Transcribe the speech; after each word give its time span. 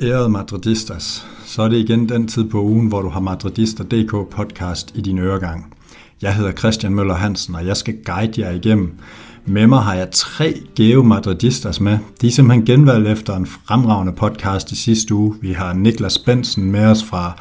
Ærede 0.00 0.28
Madridistas, 0.28 1.26
så 1.44 1.62
er 1.62 1.68
det 1.68 1.76
igen 1.76 2.08
den 2.08 2.28
tid 2.28 2.44
på 2.44 2.62
ugen, 2.62 2.86
hvor 2.86 3.02
du 3.02 3.08
har 3.08 3.20
Madridister.dk 3.20 4.30
podcast 4.30 4.92
i 4.94 5.00
din 5.00 5.18
øregang. 5.18 5.74
Jeg 6.22 6.34
hedder 6.34 6.52
Christian 6.52 6.94
Møller 6.94 7.14
Hansen, 7.14 7.54
og 7.54 7.66
jeg 7.66 7.76
skal 7.76 7.94
guide 8.04 8.40
jer 8.40 8.50
igennem. 8.50 8.98
Med 9.44 9.66
mig 9.66 9.82
har 9.82 9.94
jeg 9.94 10.10
tre 10.10 10.62
gave 10.74 11.04
Madridistas 11.04 11.80
med. 11.80 11.98
De 12.20 12.26
er 12.26 12.30
simpelthen 12.30 12.66
genvalgt 12.66 13.08
efter 13.08 13.36
en 13.36 13.46
fremragende 13.46 14.12
podcast 14.12 14.72
i 14.72 14.76
sidste 14.76 15.14
uge. 15.14 15.36
Vi 15.40 15.52
har 15.52 15.72
Niklas 15.72 16.18
Bensen 16.18 16.70
med 16.72 16.86
os 16.86 17.04
fra, 17.04 17.32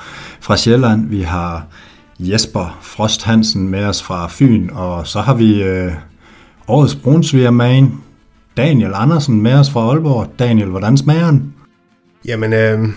fra 0.41 0.57
Sjælland. 0.57 1.09
Vi 1.09 1.21
har 1.21 1.67
Jesper 2.19 2.79
Frost 2.81 3.23
Hansen 3.23 3.69
med 3.69 3.85
os 3.85 4.03
fra 4.03 4.27
Fyn. 4.29 4.69
Og 4.69 5.07
så 5.07 5.21
har 5.21 5.33
vi 5.33 5.63
øh, 5.63 5.91
årets 6.67 6.95
brunsvigerman, 6.95 7.91
Daniel 8.57 8.91
Andersen 8.93 9.41
med 9.41 9.53
os 9.53 9.69
fra 9.69 9.89
Aalborg. 9.89 10.31
Daniel, 10.39 10.69
hvordan 10.69 10.97
smager 10.97 11.31
den? 11.31 11.53
Jamen, 12.25 12.53
øh, 12.53 12.89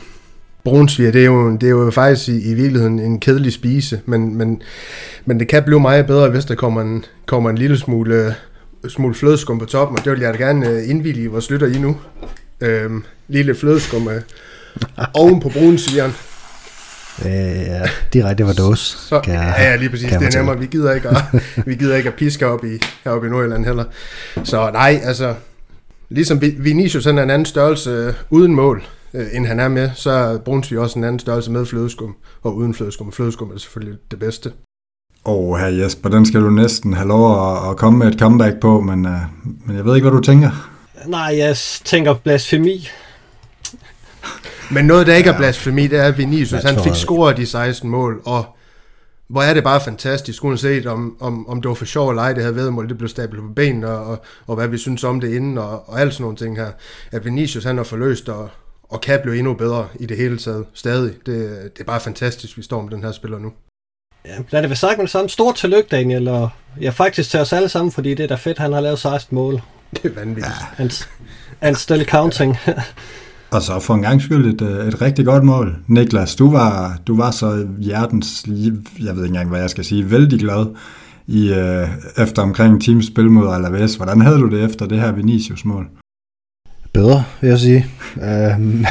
brunsviger, 0.65 1.13
det 1.13 1.21
er 1.21 1.27
jo, 1.27 1.53
det 1.53 1.63
er 1.63 1.71
jo 1.71 1.91
faktisk 1.91 2.29
i, 2.29 2.51
i 2.51 2.55
virkeligheden 2.55 2.99
en 2.99 3.21
kedelig 3.21 3.53
spise, 3.53 4.01
men, 4.07 4.35
men, 4.35 4.63
men 5.25 5.41
det 5.41 5.49
kan 5.49 5.63
blive 5.63 5.81
meget 5.81 6.07
bedre, 6.07 6.31
hvis 6.31 6.45
der 6.45 6.55
kommer 6.55 6.81
en, 6.81 7.05
kommer 7.27 7.51
en 7.51 7.59
lille 7.59 7.79
smule, 7.79 8.35
smule 8.89 9.15
flødeskum 9.15 9.59
på 9.59 9.65
toppen, 9.65 9.99
og 9.99 10.05
det 10.05 10.13
vil 10.13 10.21
jeg 10.21 10.35
da 10.35 10.39
gerne 10.39 10.69
øh, 10.69 10.91
indvillige 10.91 11.29
vores 11.29 11.51
lytter 11.51 11.67
i 11.67 11.79
nu. 11.79 11.97
Øh, 12.61 12.91
lille 13.29 13.55
flødeskum 13.55 14.09
øh, 14.09 14.21
oven 15.15 15.41
på 15.41 15.49
brunsvigeren. 15.49 16.13
Øh, 17.25 17.31
ja, 17.67 17.83
direkte 18.13 18.47
var 18.47 18.53
dås. 18.53 18.79
Så, 19.09 19.21
kan 19.21 19.35
jeg, 19.35 19.55
ja, 19.59 19.77
lige 19.77 19.91
præcis. 19.91 20.13
Det 20.13 20.35
er 20.35 20.39
nemmere. 20.39 20.59
Vi 20.59 20.67
gider 20.67 20.93
ikke 20.95 21.09
at, 21.09 21.17
vi 21.67 21.75
gider 21.75 21.97
ikke 21.97 22.09
at 22.09 22.15
piske 22.15 22.47
op 22.47 22.65
i, 22.65 22.83
heroppe 23.05 23.27
i 23.27 23.31
Nordjylland 23.31 23.65
heller. 23.65 23.85
Så 24.45 24.71
nej, 24.71 25.01
altså, 25.05 25.35
ligesom 26.09 26.43
Vinicius 26.43 27.05
han 27.05 27.19
er 27.19 27.23
en 27.23 27.31
anden 27.31 27.47
størrelse 27.47 27.91
øh, 27.91 28.15
uden 28.31 28.55
mål 28.55 28.83
øh, 29.15 29.27
end 29.33 29.47
han 29.47 29.61
er 29.61 29.69
med, 29.69 29.91
så 29.95 30.11
er 30.11 30.39
Brunsvig 30.39 30.79
også 30.79 30.99
en 30.99 31.05
anden 31.05 31.19
størrelse 31.19 31.51
med 31.51 31.67
flødeskum, 31.67 32.17
og 32.43 32.57
uden 32.57 32.75
flødeskum. 32.75 33.13
Flødeskum 33.13 33.51
er 33.55 33.59
selvfølgelig 33.59 33.99
det 34.11 34.19
bedste. 34.19 34.53
Åh, 35.25 35.59
her 35.59 35.67
Jesper, 35.67 36.09
den 36.09 36.27
skal 36.27 36.41
du 36.41 36.51
næsten 36.51 36.93
have 36.93 37.09
lov 37.09 37.53
at, 37.53 37.71
at 37.71 37.77
komme 37.77 37.99
med 37.99 38.07
et 38.07 38.19
comeback 38.19 38.61
på, 38.61 38.81
men, 38.81 39.07
uh, 39.07 39.13
men 39.67 39.77
jeg 39.77 39.85
ved 39.85 39.95
ikke, 39.95 40.09
hvad 40.09 40.19
du 40.19 40.25
tænker. 40.25 40.51
Nej, 41.07 41.35
jeg 41.39 41.57
tænker 41.85 42.15
blasfemi. 42.15 42.89
Men 44.71 44.85
noget, 44.85 45.07
der 45.07 45.15
ikke 45.15 45.31
er 45.31 45.39
blasfemi, 45.39 45.87
det 45.87 45.99
er, 45.99 46.05
at 46.05 46.19
Vinicius 46.19 46.63
han 46.63 46.83
fik 46.85 46.95
scoret 46.95 47.37
de 47.37 47.47
16 47.47 47.91
mål, 47.91 48.23
og 48.25 48.45
hvor 49.29 49.43
er 49.43 49.55
det 49.55 49.65
bare 49.65 49.81
fantastisk, 49.81 50.45
uanset 50.45 50.87
om, 50.87 51.17
om, 51.21 51.49
om 51.49 51.63
det 51.63 51.69
var 51.69 51.75
for 51.75 51.85
sjov 51.85 52.09
eller 52.09 52.23
ej, 52.23 52.33
det 52.33 52.45
her 52.45 52.51
vedmål, 52.51 52.89
det 52.89 52.99
blev 52.99 53.09
stablet 53.09 53.43
på 53.43 53.49
benene, 53.49 53.89
og, 53.89 54.07
og, 54.07 54.23
og 54.47 54.57
hvad 54.57 54.69
vi 54.69 54.79
synes 54.79 55.05
om 55.05 55.21
det 55.21 55.35
inden, 55.35 55.59
og, 55.59 55.89
og 55.89 56.01
alt 56.01 56.13
sådan 56.13 56.23
nogle 56.23 56.37
ting 56.37 56.57
her. 56.57 56.71
At 57.13 57.25
Vinicius 57.25 57.65
han 57.65 57.77
har 57.77 57.85
forløst, 57.85 58.29
og, 58.29 58.49
og 58.83 59.01
kan 59.01 59.21
blive 59.23 59.39
endnu 59.39 59.55
bedre 59.55 59.89
i 60.01 60.07
det 60.07 60.17
hele 60.17 60.39
taget 60.39 60.65
stadig. 60.75 61.13
Det, 61.27 61.51
det 61.75 61.81
er 61.81 61.85
bare 61.85 62.01
fantastisk, 62.01 62.57
vi 62.57 62.63
står 62.63 62.83
med 62.83 62.91
den 62.91 63.05
her 63.05 63.13
spiller 63.13 63.39
nu. 63.39 63.53
Ja, 64.25 64.37
lad 64.51 64.63
det 64.63 64.71
være 64.71 64.77
sagt 64.77 64.99
med 64.99 65.03
det 65.05 65.11
samme. 65.11 65.29
Stort 65.29 65.55
tillykke, 65.55 65.89
Daniel, 65.91 66.29
og 66.29 66.51
ja, 66.81 66.91
faktisk 66.91 67.31
til 67.31 67.41
os 67.41 67.53
alle 67.53 67.69
sammen, 67.69 67.93
fordi 67.93 68.15
det 68.15 68.25
er 68.25 68.29
da 68.29 68.35
fedt, 68.35 68.59
han 68.59 68.73
har 68.73 68.81
lavet 68.81 68.99
16 68.99 69.35
mål. 69.35 69.63
Det 69.91 70.05
er 70.05 70.15
vanvittigt. 70.15 70.55
Ja. 70.79 70.83
And, 70.83 71.09
and 71.61 71.77
still 71.77 72.05
counting. 72.05 72.57
og 73.51 73.63
så 73.63 73.81
for 73.81 73.95
en 73.95 74.03
gang 74.03 74.23
skyld 74.23 74.47
et, 74.47 74.63
øh, 74.63 74.89
et 74.89 75.03
rigtig 75.03 75.25
godt 75.25 75.45
mål. 75.45 75.77
Niklas, 75.87 76.37
du 76.37 76.51
var, 76.51 76.99
du 77.07 77.17
var 77.17 77.31
så 77.31 77.69
hjertens, 77.79 78.45
jeg 79.01 79.17
ved 79.17 79.25
ikke 79.25 79.27
engang, 79.27 79.49
hvad 79.49 79.61
jeg 79.61 79.71
skal 79.71 79.85
sige, 79.85 80.11
vældig 80.11 80.41
glad 80.41 80.67
i, 81.27 81.53
øh, 81.53 81.89
efter 82.19 82.43
omkring 82.43 82.75
en 82.75 82.81
times 82.81 83.07
spil 83.07 83.31
mod 83.31 83.55
Alaves. 83.55 83.95
Hvordan 83.95 84.21
havde 84.21 84.39
du 84.39 84.49
det 84.51 84.65
efter 84.65 84.87
det 84.87 85.01
her 85.01 85.13
Vinicius-mål? 85.13 85.89
bedre, 86.93 87.25
vil 87.41 87.49
jeg 87.49 87.59
sige. 87.59 87.87
Øhm, 88.17 88.85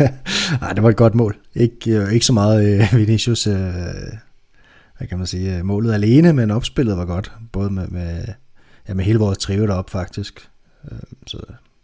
nej, 0.60 0.72
det 0.72 0.82
var 0.82 0.88
et 0.88 0.96
godt 0.96 1.14
mål. 1.14 1.36
Ikke, 1.54 1.90
øh, 1.90 2.12
ikke 2.12 2.26
så 2.26 2.32
meget 2.32 2.82
øh, 2.82 2.98
Vinicius, 2.98 3.46
øh, 3.46 3.54
hvad 4.98 5.08
kan 5.08 5.18
man 5.18 5.26
sige, 5.26 5.58
øh, 5.58 5.64
målet 5.64 5.94
alene, 5.94 6.32
men 6.32 6.50
opspillet 6.50 6.96
var 6.96 7.04
godt. 7.04 7.32
Både 7.52 7.70
med, 7.70 7.88
med, 7.88 8.24
ja, 8.88 8.94
med 8.94 9.04
hele 9.04 9.18
vores 9.18 9.38
trio 9.38 9.66
derop 9.66 9.90
faktisk. 9.90 10.48
Øh, 10.92 10.98
så 11.26 11.38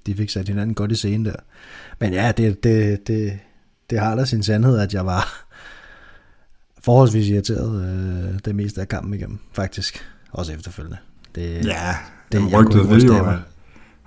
de 0.06 0.14
fik 0.14 0.31
sat 0.31 0.48
hinanden 0.48 0.75
godt 0.75 0.92
i 0.92 0.94
scenen 0.94 1.25
der. 1.25 1.36
Men 2.00 2.12
ja, 2.12 2.32
det, 2.36 2.64
det, 2.64 3.06
det, 3.06 3.38
det 3.91 3.98
har 3.98 4.14
da 4.14 4.25
sin 4.25 4.42
sandhed, 4.42 4.78
at 4.78 4.94
jeg 4.94 5.06
var 5.06 5.47
forholdsvis 6.82 7.28
irriteret 7.28 7.84
øh, 7.84 8.38
det 8.44 8.54
meste 8.54 8.81
af 8.81 8.88
kampen 8.88 9.14
igennem, 9.14 9.38
faktisk. 9.53 10.04
Også 10.32 10.53
efterfølgende. 10.53 10.97
Det, 11.34 11.66
ja, 11.66 11.94
det, 12.32 12.53
rygtet 12.53 12.91
vil 12.91 13.04
jo, 13.04 13.26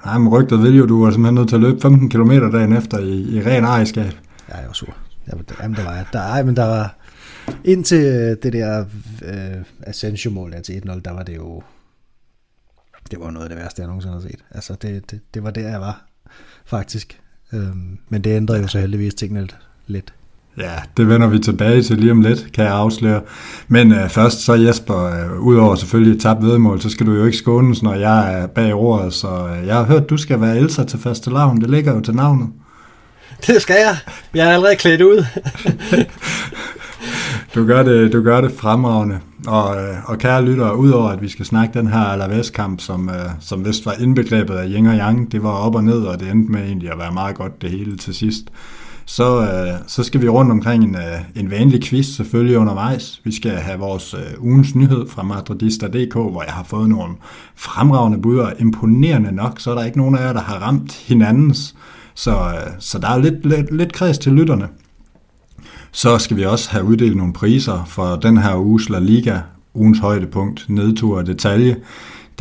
Nej, 0.06 0.18
men 0.18 0.30
rygtet 0.30 0.64
vil 0.64 0.78
jo, 0.78 0.86
du 0.86 1.04
var 1.04 1.12
simpelthen 1.12 1.36
nødt 1.36 1.50
til 1.50 1.56
at 1.56 1.62
løbe 1.62 1.82
15 1.82 2.10
km 2.10 2.32
dagen 2.32 2.74
efter 2.74 3.00
i, 3.00 3.22
i 3.22 3.42
ren 3.42 3.64
ejerskab. 3.64 4.14
Ja, 4.50 4.58
jeg 4.58 4.68
var 4.68 4.74
sur. 4.74 4.96
Jamen, 5.62 5.76
der 5.76 5.84
var. 5.84 6.10
Der, 6.14 6.20
ej, 6.20 6.44
men 6.44 6.56
der 6.56 6.66
var... 6.66 6.96
Indtil 7.64 8.06
øh, 8.06 8.38
det 8.44 8.54
der 8.54 8.86
uh, 9.22 9.62
Asensio-mål 9.82 10.54
til 10.64 10.74
1-0, 10.74 11.02
der 11.06 11.12
var 11.12 11.24
det 11.24 11.36
jo... 11.36 11.64
Det 13.12 13.20
var 13.20 13.32
noget 13.32 13.46
af 13.46 13.50
det 13.50 13.58
værste, 13.58 13.80
jeg 13.82 13.88
nogensinde 13.88 14.14
har 14.14 14.22
set. 14.22 14.40
Altså, 14.52 14.76
det, 14.82 15.12
det, 15.12 15.20
det 15.34 15.44
var 15.44 15.52
der, 15.52 15.70
jeg 15.70 15.82
var, 15.82 16.06
faktisk. 16.66 17.20
Um, 17.54 18.00
men 18.10 18.22
det 18.24 18.36
ændrede 18.36 18.62
jo 18.62 18.68
så 18.68 18.80
heldigvis 18.80 19.14
tingene 19.14 19.48
lidt. 19.88 20.14
Ja, 20.58 20.74
det 20.98 21.08
vender 21.08 21.28
vi 21.28 21.40
tilbage 21.40 21.84
til 21.84 21.98
lige 21.98 22.12
om 22.12 22.22
lidt, 22.22 22.52
kan 22.54 22.66
jeg 22.66 22.74
afsløre. 22.74 23.22
Men 23.68 23.92
uh, 23.92 24.10
først 24.10 24.40
så 24.40 24.54
Jesper, 24.54 25.26
uh, 25.36 25.42
udover 25.42 25.76
selvfølgelig 25.76 26.16
et 26.16 26.22
tabt 26.22 26.44
vedmål, 26.44 26.82
så 26.82 26.90
skal 26.90 27.06
du 27.06 27.14
jo 27.14 27.26
ikke 27.26 27.38
skånes, 27.38 27.84
når 27.84 27.94
jeg 27.94 28.42
er 28.42 28.48
bag 28.48 28.74
ordet. 28.74 29.14
Så 29.14 29.28
uh, 29.28 29.68
jeg 29.68 29.76
har 29.76 29.84
hørt, 29.84 30.10
du 30.10 30.18
skal 30.18 30.42
være 30.42 30.58
Elsa 30.58 30.84
til 30.84 31.00
faste 31.00 31.30
lavn. 31.30 31.62
Det 31.62 31.70
ligger 31.70 31.94
jo 31.94 32.02
til 32.02 32.16
navnet. 32.16 32.50
Det 33.48 33.62
skal 33.62 33.76
jeg. 33.76 33.98
Jeg 34.34 34.50
er 34.50 34.54
allerede 34.54 34.76
klædt 34.76 35.02
ud. 35.02 35.26
du, 37.56 37.66
gør 37.66 37.84
det, 37.84 38.14
du 38.14 38.22
gør 38.22 38.42
det 38.42 38.52
fremragende. 38.52 39.20
Og, 39.48 39.76
øh, 39.76 39.96
og 40.06 40.18
kære 40.18 40.46
lyttere, 40.46 40.78
udover 40.78 41.10
at 41.10 41.22
vi 41.22 41.30
skal 41.30 41.46
snakke 41.46 41.80
den 41.80 41.88
her 41.88 42.00
Alaves-kamp, 42.00 42.80
som, 42.80 43.10
øh, 43.10 43.30
som 43.40 43.66
vist 43.66 43.86
var 43.86 43.94
indbegrebet 44.00 44.54
af 44.54 44.68
Yin 44.68 44.86
og 44.86 44.96
Yang, 44.96 45.32
det 45.32 45.44
var 45.44 45.50
op 45.50 45.76
og 45.76 45.84
ned, 45.84 46.02
og 46.02 46.20
det 46.20 46.32
endte 46.32 46.52
med 46.52 46.62
egentlig 46.62 46.92
at 46.92 47.00
være 47.00 47.14
meget 47.14 47.36
godt 47.36 47.62
det 47.62 47.70
hele 47.70 47.98
til 47.98 48.14
sidst 48.14 48.52
så, 49.06 49.42
øh, 49.42 49.80
så 49.88 50.04
skal 50.04 50.22
vi 50.22 50.30
rundt 50.30 50.52
omkring 50.52 50.84
en, 50.84 50.98
en 51.36 51.52
vanlig 51.52 51.84
quiz 51.84 52.06
selvfølgelig 52.06 52.58
undervejs. 52.58 53.22
Vi 53.24 53.36
skal 53.36 53.52
have 53.52 53.80
vores 53.80 54.16
ugens 54.40 54.76
nyhed 54.76 55.08
fra 55.10 55.24
Madridista.dk, 55.24 56.14
hvor 56.14 56.44
jeg 56.44 56.54
har 56.54 56.64
fået 56.64 56.90
nogle 56.90 57.14
fremragende 57.56 58.22
bud, 58.22 58.38
og 58.38 58.54
imponerende 58.60 59.32
nok, 59.32 59.60
så 59.60 59.72
er 59.72 59.76
der 59.76 59.84
ikke 59.84 59.98
nogen 59.98 60.16
af 60.16 60.26
jer, 60.26 60.34
der 60.34 60.42
har 60.42 60.56
ramt 60.56 60.94
hinandens. 60.94 61.76
Så, 62.16 62.54
så 62.80 63.00
der 63.00 63.08
er 63.08 63.18
lidt, 63.18 63.46
lidt, 63.46 63.78
lidt 63.78 63.94
kreds 63.94 64.18
til 64.18 64.32
lytterne. 64.32 64.68
Så 65.92 66.18
skal 66.18 66.38
vi 66.38 66.46
også 66.46 66.72
have 66.72 66.84
uddelt 66.84 67.18
nogle 67.18 67.34
priser 67.34 67.84
for 67.88 68.16
den 68.16 68.38
her 68.38 68.56
uges 68.56 68.90
La 68.90 69.00
Liga, 69.00 69.40
ugens 69.74 70.00
højdepunkt, 70.00 70.66
nedtur 70.70 71.18
og 71.18 71.28
detalje 71.28 71.76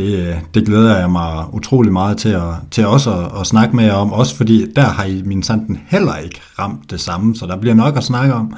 det, 0.00 0.40
det 0.54 0.66
glæder 0.66 0.98
jeg 0.98 1.10
mig 1.10 1.44
utrolig 1.52 1.92
meget 1.92 2.18
til 2.18 2.28
at, 2.28 2.54
til 2.70 2.86
også 2.86 3.14
at, 3.14 3.40
at 3.40 3.46
snakke 3.46 3.76
med 3.76 3.84
jer 3.84 3.92
om, 3.92 4.12
også 4.12 4.36
fordi 4.36 4.72
der 4.76 4.82
har 4.84 5.04
I 5.04 5.22
min 5.24 5.42
sanden 5.42 5.80
heller 5.86 6.16
ikke 6.16 6.40
ramt 6.58 6.90
det 6.90 7.00
samme, 7.00 7.36
så 7.36 7.46
der 7.46 7.56
bliver 7.56 7.74
nok 7.74 7.96
at 7.96 8.04
snakke 8.04 8.34
om. 8.34 8.54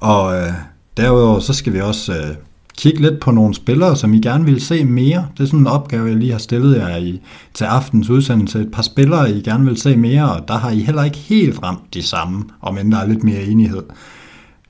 Og 0.00 0.36
øh, 0.36 0.52
derudover 0.96 1.40
så 1.40 1.52
skal 1.52 1.72
vi 1.72 1.80
også 1.80 2.12
øh, 2.12 2.34
kigge 2.78 3.00
lidt 3.00 3.20
på 3.20 3.30
nogle 3.30 3.54
spillere, 3.54 3.96
som 3.96 4.14
I 4.14 4.20
gerne 4.20 4.44
vil 4.44 4.60
se 4.60 4.84
mere. 4.84 5.26
Det 5.36 5.42
er 5.42 5.46
sådan 5.46 5.60
en 5.60 5.66
opgave, 5.66 6.06
jeg 6.08 6.16
lige 6.16 6.32
har 6.32 6.38
stillet 6.38 6.76
jer 6.76 6.96
i, 6.96 7.20
til 7.54 7.64
aftens 7.64 8.10
udsendelse. 8.10 8.60
Et 8.60 8.70
par 8.72 8.82
spillere, 8.82 9.32
I 9.32 9.42
gerne 9.42 9.64
vil 9.64 9.80
se 9.80 9.96
mere, 9.96 10.32
og 10.32 10.48
der 10.48 10.58
har 10.58 10.70
I 10.70 10.80
heller 10.80 11.04
ikke 11.04 11.18
helt 11.18 11.62
ramt 11.62 11.94
de 11.94 12.02
samme, 12.02 12.44
om 12.60 12.78
end 12.78 12.92
der 12.92 12.98
er 12.98 13.06
lidt 13.06 13.24
mere 13.24 13.42
enighed. 13.42 13.82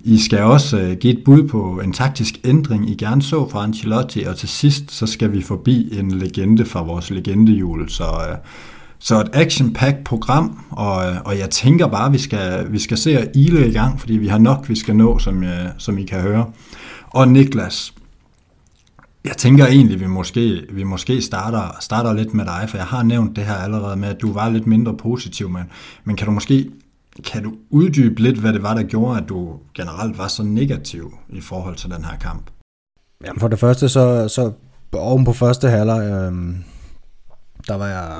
I 0.04 0.18
skal 0.18 0.42
også 0.42 0.82
uh, 0.82 0.92
give 0.92 1.18
et 1.18 1.24
bud 1.24 1.48
på 1.48 1.80
en 1.84 1.92
taktisk 1.92 2.34
ændring, 2.44 2.90
I 2.90 2.94
gerne 2.94 3.22
så 3.22 3.48
fra 3.48 3.64
Ancelotti, 3.64 4.22
og 4.22 4.36
til 4.36 4.48
sidst 4.48 4.90
så 4.90 5.06
skal 5.06 5.32
vi 5.32 5.42
forbi 5.42 5.98
en 5.98 6.10
legende 6.10 6.64
fra 6.64 6.82
vores 6.82 7.10
legendehjul. 7.10 7.88
Så, 7.88 8.04
øh, 8.04 8.36
så 8.98 9.20
et 9.20 9.30
action-packed 9.32 10.04
program, 10.04 10.64
og, 10.70 11.06
øh, 11.06 11.16
og 11.24 11.38
jeg 11.38 11.50
tænker 11.50 11.86
bare, 11.86 12.06
at 12.06 12.12
vi 12.12 12.18
skal, 12.18 12.72
vi 12.72 12.78
skal 12.78 12.98
se 12.98 13.18
at 13.18 13.30
ile 13.34 13.68
i 13.68 13.72
gang, 13.72 14.00
fordi 14.00 14.16
vi 14.16 14.28
har 14.28 14.38
nok, 14.38 14.68
vi 14.68 14.76
skal 14.76 14.96
nå, 14.96 15.18
som, 15.18 15.44
som 15.78 15.98
I 15.98 16.04
kan 16.04 16.20
høre. 16.20 16.46
Og 17.10 17.28
Niklas, 17.28 17.94
jeg 19.24 19.36
tænker 19.36 19.66
egentlig, 19.66 19.94
at 19.94 20.00
vi 20.00 20.06
måske, 20.06 20.62
vi 20.72 20.82
måske 20.82 21.22
starter, 21.22 21.76
starter 21.80 22.12
lidt 22.12 22.34
med 22.34 22.44
dig, 22.44 22.66
for 22.68 22.76
jeg 22.76 22.86
har 22.86 23.02
nævnt 23.02 23.36
det 23.36 23.44
her 23.44 23.54
allerede 23.54 23.96
med, 23.96 24.08
at 24.08 24.22
du 24.22 24.32
var 24.32 24.50
lidt 24.50 24.66
mindre 24.66 24.96
positiv, 24.96 25.50
men, 25.50 25.62
men 26.04 26.16
kan 26.16 26.26
du 26.26 26.32
måske 26.32 26.70
kan 27.20 27.42
du 27.42 27.54
uddybe 27.70 28.22
lidt, 28.22 28.38
hvad 28.38 28.52
det 28.52 28.62
var, 28.62 28.74
der 28.74 28.82
gjorde, 28.82 29.20
at 29.20 29.28
du 29.28 29.58
generelt 29.74 30.18
var 30.18 30.28
så 30.28 30.42
negativ 30.42 31.14
i 31.28 31.40
forhold 31.40 31.76
til 31.76 31.90
den 31.90 32.04
her 32.04 32.16
kamp? 32.16 32.50
Jamen 33.24 33.40
for 33.40 33.48
det 33.48 33.58
første, 33.58 33.88
så, 33.88 34.28
så 34.28 34.52
oven 34.92 35.24
på 35.24 35.32
første 35.32 35.68
halvleg, 35.68 36.02
øh, 36.02 36.56
der 37.68 37.74
var 37.74 37.86
jeg 37.86 38.16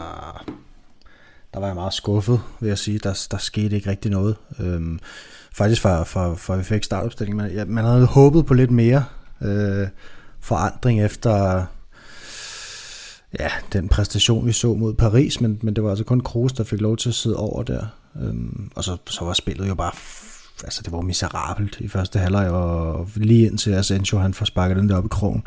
der 1.54 1.60
var 1.60 1.66
jeg 1.66 1.76
meget 1.76 1.92
skuffet, 1.92 2.40
vil 2.60 2.68
jeg 2.68 2.78
sige. 2.78 2.98
Der, 2.98 3.26
der 3.30 3.38
skete 3.38 3.76
ikke 3.76 3.90
rigtig 3.90 4.10
noget. 4.10 4.36
Øh, 4.58 4.98
faktisk 5.52 5.82
for, 5.82 6.04
for, 6.04 6.34
for 6.34 6.56
vi 6.56 6.62
fik 6.62 6.84
startopstillingen. 6.84 7.42
Man, 7.42 7.52
ja, 7.52 7.64
man 7.64 7.84
havde 7.84 8.06
håbet 8.06 8.46
på 8.46 8.54
lidt 8.54 8.70
mere. 8.70 9.04
øh, 9.42 9.88
forandring 10.40 11.02
efter 11.02 11.64
ja, 13.38 13.48
den 13.72 13.88
præstation, 13.88 14.46
vi 14.46 14.52
så 14.52 14.74
mod 14.74 14.94
Paris, 14.94 15.40
men, 15.40 15.58
men 15.62 15.76
det 15.76 15.84
var 15.84 15.90
altså 15.90 16.04
kun 16.04 16.20
Kroos, 16.20 16.52
der 16.52 16.64
fik 16.64 16.80
lov 16.80 16.96
til 16.96 17.08
at 17.08 17.14
sidde 17.14 17.36
over 17.36 17.62
der. 17.62 17.86
Øhm, 18.16 18.70
og 18.74 18.84
så, 18.84 18.96
så 19.06 19.24
var 19.24 19.32
spillet 19.32 19.68
jo 19.68 19.74
bare, 19.74 19.92
altså 20.64 20.82
det 20.84 20.92
var 20.92 21.00
miserabelt 21.00 21.76
i 21.80 21.88
første 21.88 22.18
halvleg, 22.18 22.50
og 22.50 23.08
lige 23.16 23.46
indtil 23.46 23.70
Asensio 23.70 24.18
han 24.18 24.34
får 24.34 24.44
sparket 24.44 24.76
den 24.76 24.88
der 24.88 24.96
op 24.96 25.04
i 25.04 25.08
krogen. 25.08 25.42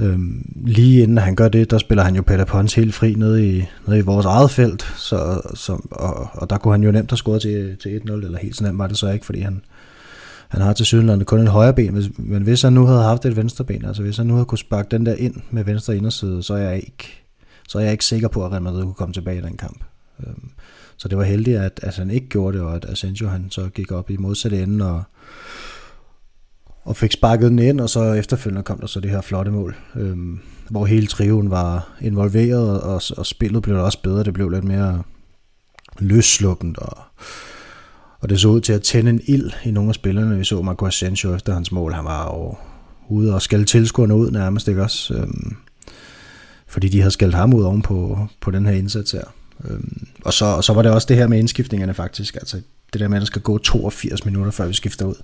Øhm, 0.00 0.52
lige 0.66 1.02
inden 1.02 1.18
han 1.18 1.36
gør 1.36 1.48
det, 1.48 1.70
der 1.70 1.78
spiller 1.78 2.04
han 2.04 2.16
jo 2.16 2.22
Peter 2.22 2.44
Pons 2.44 2.74
helt 2.74 2.94
fri 2.94 3.14
nede 3.14 3.48
i, 3.48 3.64
nede 3.86 3.98
i 3.98 4.02
vores 4.02 4.26
eget 4.26 4.50
felt, 4.50 4.94
så, 4.96 5.40
så, 5.54 5.72
og, 5.90 6.28
og 6.32 6.50
der 6.50 6.58
kunne 6.58 6.74
han 6.74 6.82
jo 6.82 6.92
nemt 6.92 7.10
have 7.10 7.16
scoret 7.16 7.42
til, 7.42 7.76
til 7.82 8.00
1-0, 8.06 8.12
eller 8.12 8.38
helt 8.38 8.56
så 8.56 8.64
nemt 8.64 8.78
var 8.78 8.86
det 8.86 8.96
så 8.96 9.10
ikke, 9.10 9.26
fordi 9.26 9.40
han, 9.40 9.62
han 10.48 10.60
har 10.60 10.72
til 10.72 10.86
sydenlandet 10.86 11.26
kun 11.26 11.40
et 11.40 11.48
højre 11.48 11.74
ben, 11.74 12.12
men 12.18 12.42
hvis 12.42 12.62
han 12.62 12.72
nu 12.72 12.86
havde 12.86 13.02
haft 13.02 13.24
et 13.24 13.36
venstre 13.36 13.64
ben, 13.64 13.84
altså 13.84 14.02
hvis 14.02 14.16
han 14.16 14.26
nu 14.26 14.34
havde 14.34 14.44
kunne 14.44 14.58
sparke 14.58 14.88
den 14.90 15.06
der 15.06 15.14
ind 15.14 15.34
med 15.50 15.64
venstre 15.64 15.96
inderside, 15.96 16.42
så 16.42 16.54
er 16.54 16.58
jeg 16.58 16.76
ikke, 16.76 17.24
så 17.68 17.78
er 17.78 17.82
jeg 17.82 17.92
ikke 17.92 18.04
sikker 18.04 18.28
på, 18.28 18.44
at 18.44 18.52
Real 18.52 18.62
Madrid 18.62 18.82
kunne 18.82 18.94
komme 18.94 19.12
tilbage 19.12 19.38
i 19.38 19.42
den 19.42 19.56
kamp. 19.56 19.84
Øhm, 20.26 20.50
så 21.02 21.08
det 21.08 21.18
var 21.18 21.24
heldigt, 21.24 21.58
at, 21.58 21.80
at 21.82 21.96
han 21.96 22.10
ikke 22.10 22.28
gjorde 22.28 22.58
det, 22.58 22.66
og 22.66 22.76
at 22.76 22.84
Asensio 22.84 23.28
han 23.28 23.46
så 23.50 23.68
gik 23.68 23.92
op 23.92 24.10
i 24.10 24.16
modsatte 24.16 24.62
ende 24.62 24.92
og, 24.92 25.02
og 26.82 26.96
fik 26.96 27.12
sparket 27.12 27.50
den 27.50 27.58
ind, 27.58 27.80
og 27.80 27.90
så 27.90 28.12
efterfølgende 28.12 28.62
kom 28.62 28.78
der 28.78 28.86
så 28.86 29.00
det 29.00 29.10
her 29.10 29.20
flotte 29.20 29.50
mål, 29.50 29.76
øhm, 29.96 30.40
hvor 30.70 30.86
hele 30.86 31.06
triven 31.06 31.50
var 31.50 31.96
involveret, 32.00 32.80
og, 32.80 33.02
og 33.16 33.26
spillet 33.26 33.62
blev 33.62 33.84
også 33.84 34.02
bedre, 34.02 34.24
det 34.24 34.34
blev 34.34 34.48
lidt 34.48 34.64
mere 34.64 35.02
løssluppent, 35.98 36.78
og 36.78 36.98
og 38.20 38.28
det 38.28 38.40
så 38.40 38.48
ud 38.48 38.60
til 38.60 38.72
at 38.72 38.82
tænde 38.82 39.10
en 39.10 39.20
ild 39.26 39.50
i 39.64 39.70
nogle 39.70 39.88
af 39.88 39.94
spillerne. 39.94 40.38
Vi 40.38 40.44
så 40.44 40.62
Marco 40.62 40.86
Asensio 40.86 41.34
efter 41.34 41.54
hans 41.54 41.72
mål. 41.72 41.92
Han 41.92 42.04
var 42.04 42.24
jo 42.24 42.56
ude 43.08 43.34
og 43.34 43.42
skælde 43.42 43.64
tilskuerne 43.64 44.14
ud 44.14 44.30
nærmest, 44.30 44.68
ikke 44.68 44.82
også? 44.82 45.14
Øhm, 45.14 45.56
fordi 46.66 46.88
de 46.88 46.98
havde 46.98 47.10
skældt 47.10 47.34
ham 47.34 47.54
ud 47.54 47.62
ovenpå 47.62 48.26
på 48.40 48.50
den 48.50 48.66
her 48.66 48.72
indsats 48.72 49.12
her. 49.12 49.24
Øhm, 49.64 50.06
og, 50.24 50.32
så, 50.32 50.44
og 50.44 50.64
så 50.64 50.72
var 50.72 50.82
det 50.82 50.92
også 50.92 51.06
det 51.06 51.16
her 51.16 51.26
med 51.26 51.38
indskiftningerne 51.38 51.94
faktisk. 51.94 52.34
Altså 52.34 52.60
det 52.92 53.00
der 53.00 53.08
med, 53.08 53.16
at 53.16 53.20
der 53.20 53.26
skal 53.26 53.42
gå 53.42 53.58
82 53.58 54.24
minutter, 54.24 54.52
før 54.52 54.66
vi 54.66 54.74
skifter 54.74 55.06
ud 55.06 55.14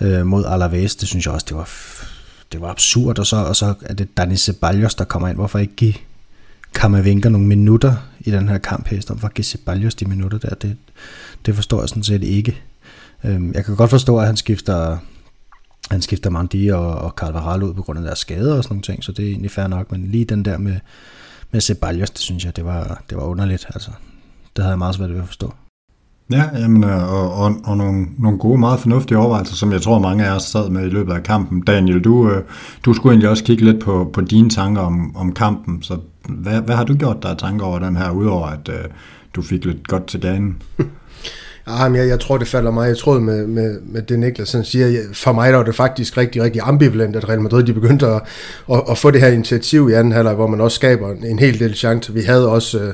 øh, 0.00 0.26
mod 0.26 0.44
Alaves, 0.46 0.96
det 0.96 1.08
synes 1.08 1.26
jeg 1.26 1.34
også, 1.34 1.46
det 1.48 1.56
var, 1.56 1.70
det 2.52 2.60
var 2.60 2.70
absurd. 2.70 3.18
Og 3.18 3.26
så, 3.26 3.36
og 3.36 3.56
så 3.56 3.74
er 3.82 3.94
det 3.94 4.16
Dani 4.16 4.36
Ceballos, 4.36 4.94
der 4.94 5.04
kommer 5.04 5.28
ind. 5.28 5.36
Hvorfor 5.36 5.58
ikke 5.58 5.74
give 5.76 5.94
Kammervinker 6.74 7.30
nogle 7.30 7.46
minutter 7.46 7.94
i 8.20 8.30
den 8.30 8.48
her 8.48 8.58
kamp 8.58 8.88
her, 8.88 9.00
for 9.18 9.26
at 9.26 9.34
give 9.34 9.44
Ceballos 9.44 9.94
de 9.94 10.04
minutter 10.04 10.38
der? 10.38 10.54
Det, 10.54 10.76
det 11.46 11.54
forstår 11.54 11.80
jeg 11.80 11.88
sådan 11.88 12.02
set 12.02 12.22
ikke. 12.22 12.62
Øhm, 13.24 13.52
jeg 13.54 13.64
kan 13.64 13.76
godt 13.76 13.90
forstå, 13.90 14.18
at 14.18 14.26
han 14.26 14.36
skifter, 14.36 14.98
han 15.90 16.02
skifter 16.02 16.30
Mandi 16.30 16.68
og, 16.68 16.94
og 16.94 17.10
Carvajal 17.10 17.62
ud 17.62 17.74
på 17.74 17.82
grund 17.82 17.98
af 17.98 18.04
deres 18.04 18.18
skader 18.18 18.56
og 18.56 18.64
sådan 18.64 18.74
nogle 18.74 18.82
ting, 18.82 19.04
så 19.04 19.12
det 19.12 19.24
er 19.24 19.28
egentlig 19.28 19.50
fair 19.50 19.66
nok, 19.66 19.92
men 19.92 20.06
lige 20.06 20.24
den 20.24 20.44
der 20.44 20.58
med, 20.58 20.76
med 21.50 21.60
Ceballos, 21.60 22.10
det 22.10 22.20
synes 22.20 22.44
jeg, 22.44 22.56
det 22.56 22.64
var, 22.64 23.02
det 23.10 23.18
var 23.18 23.24
underligt. 23.24 23.66
Altså, 23.74 23.90
det 24.56 24.62
havde 24.64 24.70
jeg 24.70 24.78
meget 24.78 24.94
svært 24.94 25.10
ved 25.10 25.20
at 25.20 25.26
forstå. 25.26 25.52
Ja, 26.30 26.44
jamen, 26.58 26.84
øh, 26.84 27.12
og, 27.12 27.32
og, 27.32 27.56
og 27.64 27.76
nogle, 27.76 28.06
nogle 28.18 28.38
gode, 28.38 28.58
meget 28.58 28.80
fornuftige 28.80 29.18
overvejelser, 29.18 29.54
som 29.54 29.72
jeg 29.72 29.82
tror, 29.82 29.98
mange 29.98 30.26
af 30.26 30.36
os 30.36 30.42
sad 30.42 30.70
med 30.70 30.86
i 30.86 30.90
løbet 30.90 31.12
af 31.12 31.22
kampen. 31.22 31.60
Daniel, 31.60 32.04
du, 32.04 32.30
øh, 32.30 32.44
du 32.84 32.94
skulle 32.94 33.12
egentlig 33.12 33.30
også 33.30 33.44
kigge 33.44 33.64
lidt 33.64 33.84
på, 33.84 34.10
på 34.12 34.20
dine 34.20 34.50
tanker 34.50 34.82
om, 34.82 35.16
om 35.16 35.32
kampen, 35.32 35.82
så 35.82 35.98
hvad, 36.28 36.60
hvad 36.60 36.76
har 36.76 36.84
du 36.84 36.94
gjort 36.94 37.22
dig 37.22 37.38
tanker 37.38 37.66
over 37.66 37.78
den 37.78 37.96
her, 37.96 38.10
udover 38.10 38.46
at 38.46 38.68
uh, 38.68 38.74
du 39.34 39.42
fik 39.42 39.64
lidt 39.64 39.88
godt 39.88 40.06
til 40.06 40.20
ganen? 40.20 40.62
Ah, 41.70 41.96
jeg, 41.96 42.08
jeg 42.08 42.20
tror, 42.20 42.38
det 42.38 42.48
falder 42.48 42.70
meget 42.70 42.96
i 42.96 43.00
tråd 43.00 43.20
med, 43.20 43.46
med, 43.46 43.80
med 43.80 44.02
det, 44.02 44.18
Niklas 44.18 44.56
siger. 44.62 45.02
For 45.12 45.32
mig 45.32 45.50
der 45.50 45.56
var 45.56 45.64
det 45.64 45.74
faktisk 45.74 46.16
rigtig, 46.16 46.42
rigtig 46.42 46.62
ambivalent, 46.64 47.16
at 47.16 47.28
Real 47.28 47.40
Madrid 47.40 47.64
de 47.64 47.72
begyndte 47.72 48.06
at, 48.06 48.22
at, 48.72 48.82
at 48.90 48.98
få 48.98 49.10
det 49.10 49.20
her 49.20 49.28
initiativ 49.28 49.90
i 49.90 49.92
anden 49.92 50.12
halvleg, 50.12 50.34
hvor 50.34 50.46
man 50.46 50.60
også 50.60 50.74
skaber 50.74 51.10
en 51.10 51.38
hel 51.38 51.58
del 51.58 51.74
chance. 51.74 52.12
Vi 52.12 52.22
havde 52.22 52.48
også... 52.48 52.80
Øh, 52.80 52.92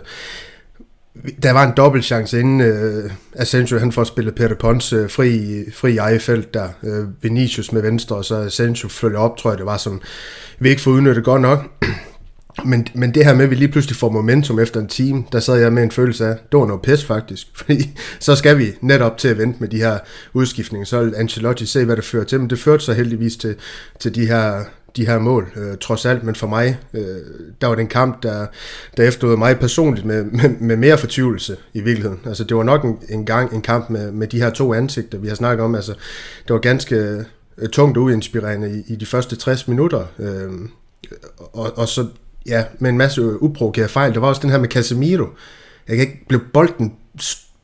der 1.43 1.53
var 1.53 1.67
en 1.67 1.73
dobbelt 1.77 2.05
chance 2.05 2.41
inden 2.41 2.61
øh, 2.61 3.11
Asensio 3.35 3.79
han 3.79 3.93
får 3.93 4.05
spillet 4.05 4.35
Peter 4.35 4.55
Pons 4.55 4.93
øh, 4.93 5.11
fri, 5.11 5.65
fri 5.75 5.93
i 5.93 5.97
eget 5.97 6.49
der. 6.55 6.69
Øh, 6.83 7.05
Vinicius 7.23 7.73
med 7.73 7.83
venstre, 7.83 8.17
og 8.17 8.25
så 8.25 8.37
Asensio 8.37 8.89
følger 8.89 9.19
op, 9.19 9.37
tror 9.37 9.51
jeg 9.51 9.59
det 9.59 9.67
var, 9.67 9.77
som 9.77 10.01
vi 10.59 10.69
ikke 10.69 10.83
får 10.83 10.91
udnyttet 10.91 11.25
godt 11.25 11.43
nok. 11.43 11.87
Men, 12.65 12.89
men 12.95 13.15
det 13.15 13.25
her 13.25 13.35
med, 13.35 13.45
at 13.45 13.51
vi 13.51 13.55
lige 13.55 13.69
pludselig 13.69 13.97
får 13.97 14.11
momentum 14.11 14.59
efter 14.59 14.81
en 14.81 14.89
time, 14.89 15.25
der 15.33 15.41
sad 15.41 15.61
jeg 15.61 15.73
med 15.73 15.83
en 15.83 15.91
følelse 15.91 16.27
af, 16.27 16.37
det 16.53 16.61
var 16.61 16.67
noget 16.67 16.83
pis 16.83 17.05
faktisk, 17.05 17.47
fordi 17.61 17.99
så 18.21 18.37
skal 18.37 18.59
vi 18.59 18.67
netop 18.81 19.19
til 19.19 19.29
at 19.29 19.39
vente 19.39 19.61
med 19.61 19.69
de 19.69 19.77
her 19.77 19.99
udskiftninger, 20.33 20.87
så 20.87 21.03
vil 21.03 21.15
Ancelotti 21.17 21.67
se, 21.67 21.85
hvad 21.85 21.97
det 21.97 22.05
fører 22.05 22.25
til, 22.25 22.41
men 22.41 22.51
det 22.51 22.59
førte 22.59 22.85
så 22.85 22.93
heldigvis 22.93 23.37
til, 23.37 23.55
til 24.01 24.15
de 24.15 24.27
her 24.27 24.65
de 24.97 25.07
her 25.07 25.19
mål, 25.19 25.53
øh, 25.57 25.77
trods 25.81 26.07
alt, 26.07 26.25
men 26.25 26.35
for 26.35 26.47
mig, 26.47 26.79
øh, 26.95 27.03
der 27.61 27.67
var 27.67 27.75
det 27.75 27.83
en 27.83 27.89
kamp, 27.89 28.23
der, 28.23 28.47
der 28.97 29.03
efterlod 29.03 29.37
mig 29.37 29.59
personligt 29.59 30.07
med, 30.07 30.25
med, 30.25 30.51
med 30.61 30.77
mere 30.77 30.99
fortvivlelse 30.99 31.57
i 31.73 31.81
virkeligheden. 31.81 32.21
Altså 32.27 32.45
det 32.45 32.57
var 32.57 32.63
nok 32.63 32.85
en, 32.85 32.99
en 33.09 33.27
gang 33.27 33.55
en 33.55 33.63
kamp 33.63 33.91
med, 33.91 34.13
med 34.13 34.27
de 34.27 34.39
her 34.39 34.51
to 34.51 34.75
ansigter, 34.75 35.19
vi 35.19 35.29
har 35.29 35.35
snakket 35.35 35.65
om. 35.65 35.75
Altså 35.75 35.93
det 36.49 36.55
var 36.55 36.59
ganske 36.59 37.25
øh, 37.59 37.69
tungt 37.69 37.99
og 37.99 38.05
uinspirerende 38.05 38.85
i, 38.89 38.93
i 38.93 38.97
de 38.97 39.07
første 39.07 39.37
60 39.37 39.69
minutter. 39.69 40.07
Øh, 40.19 40.51
og, 41.39 41.79
og 41.79 41.89
så 41.89 42.07
ja, 42.47 42.65
med 42.79 42.91
en 42.91 42.99
masse 42.99 43.43
uprovokerede 43.43 43.89
fejl. 43.89 44.15
Der 44.15 44.21
var 44.21 44.29
også 44.29 44.43
den 44.43 44.51
her 44.51 44.59
med 44.59 44.69
Casemiro. 44.69 45.27
Jeg 45.89 45.97
kan 45.97 46.07
ikke 46.07 46.25
blive 46.29 46.41
bolden 46.53 46.93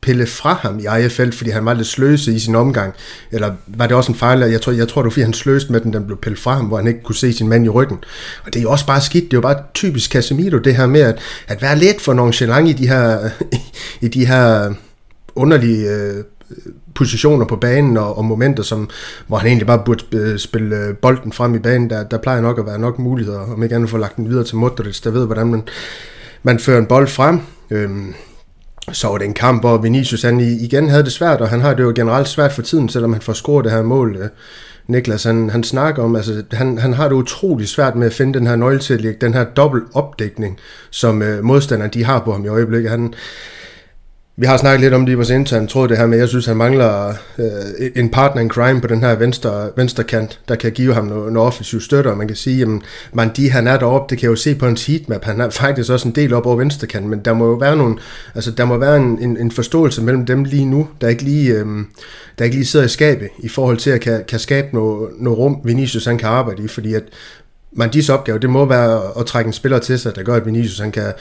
pille 0.01 0.27
fra 0.27 0.53
ham 0.53 0.79
i 0.79 0.85
eget 0.85 1.11
fordi 1.11 1.49
han 1.49 1.65
var 1.65 1.73
lidt 1.73 1.87
sløse 1.87 2.33
i 2.33 2.39
sin 2.39 2.55
omgang. 2.55 2.93
Eller 3.31 3.53
var 3.67 3.87
det 3.87 3.97
også 3.97 4.11
en 4.11 4.17
fejl? 4.17 4.39
Jeg 4.39 4.61
tror, 4.61 4.71
jeg 4.71 4.87
tror 4.87 5.01
det 5.01 5.05
var, 5.05 5.11
fordi 5.11 5.23
han 5.23 5.33
sløste 5.33 5.71
med 5.71 5.79
den, 5.81 5.93
den 5.93 6.05
blev 6.05 6.17
pillet 6.17 6.39
fra 6.39 6.55
ham, 6.55 6.65
hvor 6.65 6.77
han 6.77 6.87
ikke 6.87 7.03
kunne 7.03 7.15
se 7.15 7.33
sin 7.33 7.47
mand 7.47 7.65
i 7.65 7.69
ryggen. 7.69 7.97
Og 8.45 8.53
det 8.53 8.59
er 8.59 8.63
jo 8.63 8.71
også 8.71 8.85
bare 8.85 9.01
skidt. 9.01 9.23
Det 9.23 9.33
er 9.33 9.37
jo 9.37 9.41
bare 9.41 9.63
typisk 9.73 10.11
Casemiro, 10.11 10.57
det 10.57 10.75
her 10.75 10.87
med 10.87 11.01
at, 11.01 11.19
at 11.47 11.61
være 11.61 11.77
lidt 11.77 12.01
for 12.01 12.13
nonchalant 12.13 12.69
i 12.69 12.73
de 12.73 12.87
her, 12.87 13.29
i 14.05 14.07
de 14.07 14.25
her 14.25 14.73
underlige 15.35 15.89
øh, 15.89 16.23
positioner 16.95 17.45
på 17.45 17.55
banen 17.55 17.97
og, 17.97 18.17
og 18.17 18.25
momenter, 18.25 18.63
som, 18.63 18.89
hvor 19.27 19.37
han 19.37 19.47
egentlig 19.47 19.67
bare 19.67 19.81
burde 19.85 20.39
spille 20.39 20.93
bolden 21.01 21.31
frem 21.31 21.55
i 21.55 21.59
banen, 21.59 21.89
der, 21.89 22.03
der 22.03 22.17
plejer 22.17 22.41
nok 22.41 22.59
at 22.59 22.65
være 22.65 22.79
nok 22.79 22.99
muligheder, 22.99 23.39
om 23.39 23.63
ikke 23.63 23.75
andet 23.75 23.89
få 23.89 23.97
lagt 23.97 24.17
den 24.17 24.29
videre 24.29 24.43
til 24.43 24.55
Modric, 24.55 25.01
der 25.01 25.11
ved, 25.11 25.25
hvordan 25.25 25.47
man, 25.47 25.63
man 26.43 26.59
fører 26.59 26.79
en 26.79 26.85
bold 26.85 27.07
frem. 27.07 27.39
Øhm, 27.71 28.13
så 28.91 29.07
var 29.07 29.17
det 29.17 29.25
en 29.27 29.33
kamp, 29.33 29.61
hvor 29.61 29.77
Vinicius 29.77 30.21
han 30.21 30.39
igen 30.39 30.89
havde 30.89 31.03
det 31.03 31.11
svært, 31.11 31.41
og 31.41 31.49
han 31.49 31.61
har 31.61 31.73
det 31.73 31.83
jo 31.83 31.93
generelt 31.95 32.27
svært 32.27 32.53
for 32.53 32.61
tiden, 32.61 32.89
selvom 32.89 33.13
han 33.13 33.21
får 33.21 33.33
scoret 33.33 33.65
det 33.65 33.73
her 33.73 33.81
mål. 33.81 34.15
Øh, 34.15 34.29
Niklas, 34.87 35.23
han, 35.23 35.49
han 35.49 35.63
snakker 35.63 36.03
om, 36.03 36.15
altså 36.15 36.43
han, 36.51 36.77
han 36.77 36.93
har 36.93 37.07
det 37.07 37.15
utrolig 37.15 37.67
svært 37.67 37.95
med 37.95 38.07
at 38.07 38.13
finde 38.13 38.39
den 38.39 38.47
her 38.47 38.55
nøgle 38.55 38.79
til 38.79 38.93
at 38.93 39.01
lægge 39.01 39.19
den 39.21 39.33
her 39.33 39.43
dobbelt 39.43 39.83
opdækning, 39.93 40.59
som 40.89 41.21
øh, 41.21 41.43
modstanderne 41.43 41.91
de 41.93 42.03
har 42.03 42.19
på 42.19 42.31
ham 42.31 42.45
i 42.45 42.47
øjeblikket. 42.47 42.91
Han, 42.91 43.13
vi 44.35 44.45
har 44.45 44.57
snakket 44.57 44.81
lidt 44.81 44.93
om 44.93 45.05
det 45.05 45.11
i 45.11 45.15
vores 45.15 45.29
interne 45.29 45.67
tråd 45.67 45.87
det 45.87 45.97
her 45.97 46.05
med, 46.05 46.17
jeg 46.17 46.27
synes, 46.27 46.45
han 46.45 46.57
mangler 46.57 47.13
øh, 47.37 47.91
en 47.95 48.09
partner 48.09 48.41
in 48.41 48.49
crime 48.49 48.81
på 48.81 48.87
den 48.87 48.99
her 48.99 49.15
venstre, 49.15 49.69
venstre 49.75 50.03
kant, 50.03 50.39
der 50.47 50.55
kan 50.55 50.71
give 50.71 50.93
ham 50.93 51.05
noget, 51.05 51.33
noget 51.33 51.47
offensiv 51.47 51.81
støtte, 51.81 52.07
og 52.07 52.17
man 52.17 52.27
kan 52.27 52.35
sige, 52.35 52.57
jamen, 52.57 52.81
Mandi 53.13 53.47
han 53.47 53.67
er 53.67 53.77
deroppe, 53.77 54.09
det 54.09 54.17
kan 54.17 54.25
jeg 54.25 54.31
jo 54.31 54.35
se 54.35 54.55
på 54.55 54.65
hans 54.65 54.85
heatmap, 54.85 55.23
han 55.23 55.41
er 55.41 55.49
faktisk 55.49 55.91
også 55.91 56.07
en 56.07 56.15
del 56.15 56.33
op 56.33 56.45
over 56.45 56.55
venstre 56.55 56.87
kant, 56.87 57.05
men 57.05 57.19
der 57.19 57.33
må 57.33 57.45
jo 57.45 57.53
være 57.53 57.75
nogle, 57.75 57.97
altså 58.35 58.51
der 58.51 58.65
må 58.65 58.77
være 58.77 58.97
en, 58.97 59.19
en, 59.21 59.37
en 59.37 59.51
forståelse 59.51 60.03
mellem 60.03 60.25
dem 60.25 60.43
lige 60.43 60.65
nu, 60.65 60.87
der 61.01 61.07
ikke 61.07 61.23
lige, 61.23 61.53
øh, 61.53 61.65
der 62.39 62.45
ikke 62.45 62.55
lige 62.55 62.65
sidder 62.65 62.85
i 62.85 62.89
skabet, 62.89 63.29
i 63.39 63.49
forhold 63.49 63.77
til 63.77 63.89
at 63.89 64.01
kan, 64.01 64.23
kan 64.27 64.39
skabe 64.39 64.67
noget, 64.73 65.09
noget 65.19 65.39
rum, 65.39 65.61
Vinicius 65.63 66.05
han 66.05 66.17
kan 66.17 66.29
arbejde 66.29 66.63
i, 66.63 66.67
fordi 66.67 66.93
at 66.93 67.03
Mandis 67.73 68.09
opgave, 68.09 68.39
det 68.39 68.49
må 68.49 68.65
være 68.65 69.01
at 69.19 69.25
trække 69.25 69.47
en 69.47 69.53
spiller 69.53 69.79
til 69.79 69.99
sig, 69.99 70.15
der 70.15 70.23
gør, 70.23 70.35
at 70.35 70.45
Vinicius 70.45 70.79
han 70.79 70.91
kan 70.91 71.13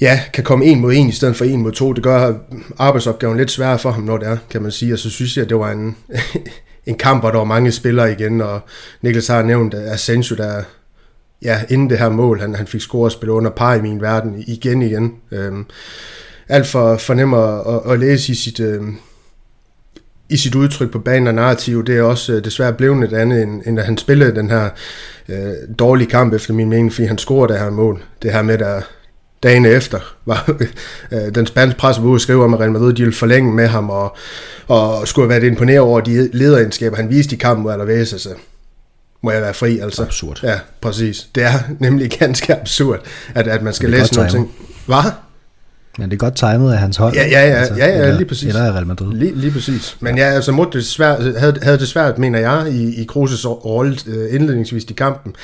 ja, 0.00 0.20
kan 0.32 0.44
komme 0.44 0.64
en 0.64 0.80
mod 0.80 0.92
en 0.92 1.08
i 1.08 1.12
stedet 1.12 1.36
for 1.36 1.44
en 1.44 1.62
mod 1.62 1.72
to. 1.72 1.92
Det 1.92 2.02
gør 2.02 2.34
arbejdsopgaven 2.78 3.36
lidt 3.36 3.50
sværere 3.50 3.78
for 3.78 3.90
ham, 3.90 4.02
når 4.02 4.18
det 4.18 4.28
er, 4.28 4.36
kan 4.50 4.62
man 4.62 4.70
sige. 4.70 4.92
Og 4.92 4.98
så 4.98 5.10
synes 5.10 5.36
jeg, 5.36 5.42
at 5.42 5.48
det 5.48 5.58
var 5.58 5.70
en, 5.70 5.96
en 6.86 6.98
kamp, 6.98 7.22
hvor 7.22 7.30
der 7.30 7.38
var 7.38 7.44
mange 7.44 7.72
spillere 7.72 8.12
igen, 8.12 8.40
og 8.40 8.60
Niklas 9.02 9.26
har 9.26 9.42
nævnt 9.42 9.74
Asensio, 9.74 10.36
der 10.36 10.62
ja, 11.42 11.60
inden 11.68 11.90
det 11.90 11.98
her 11.98 12.08
mål, 12.08 12.40
han, 12.40 12.54
han 12.54 12.66
fik 12.66 12.80
scoret 12.80 13.04
og 13.04 13.12
spille 13.12 13.32
under 13.32 13.50
par 13.50 13.74
i 13.74 13.82
min 13.82 14.00
verden 14.00 14.44
igen 14.46 14.82
igen. 14.82 15.14
Øhm, 15.32 15.66
alt 16.48 16.66
for, 16.66 16.96
for 16.96 17.14
nem 17.14 17.34
at, 17.34 17.74
at, 17.74 17.92
at 17.92 17.98
læse 17.98 18.32
i 18.32 18.34
sit, 18.34 18.60
øhm, 18.60 18.96
i 20.28 20.36
sit 20.36 20.54
udtryk 20.54 20.90
på 20.90 20.98
banen 20.98 21.26
og 21.26 21.34
narrativ, 21.34 21.84
det 21.84 21.96
er 21.96 22.02
også 22.02 22.32
øh, 22.32 22.44
desværre 22.44 22.72
blevet 22.72 23.04
et 23.04 23.16
andet, 23.16 23.42
end, 23.42 23.62
end 23.66 23.78
at 23.78 23.84
han 23.84 23.98
spillede 23.98 24.34
den 24.34 24.50
her 24.50 24.70
øh, 25.28 25.54
dårlige 25.78 26.10
kamp 26.10 26.34
efter 26.34 26.54
min 26.54 26.68
mening, 26.68 26.92
fordi 26.92 27.06
han 27.06 27.18
scorede 27.18 27.52
det 27.52 27.60
her 27.60 27.70
mål. 27.70 28.02
Det 28.22 28.32
her 28.32 28.42
med, 28.42 28.58
der 28.58 28.80
dagen 29.42 29.66
efter 29.66 30.00
var 30.26 30.56
øh, 31.12 31.34
den 31.34 31.46
spanske 31.46 31.78
presse 31.78 32.02
var 32.02 32.08
ude 32.08 32.16
og 32.16 32.20
skrive 32.20 32.44
om, 32.44 32.54
at 32.54 32.60
Real 32.60 32.72
Madrid 32.72 32.92
de 32.92 33.02
ville 33.02 33.16
forlænge 33.16 33.54
med 33.54 33.66
ham, 33.66 33.90
og, 33.90 34.16
og 34.66 35.08
skulle 35.08 35.30
have 35.30 35.40
været 35.40 35.50
imponeret 35.50 35.80
over 35.80 36.00
de 36.00 36.30
lederegenskaber, 36.32 36.96
han 36.96 37.10
viste 37.10 37.36
i 37.36 37.38
kampen 37.38 37.62
mod 37.62 37.72
Alaves, 37.72 38.12
altså 38.12 38.28
må 39.22 39.30
jeg 39.30 39.42
være 39.42 39.54
fri, 39.54 39.78
altså. 39.78 40.02
Absurd. 40.02 40.40
Ja, 40.42 40.58
præcis. 40.80 41.28
Det 41.34 41.42
er 41.42 41.58
nemlig 41.78 42.10
ganske 42.10 42.60
absurd, 42.60 43.00
at, 43.34 43.48
at 43.48 43.62
man 43.62 43.72
skal 43.72 43.90
læse 43.90 44.14
nogle 44.14 44.30
ting. 44.30 44.52
Hvad? 44.86 45.12
Men 45.98 46.10
det 46.10 46.16
er 46.16 46.18
godt 46.18 46.36
timet 46.36 46.72
af 46.72 46.78
hans 46.78 46.96
hold. 46.96 47.14
Ja, 47.14 47.26
ja, 47.26 47.48
ja, 47.48 47.54
altså, 47.54 47.74
ja, 47.74 47.86
ja 47.86 48.02
eller, 48.02 48.16
lige 48.16 48.28
præcis. 48.28 48.48
Eller 48.48 48.72
Real 48.72 48.86
Madrid. 48.86 49.14
Lige, 49.14 49.34
lige 49.34 49.50
præcis. 49.50 49.96
Men 50.00 50.18
ja, 50.18 50.24
altså 50.24 50.52
mod 50.52 50.66
det 50.72 50.86
svært, 50.86 51.38
havde, 51.38 51.58
havde 51.62 51.78
det 51.78 51.88
svært, 51.88 52.18
mener 52.18 52.38
jeg, 52.38 52.72
i, 52.72 53.02
i 53.02 53.08
Kroos' 53.12 53.46
rolle 53.46 53.96
øh, 54.06 54.34
indledningsvis 54.34 54.84
i 54.84 54.92
kampen. 54.92 55.34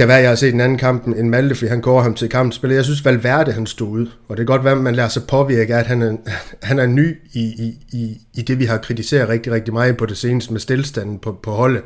Kan 0.00 0.08
være, 0.08 0.16
at 0.16 0.22
jeg 0.22 0.30
har 0.30 0.36
set 0.36 0.54
en 0.54 0.60
anden 0.60 0.78
kamp 0.78 1.06
end 1.06 1.28
Malte, 1.28 1.54
fordi 1.54 1.68
han 1.68 1.80
går 1.80 2.00
ham 2.00 2.14
til 2.14 2.28
kampen 2.28 2.52
spiller. 2.52 2.76
Jeg 2.76 2.84
synes, 2.84 3.04
Valverde 3.04 3.52
han 3.52 3.66
stod 3.66 3.88
ud. 3.88 4.06
Og 4.28 4.36
det 4.36 4.42
er 4.42 4.46
godt 4.46 4.64
være, 4.64 4.72
at 4.72 4.80
man 4.80 4.94
lader 4.94 5.08
sig 5.08 5.22
påvirke, 5.28 5.74
at 5.74 5.86
han 5.86 6.02
er, 6.02 6.16
han 6.68 6.78
er 6.78 6.86
ny 6.86 7.16
i, 7.32 7.40
i, 7.40 7.78
i, 7.92 8.20
i 8.34 8.42
det, 8.42 8.58
vi 8.58 8.64
har 8.64 8.78
kritiseret 8.78 9.28
rigtig, 9.28 9.52
rigtig 9.52 9.74
meget 9.74 9.96
på 9.96 10.06
det 10.06 10.16
seneste 10.16 10.52
med 10.52 10.60
stillstanden 10.60 11.18
på, 11.18 11.32
på 11.42 11.50
holdet. 11.50 11.82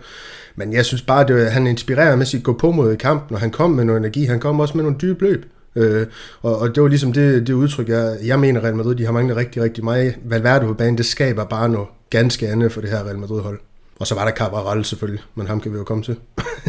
Men 0.56 0.72
jeg 0.72 0.84
synes 0.84 1.02
bare, 1.02 1.32
at 1.32 1.52
han 1.52 1.66
inspirerer 1.66 2.16
med 2.16 2.26
sit 2.26 2.42
gå 2.42 2.52
på 2.52 2.70
mod 2.70 2.92
i 2.92 2.96
kampen, 2.96 3.34
og 3.34 3.40
han 3.40 3.50
kom 3.50 3.70
med 3.70 3.84
noget 3.84 3.98
energi. 3.98 4.24
Han 4.24 4.40
kom 4.40 4.60
også 4.60 4.76
med 4.76 4.84
nogle 4.84 4.98
dybe 5.02 5.24
løb. 5.24 5.46
Øh, 5.76 6.06
og, 6.42 6.58
og 6.58 6.74
det 6.74 6.82
var 6.82 6.88
ligesom 6.88 7.12
det, 7.12 7.46
det 7.46 7.52
udtryk, 7.52 7.88
jeg, 7.88 8.16
jeg 8.24 8.40
mener, 8.40 8.64
Real 8.64 8.76
Madrid, 8.76 8.94
de 8.94 9.04
har 9.04 9.12
manglet 9.12 9.36
rigtig, 9.36 9.62
rigtig 9.62 9.84
meget. 9.84 10.14
Valverde 10.24 10.66
på 10.66 10.74
banen, 10.74 10.98
det 10.98 11.06
skaber 11.06 11.44
bare 11.44 11.68
noget 11.68 11.88
ganske 12.10 12.48
andet 12.48 12.72
for 12.72 12.80
det 12.80 12.90
her 12.90 13.04
Real 13.04 13.18
Madrid-hold. 13.18 13.60
Og 14.00 14.06
så 14.06 14.14
var 14.14 14.24
der 14.24 14.32
Cabral 14.32 14.84
selvfølgelig, 14.84 15.22
men 15.34 15.46
ham 15.46 15.60
kan 15.60 15.72
vi 15.72 15.76
jo 15.76 15.84
komme 15.84 16.02
til. 16.02 16.16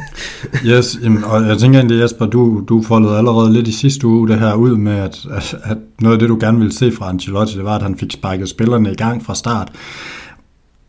yes, 0.71 0.97
jamen, 1.03 1.23
og 1.23 1.47
jeg 1.47 1.57
tænker 1.57 1.79
egentlig, 1.79 2.01
Jesper, 2.01 2.25
du, 2.25 2.63
du 2.69 2.83
foldede 2.83 3.17
allerede 3.17 3.53
lidt 3.53 3.67
i 3.67 3.71
sidste 3.71 4.07
uge 4.07 4.27
det 4.27 4.39
her 4.39 4.53
ud 4.53 4.77
med, 4.77 4.93
at, 4.97 5.25
at, 5.63 5.77
noget 6.01 6.15
af 6.15 6.19
det, 6.19 6.29
du 6.29 6.37
gerne 6.39 6.57
ville 6.57 6.73
se 6.73 6.91
fra 6.91 7.09
Ancelotti, 7.09 7.57
det 7.57 7.63
var, 7.63 7.75
at 7.75 7.81
han 7.81 7.97
fik 7.97 8.11
sparket 8.11 8.49
spillerne 8.49 8.91
i 8.91 8.95
gang 8.95 9.25
fra 9.25 9.35
start. 9.35 9.71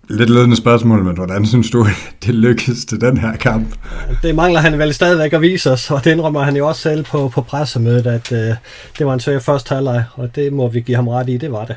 Lidt 0.09 0.31
ledende 0.31 0.57
spørgsmål, 0.57 1.05
men 1.05 1.15
hvordan 1.15 1.47
synes 1.47 1.71
du, 1.71 1.87
det 2.25 2.35
lykkedes 2.35 2.85
til 2.85 3.01
den 3.01 3.17
her 3.17 3.37
kamp? 3.37 3.75
Det 4.23 4.35
mangler 4.35 4.61
han 4.61 4.79
vel 4.79 4.95
stadigvæk 4.95 5.33
at 5.33 5.41
vise 5.41 5.71
os, 5.71 5.91
og 5.91 6.05
det 6.05 6.13
indrømmer 6.13 6.43
han 6.43 6.57
jo 6.57 6.69
også 6.69 6.81
selv 6.81 7.05
på, 7.05 7.29
på 7.29 7.41
pressemødet, 7.41 8.07
at 8.07 8.33
øh, 8.33 8.55
det 8.99 9.07
var 9.07 9.15
en 9.15 9.21
svær 9.21 9.39
første 9.39 9.75
halvleg, 9.75 10.05
og 10.15 10.37
det 10.37 10.53
må 10.53 10.69
vi 10.69 10.81
give 10.81 10.97
ham 10.97 11.09
ret 11.09 11.29
i, 11.29 11.37
det 11.37 11.53
var 11.53 11.65
det. 11.65 11.77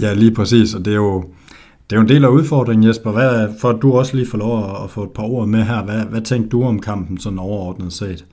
Ja, 0.00 0.14
lige 0.14 0.34
præcis, 0.34 0.74
og 0.74 0.84
det 0.84 0.90
er 0.90 0.96
jo, 0.96 1.24
det 1.90 1.96
er 1.96 2.00
jo 2.00 2.02
en 2.02 2.08
del 2.08 2.24
af 2.24 2.28
udfordringen, 2.28 2.88
Jesper. 2.88 3.10
Hvad, 3.10 3.48
for 3.60 3.70
at 3.70 3.78
du 3.82 3.98
også 3.98 4.16
lige 4.16 4.30
får 4.30 4.38
lov 4.38 4.84
at 4.84 4.90
få 4.90 5.02
et 5.02 5.10
par 5.10 5.22
ord 5.22 5.46
med 5.46 5.62
her, 5.62 5.82
hvad, 5.82 6.00
hvad 6.00 6.20
tænkte 6.20 6.48
du 6.48 6.64
om 6.64 6.80
kampen 6.80 7.20
sådan 7.20 7.38
overordnet 7.38 7.92
set? 7.92 8.24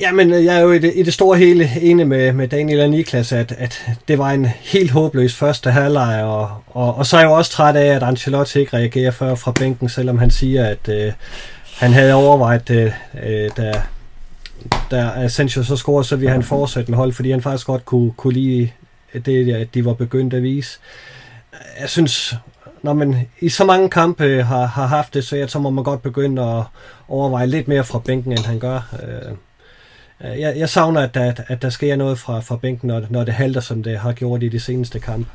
Jamen, 0.00 0.30
jeg 0.30 0.56
er 0.56 0.60
jo 0.60 0.72
i 0.72 0.78
det, 0.78 0.92
i 0.96 1.02
det 1.02 1.14
store 1.14 1.38
hele 1.38 1.70
enig 1.80 2.06
med, 2.06 2.32
med 2.32 2.48
Daniel 2.48 2.80
og 2.80 2.90
Niklas, 2.90 3.32
at, 3.32 3.52
at 3.58 3.90
det 4.08 4.18
var 4.18 4.30
en 4.30 4.46
helt 4.46 4.90
håbløs 4.90 5.34
første 5.34 5.70
halvleg, 5.70 6.24
og, 6.24 6.50
og, 6.66 6.94
og 6.94 7.06
så 7.06 7.16
er 7.16 7.20
jeg 7.20 7.28
jo 7.28 7.32
også 7.32 7.50
træt 7.50 7.76
af, 7.76 7.86
at 7.86 8.02
Ancelotti 8.02 8.58
ikke 8.58 8.76
reagerer 8.76 9.10
før 9.10 9.34
fra 9.34 9.52
bænken, 9.52 9.88
selvom 9.88 10.18
han 10.18 10.30
siger, 10.30 10.66
at 10.66 10.88
øh, 10.88 11.12
han 11.76 11.92
havde 11.92 12.14
overvejet 12.14 12.68
det, 12.68 12.94
øh, 13.22 13.50
da, 13.56 13.82
da 14.90 15.10
Asensio 15.16 15.62
så 15.62 15.76
scorede, 15.76 16.04
så 16.04 16.16
ville 16.16 16.30
han 16.30 16.42
fortsætte 16.42 16.90
med 16.90 16.98
hold, 16.98 17.12
fordi 17.12 17.30
han 17.30 17.42
faktisk 17.42 17.66
godt 17.66 17.84
kunne, 17.84 18.12
kunne 18.12 18.34
lide 18.34 18.70
det, 19.26 19.74
de 19.74 19.84
var 19.84 19.94
begyndt 19.94 20.34
at 20.34 20.42
vise. 20.42 20.78
Jeg 21.80 21.88
synes, 21.88 22.34
når 22.86 22.92
man 22.92 23.28
i 23.40 23.48
så 23.48 23.64
mange 23.64 23.90
kampe 23.90 24.42
har, 24.42 24.66
har 24.66 24.86
haft 24.86 25.14
det 25.14 25.24
svært, 25.24 25.50
så 25.50 25.58
må 25.58 25.70
man 25.70 25.84
godt 25.84 26.02
begynde 26.02 26.42
at 26.42 26.62
overveje 27.08 27.46
lidt 27.46 27.68
mere 27.68 27.84
fra 27.84 27.98
bænken, 27.98 28.32
end 28.32 28.44
han 28.44 28.58
gør. 28.58 28.94
Øh, 29.02 29.36
Øh, 30.24 30.40
jeg, 30.40 30.54
jeg 30.56 30.68
savner, 30.68 31.00
at 31.00 31.14
der, 31.14 31.32
at 31.48 31.62
der 31.62 31.70
sker 31.70 31.96
noget 31.96 32.18
fra, 32.18 32.40
fra 32.40 32.56
bænken, 32.56 32.88
når, 32.88 33.02
når 33.10 33.24
det 33.24 33.34
halter, 33.34 33.60
som 33.60 33.82
det 33.82 33.98
har 33.98 34.12
gjort 34.12 34.42
i 34.42 34.48
de 34.48 34.60
seneste 34.60 34.98
kampe. 34.98 35.30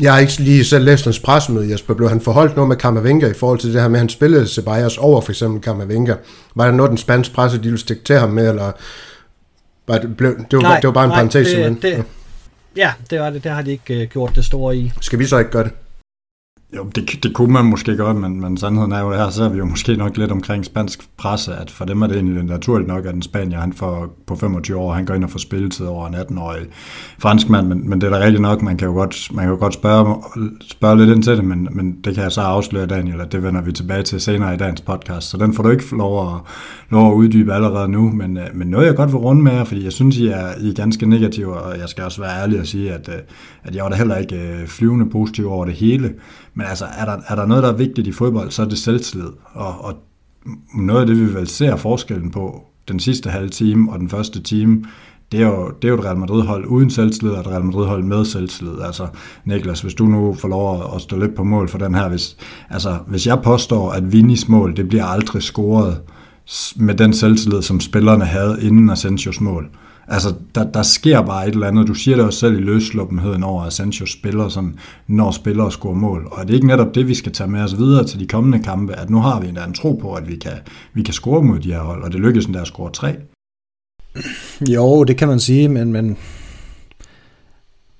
Jeg 0.00 0.12
har 0.12 0.20
ikke 0.20 0.38
lige 0.38 0.64
selv 0.64 0.84
læst 0.84 1.04
hans 1.04 1.20
pressemøde, 1.20 1.70
Jesper. 1.70 1.94
Blev 1.94 2.08
han 2.08 2.20
forholdt 2.20 2.56
noget 2.56 2.68
med 2.68 2.76
Kamavinga 2.76 3.30
i 3.30 3.34
forhold 3.34 3.58
til 3.58 3.72
det 3.72 3.80
her 3.80 3.88
med, 3.88 3.96
at 3.96 4.00
han 4.00 4.08
spillede 4.08 4.48
Ceballos 4.48 4.98
over 4.98 5.20
for 5.20 5.32
eksempel 5.32 5.62
Kamavinga? 5.62 6.14
Var 6.54 6.64
der 6.64 6.72
noget, 6.72 6.90
den 6.90 6.98
spanske 6.98 7.34
presse, 7.34 7.58
de 7.58 7.62
ville 7.62 7.78
stikke 7.78 8.04
til 8.04 8.16
ham 8.16 8.30
med, 8.30 8.48
eller 8.48 8.72
var 9.86 9.98
det, 9.98 10.16
blev, 10.16 10.36
det, 10.50 10.56
var, 10.56 10.62
nej, 10.62 10.80
det 10.80 10.86
var 10.86 10.92
bare 10.92 11.04
en 11.04 11.10
parentes? 11.10 11.48
Det, 11.48 11.82
det, 11.82 11.90
ja, 11.90 12.02
Ja, 12.76 12.92
det 13.10 13.20
var 13.20 13.30
det. 13.30 13.44
Der 13.44 13.52
har 13.52 13.62
de 13.62 13.70
ikke 13.70 14.02
øh, 14.02 14.08
gjort 14.08 14.36
det 14.36 14.44
store 14.44 14.76
i. 14.76 14.92
Skal 15.00 15.18
vi 15.18 15.26
så 15.26 15.38
ikke 15.38 15.50
gøre 15.50 15.64
det? 15.64 15.72
Jo, 16.76 16.84
det, 16.94 17.22
det 17.22 17.34
kunne 17.34 17.52
man 17.52 17.64
måske 17.64 17.96
godt, 17.96 18.16
men, 18.16 18.40
men 18.40 18.56
sandheden 18.56 18.92
er 18.92 19.00
jo, 19.00 19.10
at 19.10 19.18
her 19.18 19.30
ser 19.30 19.48
vi 19.48 19.58
jo 19.58 19.64
måske 19.64 19.96
nok 19.96 20.16
lidt 20.16 20.32
omkring 20.32 20.64
spansk 20.64 21.08
presse, 21.16 21.54
at 21.54 21.70
for 21.70 21.84
dem 21.84 22.02
er 22.02 22.06
det 22.06 22.16
egentlig 22.16 22.44
naturligt 22.44 22.88
nok, 22.88 23.06
at 23.06 23.14
en 23.14 23.22
spanier, 23.22 23.60
han 23.60 23.72
får 23.72 24.16
på 24.26 24.36
25 24.36 24.78
år, 24.78 24.92
han 24.92 25.04
går 25.04 25.14
ind 25.14 25.24
og 25.24 25.30
får 25.30 25.38
spilletid 25.38 25.86
over 25.86 26.06
en 26.06 26.14
18-årig 26.14 26.66
franskmand, 27.18 27.66
men, 27.66 27.88
men 27.88 28.00
det 28.00 28.06
er 28.06 28.18
da 28.18 28.24
rigtigt 28.24 28.42
nok, 28.42 28.62
man 28.62 28.76
kan 28.76 28.88
jo 28.88 28.94
godt, 28.94 29.28
man 29.34 29.44
kan 29.44 29.52
jo 29.52 29.58
godt 29.58 29.74
spørge, 29.74 30.22
spørge 30.60 30.98
lidt 30.98 31.10
ind 31.10 31.22
til 31.22 31.36
det, 31.36 31.44
men, 31.44 31.68
men 31.70 31.92
det 32.04 32.14
kan 32.14 32.22
jeg 32.22 32.32
så 32.32 32.40
afsløre, 32.40 32.86
Daniel, 32.86 33.20
at 33.20 33.32
det 33.32 33.42
vender 33.42 33.60
vi 33.60 33.72
tilbage 33.72 34.02
til 34.02 34.20
senere 34.20 34.54
i 34.54 34.56
dagens 34.56 34.80
podcast, 34.80 35.30
så 35.30 35.36
den 35.36 35.54
får 35.54 35.62
du 35.62 35.70
ikke 35.70 35.84
lov 35.96 36.34
at, 36.34 36.40
lov 36.90 37.12
at 37.12 37.14
uddybe 37.14 37.54
allerede 37.54 37.88
nu, 37.88 38.10
men, 38.10 38.36
øh, 38.36 38.44
men 38.54 38.68
noget 38.68 38.86
jeg 38.86 38.96
godt 38.96 39.12
vil 39.12 39.18
runde 39.18 39.42
med 39.42 39.66
fordi 39.66 39.84
jeg 39.84 39.92
synes, 39.92 40.16
I 40.16 40.26
er, 40.26 40.48
I 40.60 40.68
er 40.68 40.74
ganske 40.74 41.06
negative, 41.06 41.54
og 41.54 41.78
jeg 41.78 41.88
skal 41.88 42.04
også 42.04 42.20
være 42.20 42.42
ærlig 42.42 42.60
og 42.60 42.66
sige, 42.66 42.92
at, 42.92 43.08
øh, 43.08 43.20
at 43.64 43.74
jeg 43.74 43.84
var 43.84 43.90
da 43.90 43.96
heller 43.96 44.16
ikke 44.16 44.36
øh, 44.36 44.66
flyvende 44.66 45.10
positiv 45.10 45.50
over 45.50 45.64
det 45.64 45.74
hele, 45.74 46.14
men 46.54 46.66
altså, 46.66 46.84
er 46.84 47.04
der, 47.04 47.16
er 47.28 47.34
der 47.34 47.46
noget, 47.46 47.62
der 47.62 47.72
er 47.72 47.76
vigtigt 47.76 48.06
i 48.06 48.12
fodbold, 48.12 48.50
så 48.50 48.62
er 48.62 48.66
det 48.66 48.78
selvtillid. 48.78 49.30
Og, 49.52 49.84
og 49.84 49.94
noget 50.74 51.00
af 51.00 51.06
det, 51.06 51.20
vi 51.20 51.34
vel 51.34 51.48
ser 51.48 51.76
forskellen 51.76 52.30
på 52.30 52.64
den 52.88 53.00
sidste 53.00 53.30
halve 53.30 53.48
time 53.48 53.92
og 53.92 53.98
den 53.98 54.08
første 54.08 54.42
time, 54.42 54.84
det 55.32 55.42
er 55.42 55.46
jo, 55.46 55.70
det 55.82 55.88
er 55.88 55.92
jo 55.92 55.98
et 55.98 56.04
Real 56.04 56.16
Madrid-hold 56.16 56.66
uden 56.66 56.90
selvtillid, 56.90 57.32
og 57.32 57.40
et 57.40 57.46
Real 57.46 57.64
Madrid-hold 57.64 58.04
med 58.04 58.24
selvtillid. 58.24 58.80
Altså, 58.84 59.06
Niklas, 59.44 59.80
hvis 59.80 59.94
du 59.94 60.06
nu 60.06 60.34
får 60.34 60.48
lov 60.48 60.94
at 60.94 61.00
stå 61.00 61.16
lidt 61.16 61.34
på 61.34 61.44
mål 61.44 61.68
for 61.68 61.78
den 61.78 61.94
her, 61.94 62.08
hvis, 62.08 62.36
altså, 62.70 62.98
hvis 63.06 63.26
jeg 63.26 63.42
påstår, 63.42 63.90
at 63.90 64.12
Vinis 64.12 64.48
mål, 64.48 64.76
det 64.76 64.88
bliver 64.88 65.04
aldrig 65.04 65.42
scoret 65.42 66.00
med 66.76 66.94
den 66.94 67.12
selvtillid, 67.12 67.62
som 67.62 67.80
spillerne 67.80 68.24
havde 68.24 68.58
inden 68.62 68.90
Asensios 68.90 69.40
mål, 69.40 69.70
Altså, 70.08 70.34
der, 70.54 70.64
der 70.64 70.82
sker 70.82 71.22
bare 71.22 71.48
et 71.48 71.54
eller 71.54 71.66
andet. 71.66 71.86
Du 71.86 71.94
siger 71.94 72.16
det 72.16 72.24
også 72.26 72.38
selv 72.38 72.58
i 72.58 72.60
løsluppenheden 72.60 73.42
over, 73.42 73.62
at 73.62 73.72
Sancho 73.72 74.06
spiller 74.06 74.48
sådan, 74.48 74.78
når 75.06 75.30
spillere 75.30 75.72
scorer 75.72 75.94
mål. 75.94 76.28
Og 76.30 76.40
er 76.40 76.44
det 76.44 76.54
ikke 76.54 76.66
netop 76.66 76.94
det, 76.94 77.08
vi 77.08 77.14
skal 77.14 77.32
tage 77.32 77.50
med 77.50 77.60
os 77.60 77.78
videre 77.78 78.06
til 78.06 78.20
de 78.20 78.26
kommende 78.26 78.64
kampe, 78.64 78.94
at 78.94 79.10
nu 79.10 79.18
har 79.18 79.40
vi 79.40 79.48
en 79.48 79.58
en 79.58 79.74
tro 79.74 79.92
på, 79.92 80.14
at 80.14 80.28
vi 80.28 80.36
kan, 80.36 80.52
vi 80.94 81.02
kan 81.02 81.14
score 81.14 81.42
mod 81.42 81.58
de 81.58 81.72
her 81.72 81.80
hold, 81.80 82.02
og 82.02 82.12
det 82.12 82.20
lykkes 82.20 82.44
endda 82.44 82.60
at 82.60 82.66
score 82.66 82.90
tre? 82.92 83.16
Jo, 84.68 85.04
det 85.04 85.16
kan 85.16 85.28
man 85.28 85.40
sige, 85.40 85.68
men, 85.68 85.92
men, 85.92 86.16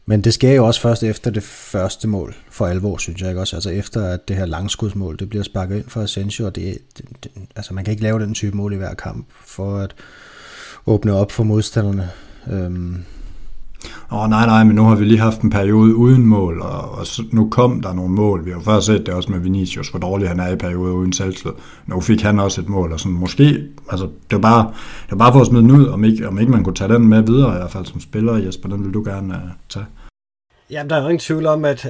men 0.06 0.25
det 0.25 0.35
sker 0.35 0.52
jo 0.52 0.66
også 0.66 0.80
først 0.80 1.02
efter 1.02 1.30
det 1.30 1.42
første 1.42 2.09
mål 2.09 2.35
for 2.50 2.66
alvor, 2.66 2.97
synes 2.99 3.21
jeg 3.21 3.28
ikke 3.28 3.40
også. 3.40 3.56
Altså 3.56 3.71
efter 3.71 4.04
at 4.04 4.28
det 4.28 4.37
her 4.37 4.47
langskudsmål, 4.47 5.18
det 5.18 5.28
bliver 5.28 5.44
sparket 5.44 5.76
ind 5.76 5.85
for 5.88 6.02
Asensio, 6.02 6.47
og 6.47 6.56
det, 6.56 6.78
det, 6.99 7.04
det, 7.25 7.30
altså 7.56 7.75
man 7.75 7.85
kan 7.85 7.92
ikke 7.92 8.02
lave 8.02 8.21
den 8.21 8.35
type 8.35 8.56
mål 8.56 8.73
i 8.73 8.76
hver 8.76 8.94
kamp, 8.94 9.26
for 9.44 9.76
at 9.78 9.94
åbne 10.86 11.12
op 11.12 11.32
for 11.32 11.44
modstanderne. 11.44 12.10
Øhm. 12.52 12.96
Åh 14.12 14.22
oh, 14.22 14.30
nej, 14.30 14.46
nej, 14.46 14.64
men 14.64 14.76
nu 14.76 14.82
har 14.82 14.94
vi 14.94 15.04
lige 15.04 15.20
haft 15.20 15.40
en 15.40 15.50
periode 15.50 15.96
uden 15.96 16.26
mål, 16.26 16.60
og, 16.60 16.90
og 16.90 17.06
nu 17.32 17.48
kom 17.50 17.80
der 17.80 17.92
nogle 17.92 18.14
mål. 18.14 18.44
Vi 18.44 18.50
har 18.50 18.58
jo 18.58 18.64
før 18.64 18.80
set 18.80 19.06
det 19.06 19.14
også 19.14 19.32
med 19.32 19.38
Vinicius, 19.40 19.88
hvor 19.88 19.98
dårlig 20.00 20.28
han 20.28 20.40
er 20.40 20.48
i 20.48 20.56
perioder 20.56 20.92
uden 20.92 21.12
selvtillid. 21.12 21.54
Nu 21.86 22.00
fik 22.00 22.22
han 22.22 22.40
også 22.40 22.60
et 22.60 22.68
mål, 22.68 22.92
og 22.92 23.00
sådan 23.00 23.18
måske, 23.18 23.64
altså 23.90 24.06
det 24.06 24.36
var 24.36 24.38
bare, 24.38 24.64
det 25.04 25.10
var 25.10 25.16
bare 25.16 25.32
for 25.32 25.40
at 25.40 25.46
smide 25.46 25.62
den 25.62 25.70
ud, 25.70 25.86
om 25.86 26.04
ikke, 26.04 26.28
om 26.28 26.38
ikke 26.38 26.52
man 26.52 26.64
kunne 26.64 26.74
tage 26.74 26.94
den 26.94 27.08
med 27.08 27.22
videre, 27.22 27.54
i 27.54 27.58
hvert 27.58 27.70
fald 27.70 27.86
som 27.86 28.00
spiller, 28.00 28.36
Jesper, 28.36 28.68
den 28.68 28.84
vil 28.84 28.94
du 28.94 29.02
gerne 29.04 29.34
uh, 29.34 29.50
tage. 29.68 29.86
Jamen, 30.73 30.91
der 30.91 30.97
er 30.97 31.00
jo 31.00 31.09
ingen 31.09 31.19
tvivl 31.19 31.47
om, 31.47 31.64
at 31.64 31.87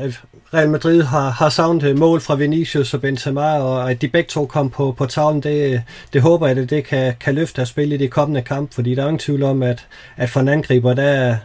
Real 0.55 0.71
Madrid 0.71 1.03
har, 1.03 1.31
har 1.31 1.49
savnet 1.49 1.83
øh, 1.83 1.99
mål 1.99 2.21
fra 2.21 2.35
Vinicius 2.35 2.95
og 2.95 3.01
Benzema, 3.01 3.59
og 3.59 3.91
at 3.91 4.03
de 4.03 4.09
begge 4.09 4.29
to 4.29 4.47
kom 4.47 4.71
på, 4.71 4.93
på 4.93 5.07
tavlen, 5.07 5.43
det, 5.43 5.83
det 6.13 6.23
håber 6.23 6.47
jeg, 6.47 6.59
at 6.59 6.71
det 6.71 6.85
kan, 6.85 7.15
kan 7.21 7.35
løfte 7.35 7.63
at 7.63 7.69
spille 7.69 7.95
i 7.95 7.99
de 7.99 8.09
kommende 8.09 8.43
kamp, 8.43 8.75
fordi 8.75 8.95
der 8.95 9.03
er 9.03 9.07
ingen 9.07 9.19
tvivl 9.19 9.43
om, 9.43 9.63
at, 9.63 9.87
at 10.17 10.31
for 10.31 10.41
en 10.41 10.49
angriber, 10.49 10.95
der, 10.95 11.37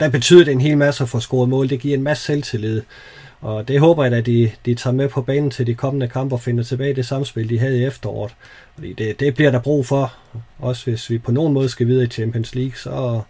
der 0.00 0.08
betyder 0.08 0.44
det 0.44 0.52
en 0.52 0.60
hel 0.60 0.78
masse 0.78 1.02
at 1.02 1.08
få 1.08 1.20
scoret 1.20 1.48
mål. 1.48 1.68
Det 1.68 1.80
giver 1.80 1.96
en 1.96 2.02
masse 2.02 2.24
selvtillid. 2.24 2.82
Og 3.40 3.68
det 3.68 3.80
håber 3.80 4.04
jeg, 4.04 4.12
at 4.12 4.26
de, 4.26 4.50
de 4.66 4.74
tager 4.74 4.94
med 4.94 5.08
på 5.08 5.22
banen 5.22 5.50
til 5.50 5.66
de 5.66 5.74
kommende 5.74 6.08
kampe 6.08 6.34
og 6.34 6.40
finder 6.40 6.64
tilbage 6.64 6.90
i 6.90 6.94
det 6.94 7.06
samspil, 7.06 7.48
de 7.48 7.58
havde 7.58 7.78
i 7.78 7.84
efteråret. 7.84 8.34
Fordi 8.74 8.92
det, 8.92 9.20
det 9.20 9.34
bliver 9.34 9.50
der 9.50 9.58
brug 9.58 9.86
for, 9.86 10.14
også 10.58 10.90
hvis 10.90 11.10
vi 11.10 11.18
på 11.18 11.32
nogen 11.32 11.52
måde 11.52 11.68
skal 11.68 11.86
videre 11.86 12.04
i 12.04 12.08
Champions 12.08 12.54
League, 12.54 12.76
så, 12.76 13.20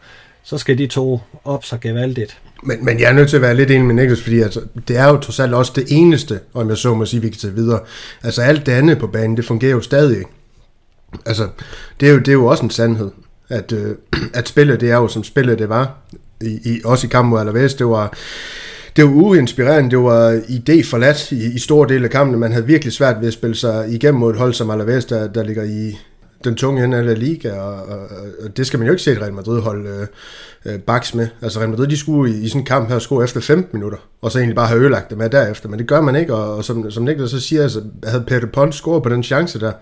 så 0.45 0.59
skal 0.59 0.79
de 0.79 0.87
to 0.87 1.21
op 1.45 1.65
så 1.65 1.79
gevaldigt. 1.79 2.39
Men, 2.63 2.85
men 2.85 3.01
jeg 3.01 3.09
er 3.09 3.13
nødt 3.13 3.29
til 3.29 3.37
at 3.37 3.43
være 3.43 3.55
lidt 3.55 3.71
enig 3.71 3.85
med 3.85 3.95
Niklas, 3.95 4.23
fordi 4.23 4.41
altså, 4.41 4.61
det 4.89 4.97
er 4.97 5.09
jo 5.09 5.17
trods 5.17 5.41
alt 5.41 5.55
også 5.55 5.73
det 5.77 5.85
eneste, 5.89 6.41
om 6.55 6.69
jeg 6.69 6.77
så 6.77 6.95
må 6.95 7.05
sige, 7.05 7.21
vi 7.21 7.29
kan 7.29 7.39
tage 7.39 7.55
videre. 7.55 7.81
Altså 8.23 8.43
alt 8.43 8.67
det 8.67 8.73
andet 8.73 8.99
på 8.99 9.07
banen, 9.07 9.37
det 9.37 9.45
fungerer 9.45 9.73
jo 9.73 9.81
stadig. 9.81 10.25
Altså, 11.27 11.49
det 12.01 12.09
er 12.09 12.13
jo, 12.13 12.19
det 12.19 12.29
er 12.29 12.33
jo 12.33 12.47
også 12.47 12.65
en 12.65 12.71
sandhed, 12.71 13.11
at, 13.49 13.73
øh, 13.73 13.97
at 14.35 14.49
spillet, 14.49 14.81
det 14.81 14.91
er 14.91 14.97
jo 14.97 15.09
som 15.09 15.25
spillet 15.25 15.59
det 15.59 15.69
var, 15.69 15.99
i, 16.41 16.59
i, 16.65 16.81
også 16.85 17.07
i 17.07 17.11
kampen 17.11 17.31
mod 17.31 17.41
Alaves, 17.41 17.75
det 17.75 17.87
var, 17.87 18.17
det 18.97 19.05
var 19.05 19.11
uinspirerende, 19.11 19.91
det 19.91 19.99
var 19.99 20.41
idé 20.49 20.91
forladt 20.91 21.33
i, 21.33 21.55
i 21.55 21.59
store 21.59 21.89
dele 21.89 22.05
af 22.05 22.11
kampen. 22.11 22.41
Man 22.41 22.53
havde 22.53 22.67
virkelig 22.67 22.93
svært 22.93 23.21
ved 23.21 23.29
at 23.29 23.35
spille 23.35 23.57
sig 23.57 23.87
igennem 23.91 24.21
mod 24.21 24.33
et 24.33 24.39
hold 24.39 24.55
som 24.55 24.71
Alaves, 24.71 25.05
der, 25.05 25.27
der 25.27 25.43
ligger 25.43 25.63
i, 25.63 25.99
den 26.45 26.55
tunge 26.55 26.85
ende 26.85 26.97
af 26.97 27.07
La 27.07 27.13
Liga, 27.13 27.53
og, 27.53 27.75
og, 27.75 27.99
og 28.45 28.57
det 28.57 28.67
skal 28.67 28.79
man 28.79 28.87
jo 28.87 28.93
ikke 28.93 29.03
se 29.03 29.13
et 29.13 29.21
Real 29.21 29.33
Madrid 29.33 29.61
hold 29.61 29.87
øh, 29.87 30.07
øh, 30.65 30.79
baks 30.79 31.15
med. 31.15 31.29
Altså 31.43 31.59
Real 31.59 31.71
Madrid, 31.71 31.87
de 31.87 31.97
skulle 31.97 32.35
i, 32.35 32.41
i 32.41 32.49
sådan 32.49 32.61
en 32.61 32.67
kamp 32.67 32.89
her 32.89 32.99
score 32.99 33.25
efter 33.25 33.41
15 33.41 33.79
minutter, 33.79 33.99
og 34.23 34.33
så 34.33 34.39
egentlig 34.39 34.57
bare 34.57 34.67
have 34.67 34.81
ødelagt 34.81 35.11
det 35.11 35.19
med 35.19 35.31
derefter, 35.31 35.69
men 35.69 35.79
det 35.79 35.87
gør 35.87 36.01
man 36.01 36.17
ikke, 36.17 36.35
og, 36.35 36.57
og 36.57 36.65
som, 36.65 36.91
som 36.91 37.05
Niklas 37.05 37.31
så 37.31 37.41
siger, 37.41 37.63
altså, 37.63 37.83
havde 38.05 38.25
Peter 38.27 38.47
Pont 38.47 38.75
scoret 38.75 39.03
på 39.03 39.09
den 39.09 39.23
chance 39.23 39.61
der, 39.61 39.73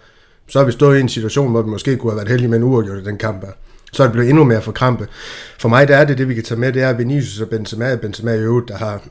så 0.49 0.59
har 0.59 0.67
vi 0.67 0.73
stået 0.73 0.99
i 0.99 1.01
en 1.01 1.09
situation, 1.09 1.51
hvor 1.51 1.63
vi 1.63 1.71
måske 1.71 1.97
kunne 1.97 2.13
have 2.13 2.17
været 2.17 2.29
heldige 2.29 2.49
med 2.49 2.59
en 2.59 2.65
uafgjort 2.65 2.99
i 2.99 3.05
den 3.05 3.19
kamp 3.19 3.45
her. 3.45 3.53
så 3.93 4.03
er 4.03 4.07
det 4.07 4.13
blevet 4.13 4.29
endnu 4.29 4.45
mere 4.45 4.63
for 4.63 4.73
krampe. 4.73 5.07
For 5.59 5.69
mig 5.69 5.89
der 5.89 5.97
er 5.97 6.05
det, 6.05 6.19
det 6.19 6.29
vi 6.29 6.35
kan 6.35 6.45
tage 6.45 6.61
med, 6.61 6.73
det 6.73 6.83
er 6.83 6.93
Vinicius 6.93 7.41
og 7.41 7.49
Benzema, 7.49 7.97
Benzema 7.97 8.33
i 8.33 8.39
øvrigt, 8.39 8.69
der 8.69 8.77
har 8.77 9.03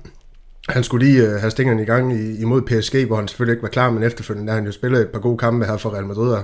han 0.70 0.84
skulle 0.84 1.06
lige 1.06 1.28
øh, 1.28 1.40
have 1.40 1.52
stingerne 1.52 1.82
i 1.82 1.86
gang 1.86 2.14
i, 2.14 2.42
imod 2.42 2.62
PSG, 2.62 3.06
hvor 3.08 3.16
han 3.16 3.28
selvfølgelig 3.28 3.54
ikke 3.54 3.64
var 3.64 3.70
klar, 3.70 3.90
men 3.90 4.04
efterfølgende 4.04 4.52
har 4.52 4.58
han 4.58 4.66
jo 4.66 4.72
spillet 4.72 5.02
et 5.02 5.08
par 5.08 5.20
gode 5.20 5.38
kampe 5.38 5.66
her 5.66 5.78
for 5.78 5.94
Real 5.94 6.06
Madrid. 6.06 6.32
Og 6.32 6.44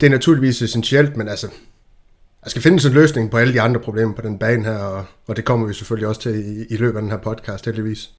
det 0.00 0.06
er 0.06 0.10
naturligvis 0.10 0.62
essentielt, 0.62 1.16
men 1.16 1.28
altså, 1.28 1.46
der 2.44 2.50
skal 2.50 2.62
findes 2.62 2.84
en 2.84 2.92
løsning 2.92 3.30
på 3.30 3.36
alle 3.36 3.52
de 3.52 3.60
andre 3.60 3.80
problemer 3.80 4.14
på 4.14 4.22
den 4.22 4.38
bane 4.38 4.64
her, 4.64 4.78
og, 4.78 5.04
og 5.28 5.36
det 5.36 5.44
kommer 5.44 5.66
vi 5.66 5.74
selvfølgelig 5.74 6.08
også 6.08 6.20
til 6.20 6.34
i, 6.34 6.74
i 6.74 6.76
løbet 6.76 6.96
af 6.96 7.02
den 7.02 7.10
her 7.10 7.18
podcast, 7.18 7.64
heldigvis. 7.64 8.10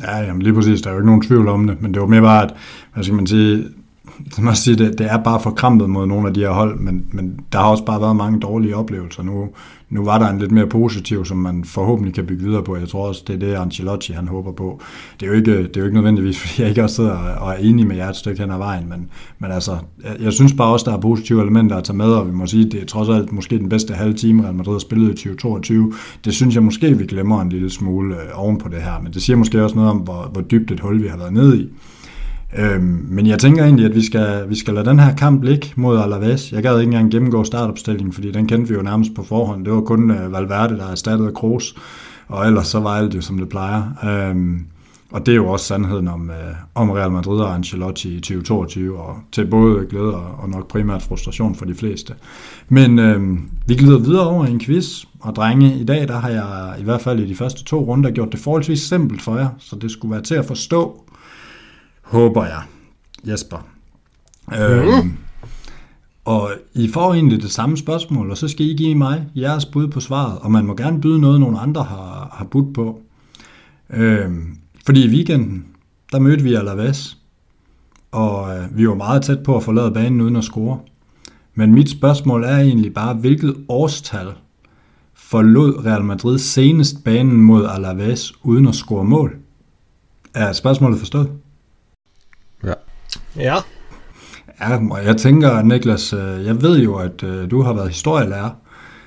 Ja, 0.00 0.16
jamen 0.16 0.42
lige 0.42 0.54
præcis, 0.54 0.82
der 0.82 0.90
er 0.90 0.94
jo 0.94 1.00
ikke 1.00 1.06
nogen 1.06 1.22
tvivl 1.22 1.48
om 1.48 1.66
det, 1.66 1.82
men 1.82 1.94
det 1.94 2.00
var 2.00 2.08
mere 2.08 2.22
bare, 2.22 2.44
at, 2.44 2.54
hvad 2.94 3.04
skal 3.04 3.14
man 3.14 3.26
sige, 3.26 3.68
man 4.38 4.54
sige, 4.54 4.76
det, 4.76 4.98
det 4.98 5.06
er 5.06 5.22
bare 5.22 5.40
forkrampet 5.40 5.90
mod 5.90 6.06
nogle 6.06 6.28
af 6.28 6.34
de 6.34 6.40
her 6.40 6.50
hold, 6.50 6.78
men, 6.78 7.06
men 7.12 7.40
der 7.52 7.58
har 7.58 7.66
også 7.66 7.84
bare 7.84 8.00
været 8.00 8.16
mange 8.16 8.40
dårlige 8.40 8.76
oplevelser. 8.76 9.22
Nu, 9.22 9.48
nu 9.94 10.04
var 10.04 10.18
der 10.18 10.28
en 10.28 10.38
lidt 10.38 10.52
mere 10.52 10.66
positiv, 10.66 11.24
som 11.24 11.36
man 11.36 11.64
forhåbentlig 11.64 12.14
kan 12.14 12.26
bygge 12.26 12.44
videre 12.44 12.62
på. 12.62 12.76
Jeg 12.76 12.88
tror 12.88 13.08
også, 13.08 13.24
det 13.26 13.34
er 13.34 13.38
det, 13.38 13.54
Ancelotti 13.54 14.12
han 14.12 14.28
håber 14.28 14.52
på. 14.52 14.80
Det 15.20 15.26
er 15.26 15.30
jo 15.30 15.36
ikke, 15.36 15.58
det 15.58 15.76
er 15.76 15.80
jo 15.80 15.84
ikke 15.84 15.96
nødvendigvis, 15.96 16.38
fordi 16.40 16.62
jeg 16.62 16.68
ikke 16.68 16.82
også 16.82 16.96
sidder 16.96 17.10
og 17.12 17.52
er 17.52 17.56
enig 17.56 17.86
med 17.86 17.96
jer 17.96 18.08
et 18.08 18.16
stykke 18.16 18.42
hen 18.42 18.50
ad 18.50 18.58
vejen, 18.58 18.88
men, 18.88 19.10
men 19.38 19.50
altså, 19.50 19.76
jeg, 20.04 20.16
jeg 20.20 20.32
synes 20.32 20.52
bare 20.52 20.72
også, 20.72 20.90
der 20.90 20.96
er 20.96 21.00
positive 21.00 21.42
elementer 21.42 21.76
at 21.76 21.84
tage 21.84 21.96
med, 21.96 22.06
og 22.06 22.26
vi 22.26 22.32
må 22.32 22.46
sige, 22.46 22.64
det 22.64 22.82
er 22.82 22.86
trods 22.86 23.08
alt 23.08 23.32
måske 23.32 23.58
den 23.58 23.68
bedste 23.68 23.94
halve 23.94 24.14
time, 24.14 24.42
Real 24.42 24.54
Madrid 24.54 24.74
har 24.74 24.78
spillet 24.78 25.10
i 25.10 25.14
2022. 25.14 25.92
Det 26.24 26.34
synes 26.34 26.54
jeg 26.54 26.62
måske, 26.62 26.98
vi 26.98 27.06
glemmer 27.06 27.40
en 27.40 27.48
lille 27.48 27.70
smule 27.70 28.14
øh, 28.14 28.22
oven 28.34 28.58
på 28.58 28.68
det 28.68 28.82
her, 28.82 29.00
men 29.02 29.12
det 29.12 29.22
siger 29.22 29.36
måske 29.36 29.64
også 29.64 29.76
noget 29.76 29.90
om, 29.90 29.96
hvor, 29.96 30.30
hvor 30.32 30.40
dybt 30.40 30.70
et 30.70 30.80
hul 30.80 31.02
vi 31.02 31.08
har 31.08 31.16
været 31.16 31.32
nede 31.32 31.60
i. 31.60 31.68
Øhm, 32.58 33.06
men 33.08 33.26
jeg 33.26 33.38
tænker 33.38 33.64
egentlig, 33.64 33.86
at 33.86 33.94
vi 33.94 34.06
skal, 34.06 34.44
vi 34.48 34.54
skal 34.54 34.74
lade 34.74 34.90
den 34.90 34.98
her 34.98 35.14
kamp 35.14 35.42
ligge 35.42 35.68
mod 35.76 35.98
Alaves. 35.98 36.52
Jeg 36.52 36.62
gad 36.62 36.80
ikke 36.80 36.88
engang 36.88 37.10
gennemgå 37.10 37.44
startopstillingen, 37.44 38.12
fordi 38.12 38.32
den 38.32 38.46
kendte 38.46 38.68
vi 38.68 38.74
jo 38.74 38.82
nærmest 38.82 39.14
på 39.14 39.22
forhånd. 39.22 39.64
Det 39.64 39.72
var 39.72 39.80
kun 39.80 40.10
uh, 40.10 40.32
Valverde, 40.32 40.76
der 40.76 40.86
erstattede 40.86 41.32
Kroos, 41.32 41.74
og 42.28 42.46
ellers 42.46 42.66
så 42.66 42.80
var 42.80 42.90
alt 42.90 43.14
jo, 43.14 43.20
som 43.20 43.38
det 43.38 43.48
plejer. 43.48 43.82
Øhm, 44.04 44.66
og 45.10 45.26
det 45.26 45.32
er 45.32 45.36
jo 45.36 45.48
også 45.48 45.66
sandheden 45.66 46.08
om, 46.08 46.30
uh, 46.30 46.82
om 46.82 46.90
Real 46.90 47.10
Madrid 47.10 47.40
og 47.40 47.54
Ancelotti 47.54 48.16
i 48.16 48.20
2022, 48.20 48.98
og 48.98 49.16
til 49.32 49.46
både 49.46 49.86
glæde 49.86 50.14
og 50.14 50.48
nok 50.48 50.68
primært 50.68 51.02
frustration 51.02 51.54
for 51.54 51.64
de 51.64 51.74
fleste. 51.74 52.14
Men 52.68 52.98
øhm, 52.98 53.40
vi 53.66 53.74
glider 53.74 53.98
videre 53.98 54.28
over 54.28 54.46
i 54.46 54.50
en 54.50 54.60
quiz, 54.60 55.04
og 55.20 55.36
drenge, 55.36 55.74
i 55.78 55.84
dag 55.84 56.08
der 56.08 56.18
har 56.18 56.28
jeg 56.28 56.80
i 56.80 56.84
hvert 56.84 57.00
fald 57.00 57.20
i 57.20 57.28
de 57.28 57.34
første 57.34 57.64
to 57.64 57.84
runder 57.84 58.10
gjort 58.10 58.32
det 58.32 58.40
forholdsvis 58.40 58.80
simpelt 58.80 59.22
for 59.22 59.36
jer, 59.36 59.48
så 59.58 59.76
det 59.76 59.90
skulle 59.90 60.12
være 60.12 60.22
til 60.22 60.34
at 60.34 60.44
forstå, 60.44 61.04
håber 62.14 62.44
jeg, 62.44 62.62
Jesper. 63.24 63.66
Mm. 64.48 64.54
Øhm, 64.54 65.12
og 66.24 66.50
I 66.74 66.88
får 66.88 67.14
egentlig 67.14 67.42
det 67.42 67.50
samme 67.50 67.76
spørgsmål, 67.76 68.30
og 68.30 68.36
så 68.36 68.48
skal 68.48 68.66
I 68.66 68.74
give 68.74 68.94
mig 68.94 69.26
jeres 69.36 69.66
bud 69.66 69.88
på 69.88 70.00
svaret, 70.00 70.38
og 70.38 70.50
man 70.50 70.66
må 70.66 70.74
gerne 70.74 71.00
byde 71.00 71.20
noget, 71.20 71.40
nogle 71.40 71.58
andre 71.58 71.82
har, 71.82 72.28
har 72.32 72.44
budt 72.44 72.74
på. 72.74 73.00
Øhm, 73.90 74.56
fordi 74.86 75.04
i 75.04 75.08
weekenden, 75.08 75.66
der 76.12 76.18
mødte 76.18 76.42
vi 76.42 76.54
Alaves, 76.54 77.18
og 78.12 78.56
øh, 78.56 78.78
vi 78.78 78.88
var 78.88 78.94
meget 78.94 79.22
tæt 79.22 79.42
på 79.42 79.56
at 79.56 79.62
forlade 79.62 79.90
banen 79.90 80.20
uden 80.20 80.36
at 80.36 80.44
score. 80.44 80.78
Men 81.54 81.74
mit 81.74 81.90
spørgsmål 81.90 82.44
er 82.44 82.56
egentlig 82.56 82.94
bare, 82.94 83.14
hvilket 83.14 83.56
årstal 83.68 84.28
forlod 85.14 85.84
Real 85.86 86.04
Madrid 86.04 86.38
senest 86.38 87.04
banen 87.04 87.42
mod 87.42 87.66
Alaves 87.66 88.32
uden 88.42 88.68
at 88.68 88.74
score 88.74 89.04
mål? 89.04 89.36
Er 90.34 90.52
spørgsmålet 90.52 90.98
forstået? 90.98 91.30
Ja. 93.36 93.56
Ja. 94.60 94.78
Og 94.90 95.04
jeg 95.04 95.16
tænker, 95.16 95.62
Niklas, 95.62 96.12
øh, 96.12 96.46
jeg 96.46 96.62
ved 96.62 96.78
jo, 96.78 96.96
at 96.96 97.22
øh, 97.22 97.50
du 97.50 97.62
har 97.62 97.72
været 97.72 97.88
historielærer, 97.88 98.50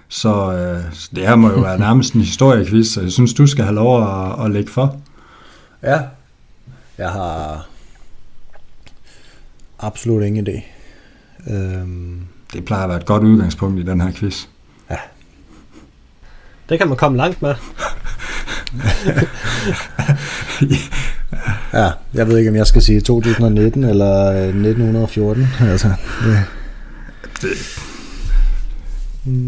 så 0.07 0.51
øh, 0.53 0.83
det 1.15 1.27
her 1.27 1.35
må 1.35 1.51
jo 1.51 1.59
være 1.59 1.79
nærmest 1.87 2.13
en 2.13 2.21
historiekvist, 2.21 2.93
så 2.93 3.01
jeg 3.01 3.11
synes, 3.11 3.33
du 3.33 3.47
skal 3.47 3.63
have 3.63 3.75
lov 3.75 4.03
at, 4.03 4.45
at 4.45 4.51
lægge 4.51 4.71
for. 4.71 4.99
Ja. 5.83 5.99
Jeg 6.97 7.09
har 7.09 7.67
absolut 9.79 10.23
ingen 10.23 10.47
idé. 10.47 10.61
Øhm, 11.53 12.27
Det 12.53 12.65
plejer 12.65 12.83
at 12.83 12.89
være 12.89 12.97
et 12.97 13.05
godt 13.05 13.23
udgangspunkt 13.23 13.79
i 13.79 13.83
den 13.83 14.01
her 14.01 14.11
quiz. 14.11 14.45
ja. 14.89 14.97
Det 16.69 16.77
kan 16.79 16.87
man 16.87 16.97
komme 16.97 17.17
langt 17.17 17.41
med. 17.41 17.55
ja, 21.73 21.89
jeg 22.13 22.27
ved 22.27 22.37
ikke, 22.37 22.49
om 22.49 22.55
jeg 22.55 22.67
skal 22.67 22.81
sige 22.81 23.01
2019 23.01 23.83
eller 23.83 24.31
øh, 24.31 24.37
1914. 24.47 25.47
Altså, 25.71 25.91
det, 27.41 27.57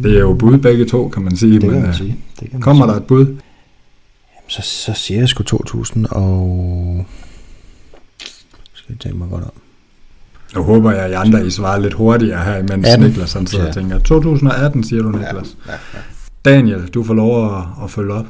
Det 0.04 0.16
er 0.16 0.20
jo 0.20 0.34
bud 0.34 0.58
begge 0.58 0.86
to, 0.86 1.10
kan 1.10 1.24
man 1.24 1.38
sige. 1.38 1.54
det 1.54 1.62
kan 1.62 1.72
men, 1.72 1.80
man 1.82 1.90
øh, 1.90 1.96
sige. 1.98 2.20
Det 2.40 2.40
kan 2.40 2.50
man 2.54 2.62
Kommer 2.62 2.86
sige. 2.86 2.94
der 2.94 3.00
et 3.00 3.08
bud? 3.08 3.36
Så, 4.48 4.62
så 4.62 4.94
siger 4.94 5.20
jeg 5.20 5.30
sgu 5.30 5.44
2000 5.44 6.06
og... 6.12 7.06
Skal 8.74 8.94
jeg 8.94 9.00
tænke 9.00 9.18
mig 9.18 9.30
godt 9.30 9.44
om. 9.44 9.52
Nu 10.56 10.64
håber 10.64 10.92
jeg, 10.92 11.02
at 11.06 11.12
I 11.12 11.14
andre 11.14 11.46
I 11.48 11.50
svarer 11.50 11.80
lidt 11.80 11.94
hurtigere 11.94 12.44
her, 12.44 12.58
imens 12.58 12.88
18. 12.88 13.08
Niklas 13.08 13.34
han 13.34 13.48
sidder 13.48 13.68
og 13.68 13.76
Ja. 13.76 13.82
tænker. 13.82 14.00
2018, 14.00 14.84
siger 14.84 15.02
du, 15.04 15.10
Niklas. 15.10 15.58
Ja, 15.68 15.72
ja. 15.72 16.00
Daniel, 16.46 16.88
du 16.88 17.04
får 17.04 17.14
lov 17.14 17.58
at, 17.58 17.64
at 17.84 17.92
følge 17.92 18.14
op. 18.14 18.26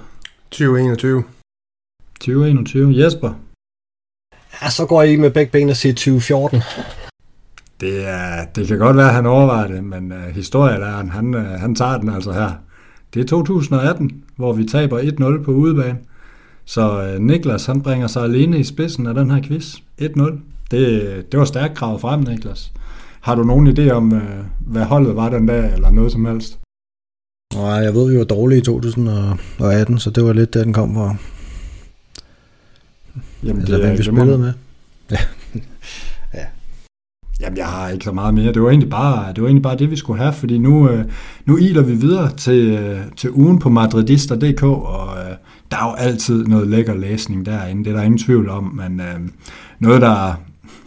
2021. 0.52 1.24
2021. 2.20 3.04
Jesper, 3.06 3.34
Ja, 4.62 4.70
så 4.70 4.86
går 4.86 5.04
I 5.04 5.16
med 5.16 5.32
begge 5.32 5.52
ben 5.52 5.70
og 5.70 5.76
siger 5.76 5.94
2014. 5.94 6.62
det, 7.82 8.08
er, 8.08 8.46
det 8.56 8.68
kan 8.68 8.78
godt 8.78 8.98
være, 8.98 9.08
at 9.08 9.14
han 9.14 9.26
overvejer 9.26 9.68
det, 9.68 9.84
men 9.84 10.12
uh, 10.12 10.36
historielæreren, 10.36 11.10
han, 11.10 11.34
uh, 11.36 11.42
han 11.42 11.76
tager 11.76 11.98
den 11.98 12.10
altså 12.10 12.32
her. 12.32 12.52
Det 13.14 13.22
er 13.22 13.26
2018, 13.26 14.24
hvor 14.36 14.54
vi 14.54 14.64
taber 14.64 15.00
1-0 15.40 15.44
på 15.44 15.52
udebane. 15.52 15.98
Så 16.66 17.14
uh, 17.16 17.22
Niklas, 17.22 17.66
han 17.66 17.82
bringer 17.82 18.08
sig 18.08 18.24
alene 18.24 18.60
i 18.60 18.64
spidsen 18.64 19.08
af 19.08 19.14
den 19.14 19.32
her 19.32 19.42
quiz. 19.42 19.76
1-0. 20.02 20.34
Det, 20.72 21.32
det 21.32 21.40
var 21.40 21.46
stærkt 21.46 21.76
kravet 21.76 22.02
frem, 22.02 22.20
Niklas. 22.20 22.72
Har 23.22 23.36
du 23.36 23.44
nogen 23.44 23.68
idé 23.68 23.92
om, 23.92 24.12
uh, 24.12 24.22
hvad 24.60 24.84
holdet 24.84 25.16
var 25.16 25.30
den 25.30 25.46
dag, 25.46 25.74
eller 25.74 25.90
noget 25.90 26.12
som 26.12 26.26
helst? 26.26 26.60
Nej, 27.56 27.64
jeg 27.64 27.94
ved, 27.94 28.12
vi 28.12 28.18
var 28.18 28.24
dårlige 28.24 28.60
i 28.60 28.62
2018, 28.62 30.00
så 30.00 30.10
det 30.10 30.24
var 30.24 30.34
lidt 30.34 30.54
der, 30.54 30.64
den 30.64 30.74
kom 30.74 30.94
fra. 30.96 31.16
Jamen, 33.44 33.62
Eller 33.62 33.78
er 33.78 33.86
hvem 33.86 33.98
vi 33.98 34.04
spillede 34.04 34.38
med. 34.38 34.54
Jamen, 37.40 37.58
jeg 37.58 37.68
har 37.68 37.90
ikke 37.90 38.06
så 38.06 38.12
meget 38.12 38.34
mere. 38.34 38.54
Det 38.54 38.62
var 38.62 38.70
egentlig 38.70 38.90
bare 38.90 39.34
det, 39.34 39.42
var 39.42 39.48
egentlig 39.48 39.64
bare 39.64 39.78
det 39.78 39.92
vi 39.92 39.96
skulle 39.96 40.22
have, 40.22 40.34
fordi 40.34 40.58
nu, 40.58 40.90
øh, 40.90 41.06
nu 41.46 41.58
iler 41.58 41.82
vi 41.82 41.94
videre 41.94 42.36
til, 42.36 42.70
øh, 42.70 43.02
til 43.16 43.32
ugen 43.32 43.60
på 43.60 43.70
madridister.dk, 43.70 44.64
og 44.64 45.18
øh, 45.18 45.36
der 45.72 45.78
er 45.78 45.90
jo 45.90 45.94
altid 45.94 46.46
noget 46.46 46.68
lækker 46.68 46.96
læsning 46.96 47.46
derinde, 47.46 47.84
det 47.84 47.92
er 47.92 47.96
der 47.96 48.04
ingen 48.04 48.18
tvivl 48.18 48.50
om, 48.50 48.64
men 48.64 49.00
øh, 49.00 49.20
noget, 49.80 50.02
der 50.02 50.34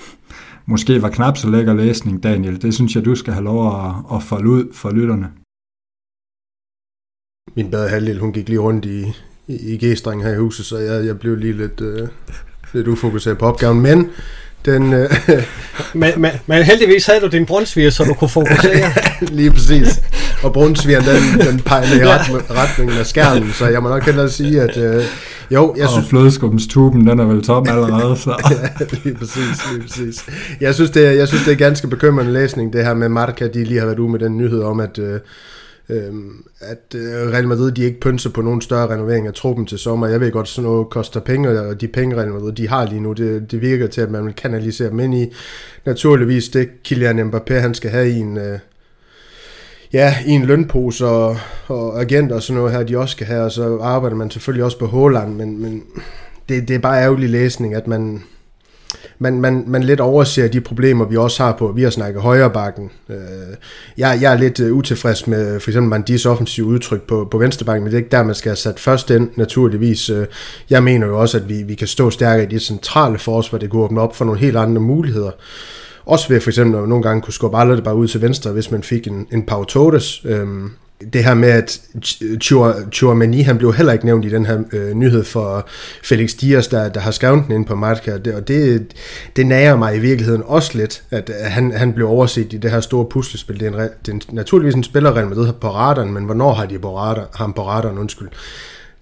måske 0.72 1.02
var 1.02 1.08
knap 1.08 1.36
så 1.36 1.50
lækker 1.50 1.74
læsning, 1.74 2.22
Daniel, 2.22 2.62
det 2.62 2.74
synes 2.74 2.96
jeg, 2.96 3.04
du 3.04 3.14
skal 3.14 3.32
have 3.32 3.44
lov 3.44 3.86
at, 3.86 3.94
at 4.14 4.22
folde 4.22 4.50
ud 4.50 4.74
for 4.74 4.90
lytterne. 4.90 5.30
Min 7.56 7.70
bedre 7.70 7.88
halvdel, 7.88 8.18
hun 8.18 8.32
gik 8.32 8.48
lige 8.48 8.60
rundt 8.60 8.84
i, 8.84 9.04
i, 9.48 9.54
i 9.54 9.86
G-streng 9.86 10.22
her 10.22 10.32
i 10.32 10.36
huset, 10.36 10.66
så 10.66 10.78
jeg, 10.78 11.06
jeg 11.06 11.18
blev 11.18 11.36
lige 11.36 11.52
lidt, 11.52 11.80
øh, 11.80 12.08
lidt 12.72 12.88
ufokuseret 12.88 13.38
på 13.38 13.46
opgaven. 13.46 13.80
Men 13.80 14.10
den, 14.64 14.92
øh, 14.92 15.10
Men, 15.94 16.10
men, 16.16 16.30
men 16.46 16.62
heldigvis 16.62 17.06
havde 17.06 17.20
du 17.20 17.26
din 17.26 17.46
brunsviger, 17.46 17.90
så 17.90 18.04
du 18.04 18.14
kunne 18.14 18.28
fokusere. 18.28 18.92
lige 19.38 19.50
præcis. 19.50 20.00
Og 20.42 20.52
brunsvigeren, 20.52 21.04
den, 21.04 21.46
den 21.46 21.60
pegede 21.60 22.00
i 22.00 22.04
ret, 22.06 22.50
retningen 22.50 22.98
af 22.98 23.06
skærmen, 23.06 23.52
så 23.52 23.66
jeg 23.66 23.82
må 23.82 23.88
nok 23.88 24.04
hellere 24.04 24.28
sige, 24.28 24.60
at 24.60 24.76
øh, 24.76 25.04
jo, 25.50 25.74
jeg 25.76 25.86
og 25.86 25.92
synes, 25.92 26.08
flødeskumstuben, 26.08 27.06
den 27.06 27.18
er 27.18 27.24
vel 27.24 27.42
tom 27.42 27.66
allerede, 27.68 28.16
så 28.16 28.30
ja, 28.50 28.84
lige 29.04 29.14
præcis, 29.14 29.70
lige 29.72 29.82
præcis. 29.82 30.24
Jeg 30.60 30.74
synes, 30.74 30.90
det 30.90 31.06
er, 31.06 31.10
jeg 31.10 31.28
synes, 31.28 31.44
det 31.44 31.52
er 31.52 31.56
ganske 31.56 31.88
bekymrende 31.88 32.32
læsning, 32.32 32.72
det 32.72 32.84
her 32.84 32.94
med 32.94 33.08
Marca, 33.08 33.48
de 33.48 33.64
lige 33.64 33.78
har 33.78 33.86
været 33.86 33.98
ude 33.98 34.10
med 34.10 34.18
den 34.18 34.36
nyhed 34.36 34.62
om, 34.62 34.80
at, 34.80 34.98
øh, 34.98 35.20
øh, 35.88 36.12
at 36.60 36.94
øh, 36.94 37.32
Real 37.32 37.48
Madrid, 37.48 37.72
de 37.72 37.84
ikke 37.84 38.00
pynser 38.00 38.30
på 38.30 38.42
nogen 38.42 38.60
større 38.60 38.88
renovering 38.88 39.26
af 39.26 39.34
truppen 39.34 39.66
til 39.66 39.78
sommer. 39.78 40.06
Jeg 40.06 40.20
ved 40.20 40.32
godt, 40.32 40.48
sådan 40.48 40.70
noget 40.70 40.90
koster 40.90 41.20
penge, 41.20 41.60
og 41.60 41.80
de 41.80 41.88
penge, 41.88 42.16
Real 42.16 42.32
Madrid, 42.32 42.52
de 42.52 42.68
har 42.68 42.86
lige 42.86 43.00
nu, 43.00 43.12
det, 43.12 43.50
det 43.50 43.60
virker 43.60 43.86
til, 43.86 44.00
at 44.00 44.10
man 44.10 44.24
vil 44.24 44.34
kanalisere 44.34 44.90
dem 44.90 45.00
ind 45.00 45.14
i. 45.14 45.32
Naturligvis 45.84 46.48
det, 46.48 46.68
Kylian 46.84 47.30
Mbappé, 47.30 47.54
han 47.54 47.74
skal 47.74 47.90
have 47.90 48.10
i 48.10 48.18
en... 48.18 48.36
Øh, 48.36 48.58
ja, 49.92 50.14
i 50.26 50.30
en 50.30 50.44
lønpose 50.44 51.06
og, 51.06 51.36
og 51.66 52.00
agenter 52.00 52.36
og 52.36 52.42
sådan 52.42 52.58
noget 52.60 52.72
her, 52.72 52.82
de 52.82 52.98
også 52.98 53.12
skal 53.12 53.26
have, 53.26 53.44
og 53.44 53.52
så 53.52 53.78
arbejder 53.82 54.16
man 54.16 54.30
selvfølgelig 54.30 54.64
også 54.64 54.78
på 54.78 54.86
Håland, 54.86 55.34
men, 55.34 55.62
men 55.62 55.82
det, 56.48 56.68
det 56.68 56.74
er 56.74 56.78
bare 56.78 57.02
ærgerlig 57.02 57.28
læsning, 57.28 57.74
at 57.74 57.86
man, 57.86 58.22
man, 59.18 59.40
man, 59.40 59.64
man 59.66 59.82
lidt 59.82 60.00
overser 60.00 60.48
de 60.48 60.60
problemer, 60.60 61.04
vi 61.04 61.16
også 61.16 61.42
har 61.42 61.52
på, 61.52 61.72
vi 61.72 61.82
har 61.82 61.90
snakket 61.90 62.22
højre 62.22 62.50
bakken. 62.50 62.90
Øh, 63.08 63.16
jeg, 63.98 64.18
jeg 64.22 64.32
er 64.32 64.38
lidt 64.38 64.60
øh, 64.60 64.72
utilfreds 64.72 65.26
med 65.26 65.60
for 65.60 65.70
eksempel 65.70 65.90
Mandis 65.90 66.26
offensive 66.26 66.66
udtryk 66.66 67.02
på, 67.02 67.28
på 67.30 67.38
venstre 67.38 67.64
bakken, 67.64 67.84
men 67.84 67.90
det 67.90 67.96
er 67.96 68.02
ikke 68.02 68.16
der, 68.16 68.22
man 68.22 68.34
skal 68.34 68.50
have 68.50 68.56
sat 68.56 68.80
først 68.80 69.10
ind, 69.10 69.30
naturligvis. 69.36 70.10
Øh, 70.10 70.26
jeg 70.70 70.82
mener 70.82 71.06
jo 71.06 71.20
også, 71.20 71.38
at 71.38 71.48
vi, 71.48 71.62
vi 71.62 71.74
kan 71.74 71.88
stå 71.88 72.10
stærkere 72.10 72.46
i 72.46 72.54
det 72.54 72.62
centrale 72.62 73.18
forsvar, 73.18 73.58
det 73.58 73.70
kunne 73.70 73.82
åbne 73.82 74.00
op 74.00 74.16
for 74.16 74.24
nogle 74.24 74.40
helt 74.40 74.56
andre 74.56 74.80
muligheder. 74.80 75.30
Også 76.06 76.28
ved 76.28 76.40
for 76.40 76.50
eksempel 76.50 76.82
at 76.82 76.88
nogle 76.88 77.02
gange 77.02 77.22
kunne 77.22 77.34
skubbe 77.34 77.58
aldrig 77.58 77.84
bare 77.84 77.96
ud 77.96 78.08
til 78.08 78.22
venstre, 78.22 78.50
hvis 78.50 78.70
man 78.70 78.82
fik 78.82 79.06
en, 79.06 79.26
en 79.32 79.46
Pau 79.46 79.64
Torres. 79.64 80.22
Øhm, 80.24 80.70
det 81.12 81.24
her 81.24 81.34
med, 81.34 81.48
at 81.48 81.80
Chouamani, 82.92 83.40
han 83.40 83.58
blev 83.58 83.74
heller 83.74 83.92
ikke 83.92 84.04
nævnt 84.04 84.24
i 84.24 84.28
den 84.28 84.46
her 84.46 84.62
øh, 84.72 84.94
nyhed 84.94 85.24
for 85.24 85.68
Felix 86.04 86.34
Dias, 86.34 86.68
der, 86.68 86.88
der 86.88 87.00
har 87.00 87.10
skrevet 87.10 87.44
den 87.46 87.54
ind 87.54 87.66
på 87.66 87.74
Martka, 87.74 88.18
det, 88.18 88.34
og 88.34 88.48
det, 88.48 88.94
det 89.36 89.46
nærer 89.46 89.76
mig 89.76 89.96
i 89.96 89.98
virkeligheden 89.98 90.42
også 90.46 90.78
lidt, 90.78 91.02
at 91.10 91.30
han, 91.44 91.72
han 91.72 91.92
blev 91.92 92.08
overset 92.08 92.52
i 92.52 92.56
det 92.56 92.70
her 92.70 92.80
store 92.80 93.04
puslespil. 93.04 93.60
Det 93.60 93.74
er, 93.74 93.82
en, 93.82 93.90
det 94.06 94.14
er 94.14 94.32
naturligvis 94.32 94.74
en 94.74 94.84
spiller, 94.84 95.16
Real 95.16 95.28
Madrid 95.28 95.44
har 95.44 95.52
på 95.52 95.70
radaren, 95.70 96.12
men 96.12 96.24
hvornår 96.24 96.52
har 96.52 96.66
de 96.66 96.78
på 96.78 96.98
radar, 96.98 97.28
ham 97.34 97.52
på 97.52 97.66
radaren, 97.66 97.98
undskyld 97.98 98.28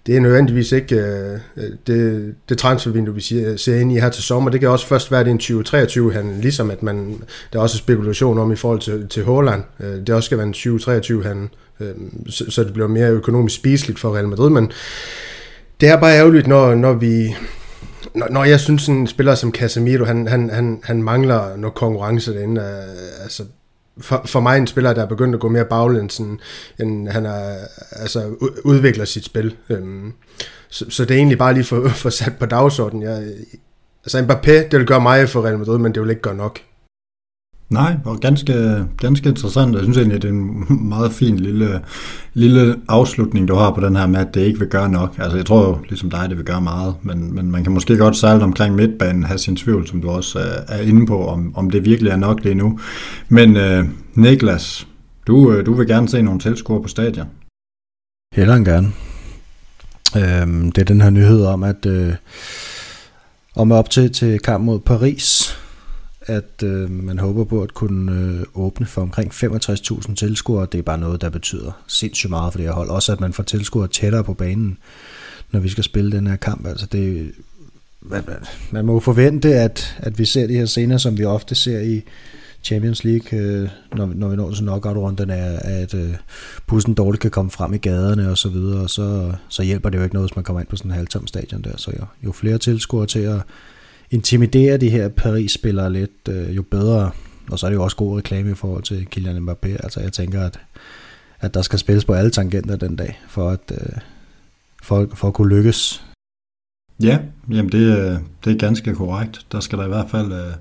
det 0.07 0.17
er 0.17 0.21
nødvendigvis 0.21 0.73
ikke 0.73 0.97
øh, 0.97 1.39
øh 1.57 1.71
det, 1.87 2.35
det 2.49 2.59
transfervindue, 2.59 3.15
vi 3.15 3.21
ser 3.57 3.81
ind 3.81 3.93
i 3.93 4.01
her 4.01 4.09
til 4.09 4.23
sommer. 4.23 4.51
Det 4.51 4.61
kan 4.61 4.69
også 4.69 4.87
først 4.87 5.13
være 5.13 5.25
det 5.25 5.31
en 5.31 5.39
2023 5.39 6.13
han 6.13 6.41
ligesom 6.41 6.71
at 6.71 6.83
man, 6.83 7.23
der 7.53 7.59
er 7.59 7.63
også 7.63 7.77
spekulation 7.77 8.39
om 8.39 8.53
i 8.53 8.57
forhold 8.57 8.81
til, 8.81 9.09
til 9.09 9.25
Holland. 9.25 9.63
Øh, 9.81 10.07
det 10.07 10.11
også 10.11 10.27
skal 10.27 10.39
være 10.39 10.47
en 10.47 10.53
2023 10.53 11.25
han 11.25 11.51
øh, 11.81 11.95
så, 12.29 12.51
så 12.51 12.65
det 12.65 12.73
bliver 12.73 12.89
mere 12.89 13.11
økonomisk 13.11 13.57
spiseligt 13.57 13.99
for 13.99 14.15
Real 14.15 14.29
Madrid, 14.29 14.51
men 14.51 14.73
det 15.81 15.89
er 15.89 16.01
bare 16.01 16.17
ærgerligt, 16.17 16.47
når, 16.47 16.75
når 16.75 16.93
vi 16.93 17.35
når, 18.15 18.29
når 18.31 18.45
jeg 18.45 18.61
synes, 18.61 18.89
en 18.89 19.07
spiller 19.07 19.35
som 19.35 19.53
Casemiro, 19.53 20.05
han, 20.05 20.27
han, 20.27 20.51
han, 20.51 20.81
han 20.85 21.03
mangler 21.03 21.57
noget 21.57 21.75
konkurrence 21.75 22.35
derinde. 22.35 22.61
Øh, 22.61 23.23
altså, 23.23 23.45
for, 23.99 24.23
for 24.25 24.41
mig 24.41 24.59
en 24.59 24.67
spiller, 24.67 24.93
der 24.93 25.03
er 25.03 25.07
begyndt 25.07 25.35
at 25.35 25.41
gå 25.41 25.49
mere 25.49 25.65
baglæns, 25.65 26.19
end, 26.19 26.39
end 26.81 27.09
han 27.09 27.27
er, 27.27 27.57
altså, 27.93 28.35
udvikler 28.65 29.05
sit 29.05 29.25
spil. 29.25 29.57
Øhm, 29.71 30.13
så, 30.69 30.91
så 30.91 31.05
det 31.05 31.11
er 31.11 31.19
egentlig 31.19 31.39
bare 31.39 31.55
lige 31.55 31.65
for, 31.65 31.89
for 32.03 32.11
sat 32.11 32.33
på 32.39 32.47
dagsordenen. 32.47 33.03
Jeg, 33.03 33.23
altså 34.05 34.19
Mbappé, 34.19 34.53
det 34.53 34.79
vil 34.79 34.87
gøre 34.87 35.01
mig 35.01 35.29
for 35.29 35.45
Real 35.45 35.59
Madrid, 35.59 35.79
men 35.79 35.95
det 35.95 36.03
vil 36.03 36.11
ikke 36.11 36.23
gøre 36.23 36.37
nok. 36.37 36.61
Nej, 37.71 37.97
og 38.05 38.21
ganske, 38.21 38.87
ganske 38.99 39.29
interessant. 39.29 39.75
Jeg 39.75 39.83
synes 39.83 39.97
egentlig, 39.97 40.17
at 40.17 40.23
det 40.23 40.29
er 40.29 40.33
en 40.33 40.89
meget 40.89 41.13
fin 41.13 41.37
lille, 41.37 41.81
lille 42.35 42.77
afslutning, 42.89 43.49
du 43.49 43.55
har 43.55 43.71
på 43.71 43.81
den 43.81 43.97
her 43.97 44.07
med, 44.07 44.21
at 44.21 44.35
det 44.35 44.41
ikke 44.41 44.59
vil 44.59 44.69
gøre 44.69 44.89
nok. 44.89 45.15
Altså 45.19 45.37
jeg 45.37 45.47
tror 45.47 45.69
jo, 45.69 45.79
ligesom 45.89 46.11
dig, 46.11 46.27
det 46.29 46.37
vil 46.37 46.45
gøre 46.45 46.61
meget, 46.61 46.95
men, 47.03 47.35
men 47.35 47.51
man 47.51 47.63
kan 47.63 47.73
måske 47.73 47.97
godt 47.97 48.17
særligt 48.17 48.45
omkring 48.45 48.75
midtbanen 48.75 49.25
have 49.25 49.39
sin 49.39 49.57
tvivl, 49.57 49.87
som 49.87 50.01
du 50.01 50.11
også 50.11 50.39
øh, 50.39 50.45
er 50.69 50.81
inde 50.81 51.07
på, 51.07 51.27
om, 51.27 51.53
om 51.57 51.71
det 51.71 51.85
virkelig 51.85 52.11
er 52.11 52.17
nok 52.17 52.45
lige 52.45 52.55
nu. 52.55 52.79
Men 53.29 53.57
øh, 53.57 53.85
Niklas, 54.15 54.87
du, 55.27 55.53
øh, 55.53 55.67
du 55.67 55.75
vil 55.75 55.87
gerne 55.87 56.09
se 56.09 56.23
nogle 56.23 56.41
tilskuere 56.41 56.83
på 56.83 56.89
stadion. 56.89 57.27
Heller 58.35 58.55
end 58.55 58.65
gerne. 58.65 58.93
Øhm, 60.17 60.73
det 60.73 60.81
er 60.81 60.85
den 60.85 61.01
her 61.01 61.11
nyhed 61.11 61.45
om, 61.45 61.63
at 61.63 61.87
øh, 61.87 62.15
om 63.57 63.73
op 63.73 63.91
til, 63.91 64.13
til 64.13 64.39
kamp 64.39 64.65
mod 64.65 64.81
Paris, 64.81 65.57
at 66.31 66.63
øh, 66.65 66.91
man 66.91 67.19
håber 67.19 67.45
på 67.45 67.63
at 67.63 67.75
kunne 67.75 68.13
øh, 68.13 68.45
åbne 68.55 68.87
for 68.87 69.03
omkring 69.03 69.33
65.000 69.33 70.15
tilskuere. 70.15 70.67
Det 70.73 70.79
er 70.79 70.83
bare 70.83 70.99
noget, 70.99 71.21
der 71.21 71.31
betyder 71.31 71.83
sindssygt 71.87 72.31
meget 72.31 72.53
for 72.53 72.59
det 72.59 72.67
her 72.67 72.75
hold. 72.75 72.89
Også 72.89 73.13
at 73.13 73.21
man 73.21 73.33
får 73.33 73.43
tilskuere 73.43 73.89
tættere 73.89 74.25
på 74.25 74.35
banen, 74.35 74.79
når 75.51 75.61
vi 75.61 75.69
skal 75.69 75.85
spille 75.85 76.13
den 76.13 76.27
her 76.27 76.37
kamp. 76.37 76.67
Altså 76.67 76.87
det, 76.87 77.33
man, 78.01 78.23
man 78.71 78.85
må 78.85 79.01
forvente, 79.01 79.55
at, 79.55 79.97
at 79.99 80.19
vi 80.19 80.25
ser 80.25 80.47
de 80.47 80.55
her 80.55 80.67
scener, 80.67 80.99
som 80.99 81.19
vi 81.19 81.25
ofte 81.25 81.55
ser 81.55 81.81
i 81.81 82.03
Champions 82.63 83.05
League, 83.05 83.39
øh, 83.39 83.69
når, 83.97 84.07
når 84.07 84.29
vi 84.29 84.37
når 84.37 84.51
til 84.51 84.63
knockout-runden, 84.63 85.31
er, 85.31 85.59
at 85.59 85.95
øh, 85.95 86.15
bussen 86.67 86.95
dårligt 86.95 87.23
kan 87.23 87.31
komme 87.31 87.51
frem 87.51 87.75
i 87.75 87.79
gaderne 87.79 88.31
og 88.31 88.39
så 88.39 88.49
videre, 88.49 88.81
og 88.81 88.91
så, 88.91 89.33
så 89.49 89.63
hjælper 89.63 89.91
det 89.91 89.99
jo 89.99 90.03
ikke 90.03 90.15
noget, 90.15 90.31
hvis 90.31 90.37
man 90.37 90.45
kommer 90.45 90.61
ind 90.61 90.69
på 90.69 90.77
sådan 90.77 90.91
en 90.91 90.97
halvtom 90.97 91.27
stadion 91.27 91.63
der. 91.63 91.77
Så 91.77 91.93
jo, 92.01 92.05
jo 92.25 92.33
flere 92.33 92.59
tilskuere 92.59 93.07
til 93.07 93.19
at 93.19 93.41
intimidere 94.11 94.77
de 94.77 94.91
her 94.91 95.09
Paris-spillere 95.09 95.93
lidt, 95.93 96.29
øh, 96.29 96.57
jo 96.57 96.63
bedre. 96.63 97.11
Og 97.51 97.59
så 97.59 97.67
er 97.67 97.71
det 97.71 97.77
jo 97.77 97.85
også 97.85 97.97
god 97.97 98.19
reklame 98.19 98.51
i 98.51 98.55
forhold 98.55 98.83
til 98.83 99.07
Kylian 99.11 99.49
Mbappé. 99.49 99.69
Altså 99.69 100.01
jeg 100.01 100.13
tænker, 100.13 100.43
at, 100.43 100.61
at 101.41 101.55
der 101.55 101.63
skal 101.63 101.79
spilles 101.79 102.05
på 102.05 102.13
alle 102.13 102.31
tangenter 102.31 102.77
den 102.77 102.97
dag, 102.97 103.21
for 103.29 103.51
at, 103.51 103.73
øh, 103.73 103.99
for, 104.83 105.09
for 105.15 105.29
at 105.29 105.35
kunne 105.35 105.57
lykkes. 105.57 106.05
Ja, 107.03 107.19
jamen 107.51 107.73
det, 107.73 107.99
øh, 107.99 108.19
det 108.45 108.53
er 108.53 108.59
ganske 108.59 108.95
korrekt. 108.95 109.47
Der 109.53 109.61
skal 109.61 109.79
der 109.79 109.85
i 109.85 109.89
hvert 109.89 110.11
fald 110.11 110.33
øh, 110.33 110.53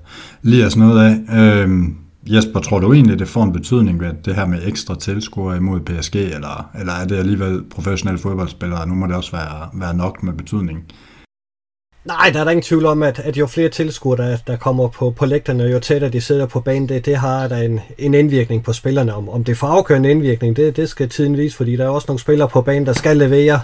lige 0.42 0.66
os 0.66 0.76
noget 0.76 1.00
af. 1.00 1.40
Øh, 1.40 1.82
Jesper, 2.26 2.60
tror 2.60 2.78
du 2.78 2.92
egentlig, 2.92 3.18
det 3.18 3.28
får 3.28 3.44
en 3.44 3.52
betydning 3.52 4.00
ved 4.00 4.12
det 4.24 4.34
her 4.34 4.46
med 4.46 4.66
ekstra 4.66 4.98
tilskuere 4.98 5.56
imod 5.56 5.80
PSG, 5.80 6.16
eller, 6.16 6.70
eller 6.80 6.92
er 6.92 7.06
det 7.06 7.16
alligevel 7.16 7.62
professionelle 7.70 8.18
fodboldspillere? 8.18 8.88
Nu 8.88 8.94
må 8.94 9.06
det 9.06 9.14
også 9.14 9.32
være, 9.32 9.68
være 9.74 9.96
nok 9.96 10.22
med 10.22 10.32
betydning. 10.32 10.84
Nej, 12.04 12.30
der 12.32 12.40
er 12.40 12.44
der 12.44 12.50
ingen 12.50 12.62
tvivl 12.62 12.86
om, 12.86 13.02
at, 13.02 13.18
at 13.18 13.36
jo 13.36 13.46
flere 13.46 13.68
tilskuere, 13.68 14.16
der, 14.16 14.36
der 14.46 14.56
kommer 14.56 14.88
på, 14.88 15.10
på 15.10 15.26
lægterne, 15.26 15.64
jo 15.64 15.78
tættere 15.78 16.10
de 16.10 16.20
sidder 16.20 16.46
på 16.46 16.60
banen, 16.60 16.88
det, 16.88 17.06
det 17.06 17.16
har 17.16 17.48
der 17.48 17.56
en, 17.56 17.80
en 17.98 18.14
indvirkning 18.14 18.64
på 18.64 18.72
spillerne. 18.72 19.14
Om, 19.14 19.28
om 19.28 19.44
det 19.44 19.56
får 19.56 19.66
afgørende 19.66 20.10
indvirkning, 20.10 20.56
det, 20.56 20.76
det 20.76 20.88
skal 20.88 21.08
tiden 21.08 21.36
vise, 21.36 21.56
fordi 21.56 21.76
der 21.76 21.84
er 21.84 21.88
også 21.88 22.04
nogle 22.08 22.20
spillere 22.20 22.48
på 22.48 22.60
banen, 22.60 22.86
der 22.86 22.92
skal 22.92 23.16
levere, 23.16 23.60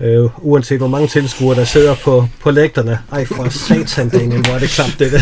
øh, 0.00 0.44
uanset 0.44 0.78
hvor 0.78 0.88
mange 0.88 1.08
tilskuere, 1.08 1.56
der 1.56 1.64
sidder 1.64 1.94
på, 2.04 2.26
på 2.42 2.50
lægterne. 2.50 2.98
Ej, 3.12 3.24
for 3.24 3.48
satan, 3.48 4.08
Daniel, 4.08 4.40
hvor 4.40 4.54
er 4.54 4.58
det 4.58 4.68
klamt, 4.68 4.98
det 4.98 5.12
der. 5.12 5.20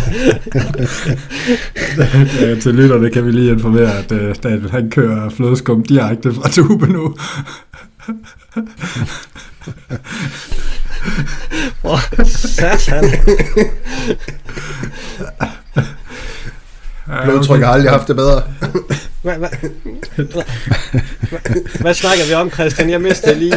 ja, 2.47 2.55
til 2.63 2.75
lytterne 2.75 3.11
kan 3.11 3.27
vi 3.27 3.31
lige 3.31 3.53
informere, 3.53 3.99
at 3.99 4.13
uh, 4.13 4.35
Daniel 4.43 4.71
han 4.71 4.91
kører 4.91 5.31
flødeskum 5.31 5.85
direkte 5.85 6.35
fra 6.35 6.49
tube 6.49 6.87
nu. 6.87 7.17
Åh, 11.85 12.01
satan. 12.25 13.05
Blodtryk 17.25 17.63
har 17.63 17.73
aldrig 17.73 17.91
haft 17.91 18.09
det 18.09 18.17
bedre. 18.17 18.43
Hvad, 19.23 19.39
hvad, 19.39 19.49
hvad, 20.17 20.43
hvad 21.81 21.95
snakker 21.95 22.25
vi 22.29 22.35
om, 22.35 22.51
Christian? 22.51 22.91
Jeg 22.91 23.01
mistede 23.01 23.39
lige. 23.39 23.57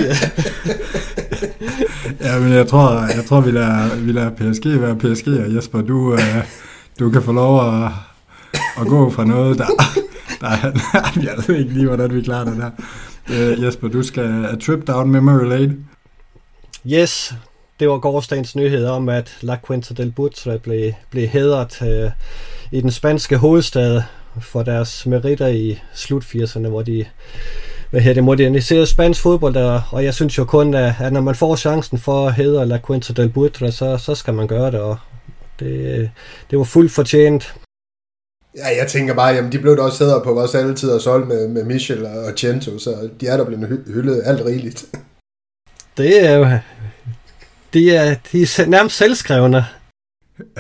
ja, 2.22 2.40
men 2.40 2.54
jeg 2.54 2.68
tror, 2.68 2.92
jeg 3.16 3.26
tror 3.28 3.42
vi, 3.42 3.52
lader, 3.52 3.96
vi 3.96 4.12
lader 4.12 4.30
PSG 4.30 4.82
være 4.82 4.96
PSG, 4.96 5.28
og 5.28 5.56
Jesper, 5.56 5.82
du, 5.82 6.14
uh, 6.14 6.20
du 7.00 7.10
kan 7.10 7.24
få 7.24 7.32
lov 7.32 7.84
at, 7.86 7.92
at 8.80 8.88
gå 8.88 9.12
fra 9.12 9.26
noget, 9.26 9.58
der, 9.58 9.68
der 10.42 10.50
jeg 11.28 11.34
ved 11.48 11.56
ikke 11.56 11.74
lige, 11.74 11.88
hvordan 11.88 12.16
vi 12.16 12.22
klarer 12.22 12.46
det 12.46 12.58
der. 12.58 12.72
Uh, 13.30 13.64
Jesper, 13.64 13.88
du 13.88 14.04
skal 14.04 14.46
a 14.46 14.56
trip 14.56 14.88
down 14.88 15.12
memory 15.12 15.50
lane. 15.50 15.76
Yes, 16.88 17.34
det 17.80 17.90
var 17.90 17.98
gårdsdagens 17.98 18.56
nyhed 18.56 18.86
om, 18.86 19.10
at 19.10 19.38
La 19.42 19.58
Quinta 19.68 19.94
del 19.94 20.12
Butre 20.12 20.60
blev, 20.60 20.94
blev 21.12 21.28
hedret 21.28 21.82
øh, 21.82 22.12
i 22.72 22.82
den 22.82 22.92
spanske 22.92 23.38
hovedstad 23.38 24.02
for 24.42 24.64
deres 24.64 25.06
meritter 25.06 25.48
i 25.48 25.80
slut 25.94 26.24
80'erne, 26.24 26.68
hvor 26.68 26.82
de 26.82 27.06
hvad 27.92 28.02
hedder 28.02 28.14
det, 28.14 28.24
moderniserede 28.24 28.86
spansk 28.86 29.22
fodbold, 29.22 29.54
der, 29.54 29.82
og 29.92 30.04
jeg 30.04 30.14
synes 30.14 30.38
jo 30.38 30.46
kun, 30.46 30.74
at, 30.74 30.94
at 31.00 31.14
når 31.14 31.22
man 31.22 31.36
får 31.36 31.56
chancen 31.56 31.98
for 31.98 32.28
at 32.28 32.34
hedre 32.34 32.66
La 32.68 32.80
Quinta 32.88 33.14
del 33.14 33.30
Butre, 33.30 33.72
så, 33.72 33.98
så 33.98 34.16
skal 34.16 34.34
man 34.34 34.48
gøre 34.48 34.72
det, 34.72 34.80
og 34.80 34.98
det, 35.60 36.12
det 36.50 36.58
var 36.58 36.66
fuldt 36.66 36.92
fortjent. 36.92 37.56
Ja, 38.58 38.68
jeg 38.80 38.88
tænker 38.88 39.14
bare, 39.14 39.34
jamen 39.34 39.52
de 39.52 39.60
blev 39.60 39.78
da 39.78 39.82
også 39.82 40.04
hedder 40.04 40.24
på 40.24 40.34
vores 40.34 40.56
altid 40.56 40.90
og 40.90 41.02
solgt 41.02 41.28
med, 41.28 41.48
med 41.48 41.64
Michel 41.64 42.06
og 42.06 42.34
Cento, 42.38 42.80
så 42.80 43.10
de 43.22 43.28
er 43.28 43.38
der 43.38 43.46
blevet 43.46 43.84
hyldet 43.88 44.22
alt 44.26 44.46
rigeligt. 44.46 44.86
Det 45.98 46.30
er 46.30 46.34
jo 46.34 46.60
de 47.76 47.96
er, 47.96 48.16
de 48.32 48.42
er 48.42 48.66
nærmest 48.68 48.98
selvskrevne. 48.98 49.66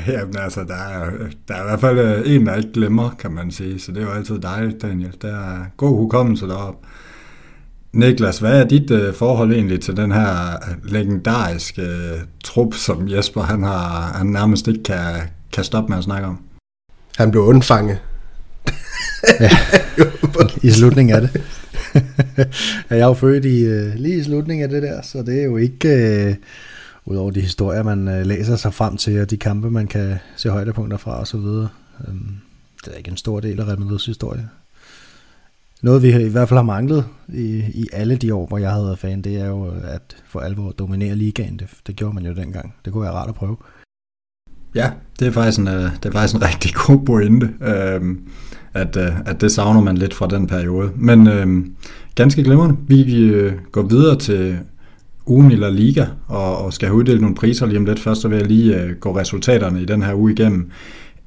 Jamen 0.08 0.38
altså, 0.38 0.63
der 0.63 0.76
er, 0.76 1.12
der 1.48 1.54
er 1.56 1.62
i 1.62 1.63
hvert 1.63 1.80
fald 1.80 2.00
øh, 2.00 2.36
en, 2.36 2.45
der 2.45 2.56
ikke 2.56 2.74
glemmer, 2.74 3.10
kan 3.19 3.32
man 3.32 3.52
sige. 3.52 3.80
Så 3.80 3.91
det 3.91 4.04
er 4.04 4.06
jo 4.06 4.12
altid 4.12 4.39
dig, 4.39 4.76
Daniel. 4.82 5.13
Der 5.21 5.36
er 5.36 5.65
god 5.78 5.98
hukommelse 5.98 6.48
deroppe. 6.48 6.88
Niklas, 7.93 8.39
hvad 8.39 8.62
er 8.62 8.67
dit 8.67 8.91
uh, 8.91 9.13
forhold 9.13 9.54
egentlig 9.54 9.82
til 9.82 9.98
den 9.98 10.12
her 10.12 10.58
legendariske 10.84 11.82
uh, 11.82 12.21
trup, 12.43 12.74
som 12.74 13.10
Jesper 13.10 13.41
han 13.41 13.63
har, 13.63 14.13
han 14.17 14.28
nærmest 14.28 14.67
ikke 14.67 14.84
kan, 14.84 15.15
kan 15.54 15.63
stoppe 15.63 15.89
med 15.89 15.98
at 15.98 16.04
snakke 16.04 16.28
om? 16.28 16.39
Han 17.17 17.32
blev 17.32 17.43
undfanget. 17.43 18.00
ja, 19.39 19.50
i 20.69 20.71
slutningen 20.71 21.15
af 21.15 21.21
det. 21.21 21.41
jeg 22.89 22.99
er 22.99 23.05
jo 23.05 23.13
født 23.13 23.45
i, 23.45 23.63
øh, 23.63 23.95
lige 23.95 24.17
i 24.17 24.23
slutningen 24.23 24.63
af 24.63 24.69
det 24.69 24.84
der, 24.84 25.01
så 25.01 25.23
det 25.23 25.39
er 25.39 25.43
jo 25.43 25.58
ikke... 25.58 25.89
Øh, 25.89 26.36
Udover 27.08 27.31
de 27.31 27.41
historier, 27.41 27.84
man 27.84 28.08
øh, 28.08 28.25
læser 28.25 28.55
sig 28.55 28.73
frem 28.73 28.97
til, 28.97 29.21
og 29.21 29.29
de 29.29 29.38
kampe, 29.38 29.71
man 29.71 29.88
kan 29.88 30.15
se 30.36 30.49
højdepunkter 30.49 30.97
fra 30.97 31.21
osv. 31.21 31.38
Øhm, 31.38 32.38
det 32.86 32.93
er 32.93 32.97
ikke 32.97 33.12
en 33.12 33.17
stor 33.17 33.39
del 33.39 33.60
af 33.60 33.65
Real 33.65 33.79
Madrids 33.79 34.05
historie. 34.05 34.49
Noget 35.81 36.03
vi 36.03 36.25
i 36.25 36.29
hvert 36.29 36.49
fald 36.49 36.58
har 36.58 36.63
manglet 36.63 37.05
i, 37.27 37.63
i 37.73 37.88
alle 37.93 38.15
de 38.15 38.34
år, 38.34 38.47
hvor 38.47 38.58
jeg 38.58 38.71
havde 38.71 38.86
været 38.86 38.99
fan, 38.99 39.21
det 39.21 39.36
er 39.36 39.45
jo 39.45 39.67
øh, 39.67 39.81
at 39.84 40.17
for 40.27 40.39
alvor 40.39 40.71
dominere 40.71 41.15
ligaen. 41.15 41.60
Det, 41.60 41.67
det 41.88 41.95
gjorde 41.95 42.15
man 42.15 42.25
jo 42.25 42.34
dengang. 42.34 42.73
Det 42.86 42.93
kunne 42.93 43.03
være 43.03 43.13
rart 43.13 43.29
at 43.29 43.36
prøve. 43.36 43.58
Ja, 44.75 44.91
det 45.19 45.27
er 45.27 45.31
faktisk 45.31 45.60
en, 45.60 45.67
øh, 45.67 45.73
det 45.73 46.05
er 46.05 46.12
faktisk 46.12 46.36
en 46.36 46.43
rigtig 46.43 46.73
god 46.73 47.05
pointe, 47.05 47.53
øh, 47.62 48.01
at, 48.76 48.98
øh, 48.98 49.20
at 49.26 49.42
det 49.42 49.52
savner 49.52 49.82
man 49.82 49.98
lidt 49.98 50.14
fra 50.14 50.28
den 50.28 50.48
periode. 50.48 50.92
Men 50.96 51.28
øh, 51.28 51.66
ganske 52.16 52.44
glimrende. 52.44 52.76
Vi 52.88 53.24
øh, 53.24 53.54
går 53.72 53.82
videre 53.82 54.18
til 54.18 54.58
ugen 55.26 55.52
i 55.52 55.56
La 55.56 55.70
Liga, 55.70 56.06
og, 56.28 56.58
og 56.58 56.74
skal 56.74 56.88
have 56.88 56.98
uddelt 56.98 57.22
nogle 57.22 57.36
priser 57.36 57.66
lige 57.66 57.78
om 57.78 57.86
lidt. 57.86 58.00
Først 58.00 58.22
så 58.22 58.28
vil 58.28 58.38
jeg 58.38 58.48
lige 58.48 58.82
øh, 58.82 58.96
gå 58.96 59.18
resultaterne 59.18 59.82
i 59.82 59.86
den 59.86 60.04
her 60.04 60.14
uge 60.14 60.32
igennem. 60.32 60.70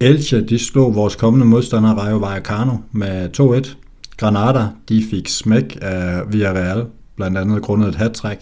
Elche, 0.01 0.41
de 0.41 0.59
slog 0.59 0.95
vores 0.95 1.17
kommende 1.17 1.47
modstander 1.47 1.95
Rayo 1.95 2.17
Vallecano 2.17 2.73
med 2.93 3.41
2-1. 3.41 3.77
Granada, 4.17 4.67
de 4.89 5.05
fik 5.11 5.29
smæk 5.29 5.79
af 5.83 6.23
Villarreal, 6.33 6.85
blandt 7.17 7.39
andet 7.39 7.63
grundet 7.63 7.89
et 7.89 7.95
hat-trick. 7.95 8.41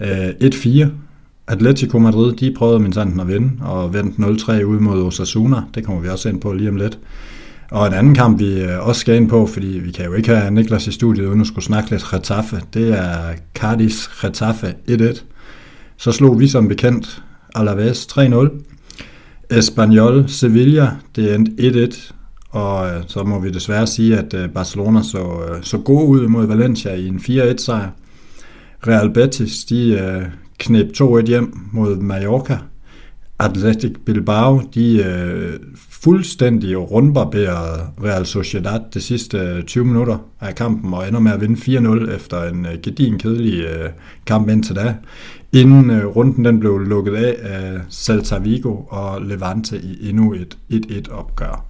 Øh, 0.00 0.28
1-4. 0.28 0.86
Atletico 1.48 1.98
Madrid, 1.98 2.32
de 2.32 2.54
prøvede 2.56 2.80
minsanten 2.80 3.20
at 3.20 3.28
vinde, 3.28 3.50
og 3.60 3.94
vendte 3.94 4.22
0-3 4.22 4.62
ud 4.64 4.80
mod 4.80 5.02
Osasuna. 5.02 5.62
Det 5.74 5.84
kommer 5.84 6.02
vi 6.02 6.08
også 6.08 6.28
ind 6.28 6.40
på 6.40 6.52
lige 6.52 6.68
om 6.68 6.76
lidt. 6.76 6.98
Og 7.70 7.86
en 7.86 7.92
anden 7.92 8.14
kamp, 8.14 8.40
vi 8.40 8.60
øh, 8.60 8.86
også 8.86 9.00
skal 9.00 9.16
ind 9.16 9.28
på, 9.28 9.46
fordi 9.46 9.66
vi 9.66 9.90
kan 9.90 10.04
jo 10.04 10.12
ikke 10.12 10.36
have 10.36 10.50
Niklas 10.50 10.86
i 10.86 10.92
studiet, 10.92 11.26
uden 11.26 11.40
at 11.40 11.46
skulle 11.46 11.64
snakke 11.64 11.90
lidt 11.90 12.12
Retaffe, 12.12 12.62
det 12.74 12.98
er 12.98 13.34
Cardis 13.54 14.24
Retaffe 14.24 14.74
1-1. 14.88 15.22
Så 15.96 16.12
slog 16.12 16.40
vi 16.40 16.48
som 16.48 16.68
bekendt 16.68 17.22
Alaves 17.54 18.08
3-0. 18.18 18.48
Espanyol 19.50 20.28
Sevilla, 20.28 20.90
det 21.16 21.34
endte 21.34 21.88
1-1, 21.92 22.12
og 22.50 22.88
øh, 22.90 23.02
så 23.06 23.24
må 23.24 23.38
vi 23.38 23.50
desværre 23.50 23.86
sige, 23.86 24.18
at 24.18 24.34
øh, 24.34 24.48
Barcelona 24.48 25.02
så, 25.02 25.42
så 25.62 25.78
god 25.78 26.08
ud 26.08 26.28
mod 26.28 26.46
Valencia 26.46 26.94
i 26.94 27.06
en 27.06 27.16
4-1 27.16 27.56
sejr. 27.56 27.90
Real 28.86 29.10
Betis, 29.10 29.64
de 29.64 30.30
knep 30.58 30.86
2-1 31.00 31.26
hjem 31.26 31.58
mod 31.72 31.96
Mallorca, 31.96 32.58
Athletic 33.38 33.92
Bilbao, 34.06 34.62
de 34.74 35.04
øh, 35.04 35.60
fuldstændig 36.02 36.90
rundbarberet 36.90 37.80
Real 38.04 38.26
Sociedad 38.26 38.80
de 38.94 39.00
sidste 39.00 39.62
20 39.62 39.84
minutter 39.84 40.18
af 40.40 40.54
kampen, 40.54 40.94
og 40.94 41.08
ender 41.08 41.20
med 41.20 41.32
at 41.32 41.40
vinde 41.40 41.78
4-0 41.78 42.14
efter 42.14 42.42
en 42.42 42.66
øh, 42.66 42.72
gedin 42.82 43.18
kedelig 43.18 43.64
øh, 43.64 43.90
kamp 44.26 44.48
indtil 44.48 44.76
da. 44.76 44.94
Inden 45.52 45.90
øh, 45.90 46.06
runden 46.06 46.44
den 46.44 46.60
blev 46.60 46.78
lukket 46.78 47.14
af 47.14 47.36
af 47.40 47.80
Celta 47.90 48.38
Vigo 48.38 48.74
og 48.88 49.22
Levante 49.22 49.78
i 49.78 50.08
endnu 50.08 50.34
et 50.34 50.58
1-1 50.72 51.12
opgør. 51.12 51.64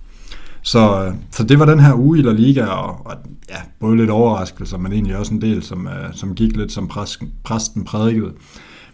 Så, 0.63 1.13
så 1.31 1.45
det 1.45 1.59
var 1.59 1.65
den 1.65 1.81
her 1.81 1.95
uge 1.95 2.19
i 2.19 2.23
La 2.23 2.33
Liga, 2.33 2.65
og, 2.65 3.07
og 3.07 3.15
ja, 3.51 3.57
både 3.81 3.97
lidt 3.97 4.11
overraskelse, 4.11 4.79
men 4.79 4.93
egentlig 4.93 5.17
også 5.17 5.35
en 5.35 5.41
del, 5.41 5.63
som, 5.63 5.89
som 6.13 6.35
gik 6.35 6.57
lidt 6.57 6.73
som 6.73 6.89
præsten, 6.89 7.33
præsten 7.45 7.85
prædikede. 7.85 8.33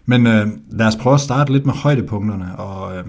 Men 0.07 0.27
øh, 0.27 0.47
lad 0.71 0.87
os 0.87 0.97
prøve 0.97 1.15
at 1.15 1.21
starte 1.21 1.53
lidt 1.53 1.67
med 1.67 1.75
højdepunkterne, 1.75 2.59
og 2.59 2.97
øh, 2.97 3.05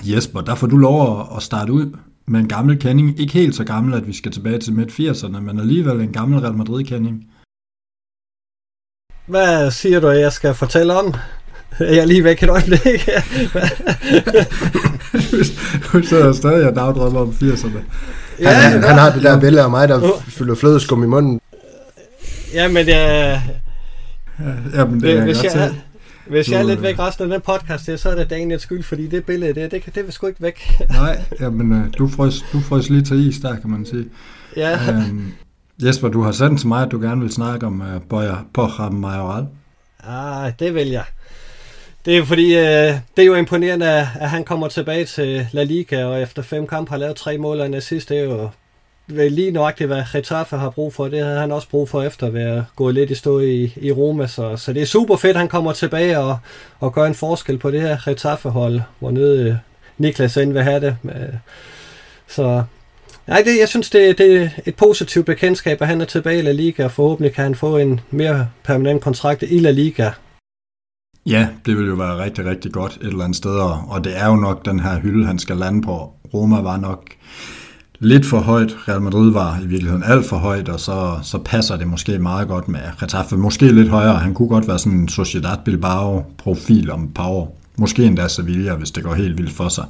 Jesper, 0.00 0.40
der 0.40 0.54
får 0.54 0.66
du 0.66 0.76
lov 0.76 1.28
at, 1.36 1.42
starte 1.42 1.72
ud 1.72 1.96
med 2.26 2.40
en 2.40 2.48
gammel 2.48 2.78
kending. 2.78 3.20
Ikke 3.20 3.32
helt 3.32 3.54
så 3.54 3.64
gammel, 3.64 3.94
at 3.94 4.06
vi 4.06 4.12
skal 4.12 4.32
tilbage 4.32 4.58
til 4.58 4.72
midt-80'erne, 4.72 5.40
men 5.40 5.60
alligevel 5.60 6.00
en 6.00 6.12
gammel 6.12 6.40
Real 6.40 6.54
Madrid-kending. 6.54 7.24
Hvad 9.26 9.70
siger 9.70 10.00
du, 10.00 10.08
at 10.08 10.20
jeg 10.20 10.32
skal 10.32 10.54
fortælle 10.54 10.94
om? 10.94 11.14
Jeg 11.80 11.98
er 11.98 12.04
lige 12.04 12.24
væk 12.24 12.42
et 12.42 12.50
øjeblik. 12.50 13.08
du 15.92 16.02
sidder 16.02 16.32
stadig 16.32 16.68
og 16.68 16.74
dagdrømmer 16.74 17.20
om 17.20 17.28
80'erne. 17.28 17.78
Ja, 18.40 18.50
han, 18.50 18.82
han 18.82 18.98
har 18.98 19.12
det 19.12 19.22
der 19.22 19.40
billede 19.40 19.62
af 19.62 19.70
mig, 19.70 19.88
der 19.88 20.02
uh. 20.02 20.22
fylder 20.22 20.54
flødeskum 20.54 21.02
i 21.02 21.06
munden. 21.06 21.40
Ja, 22.54 22.68
men 22.68 22.88
jeg... 22.88 23.42
Ja, 24.74 24.84
men 24.84 25.00
det 25.00 25.18
er 25.18 25.24
hvis 25.24 25.44
jeg, 25.44 25.74
hvis 26.26 26.50
jeg 26.50 26.60
er 26.60 26.64
lidt 26.64 26.82
væk 26.82 26.98
resten 26.98 27.24
af 27.24 27.30
den 27.30 27.40
podcast, 27.40 28.00
så 28.02 28.10
er 28.10 28.14
det 28.14 28.30
Daniels 28.30 28.62
skyld, 28.62 28.82
fordi 28.82 29.06
det 29.06 29.24
billede, 29.24 29.54
det, 29.54 29.70
det, 29.70 29.94
det 29.94 30.04
vil 30.04 30.12
sgu 30.12 30.26
ikke 30.26 30.42
væk. 30.42 30.72
Nej, 30.90 31.22
jamen, 31.40 31.72
øh, 31.72 31.92
du 31.98 32.08
frøs, 32.08 32.44
du 32.52 32.60
frøs 32.60 32.90
lige 32.90 33.02
til 33.02 33.28
is 33.28 33.38
der, 33.38 33.56
kan 33.56 33.70
man 33.70 33.86
sige. 33.86 34.04
Ja. 34.56 34.90
Øhm, 34.90 35.32
Jesper, 35.82 36.08
du 36.08 36.22
har 36.22 36.32
sendt 36.32 36.60
til 36.60 36.68
mig, 36.68 36.82
at 36.82 36.90
du 36.92 37.00
gerne 37.00 37.20
vil 37.20 37.32
snakke 37.32 37.66
om 37.66 37.80
uh, 37.80 38.02
Boja 38.08 38.34
Borja 38.54 38.90
Majoral. 38.90 39.46
Ah, 40.06 40.52
det 40.58 40.74
vil 40.74 40.88
jeg. 40.88 41.04
Det 42.04 42.18
er 42.18 42.24
fordi, 42.24 42.54
øh, 42.54 42.94
det 43.16 43.22
er 43.22 43.24
jo 43.24 43.34
imponerende, 43.34 44.08
at 44.20 44.30
han 44.30 44.44
kommer 44.44 44.68
tilbage 44.68 45.04
til 45.04 45.46
La 45.52 45.62
Liga, 45.62 46.04
og 46.04 46.22
efter 46.22 46.42
fem 46.42 46.66
kampe 46.66 46.90
har 46.90 46.96
lavet 46.96 47.16
tre 47.16 47.38
mål 47.38 47.60
og 47.60 47.66
en 47.66 47.74
assist. 47.74 48.08
Det 48.08 48.18
er 48.18 48.24
jo 48.24 48.48
lige 49.12 49.50
nøjagtigt, 49.50 49.88
hvad 49.88 50.02
Getafe 50.12 50.56
har 50.56 50.70
brug 50.70 50.94
for. 50.94 51.08
Det 51.08 51.24
havde 51.24 51.40
han 51.40 51.52
også 51.52 51.68
brug 51.68 51.88
for 51.88 52.02
efter 52.02 52.26
at 52.26 52.34
være 52.34 52.64
gået 52.76 52.94
lidt 52.94 53.10
i 53.10 53.14
stå 53.14 53.40
i, 53.40 53.72
i 53.76 53.92
Roma. 53.92 54.26
Så, 54.26 54.56
så 54.56 54.72
det 54.72 54.82
er 54.82 54.86
super 54.86 55.16
fedt, 55.16 55.36
at 55.36 55.40
han 55.40 55.48
kommer 55.48 55.72
tilbage 55.72 56.18
og, 56.18 56.38
og 56.80 56.94
gør 56.94 57.04
en 57.04 57.14
forskel 57.14 57.58
på 57.58 57.70
det 57.70 57.80
her 57.80 57.96
Getafe-hold, 58.04 58.80
hvor 58.98 59.10
nede 59.10 59.48
øh, 59.48 59.54
Niklas 59.98 60.36
end 60.36 60.52
vil 60.52 60.62
have 60.62 60.80
det. 60.80 60.96
Øh, 61.04 61.34
så 62.28 62.62
nej, 63.26 63.42
det, 63.46 63.58
jeg 63.60 63.68
synes, 63.68 63.90
det, 63.90 64.18
det 64.18 64.42
er 64.42 64.48
et 64.66 64.76
positivt 64.76 65.26
bekendtskab, 65.26 65.82
at 65.82 65.88
han 65.88 66.00
er 66.00 66.04
tilbage 66.04 66.38
i 66.38 66.42
La 66.42 66.52
Liga, 66.52 66.84
og 66.84 66.92
forhåbentlig 66.92 67.34
kan 67.34 67.44
han 67.44 67.54
få 67.54 67.76
en 67.76 68.00
mere 68.10 68.48
permanent 68.64 69.02
kontrakt 69.02 69.42
i 69.42 69.58
La 69.58 69.70
Liga. 69.70 70.10
Ja, 71.26 71.48
det 71.66 71.76
vil 71.76 71.86
jo 71.86 71.94
være 71.94 72.24
rigtig, 72.24 72.44
rigtig 72.44 72.72
godt 72.72 72.92
et 73.00 73.06
eller 73.06 73.24
andet 73.24 73.36
sted, 73.36 73.50
og 73.88 74.04
det 74.04 74.16
er 74.16 74.26
jo 74.26 74.36
nok 74.36 74.64
den 74.64 74.80
her 74.80 75.00
hylde, 75.00 75.26
han 75.26 75.38
skal 75.38 75.56
lande 75.56 75.82
på. 75.82 76.12
Roma 76.34 76.60
var 76.60 76.76
nok 76.76 77.04
lidt 78.02 78.26
for 78.26 78.38
højt. 78.38 78.76
Real 78.88 79.02
Madrid 79.02 79.32
var 79.32 79.58
i 79.62 79.66
virkeligheden 79.66 80.02
alt 80.06 80.26
for 80.26 80.36
højt, 80.36 80.68
og 80.68 80.80
så, 80.80 81.18
så 81.22 81.38
passer 81.38 81.76
det 81.76 81.86
måske 81.86 82.18
meget 82.18 82.48
godt 82.48 82.68
med 82.68 82.80
Getafe. 83.00 83.36
Måske 83.36 83.72
lidt 83.72 83.88
højere. 83.88 84.18
Han 84.18 84.34
kunne 84.34 84.48
godt 84.48 84.68
være 84.68 84.78
sådan 84.78 84.98
en 84.98 85.08
Sociedad 85.08 85.56
Bilbao-profil 85.64 86.90
om 86.90 87.04
et 87.04 87.14
par 87.14 87.26
år. 87.26 87.58
Måske 87.76 88.04
endda 88.04 88.28
Sevilla, 88.28 88.74
hvis 88.74 88.90
det 88.90 89.04
går 89.04 89.14
helt 89.14 89.38
vildt 89.38 89.52
for 89.52 89.68
sig. 89.68 89.84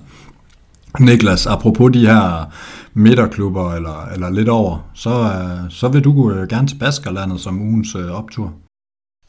Niklas, 1.00 1.46
apropos 1.46 1.92
de 1.92 2.06
her 2.06 2.52
midterklubber 2.94 3.74
eller, 3.74 4.08
eller 4.14 4.30
lidt 4.30 4.48
over, 4.48 4.90
så, 4.94 5.10
øh, 5.10 5.70
så 5.70 5.88
vil 5.88 6.04
du 6.04 6.32
øh, 6.32 6.48
gerne 6.48 6.68
til 6.68 6.76
Baskerlandet 6.76 7.40
som 7.40 7.62
ugens 7.62 7.94
øh, 7.94 8.10
optur. 8.10 8.52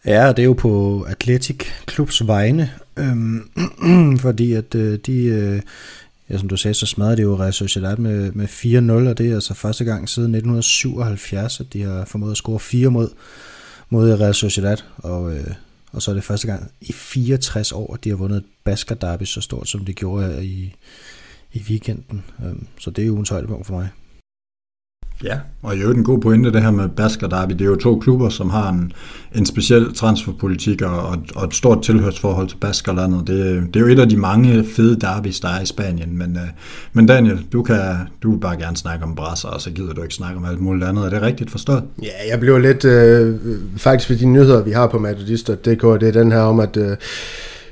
Ja, 0.06 0.30
det 0.30 0.40
er 0.40 0.44
jo 0.44 0.54
på 0.54 1.02
Atletic 1.02 1.66
Klubs 1.86 2.28
vegne, 2.28 2.70
øhm, 2.98 3.42
fordi 4.26 4.54
at 4.54 4.76
øh, 4.76 5.00
de 5.06 5.24
øh, 5.26 5.62
ja, 6.30 6.38
som 6.38 6.50
du 6.50 6.58
sagde, 6.58 6.74
så 6.74 6.86
smadrede 6.86 7.18
det 7.18 7.24
jo 7.24 7.36
Real 7.36 7.54
Sociedad 7.54 7.98
med, 7.98 8.32
med 8.32 8.48
4-0, 9.06 9.10
og 9.10 9.18
det 9.18 9.30
er 9.30 9.36
altså 9.36 9.54
første 9.54 9.84
gang 9.84 10.10
siden 10.10 10.36
1977, 10.36 11.60
at 11.60 11.74
de 11.74 11.82
har 11.82 12.06
formået 12.06 12.32
at 12.32 12.38
score 12.38 12.60
fire 12.60 12.92
mod, 12.92 13.10
mod 13.90 14.20
Real 14.20 14.34
Sociedad, 14.34 14.78
og, 14.98 15.36
øh, 15.36 15.48
og 15.92 16.02
så 16.02 16.12
er 16.12 16.16
det 16.16 16.24
første 16.24 16.48
gang 16.48 16.72
i 16.82 16.92
64 16.92 17.72
år, 17.72 17.94
at 17.94 18.04
de 18.04 18.10
har 18.10 18.16
vundet 18.16 18.38
et 18.38 18.46
Basker 18.64 18.96
Derby 18.96 19.24
så 19.24 19.42
stort, 19.42 19.70
som 19.70 19.86
de 19.86 19.94
gjorde 19.94 20.46
i, 20.46 20.76
i 21.54 21.60
weekenden. 21.70 22.24
Øhm, 22.46 22.68
så 22.80 22.92
det 22.92 23.02
er 23.02 23.08
jo 23.08 23.18
en 23.18 23.26
højdepunkt 23.30 23.68
for 23.68 23.74
mig. 23.74 23.90
Ja, 25.24 25.38
og 25.62 25.76
i 25.76 25.80
øvrigt 25.80 25.98
en 25.98 26.04
god 26.04 26.20
pointe, 26.20 26.52
det 26.52 26.62
her 26.62 26.72
med 26.72 26.90
Basker 26.90 27.28
Derby. 27.28 27.52
Det 27.52 27.62
er 27.62 27.66
jo 27.66 27.76
to 27.76 28.00
klubber, 28.00 28.30
som 28.30 28.50
har 28.50 28.70
en, 28.70 28.92
en 29.36 29.46
speciel 29.46 29.94
transferpolitik 29.94 30.82
og, 30.82 31.18
og 31.36 31.46
et 31.46 31.54
stort 31.54 31.82
tilhørsforhold 31.82 32.48
til 32.48 32.58
Baskerlandet. 32.58 33.28
Det, 33.28 33.64
det 33.74 33.76
er 33.76 33.80
jo 33.80 33.92
et 33.92 34.00
af 34.00 34.10
de 34.10 34.18
mange 34.18 34.66
fede 34.76 35.00
derbys, 35.00 35.40
der 35.40 35.48
er 35.48 35.62
i 35.62 35.66
Spanien. 35.66 36.18
Men, 36.18 36.36
øh, 36.36 36.48
men 36.94 37.06
Daniel, 37.06 37.46
du, 37.54 37.64
kan, 37.64 37.78
du 38.24 38.32
vil 38.32 38.40
bare 38.40 38.58
gerne 38.58 38.78
snakke 38.78 39.06
om 39.06 39.16
brasser, 39.16 39.48
og 39.48 39.62
så 39.62 39.72
gider 39.72 39.94
du 39.94 40.02
ikke 40.02 40.16
snakke 40.16 40.38
om 40.38 40.46
alt 40.46 40.62
muligt 40.62 40.86
andet. 40.86 41.06
Er 41.06 41.10
det 41.10 41.22
rigtigt 41.22 41.52
forstået? 41.52 41.84
Ja, 42.02 42.30
jeg 42.32 42.40
blev 42.40 42.58
lidt... 42.58 42.86
Øh, 42.86 43.36
faktisk 43.78 44.10
ved 44.10 44.18
de 44.18 44.26
nyheder, 44.26 44.64
vi 44.64 44.72
har 44.72 44.88
på 44.88 45.00
madridist.dk, 45.00 46.02
det 46.02 46.04
er 46.04 46.12
den 46.12 46.32
her 46.32 46.40
om, 46.40 46.60
at... 46.60 46.78
Øh, 46.78 46.98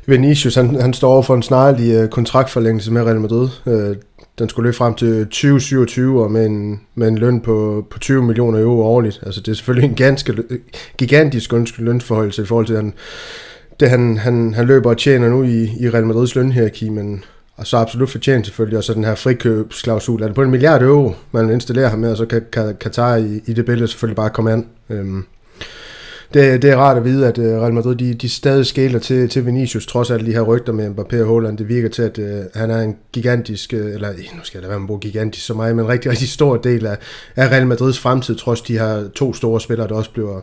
Vinicius, 0.06 0.56
han, 0.56 0.82
han 0.82 0.94
står 0.94 1.14
over 1.14 1.22
for 1.22 1.36
en 1.36 1.42
snarlig 1.42 1.92
øh, 1.92 2.10
kontraktforlængelse 2.10 2.92
med 2.92 3.02
Real 3.02 3.20
Madrid. 3.20 3.50
Øh, 3.66 3.96
den 4.42 4.50
skulle 4.50 4.68
løbe 4.68 4.78
frem 4.78 4.94
til 4.94 5.26
2027 5.26 6.24
og 6.24 6.32
med 6.32 6.46
en, 6.46 6.82
med 6.96 7.08
en 7.08 7.18
løn 7.18 7.42
på, 7.42 7.86
på 7.90 8.00
20 8.00 8.24
millioner 8.24 8.60
euro 8.60 8.82
årligt. 8.82 9.20
Altså 9.26 9.42
det 9.42 9.52
er 9.52 9.56
selvfølgelig 9.56 9.90
en 9.90 9.96
ganske 9.96 10.44
gigantisk 10.98 11.54
lønforhold 11.78 12.40
i 12.40 12.46
forhold 12.46 12.66
til 12.66 12.76
han, 12.76 12.94
det, 13.80 13.90
han, 13.90 14.18
han, 14.18 14.54
han 14.54 14.66
løber 14.66 14.90
og 14.90 14.98
tjener 14.98 15.30
nu 15.30 15.44
i, 15.44 15.64
i 15.80 15.90
Real 15.90 16.06
Madrids 16.06 16.36
lønhierarki, 16.36 16.90
men 16.90 17.24
og 17.56 17.68
så 17.68 17.78
absolut 17.78 18.10
fortjent 18.10 18.46
selvfølgelig, 18.46 18.78
og 18.78 18.84
så 18.84 18.94
den 18.94 19.04
her 19.04 19.16
frikøbsklausul, 19.16 20.22
er 20.22 20.26
det 20.26 20.36
på 20.36 20.42
en 20.42 20.52
milliard 20.52 20.82
euro, 20.82 21.14
man 21.32 21.50
installerer 21.50 21.90
ham 21.90 22.00
med, 22.00 22.12
og 22.12 22.18
så 22.18 22.26
kan 22.26 22.76
Katar 22.80 23.16
i, 23.16 23.42
i 23.46 23.54
det 23.54 23.66
billede 23.66 23.88
selvfølgelig 23.88 24.16
bare 24.16 24.30
komme 24.30 24.52
an. 24.52 24.68
Øhm, 24.90 25.26
det, 26.34 26.62
det 26.62 26.70
er 26.70 26.78
rart 26.78 26.98
at 26.98 27.06
vide, 27.06 27.28
at 27.28 27.38
øh, 27.38 27.62
Real 27.62 27.74
Madrid 27.74 27.96
de, 27.96 28.14
de 28.14 28.30
stadig 28.30 28.66
skæler 28.66 29.00
til, 29.00 29.30
til 29.30 29.46
Vinicius, 29.46 29.86
trods 29.86 30.12
alt 30.12 30.26
de 30.26 30.34
her 30.34 30.42
rygter 30.42 30.74
med 30.74 30.90
Mbappé 30.90 31.22
og 31.22 31.28
Haaland. 31.28 31.58
Det 31.58 31.70
virker 31.70 31.90
til, 31.90 32.02
at 32.02 32.18
uh, 32.18 32.26
han 32.54 32.72
er 32.72 32.82
en 32.82 32.96
gigantisk, 33.14 33.74
øh, 33.74 33.94
eller 33.94 34.10
nu 34.10 34.44
skal 34.44 34.58
jeg 34.58 34.64
da 34.64 34.68
være 34.68 34.80
med 34.80 34.86
at 34.86 34.88
bruge 34.88 35.00
gigantisk 35.00 35.46
så 35.46 35.54
meget, 35.54 35.76
men 35.76 35.86
en 35.86 35.92
rigtig, 35.92 36.12
rigtig 36.12 36.30
stor 36.30 36.58
del 36.58 36.86
af, 36.86 36.98
af 37.36 37.52
Real 37.52 37.68
Madrids 37.68 38.00
fremtid, 38.00 38.36
trods 38.36 38.62
de 38.62 38.80
her 38.80 39.10
to 39.16 39.34
store 39.34 39.62
spillere, 39.62 39.88
der 39.88 39.96
også 39.96 40.12
bliver, 40.12 40.42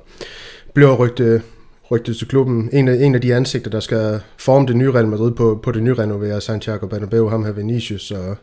bliver 0.75 0.97
rygtet, 0.97 1.43
rygtet 1.91 2.17
til 2.17 2.29
klubben. 2.29 2.71
En 2.73 2.89
af, 2.89 2.95
en 2.95 3.15
af 3.15 3.21
de 3.21 3.35
ansigter, 3.35 3.71
der 3.71 3.81
skal 3.81 4.21
forme 4.39 4.67
det 4.67 4.77
nye 4.77 4.93
Real 4.93 5.09
Madrid 5.09 5.33
på, 5.33 5.61
på 5.63 5.73
det 5.73 5.83
nyrenoverede 5.83 6.41
Santiago 6.41 6.87
Bernabeu, 6.87 7.29
ham 7.29 7.45
her 7.45 7.53
Vinicius, 7.53 8.11
og 8.11 8.37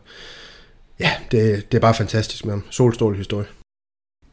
ja, 0.99 1.09
det, 1.31 1.71
det 1.71 1.77
er 1.77 1.81
bare 1.81 1.93
fantastisk 1.93 2.45
med 2.45 2.53
ham. 2.53 2.63
Solstråle 2.69 3.17
historie. 3.17 3.64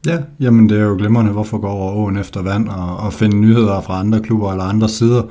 Ja, 0.05 0.17
jamen 0.39 0.69
det 0.69 0.79
er 0.79 0.83
jo 0.83 0.95
glimrende, 0.97 1.31
hvorfor 1.31 1.57
går 1.57 1.71
over 1.71 1.93
åen 1.93 2.17
efter 2.17 2.41
vand 2.41 2.69
og, 2.69 2.97
og 2.97 3.13
finde 3.13 3.37
nyheder 3.37 3.81
fra 3.81 3.99
andre 3.99 4.19
klubber 4.21 4.51
eller 4.51 4.63
andre 4.63 4.89
sider. 4.89 5.23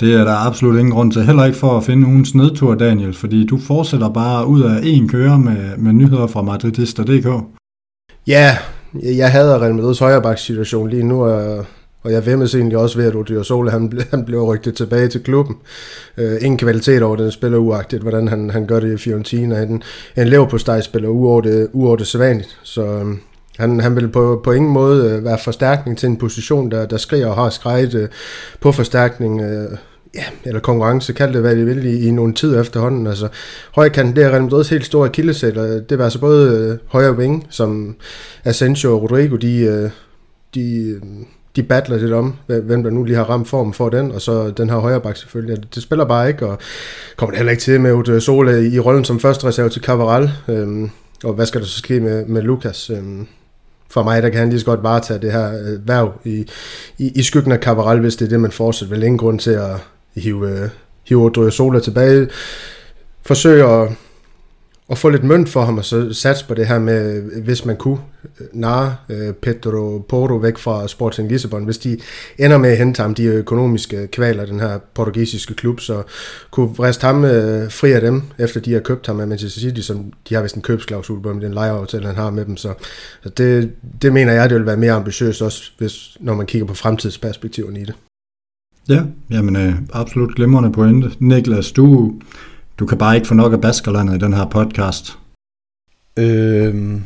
Det 0.00 0.14
er 0.14 0.24
der 0.24 0.46
absolut 0.46 0.78
ingen 0.78 0.92
grund 0.92 1.12
til. 1.12 1.22
Heller 1.22 1.44
ikke 1.44 1.58
for 1.58 1.76
at 1.76 1.84
finde 1.84 2.06
ugens 2.06 2.34
nedtur, 2.34 2.74
Daniel, 2.74 3.14
fordi 3.14 3.46
du 3.46 3.58
fortsætter 3.58 4.08
bare 4.08 4.46
ud 4.46 4.62
af 4.62 4.80
en 4.82 5.08
køre 5.08 5.38
med, 5.38 5.76
med 5.76 5.92
nyheder 5.92 6.26
fra 6.26 6.42
Madridista.dk. 6.42 7.44
Ja, 8.26 8.56
jeg 9.02 9.32
hader 9.32 9.62
Real 9.62 9.72
Madrid's 9.72 9.98
højreback 9.98 10.38
situation 10.38 10.90
lige 10.90 11.02
nu, 11.02 11.24
og 12.02 12.12
jeg 12.12 12.26
vemmes 12.26 12.54
egentlig 12.54 12.78
også 12.78 12.98
ved, 12.98 13.06
at 13.06 13.14
Odio 13.14 13.42
Sole, 13.42 13.70
han, 13.70 13.92
han 14.10 14.24
blev 14.24 14.42
rygtet 14.42 14.74
tilbage 14.74 15.08
til 15.08 15.22
klubben. 15.22 15.56
Uh, 16.18 16.24
ingen 16.40 16.58
kvalitet 16.58 17.02
over 17.02 17.16
den 17.16 17.30
spiller 17.30 17.58
uagtigt, 17.58 18.02
hvordan 18.02 18.28
han, 18.28 18.50
han 18.50 18.66
gør 18.66 18.80
det 18.80 18.94
i 18.94 18.96
Fiorentina. 18.96 19.62
En, 19.62 19.82
en 20.16 20.28
lever 20.28 20.46
på 20.46 20.58
spiller 20.58 21.08
uover 21.08 21.40
det, 21.40 21.68
uover 21.72 21.96
det 21.96 22.06
sædvanligt. 22.06 22.58
Så 22.62 23.00
um, 23.00 23.20
han, 23.58 23.80
han 23.80 23.96
vil 23.96 24.08
på, 24.08 24.40
på 24.44 24.52
ingen 24.52 24.72
måde 24.72 25.10
øh, 25.10 25.24
være 25.24 25.38
forstærkning 25.44 25.98
til 25.98 26.08
en 26.08 26.16
position, 26.16 26.70
der, 26.70 26.86
der 26.86 26.96
skriger 26.96 27.26
og 27.26 27.34
har 27.34 27.50
skrejet 27.50 27.94
øh, 27.94 28.08
på 28.60 28.72
forstærkning. 28.72 29.40
Øh, 29.40 29.78
ja, 30.14 30.24
eller 30.44 30.60
konkurrence, 30.60 31.12
kald 31.12 31.32
det 31.32 31.40
hvad 31.40 31.56
de 31.56 31.64
vil, 31.64 31.86
i, 31.86 32.08
i 32.08 32.10
nogle 32.10 32.34
tid 32.34 32.60
efterhånden. 32.60 33.06
Altså, 33.06 33.28
højkanten, 33.74 34.16
det 34.16 34.24
er 34.24 34.30
Real 34.30 34.48
Madrid's 34.48 34.70
helt 34.70 34.86
store 34.86 35.08
kildesæt, 35.08 35.56
og 35.56 35.90
det 35.90 35.98
var 35.98 36.04
altså 36.04 36.20
både 36.20 36.58
øh, 36.58 36.78
højre 36.86 37.12
wing, 37.12 37.46
som 37.50 37.96
Asensio 38.44 38.94
og 38.94 39.02
Rodrigo, 39.02 39.36
de, 39.36 39.58
øh, 39.60 39.90
de, 40.54 40.88
øh, 40.88 41.00
de 41.56 41.62
battler 41.62 41.96
lidt 41.96 42.12
om, 42.12 42.34
hvem 42.46 42.82
der 42.82 42.90
nu 42.90 43.04
lige 43.04 43.16
har 43.16 43.24
ramt 43.24 43.48
form 43.48 43.72
for 43.72 43.88
den, 43.88 44.12
og 44.12 44.20
så 44.20 44.50
den 44.50 44.70
her 44.70 44.76
højre 44.76 45.00
bak 45.00 45.16
selvfølgelig. 45.16 45.56
Det, 45.56 45.74
det 45.74 45.82
spiller 45.82 46.04
bare 46.04 46.28
ikke, 46.28 46.46
og 46.46 46.58
kommer 47.16 47.30
det 47.30 47.38
heller 47.38 47.50
ikke 47.50 47.62
til 47.62 47.80
med 47.80 47.92
Ute 47.92 48.20
Sole 48.20 48.68
i 48.68 48.78
rollen 48.78 49.04
som 49.04 49.20
første 49.20 49.46
reserve 49.46 49.68
til 49.68 49.82
Cavaral. 49.82 50.30
Øhm, 50.48 50.90
og 51.24 51.32
hvad 51.32 51.46
skal 51.46 51.60
der 51.60 51.66
så 51.66 51.78
ske 51.78 52.00
med, 52.00 52.26
med 52.26 52.42
Lukas? 52.42 52.90
Øhm, 52.90 53.26
for 53.88 54.02
mig, 54.02 54.22
der 54.22 54.28
kan 54.28 54.38
han 54.38 54.48
lige 54.48 54.60
så 54.60 54.66
godt 54.66 54.82
varetage 54.82 55.20
det 55.20 55.32
her 55.32 55.52
øh, 55.52 55.88
værv 55.88 56.12
i, 56.24 56.46
i, 56.98 57.12
i 57.14 57.22
skyggen 57.22 57.52
af 57.52 57.58
Cavaral, 57.58 58.00
hvis 58.00 58.16
det 58.16 58.24
er 58.24 58.28
det, 58.28 58.40
man 58.40 58.52
fortsætter. 58.52 58.94
Vel 58.94 59.02
ingen 59.02 59.18
grund 59.18 59.38
til 59.38 59.50
at 59.50 59.76
hive, 60.14 60.50
øh, 60.50 60.68
hive 61.04 61.52
Sola 61.52 61.80
tilbage. 61.80 62.28
Forsøg 63.22 63.70
at, 63.70 63.88
og 64.88 64.98
få 64.98 65.08
lidt 65.08 65.24
mønt 65.24 65.48
for 65.48 65.64
ham, 65.64 65.78
og 65.78 65.84
så 65.84 66.12
satse 66.12 66.46
på 66.48 66.54
det 66.54 66.66
her 66.66 66.78
med, 66.78 67.22
hvis 67.42 67.64
man 67.64 67.76
kunne 67.76 67.98
øh, 68.40 68.46
narre 68.52 68.96
øh, 69.08 69.32
Pedro 69.32 70.04
Porto 70.08 70.34
væk 70.34 70.58
fra 70.58 70.88
Sporting 70.88 71.28
Lissabon, 71.28 71.64
hvis 71.64 71.78
de 71.78 71.98
ender 72.38 72.58
med 72.58 72.70
at 72.70 72.78
hente 72.78 73.02
ham 73.02 73.14
de 73.14 73.24
økonomiske 73.24 74.06
kvaler, 74.06 74.46
den 74.46 74.60
her 74.60 74.78
portugisiske 74.94 75.54
klub, 75.54 75.80
så 75.80 76.02
kunne 76.50 76.68
vriste 76.68 77.06
ham 77.06 77.24
øh, 77.24 77.70
fri 77.70 77.92
af 77.92 78.00
dem, 78.00 78.22
efter 78.38 78.60
de 78.60 78.72
har 78.72 78.80
købt 78.80 79.06
ham 79.06 79.20
af 79.20 79.26
Manchester 79.26 79.60
City, 79.60 79.80
som 79.80 80.12
de 80.28 80.34
har 80.34 80.42
vist 80.42 80.56
en 80.56 80.62
købsklausul 80.62 81.22
på 81.22 81.32
med 81.32 81.42
den 81.42 81.54
lejeaftale, 81.54 82.06
han 82.06 82.16
har 82.16 82.30
med 82.30 82.44
dem, 82.44 82.56
så, 82.56 82.74
så 83.22 83.28
det, 83.28 83.72
det 84.02 84.12
mener 84.12 84.32
jeg, 84.32 84.50
det 84.50 84.58
vil 84.58 84.66
være 84.66 84.76
mere 84.76 84.92
ambitiøst 84.92 85.42
også, 85.42 85.70
hvis, 85.78 86.16
når 86.20 86.34
man 86.34 86.46
kigger 86.46 86.66
på 86.66 86.74
fremtidsperspektiverne 86.74 87.80
i 87.80 87.84
det. 87.84 87.94
Ja, 88.88 89.02
jamen 89.30 89.56
øh, 89.56 89.74
absolut 89.92 90.34
glimrende 90.34 90.72
pointe. 90.72 91.10
Niklas, 91.18 91.72
du, 91.72 92.12
du 92.78 92.86
kan 92.86 92.98
bare 92.98 93.14
ikke 93.14 93.26
få 93.26 93.34
nok 93.34 93.52
af 93.52 93.60
Baskerlandet 93.60 94.14
i 94.14 94.18
den 94.18 94.32
her 94.32 94.44
podcast. 94.46 95.18
Øhm. 96.16 97.04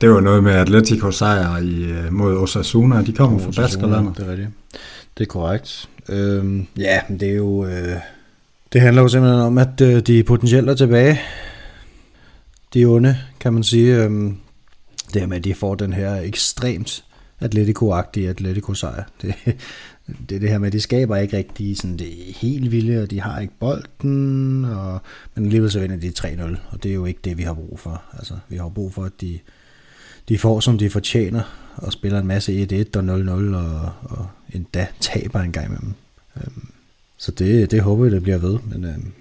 Det 0.00 0.10
var 0.10 0.20
noget 0.20 0.44
med 0.44 0.52
Atletico 0.52 1.10
sejr 1.10 1.56
i, 1.56 1.84
øh, 1.84 2.12
mod 2.12 2.36
Osasuna. 2.36 3.02
De 3.02 3.12
kommer 3.12 3.38
fra 3.38 3.52
Baskerlandet. 3.56 4.16
Det 4.16 4.26
er 4.26 4.30
rigtigt. 4.30 4.50
Det 5.18 5.24
er 5.24 5.28
korrekt. 5.28 5.88
Øhm, 6.08 6.66
ja, 6.76 7.00
men 7.08 7.20
det 7.20 7.28
er 7.28 7.34
jo... 7.34 7.66
Øh, 7.66 7.96
det 8.72 8.80
handler 8.80 9.02
jo 9.02 9.08
simpelthen 9.08 9.40
om, 9.40 9.58
at 9.58 9.80
øh, 9.80 10.00
de 10.00 10.22
potentielt 10.22 10.70
er 10.70 10.74
tilbage. 10.74 11.20
De 12.74 12.84
onde, 12.84 13.18
kan 13.40 13.52
man 13.52 13.62
sige. 13.62 14.02
Øhm, 14.02 14.36
det 15.14 15.22
er 15.22 15.26
med, 15.26 15.36
at 15.36 15.44
de 15.44 15.54
får 15.54 15.74
den 15.74 15.92
her 15.92 16.16
ekstremt 16.16 17.04
Atletico-agtige 17.40 18.28
Atletico-sejr. 18.28 19.02
Det, 19.22 19.34
det 20.06 20.36
er 20.36 20.40
det 20.40 20.50
her 20.50 20.58
med, 20.58 20.66
at 20.66 20.72
de 20.72 20.80
skaber 20.80 21.16
ikke 21.16 21.36
rigtig 21.36 21.76
sådan 21.76 21.96
det 21.96 22.08
helt 22.36 22.72
vilde, 22.72 23.02
og 23.02 23.10
de 23.10 23.20
har 23.20 23.40
ikke 23.40 23.54
bolden, 23.60 24.64
og, 24.64 25.00
men 25.34 25.44
alligevel 25.44 25.70
så 25.70 25.80
vinder 25.80 25.96
de 25.96 26.12
3-0, 26.18 26.56
og 26.70 26.82
det 26.82 26.90
er 26.90 26.94
jo 26.94 27.04
ikke 27.04 27.20
det, 27.24 27.38
vi 27.38 27.42
har 27.42 27.54
brug 27.54 27.78
for. 27.80 28.02
Altså, 28.12 28.34
vi 28.48 28.56
har 28.56 28.68
brug 28.68 28.94
for, 28.94 29.04
at 29.04 29.20
de, 29.20 29.38
de 30.28 30.38
får, 30.38 30.60
som 30.60 30.78
de 30.78 30.90
fortjener, 30.90 31.42
og 31.76 31.92
spiller 31.92 32.18
en 32.18 32.26
masse 32.26 32.84
1-1 32.94 32.98
og 32.98 33.02
0-0, 33.02 33.56
og, 33.56 33.92
og 34.02 34.26
endda 34.52 34.86
taber 35.00 35.40
en 35.40 35.52
gang 35.52 35.70
med 35.70 35.78
dem. 35.78 35.94
Øhm, 36.36 36.68
så 37.16 37.32
det, 37.32 37.70
det 37.70 37.82
håber 37.82 38.04
jeg, 38.04 38.12
det 38.12 38.22
bliver 38.22 38.38
ved, 38.38 38.58
men... 38.58 38.84
Øhm, 38.84 39.12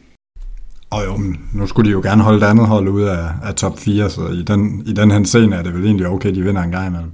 og 0.89 1.05
jo, 1.05 1.17
nu 1.53 1.67
skulle 1.67 1.89
de 1.89 1.91
jo 1.91 2.01
gerne 2.01 2.23
holde 2.23 2.39
det 2.39 2.45
andet 2.45 2.67
hold 2.67 2.87
ud 2.87 3.03
af, 3.03 3.29
af 3.43 3.55
top 3.55 3.79
4, 3.79 4.09
så 4.09 4.27
i 4.27 4.43
den, 4.43 4.83
i 4.87 4.93
den 4.93 5.11
her 5.11 5.23
scene 5.23 5.55
er 5.55 5.63
det 5.63 5.73
vel 5.73 5.85
egentlig 5.85 6.07
okay, 6.07 6.35
de 6.35 6.43
vinder 6.43 6.61
en 6.61 6.71
gang 6.71 6.87
imellem. 6.87 7.11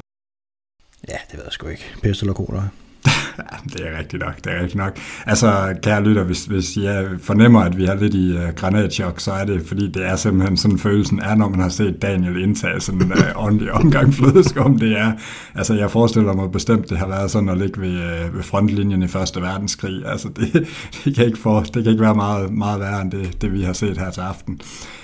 Ja, 1.09 1.17
det 1.31 1.37
ved 1.37 1.43
jeg 1.43 1.51
sgu 1.51 1.67
ikke. 1.67 1.83
Pest 2.01 2.21
eller 2.21 2.33
cola. 2.33 2.61
det 3.73 3.87
er 3.87 3.99
rigtigt 3.99 4.23
nok, 4.23 4.35
det 4.43 4.53
er 4.53 4.55
rigtigt 4.55 4.75
nok. 4.75 4.97
Altså, 5.25 5.75
kære 5.83 6.03
lytter, 6.03 6.23
hvis, 6.23 6.45
hvis 6.45 6.77
jeg 6.77 7.07
fornemmer, 7.23 7.59
at 7.59 7.77
vi 7.77 7.85
har 7.85 7.95
lidt 7.95 8.13
i 8.13 8.37
uh, 8.37 8.55
granatchok, 8.55 9.19
så 9.19 9.31
er 9.31 9.45
det, 9.45 9.67
fordi 9.67 9.91
det 9.91 10.05
er 10.05 10.15
simpelthen 10.15 10.57
sådan, 10.57 10.79
følelsen 10.79 11.19
er, 11.19 11.35
når 11.35 11.49
man 11.49 11.59
har 11.59 11.69
set 11.69 12.01
Daniel 12.01 12.43
indtage 12.43 12.79
sådan 12.79 13.01
en 13.05 13.11
uh, 13.11 13.43
ordentlig 13.43 13.71
omgang 13.71 14.13
flødeskum. 14.13 14.79
Det 14.79 14.97
er, 14.97 15.11
altså, 15.55 15.73
jeg 15.73 15.91
forestiller 15.91 16.33
mig 16.33 16.51
bestemt, 16.51 16.89
det 16.89 16.97
har 16.97 17.07
været 17.07 17.31
sådan 17.31 17.49
at 17.49 17.57
ligge 17.57 17.81
ved, 17.81 17.95
uh, 17.95 18.35
ved 18.35 18.43
frontlinjen 18.43 19.03
i 19.03 19.07
Første 19.07 19.41
Verdenskrig. 19.41 20.05
Altså, 20.05 20.29
det, 20.35 20.53
det, 21.05 21.15
kan, 21.15 21.25
ikke 21.25 21.39
for, 21.39 21.61
det 21.61 21.83
kan 21.83 21.91
ikke 21.91 22.03
være 22.03 22.15
meget, 22.15 22.53
meget 22.53 22.79
værre 22.79 23.01
end 23.01 23.11
det, 23.11 23.41
det, 23.41 23.53
vi 23.53 23.61
har 23.61 23.73
set 23.73 23.97
her 23.97 24.11
til 24.11 24.21
aften. 24.21 24.59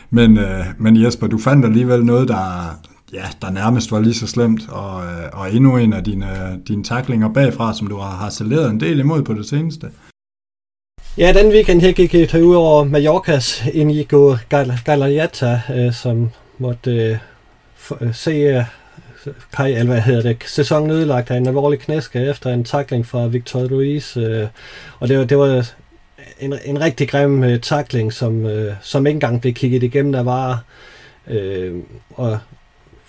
Men, 0.10 0.38
uh, 0.38 0.65
men 0.77 1.03
Jesper, 1.03 1.27
du 1.27 1.38
fandt 1.38 1.65
alligevel 1.65 2.05
noget, 2.05 2.27
der, 2.27 2.79
ja, 3.13 3.24
der 3.41 3.50
nærmest 3.50 3.91
var 3.91 4.00
lige 4.00 4.13
så 4.13 4.28
slemt, 4.28 4.70
og, 4.70 5.06
øh, 5.06 5.30
og 5.34 5.54
endnu 5.54 5.78
en 5.78 5.93
af 5.93 6.04
dine, 6.04 6.62
dine 6.67 6.84
taklinger 6.84 7.34
bagfra, 7.34 7.74
som 7.74 7.88
du 7.88 7.98
har 7.98 8.15
harceleret 8.15 8.70
en 8.70 8.80
del 8.80 9.00
imod 9.00 9.24
på 9.24 9.34
det 9.34 9.46
seneste. 9.50 9.88
Ja, 11.17 11.34
den 11.34 11.52
weekend 11.52 11.82
her 11.82 11.91
gik 11.91 12.13
jeg 12.13 12.43
ud 12.43 12.56
over 12.56 12.84
Mallorcas 12.84 13.65
Inigo 13.74 14.36
Galariata, 14.86 15.62
øh, 15.76 15.93
som 15.93 16.30
måtte 16.58 16.91
øh, 16.91 17.17
øh, 18.02 18.13
se 18.15 18.32
øh, 18.32 18.63
Kai, 19.58 19.74
eller 19.74 19.86
hvad 19.86 20.02
hedder 20.02 20.22
det, 20.22 20.43
sæsonen 20.46 20.91
ødelagt 20.91 21.32
af 21.32 21.38
en 21.38 21.48
alvorlig 21.48 21.80
knæske 21.80 22.20
efter 22.20 22.54
en 22.54 22.63
takling 22.63 23.06
fra 23.06 23.28
Victor 23.28 23.60
Ruiz. 23.60 24.17
Øh, 24.17 24.48
og 25.00 25.08
det 25.08 25.17
var, 25.17 25.26
det 25.26 25.38
var 25.38 25.65
en, 26.39 26.54
en 26.65 26.82
rigtig 26.82 27.10
grim 27.10 27.43
øh, 27.43 27.60
takling, 27.60 28.13
som, 28.13 28.46
øh, 28.46 28.74
som 28.82 29.08
ikke 29.08 29.15
engang 29.15 29.41
blev 29.41 29.54
kigget 29.54 29.84
igennem 29.84 30.12
der 30.12 30.24
var. 30.24 30.63
Øh, 31.28 31.76
og 32.10 32.39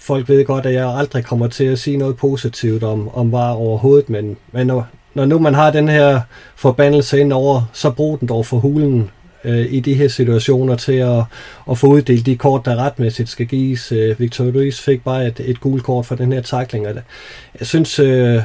folk 0.09 0.29
ved 0.29 0.44
godt, 0.44 0.66
at 0.66 0.75
jeg 0.75 0.88
aldrig 0.88 1.25
kommer 1.25 1.47
til 1.47 1.64
at 1.64 1.79
sige 1.79 1.97
noget 1.97 2.16
positivt 2.16 2.83
om, 2.83 3.09
om 3.14 3.33
var 3.33 3.51
overhovedet, 3.51 4.11
men, 4.11 4.37
men 4.53 4.66
når, 4.66 4.87
når 5.14 5.25
nu 5.25 5.38
man 5.38 5.55
har 5.55 5.71
den 5.71 5.88
her 5.88 6.21
forbandelse 6.57 7.21
ind 7.21 7.33
over, 7.33 7.62
så 7.73 7.90
brug 7.90 8.21
den 8.21 8.29
dog 8.29 8.47
for 8.47 8.57
hulen 8.57 9.11
øh, 9.44 9.66
i 9.73 9.81
de 9.81 9.94
her 9.94 10.09
situationer 10.09 10.77
til 10.77 10.92
at, 10.92 11.23
at 11.71 11.79
få 11.79 11.87
uddelt 11.87 12.27
de 12.27 12.37
kort, 12.37 12.64
der 12.64 12.77
retmæssigt 12.77 13.29
skal 13.29 13.47
gives. 13.47 13.92
Øh, 13.92 14.21
Victor 14.21 14.44
Ruiz 14.44 14.81
fik 14.81 15.05
bare 15.05 15.27
et, 15.27 15.40
et 15.44 15.61
gult 15.61 15.83
kort 15.83 16.07
for 16.07 16.14
den 16.14 16.33
her 16.33 16.40
takling, 16.42 16.87
jeg 17.59 17.66
synes... 17.66 17.99
Øh, 17.99 18.42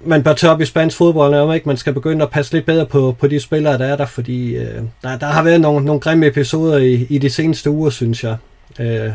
man 0.00 0.22
bør 0.22 0.32
tage 0.32 0.50
op 0.52 0.60
i 0.60 0.64
spansk 0.64 0.96
fodbold, 0.96 1.34
om 1.34 1.52
ikke 1.54 1.68
man 1.68 1.76
skal 1.76 1.92
begynde 1.92 2.22
at 2.22 2.30
passe 2.30 2.52
lidt 2.52 2.66
bedre 2.66 2.86
på, 2.86 3.16
på 3.18 3.26
de 3.26 3.40
spillere, 3.40 3.78
der 3.78 3.84
er 3.84 3.96
der, 3.96 4.06
fordi 4.06 4.56
øh, 4.56 4.82
der, 5.02 5.18
der 5.18 5.26
har 5.26 5.42
været 5.42 5.60
nogle, 5.60 5.84
nogle 5.84 6.00
grimme 6.00 6.26
episoder 6.26 6.78
i, 6.78 7.06
i 7.10 7.18
de 7.18 7.30
seneste 7.30 7.70
uger, 7.70 7.90
synes 7.90 8.24
jeg. 8.24 8.36
Øh, 8.80 9.10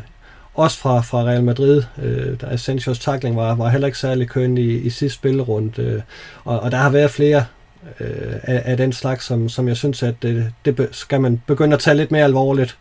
også 0.53 0.77
fra, 0.77 1.01
fra 1.01 1.23
Real 1.23 1.43
Madrid. 1.43 1.83
Øh, 2.01 2.41
der 2.41 2.49
Asensios 2.49 2.99
takling 2.99 3.35
var, 3.35 3.55
var 3.55 3.69
heller 3.69 3.87
ikke 3.87 3.99
særlig 3.99 4.29
køn 4.29 4.57
i, 4.57 4.73
i 4.73 4.89
sidste 4.89 5.17
spillerunde, 5.17 5.81
øh, 5.81 6.01
og, 6.43 6.59
og 6.59 6.71
der 6.71 6.77
har 6.77 6.89
været 6.89 7.11
flere 7.11 7.45
øh, 7.99 8.33
af, 8.43 8.61
af 8.65 8.77
den 8.77 8.93
slags, 8.93 9.25
som, 9.25 9.49
som 9.49 9.67
jeg 9.67 9.77
synes, 9.77 10.03
at 10.03 10.15
øh, 10.25 10.45
det, 10.65 10.77
det 10.77 10.87
skal 10.91 11.21
man 11.21 11.41
begynde 11.47 11.73
at 11.73 11.79
tage 11.79 11.97
lidt 11.97 12.11
mere 12.11 12.23
alvorligt. 12.23 12.77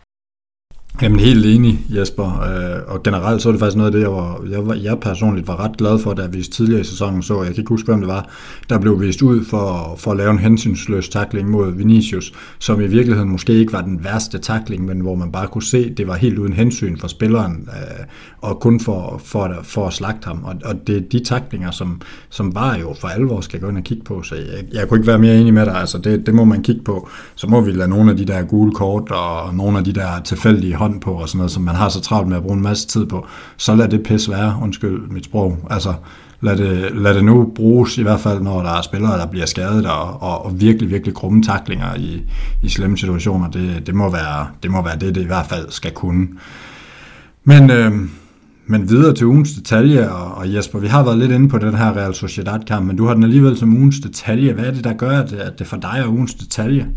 Jamen 1.01 1.19
helt 1.19 1.45
enig, 1.45 1.79
Jesper. 1.89 2.41
Øh, 2.41 2.93
og 2.93 3.03
generelt 3.03 3.41
så 3.41 3.49
er 3.49 3.53
det 3.53 3.59
faktisk 3.59 3.77
noget 3.77 3.87
af 3.87 3.91
det, 3.91 4.01
jeg, 4.01 4.11
var, 4.11 4.41
jeg, 4.49 4.67
var, 4.67 4.73
jeg 4.73 4.99
personligt 4.99 5.47
var 5.47 5.59
ret 5.63 5.77
glad 5.77 5.99
for, 5.99 6.13
da 6.13 6.27
vi 6.27 6.41
tidligere 6.41 6.81
i 6.81 6.83
sæsonen 6.83 7.23
så, 7.23 7.37
jeg 7.37 7.45
kan 7.45 7.61
ikke 7.61 7.69
huske, 7.69 7.85
hvem 7.85 7.99
det 7.99 8.07
var, 8.07 8.29
der 8.69 8.79
blev 8.79 9.01
vist 9.01 9.21
ud 9.21 9.45
for, 9.45 9.95
for 9.97 10.11
at 10.11 10.17
lave 10.17 10.31
en 10.31 10.39
hensynsløs 10.39 11.09
takling 11.09 11.49
mod 11.49 11.71
Vinicius, 11.71 12.33
som 12.59 12.81
i 12.81 12.87
virkeligheden 12.87 13.29
måske 13.29 13.53
ikke 13.53 13.73
var 13.73 13.81
den 13.81 14.03
værste 14.03 14.37
takling, 14.37 14.85
men 14.85 14.99
hvor 14.99 15.15
man 15.15 15.31
bare 15.31 15.47
kunne 15.47 15.63
se, 15.63 15.89
det 15.89 16.07
var 16.07 16.15
helt 16.15 16.37
uden 16.37 16.53
hensyn 16.53 16.97
for 16.97 17.07
spilleren, 17.07 17.69
øh, 17.69 18.05
og 18.41 18.59
kun 18.59 18.79
for, 18.79 19.21
for, 19.25 19.55
for 19.63 19.87
at 19.87 19.93
slagte 19.93 20.25
ham. 20.25 20.43
Og, 20.43 20.55
og 20.65 20.87
det 20.87 20.97
er 20.97 21.01
de 21.11 21.19
taklinger, 21.19 21.71
som, 21.71 22.01
som 22.29 22.55
var 22.55 22.77
jo 22.77 22.95
for 22.99 23.07
alvor 23.07 23.41
skal 23.41 23.59
gå 23.59 23.69
ind 23.69 23.77
og 23.77 23.83
kigge 23.83 24.03
på, 24.03 24.23
så 24.23 24.35
jeg, 24.35 24.43
jeg 24.73 24.87
kunne 24.87 24.99
ikke 24.99 25.07
være 25.07 25.19
mere 25.19 25.35
enig 25.35 25.53
med 25.53 25.65
dig, 25.65 25.75
altså 25.75 25.97
det, 25.97 26.25
det 26.25 26.33
må 26.33 26.45
man 26.45 26.63
kigge 26.63 26.81
på. 26.81 27.09
Så 27.35 27.47
må 27.47 27.61
vi 27.61 27.71
lade 27.71 27.89
nogle 27.89 28.11
af 28.11 28.17
de 28.17 28.25
der 28.25 28.43
gule 28.43 28.71
kort, 28.71 29.11
og 29.11 29.55
nogle 29.55 29.77
af 29.77 29.83
de 29.83 29.93
der 29.93 30.21
tilfældige 30.23 30.75
hånd 30.75 30.90
på 30.99 31.11
og 31.13 31.29
sådan 31.29 31.37
noget, 31.37 31.51
som 31.51 31.63
man 31.63 31.75
har 31.75 31.89
så 31.89 32.01
travlt 32.01 32.27
med 32.27 32.37
at 32.37 32.43
bruge 32.43 32.57
en 32.57 32.63
masse 32.63 32.87
tid 32.87 33.05
på, 33.05 33.27
så 33.57 33.75
lad 33.75 33.87
det 33.87 34.03
pisse 34.03 34.31
være, 34.31 34.55
undskyld 34.61 35.09
mit 35.09 35.25
sprog. 35.25 35.57
Altså, 35.69 35.93
lad 36.41 36.57
det, 36.57 36.95
lad 36.95 37.15
det 37.15 37.23
nu 37.23 37.51
bruges, 37.55 37.97
i 37.97 38.01
hvert 38.01 38.19
fald 38.19 38.41
når 38.41 38.61
der 38.61 38.69
er 38.69 38.81
spillere, 38.81 39.17
der 39.17 39.25
bliver 39.25 39.45
skadet, 39.45 39.85
og, 39.85 40.21
og, 40.21 40.45
og 40.45 40.61
virkelig, 40.61 40.89
virkelig 40.89 41.13
grumme 41.13 41.43
taklinger 41.43 41.95
i, 41.95 42.21
i 42.63 42.69
slemme 42.69 42.97
situationer. 42.97 43.49
Det, 43.49 43.87
det, 43.87 43.95
må 43.95 44.09
være, 44.09 44.47
det 44.63 44.71
må 44.71 44.83
være 44.83 44.99
det, 44.99 45.15
det 45.15 45.21
i 45.21 45.27
hvert 45.27 45.45
fald 45.45 45.65
skal 45.69 45.91
kunne. 45.91 46.27
Men, 47.43 47.69
øh, 47.69 47.91
men 48.65 48.89
videre 48.89 49.13
til 49.13 49.27
ugens 49.27 49.53
detalje, 49.53 50.09
og, 50.09 50.35
og 50.35 50.53
Jesper, 50.53 50.79
vi 50.79 50.87
har 50.87 51.03
været 51.03 51.17
lidt 51.17 51.31
inde 51.31 51.49
på 51.49 51.57
den 51.57 51.75
her 51.75 51.97
Real 51.97 52.13
Sociedad-kamp, 52.13 52.87
men 52.87 52.95
du 52.95 53.05
har 53.05 53.13
den 53.13 53.23
alligevel 53.23 53.57
som 53.57 53.73
ugens 53.73 53.99
detalje. 53.99 54.53
Hvad 54.53 54.65
er 54.65 54.71
det, 54.71 54.83
der 54.83 54.93
gør, 54.93 55.19
at 55.19 55.29
det, 55.29 55.37
at 55.37 55.59
det 55.59 55.67
for 55.67 55.77
dig 55.77 55.95
er 55.97 56.07
ugens 56.07 56.33
detalje? 56.33 56.87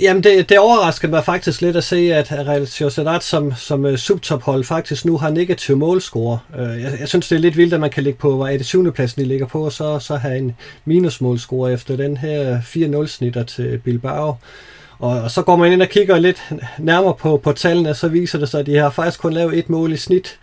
Jamen, 0.00 0.22
det, 0.22 0.48
det 0.48 0.58
overraskede 0.58 1.12
mig 1.12 1.24
faktisk 1.24 1.60
lidt 1.60 1.76
at 1.76 1.84
se, 1.84 2.14
at 2.14 2.32
Real 2.32 2.66
Sociedad 2.66 3.20
som, 3.20 3.54
som 3.54 3.84
uh, 3.84 3.96
subtophold 3.96 4.64
faktisk 4.64 5.04
nu 5.04 5.18
har 5.18 5.30
negativ 5.30 5.76
målscore. 5.76 6.38
Uh, 6.54 6.60
øh, 6.60 6.82
jeg, 6.82 6.96
jeg 7.00 7.08
synes, 7.08 7.28
det 7.28 7.36
er 7.36 7.40
lidt 7.40 7.56
vildt, 7.56 7.74
at 7.74 7.80
man 7.80 7.90
kan 7.90 8.02
ligge 8.02 8.18
på, 8.18 8.36
hvor 8.36 8.46
er 8.46 8.56
det 8.56 8.66
syvende 8.66 8.92
pladsen, 8.92 9.22
de 9.22 9.28
ligger 9.28 9.46
på, 9.46 9.64
og 9.64 9.72
så, 9.72 9.98
så 9.98 10.16
have 10.16 10.38
en 10.38 10.56
minusmålscore 10.84 11.72
efter 11.72 11.96
den 11.96 12.16
her 12.16 12.60
4-0-snitter 12.60 13.42
til 13.42 13.78
Bilbao. 13.78 14.36
Og, 14.98 15.20
og 15.22 15.30
så 15.30 15.42
går 15.42 15.56
man 15.56 15.72
ind 15.72 15.82
og 15.82 15.88
kigger 15.88 16.18
lidt 16.18 16.52
nærmere 16.78 17.14
på, 17.14 17.36
på 17.36 17.52
tallene, 17.52 17.94
så 17.94 18.08
viser 18.08 18.38
det 18.38 18.48
sig, 18.48 18.60
at 18.60 18.66
de 18.66 18.76
har 18.76 18.90
faktisk 18.90 19.20
kun 19.20 19.32
lavet 19.32 19.58
et 19.58 19.70
mål 19.70 19.92
i 19.92 19.96
snit 19.96 20.38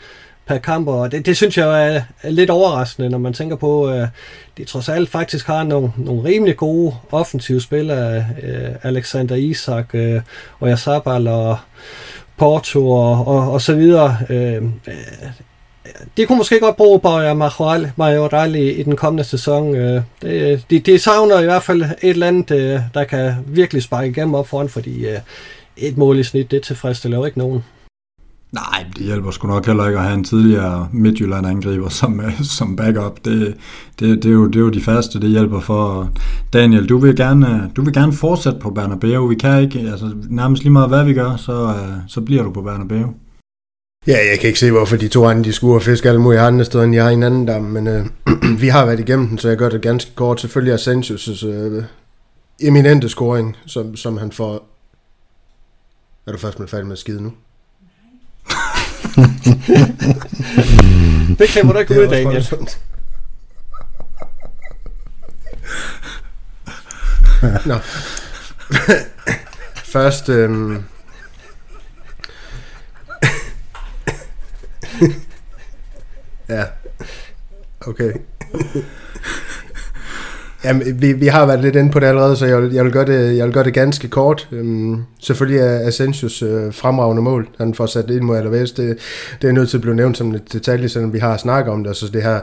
per 0.47 0.57
kamp, 0.57 0.87
og 0.87 1.11
det, 1.11 1.25
det 1.25 1.37
synes 1.37 1.57
jeg 1.57 1.95
er, 1.95 2.01
er 2.21 2.29
lidt 2.29 2.49
overraskende, 2.49 3.09
når 3.09 3.17
man 3.17 3.33
tænker 3.33 3.55
på, 3.55 3.87
at 3.87 4.07
de 4.57 4.65
trods 4.65 4.89
alt 4.89 5.09
faktisk 5.09 5.47
har 5.47 5.63
nogle, 5.63 5.91
nogle 5.97 6.23
rimelig 6.23 6.57
gode 6.57 6.95
offensive 7.11 7.61
spillere, 7.61 8.25
øh, 8.43 8.69
Alexander 8.83 9.35
Isak, 9.35 9.85
øh, 9.93 10.21
og 10.59 10.69
Jasabal 10.69 11.27
og 11.27 11.57
Porto 12.37 12.91
og, 12.91 13.27
og, 13.27 13.51
og 13.51 13.61
så 13.61 13.75
videre. 13.75 14.17
Øh, 14.29 14.63
øh 14.87 14.93
de 16.17 16.25
kunne 16.25 16.37
måske 16.37 16.59
godt 16.59 16.75
bruge 16.75 16.99
Borja 16.99 17.33
Majoral 17.95 18.55
i, 18.55 18.71
i 18.71 18.83
den 18.83 18.95
kommende 18.95 19.23
sæson. 19.23 19.75
Øh, 19.75 20.01
det, 20.21 20.63
de, 20.69 20.79
de 20.79 20.99
savner 20.99 21.39
i 21.39 21.45
hvert 21.45 21.63
fald 21.63 21.81
et 21.81 21.97
eller 22.01 22.27
andet, 22.27 22.51
øh, 22.51 22.79
der 22.93 23.03
kan 23.03 23.33
virkelig 23.45 23.83
sparke 23.83 24.09
igennem 24.09 24.35
op 24.35 24.47
foran, 24.47 24.69
fordi 24.69 25.07
øh, 25.07 25.19
et 25.77 25.97
mål 25.97 26.19
i 26.19 26.23
snit, 26.23 26.51
det 26.51 26.63
tilfredsstiller 26.63 27.17
jo 27.17 27.25
ikke 27.25 27.37
nogen. 27.37 27.63
Nej, 28.51 28.85
det 28.97 29.05
hjælper 29.05 29.31
sgu 29.31 29.47
nok 29.47 29.65
heller 29.65 29.87
ikke 29.87 29.99
at 29.99 30.05
have 30.05 30.17
en 30.17 30.23
tidligere 30.23 30.89
Midtjylland-angriber 30.93 31.89
som, 31.89 32.19
øh, 32.19 32.41
som 32.43 32.75
backup. 32.75 33.25
Det, 33.25 33.57
det, 33.99 34.23
det, 34.23 34.25
er 34.25 34.33
jo, 34.33 34.47
det 34.47 34.55
er 34.55 34.59
jo 34.59 34.69
de 34.69 34.81
faste, 34.81 35.21
det 35.21 35.29
hjælper 35.29 35.59
for. 35.59 36.11
Daniel, 36.53 36.89
du 36.89 36.97
vil 36.97 37.15
gerne, 37.15 37.49
øh, 37.49 37.75
du 37.75 37.81
vil 37.81 37.93
gerne 37.93 38.13
fortsætte 38.13 38.59
på 38.59 38.69
Bernabeu. 38.69 39.27
Vi 39.27 39.35
kan 39.35 39.61
ikke, 39.61 39.79
altså 39.79 40.15
nærmest 40.29 40.63
lige 40.63 40.73
meget 40.73 40.89
hvad 40.89 41.05
vi 41.05 41.13
gør, 41.13 41.35
så, 41.35 41.67
øh, 41.67 41.97
så 42.07 42.21
bliver 42.21 42.43
du 42.43 42.51
på 42.51 42.61
Bernabeu. 42.61 43.13
Ja, 44.07 44.17
jeg 44.31 44.39
kan 44.39 44.47
ikke 44.47 44.59
se, 44.59 44.71
hvorfor 44.71 44.97
de 44.97 45.07
to 45.07 45.25
andre 45.25 45.43
de 45.43 45.53
skulle 45.53 45.81
fiske 45.81 46.09
alle 46.09 46.21
mulige 46.21 46.41
andre 46.41 46.65
steder, 46.65 46.83
end 46.83 46.95
jeg 46.95 47.03
har 47.03 47.11
en 47.11 47.23
anden 47.23 47.45
dam, 47.45 47.61
men 47.61 47.87
øh, 47.87 48.05
vi 48.61 48.67
har 48.67 48.85
været 48.85 48.99
igennem 48.99 49.27
den, 49.27 49.37
så 49.37 49.47
jeg 49.47 49.57
gør 49.57 49.69
det 49.69 49.81
ganske 49.81 50.11
kort. 50.15 50.41
Selvfølgelig 50.41 50.73
er 50.73 50.77
Sanchez' 50.77 51.47
øh, 51.47 51.83
eminente 52.61 53.09
scoring, 53.09 53.57
som, 53.65 53.95
som 53.95 54.17
han 54.17 54.31
får... 54.31 54.67
Er 56.27 56.31
du 56.31 56.37
først 56.37 56.59
med 56.59 56.67
færdig 56.67 56.87
med 56.87 56.93
at 56.93 56.99
skide 56.99 57.23
nu? 57.23 57.31
det 61.39 61.49
kan 61.49 61.67
du 61.67 61.77
ikke 61.77 62.01
ud, 62.01 62.07
Daniel. 62.07 62.47
Nå. 67.65 67.75
Først, 69.93 70.29
øhm, 70.29 70.83
ja, 76.49 76.63
okay. 77.81 78.13
Jamen, 80.63 81.01
vi, 81.01 81.13
vi 81.13 81.27
har 81.27 81.45
været 81.45 81.59
lidt 81.59 81.75
inde 81.75 81.91
på 81.91 81.99
det 81.99 82.05
allerede, 82.05 82.35
så 82.35 82.45
jeg 82.45 82.61
vil, 82.61 82.73
jeg 82.73 82.83
vil, 82.85 82.93
gøre, 82.93 83.05
det, 83.05 83.37
jeg 83.37 83.45
vil 83.45 83.53
gøre 83.53 83.63
det 83.63 83.73
ganske 83.73 84.07
kort. 84.07 84.47
Øhm, 84.51 85.03
selvfølgelig 85.19 85.61
er 85.61 85.87
Asensios 85.87 86.41
øh, 86.41 86.73
fremragende 86.73 87.21
mål, 87.21 87.47
han 87.57 87.73
får 87.73 87.85
sat 87.85 88.09
ind 88.09 88.21
mod 88.21 88.37
Alaves, 88.37 88.71
det, 88.71 88.97
det 89.41 89.47
er 89.47 89.51
nødt 89.51 89.69
til 89.69 89.77
at 89.77 89.81
blive 89.81 89.95
nævnt 89.95 90.17
som 90.17 90.35
et 90.35 90.53
detalje, 90.53 90.89
selvom 90.89 91.13
vi 91.13 91.19
har 91.19 91.37
snakket 91.37 91.73
om 91.73 91.83
det. 91.83 91.89
Altså 91.89 92.07
det 92.07 92.23
her 92.23 92.39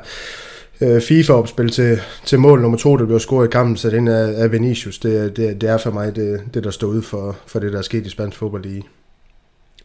øh, 0.80 1.00
FIFA-opspil 1.00 1.70
til, 1.70 2.00
til 2.24 2.38
mål 2.38 2.60
nummer 2.60 2.78
to, 2.78 2.96
der 2.96 3.04
bliver 3.04 3.18
scoret 3.18 3.48
i 3.48 3.50
kampen, 3.50 3.76
sat 3.76 3.92
ind 3.92 4.08
af, 4.08 4.42
af 4.42 4.52
Vinicius, 4.52 4.98
det, 4.98 5.36
det, 5.36 5.60
det 5.60 5.70
er 5.70 5.78
for 5.78 5.90
mig 5.90 6.16
det, 6.16 6.40
det, 6.54 6.64
der 6.64 6.70
står 6.70 6.88
ud 6.88 7.02
for, 7.02 7.36
for 7.46 7.58
det, 7.58 7.72
der 7.72 7.78
er 7.78 7.82
sket 7.82 8.06
i 8.06 8.10
spansk 8.10 8.38
fodbold 8.38 8.66
i, 8.66 8.82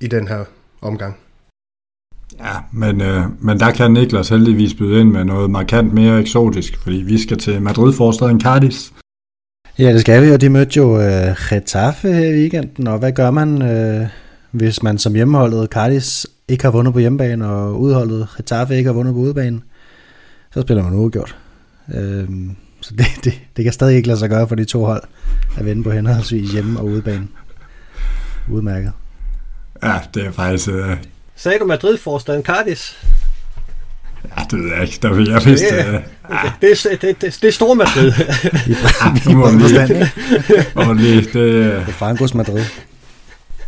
i 0.01 0.07
den 0.07 0.27
her 0.27 0.43
omgang. 0.82 1.17
Ja, 2.38 2.55
men, 2.71 3.01
øh, 3.01 3.23
men 3.39 3.59
der 3.59 3.71
kan 3.71 3.91
Niklas 3.91 4.30
heldigvis 4.30 4.73
byde 4.73 4.99
ind 4.99 5.11
med 5.11 5.23
noget 5.23 5.49
markant 5.49 5.93
mere 5.93 6.19
eksotisk, 6.19 6.77
fordi 6.84 6.95
vi 6.95 7.17
skal 7.21 7.38
til 7.38 7.61
Madrid-forstaden 7.61 8.41
Cardis. 8.41 8.93
Ja, 9.80 9.93
det 9.93 10.01
skal 10.01 10.23
vi, 10.25 10.32
og 10.32 10.41
de 10.41 10.49
mødte 10.49 10.77
jo 10.77 11.01
øh, 11.01 11.36
Getafe 11.49 12.13
her 12.13 12.25
i 12.25 12.34
weekenden, 12.34 12.88
og 12.88 12.99
hvad 12.99 13.11
gør 13.11 13.32
man, 13.32 13.61
øh, 13.61 14.07
hvis 14.51 14.84
man 14.84 14.97
som 14.97 15.15
hjemmeholdet 15.15 15.69
Cardis 15.69 16.27
ikke 16.47 16.63
har 16.63 16.71
vundet 16.71 16.93
på 16.93 16.99
hjemmebane, 16.99 17.47
og 17.47 17.82
udholdet 17.82 18.27
Getafe 18.38 18.77
ikke 18.77 18.88
har 18.88 18.93
vundet 18.93 19.13
på 19.13 19.19
udebane? 19.19 19.61
Så 20.53 20.61
spiller 20.61 20.84
man 20.84 20.93
uafgjort. 20.93 21.38
Øh, 21.95 22.27
så 22.82 22.93
det, 22.97 23.05
det, 23.23 23.34
det 23.57 23.63
kan 23.63 23.73
stadig 23.73 23.95
ikke 23.95 24.07
lade 24.07 24.19
sig 24.19 24.30
gøre 24.30 24.47
for 24.47 24.55
de 24.55 24.65
to 24.65 24.86
hold 24.86 25.03
at 25.57 25.65
vinde 25.65 25.84
på 25.84 25.91
henholdsvis 25.91 26.51
hjemme 26.51 26.80
og 26.80 26.86
udebane. 26.86 27.27
Udmærket. 28.51 28.91
Ja, 29.84 29.95
det 30.13 30.25
er 30.25 30.32
faktisk, 30.32 30.69
øh, 30.69 30.97
Sagde 31.39 31.59
du 31.59 31.65
Madrid-forstaden 31.65 32.43
Cardis? 32.43 32.97
Ja, 34.37 34.43
det 34.51 34.59
ved 34.59 34.71
jeg 34.71 34.81
ikke. 34.81 34.99
Der 35.01 35.13
vil 35.13 35.29
jeg 35.29 35.41
vidste... 35.45 35.77
Det, 35.77 35.85
uh, 35.85 35.93
ja. 36.29 36.51
det, 36.61 36.87
det, 36.91 37.01
det, 37.01 37.21
det, 37.21 37.39
det 37.41 37.47
er 37.47 37.51
stor 37.51 37.73
Madrid. 37.73 38.11
ja, 39.25 39.33
må 39.33 39.51
lige, 39.51 40.11
og 40.87 40.95
lige, 40.95 41.21
det, 41.21 41.33
det 41.33 41.73
er 41.73 41.85
Frankos 41.85 42.33
Madrid. 42.33 42.63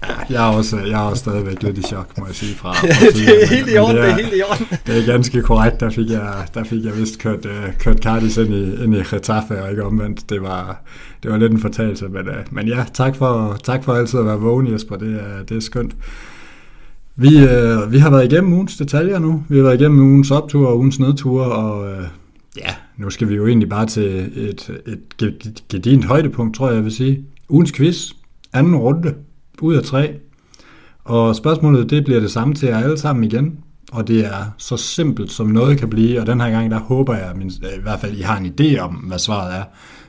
Ja, 0.04 0.14
jeg 0.30 0.50
er, 0.50 0.56
også, 0.56 0.78
jeg 0.80 1.06
er 1.06 1.10
også 1.10 1.20
stadigvæk 1.20 1.64
lidt 1.64 1.78
i 1.78 1.82
chok, 1.82 2.18
må 2.18 2.26
jeg 2.26 2.36
sige. 2.36 2.56
Fra, 2.56 2.74
fra 2.78 3.06
det 3.06 3.44
er 3.44 3.48
helt 3.48 3.70
i 3.70 3.78
orden, 3.78 3.98
det 3.98 4.06
er, 4.06 4.16
det 4.16 4.24
er 4.24 4.26
helt 4.26 4.38
i 4.38 4.42
orden. 4.42 4.68
Det 4.88 4.98
er 4.98 5.06
ganske 5.06 5.42
korrekt, 5.42 5.80
der 5.80 5.90
fik 5.90 6.10
jeg, 6.10 6.48
der 6.54 6.64
fik 6.64 6.86
jeg 6.86 6.98
vist 6.98 7.20
kørt, 7.20 7.46
uh, 7.46 7.78
kørt 7.80 7.98
Cardis 7.98 8.38
ind 8.38 8.54
i, 8.54 8.84
ind 8.84 8.96
i 8.96 9.04
Getafe, 9.12 9.64
og 9.64 9.70
ikke 9.70 9.84
omvendt. 9.84 10.30
Det 10.30 10.42
var, 10.42 10.82
det 11.24 11.32
var 11.32 11.38
lidt 11.38 11.52
en 11.52 11.62
fortalelse, 11.62 12.08
men, 12.08 12.28
uh, 12.30 12.36
men 12.52 12.68
ja, 12.68 12.86
tak 12.94 13.16
for, 13.16 13.58
tak 13.64 13.84
for 13.84 13.94
altid 13.94 14.20
at 14.20 14.26
være 14.26 14.40
vågen, 14.40 14.74
Jesper. 14.74 14.96
Det 14.96 15.22
er, 15.22 15.44
det 15.44 15.58
er 15.58 15.62
skønt. 15.62 15.94
Vi, 17.16 17.40
øh, 17.40 17.92
vi 17.92 17.98
har 17.98 18.10
været 18.10 18.32
igennem 18.32 18.54
ugens 18.54 18.78
detaljer 18.78 19.20
nu. 19.20 19.44
Vi 19.50 19.58
har 19.58 19.64
været 19.64 19.82
igennem 19.82 20.00
ugens 20.00 20.32
optur 20.32 20.68
og 20.68 20.78
ugens 20.78 21.00
nedtur, 21.00 21.44
og 21.44 21.92
øh, 21.92 22.04
ja, 22.58 22.74
nu 22.98 23.10
skal 23.10 23.30
vi 23.30 23.36
jo 23.36 23.48
egentlig 23.48 23.70
bare 23.70 23.86
til 23.86 24.32
et, 24.36 24.82
et 24.88 25.64
gedint 25.70 26.06
højdepunkt, 26.06 26.56
tror 26.56 26.68
jeg, 26.68 26.76
jeg 26.76 26.84
vil 26.84 26.92
sige. 26.92 27.26
Ugens 27.50 27.72
quiz, 27.72 28.12
anden 28.54 28.76
runde, 28.76 29.14
ud 29.62 29.76
af 29.76 29.84
tre. 29.84 30.16
Og 31.04 31.36
spørgsmålet, 31.36 31.90
det 31.90 32.06
bliver 32.06 32.20
det 32.20 32.32
samme 32.32 32.54
til 32.54 32.68
jer 32.68 32.78
alle 32.78 32.98
sammen 32.98 33.24
igen. 33.24 33.58
Og 33.92 34.08
det 34.08 34.26
er 34.26 34.54
så 34.58 34.78
simpelt, 34.78 35.32
som 35.32 35.48
noget 35.48 35.80
kan 35.80 35.90
blive, 35.90 36.20
og 36.22 36.28
den 36.28 36.42
her 36.42 36.50
gang, 36.50 36.72
der 36.72 36.80
håber 36.80 37.16
jeg, 37.16 37.32
øh, 37.36 37.78
i 37.78 37.82
hvert 37.82 38.00
fald, 38.00 38.18
I 38.18 38.22
har 38.22 38.38
en 38.38 38.54
idé 38.60 38.80
om, 38.80 38.96
hvad 38.96 39.20
svaret 39.20 39.56
er. 39.56 39.64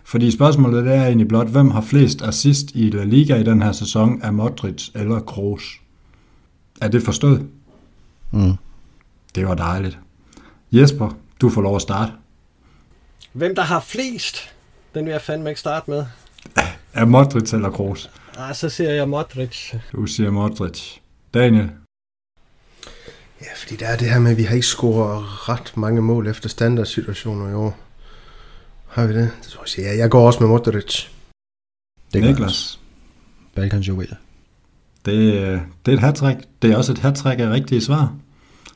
Fordi 0.05 0.31
spørgsmålet 0.31 0.85
det 0.85 0.95
er 0.95 1.07
egentlig 1.07 1.29
blot, 1.29 1.49
hvem 1.49 1.71
har 1.71 1.81
flest 1.81 2.23
assist 2.23 2.71
i 2.75 2.91
La 2.91 3.05
Liga 3.05 3.37
i 3.37 3.43
den 3.43 3.63
her 3.63 3.73
sæson 3.73 4.21
af 4.23 4.33
Modric 4.33 4.89
eller 4.95 5.21
Kroos? 5.21 5.82
Er 6.83 6.89
det 6.89 7.03
forstået? 7.03 7.49
Mm. 8.31 8.53
Det 9.35 9.49
var 9.49 9.55
dejligt. 9.55 9.99
Jesper, 10.73 11.17
du 11.41 11.51
får 11.51 11.63
lov 11.63 11.77
at 11.77 11.83
starte. 11.83 12.13
Hvem 13.33 13.55
der 13.55 13.63
har 13.63 13.81
flest, 13.81 14.55
den 14.95 15.05
vil 15.05 15.13
jeg 15.13 15.23
fandme 15.23 15.49
ikke 15.49 15.61
starte 15.61 15.91
med. 15.91 16.07
Er 16.93 17.05
Modric 17.05 17.53
eller 17.53 17.71
Kroos? 17.71 18.11
Nej, 18.37 18.53
så 18.53 18.69
siger 18.69 18.91
jeg 18.91 19.09
Modric. 19.09 19.75
Du 19.93 20.07
siger 20.07 20.31
Modric. 20.31 20.83
Daniel? 21.35 21.71
Ja, 23.41 23.47
fordi 23.57 23.77
der 23.77 23.87
er 23.87 23.97
det 23.97 24.11
her 24.11 24.19
med, 24.19 24.31
at 24.31 24.37
vi 24.37 24.43
har 24.43 24.55
ikke 24.55 24.67
scoret 24.67 25.49
ret 25.49 25.77
mange 25.77 26.03
mål 26.03 26.27
efter 26.27 26.49
standardsituationer 26.49 27.51
i 27.51 27.55
år. 27.55 27.79
Har 28.89 29.07
vi 29.07 29.15
det? 29.15 29.31
Det 29.43 29.49
tror 29.51 29.65
jeg, 29.77 29.87
ja, 29.87 29.97
jeg 29.97 30.11
går 30.11 30.27
også 30.27 30.41
med 30.41 30.49
Modric. 30.49 31.07
Det 32.13 32.23
Niklas? 32.23 32.81
Balkans 33.55 33.89
juvel. 33.89 34.17
Det, 35.05 35.35
øh, 35.35 35.59
det 35.87 35.93
er 35.93 35.97
et 35.97 36.01
hat 36.01 36.47
Det 36.63 36.73
er 36.73 36.77
også 36.77 36.93
et 36.93 36.99
hat 36.99 37.27
af 37.27 37.51
rigtige 37.51 37.81
svar. 37.81 38.13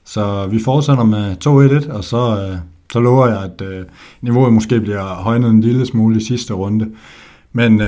Så 0.05 0.47
vi 0.47 0.63
fortsætter 0.65 1.05
med 1.05 1.37
2-1-1, 1.47 1.93
og 1.93 2.05
så, 2.05 2.49
øh, 2.51 2.59
så 2.93 3.01
lover 3.01 3.27
jeg, 3.27 3.43
at 3.43 3.61
øh, 3.61 3.85
niveauet 4.21 4.53
måske 4.53 4.81
bliver 4.81 5.03
højnet 5.03 5.51
en 5.51 5.61
lille 5.61 5.87
smule 5.87 6.17
i 6.17 6.25
sidste 6.25 6.55
runde. 6.55 6.91
Men, 7.53 7.83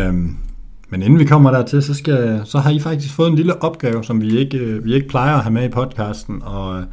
men 0.91 1.03
inden 1.03 1.19
vi 1.19 1.25
kommer 1.25 1.51
dertil, 1.51 1.83
så, 1.83 1.95
skal, 1.95 2.41
så 2.45 2.59
har 2.59 2.71
I 2.71 2.81
faktisk 2.81 3.15
fået 3.15 3.29
en 3.31 3.37
lille 3.37 3.63
opgave, 3.63 4.05
som 4.05 4.21
vi 4.21 4.39
ikke, 4.39 4.83
vi 4.85 4.95
ikke 4.95 5.09
plejer 5.09 5.37
at 5.37 5.43
have 5.43 5.53
med 5.53 5.65
i 5.65 5.73
podcasten. 5.73 6.43
Og 6.43 6.85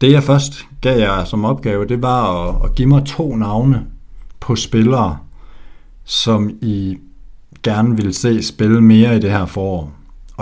det 0.00 0.12
jeg 0.12 0.22
først 0.22 0.66
gav 0.80 0.98
jer 0.98 1.24
som 1.24 1.44
opgave, 1.44 1.86
det 1.86 2.02
var 2.02 2.48
at, 2.48 2.54
at 2.64 2.74
give 2.74 2.88
mig 2.88 3.04
to 3.04 3.36
navne 3.36 3.86
på 4.40 4.56
spillere, 4.56 5.18
som 6.04 6.50
I 6.62 6.96
gerne 7.62 7.96
vil 7.96 8.14
se 8.14 8.42
spille 8.42 8.80
mere 8.80 9.16
i 9.16 9.20
det 9.20 9.30
her 9.30 9.46
forår. 9.46 9.92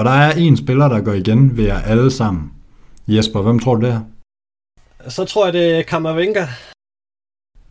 Og 0.00 0.06
der 0.06 0.10
er 0.10 0.32
en 0.32 0.56
spiller, 0.56 0.88
der 0.88 1.00
går 1.00 1.12
igen 1.12 1.56
ved 1.56 1.64
jer 1.64 1.80
alle 1.80 2.10
sammen. 2.10 2.52
Jesper, 3.08 3.42
hvem 3.42 3.58
tror 3.58 3.74
du 3.74 3.86
det 3.86 3.92
er? 3.92 4.00
Så 5.10 5.24
tror 5.24 5.46
jeg, 5.46 5.52
det 5.52 5.78
er 5.78 5.82
Kammervenga. 5.82 6.46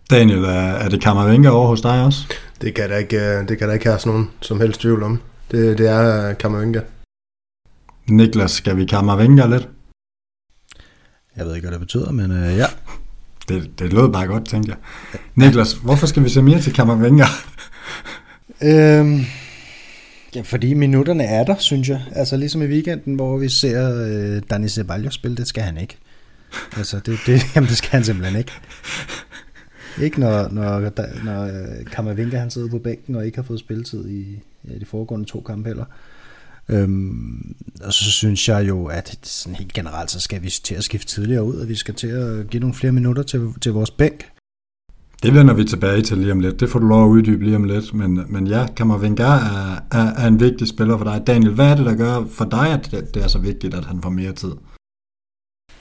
Daniel, 0.09 0.43
er 0.43 0.89
det 0.89 1.01
Kammervenga 1.01 1.49
over 1.49 1.67
hos 1.67 1.81
dig 1.81 2.05
også? 2.05 2.19
Det 2.61 2.75
kan 2.75 2.89
der 2.89 2.97
ikke, 2.97 3.17
øh, 3.17 3.47
det 3.47 3.57
kan 3.57 3.67
der 3.67 3.73
ikke 3.73 3.85
have 3.85 3.99
nogen 4.05 4.31
som 4.41 4.61
helst 4.61 4.81
tvivl 4.81 5.03
om. 5.03 5.21
Det, 5.51 5.77
det 5.77 5.89
er 5.89 6.33
Kammervenga. 6.33 6.81
Niklas, 8.07 8.51
skal 8.51 8.77
vi 8.77 8.85
Kammervenga 8.85 9.45
lidt? 9.45 9.69
Jeg 11.35 11.45
ved 11.45 11.55
ikke, 11.55 11.67
hvad 11.67 11.79
det 11.79 11.87
betyder, 11.87 12.11
men 12.11 12.31
øh, 12.31 12.57
ja. 12.57 12.65
Det, 13.47 13.79
det 13.79 13.93
lød 13.93 14.11
bare 14.11 14.27
godt, 14.27 14.49
tænkte 14.49 14.71
jeg. 14.71 14.77
Niklas, 15.35 15.73
hvorfor 15.73 16.07
skal 16.07 16.23
vi 16.23 16.29
se 16.29 16.41
mere 16.41 16.61
til 16.61 16.73
Kammervenga? 16.73 17.25
øhm, 18.61 19.25
Ja, 20.35 20.41
fordi 20.41 20.73
minutterne 20.73 21.23
er 21.23 21.43
der, 21.43 21.55
synes 21.57 21.89
jeg. 21.89 22.01
Altså 22.11 22.37
ligesom 22.37 22.61
i 22.61 22.65
weekenden, 22.65 23.15
hvor 23.15 23.37
vi 23.37 23.49
ser 23.49 24.05
øh, 24.05 24.41
Dani 24.49 24.69
Ceballos 24.69 25.13
spille, 25.13 25.37
det 25.37 25.47
skal 25.47 25.63
han 25.63 25.77
ikke. 25.77 25.97
Altså, 26.77 26.99
det, 27.05 27.19
det, 27.25 27.41
jamen, 27.55 27.69
det 27.69 27.77
skal 27.77 27.89
han 27.89 28.03
simpelthen 28.03 28.39
ikke. 28.39 28.51
Ikke 30.01 30.19
når, 30.19 30.49
når, 30.49 30.79
når 31.23 31.43
øh, 31.43 31.85
Kammervinka 31.85 32.37
han 32.37 32.51
sidder 32.51 32.69
på 32.69 32.79
bænken 32.79 33.15
og 33.15 33.25
ikke 33.25 33.37
har 33.37 33.43
fået 33.43 33.59
spilletid 33.59 34.09
i 34.09 34.39
ja, 34.69 34.79
de 34.79 34.85
foregående 34.85 35.25
to 35.25 35.41
kampe 35.41 35.69
heller. 35.69 35.85
Øhm, 36.69 37.55
og 37.83 37.93
så 37.93 38.11
synes 38.11 38.49
jeg 38.49 38.67
jo, 38.67 38.85
at 38.85 39.19
sådan 39.23 39.55
helt 39.55 39.73
generelt, 39.73 40.11
så 40.11 40.19
skal 40.19 40.43
vi 40.43 40.49
til 40.49 40.75
at 40.75 40.83
skifte 40.83 41.07
tidligere 41.07 41.43
ud, 41.43 41.55
og 41.55 41.69
vi 41.69 41.75
skal 41.75 41.93
til 41.93 42.07
at 42.07 42.49
give 42.49 42.59
nogle 42.59 42.73
flere 42.73 42.93
minutter 42.93 43.23
til, 43.23 43.47
til 43.61 43.71
vores 43.71 43.91
bænk. 43.91 44.25
Det 45.23 45.33
vender 45.33 45.53
vi 45.53 45.63
tilbage 45.63 46.01
til 46.01 46.17
lige 46.17 46.31
om 46.31 46.39
lidt. 46.39 46.59
Det 46.59 46.69
får 46.69 46.79
du 46.79 46.87
lov 46.87 47.05
at 47.05 47.09
uddybe 47.09 47.43
lige 47.43 47.55
om 47.55 47.63
lidt. 47.63 47.93
Men, 47.93 48.25
men 48.29 48.47
ja, 48.47 48.65
Kammervenger 48.77 49.25
er, 49.25 49.79
er, 49.91 50.13
er 50.17 50.27
en 50.27 50.39
vigtig 50.39 50.67
spiller 50.67 50.97
for 50.97 51.03
dig. 51.03 51.23
Daniel, 51.27 51.53
hvad 51.53 51.65
er 51.65 51.75
det, 51.75 51.85
der 51.85 51.95
gør 51.95 52.23
for 52.31 52.45
dig, 52.45 52.69
at 52.69 52.91
det, 52.91 53.13
det 53.13 53.23
er 53.23 53.27
så 53.27 53.39
vigtigt, 53.39 53.73
at 53.73 53.85
han 53.85 54.01
får 54.01 54.09
mere 54.09 54.31
tid? 54.31 54.51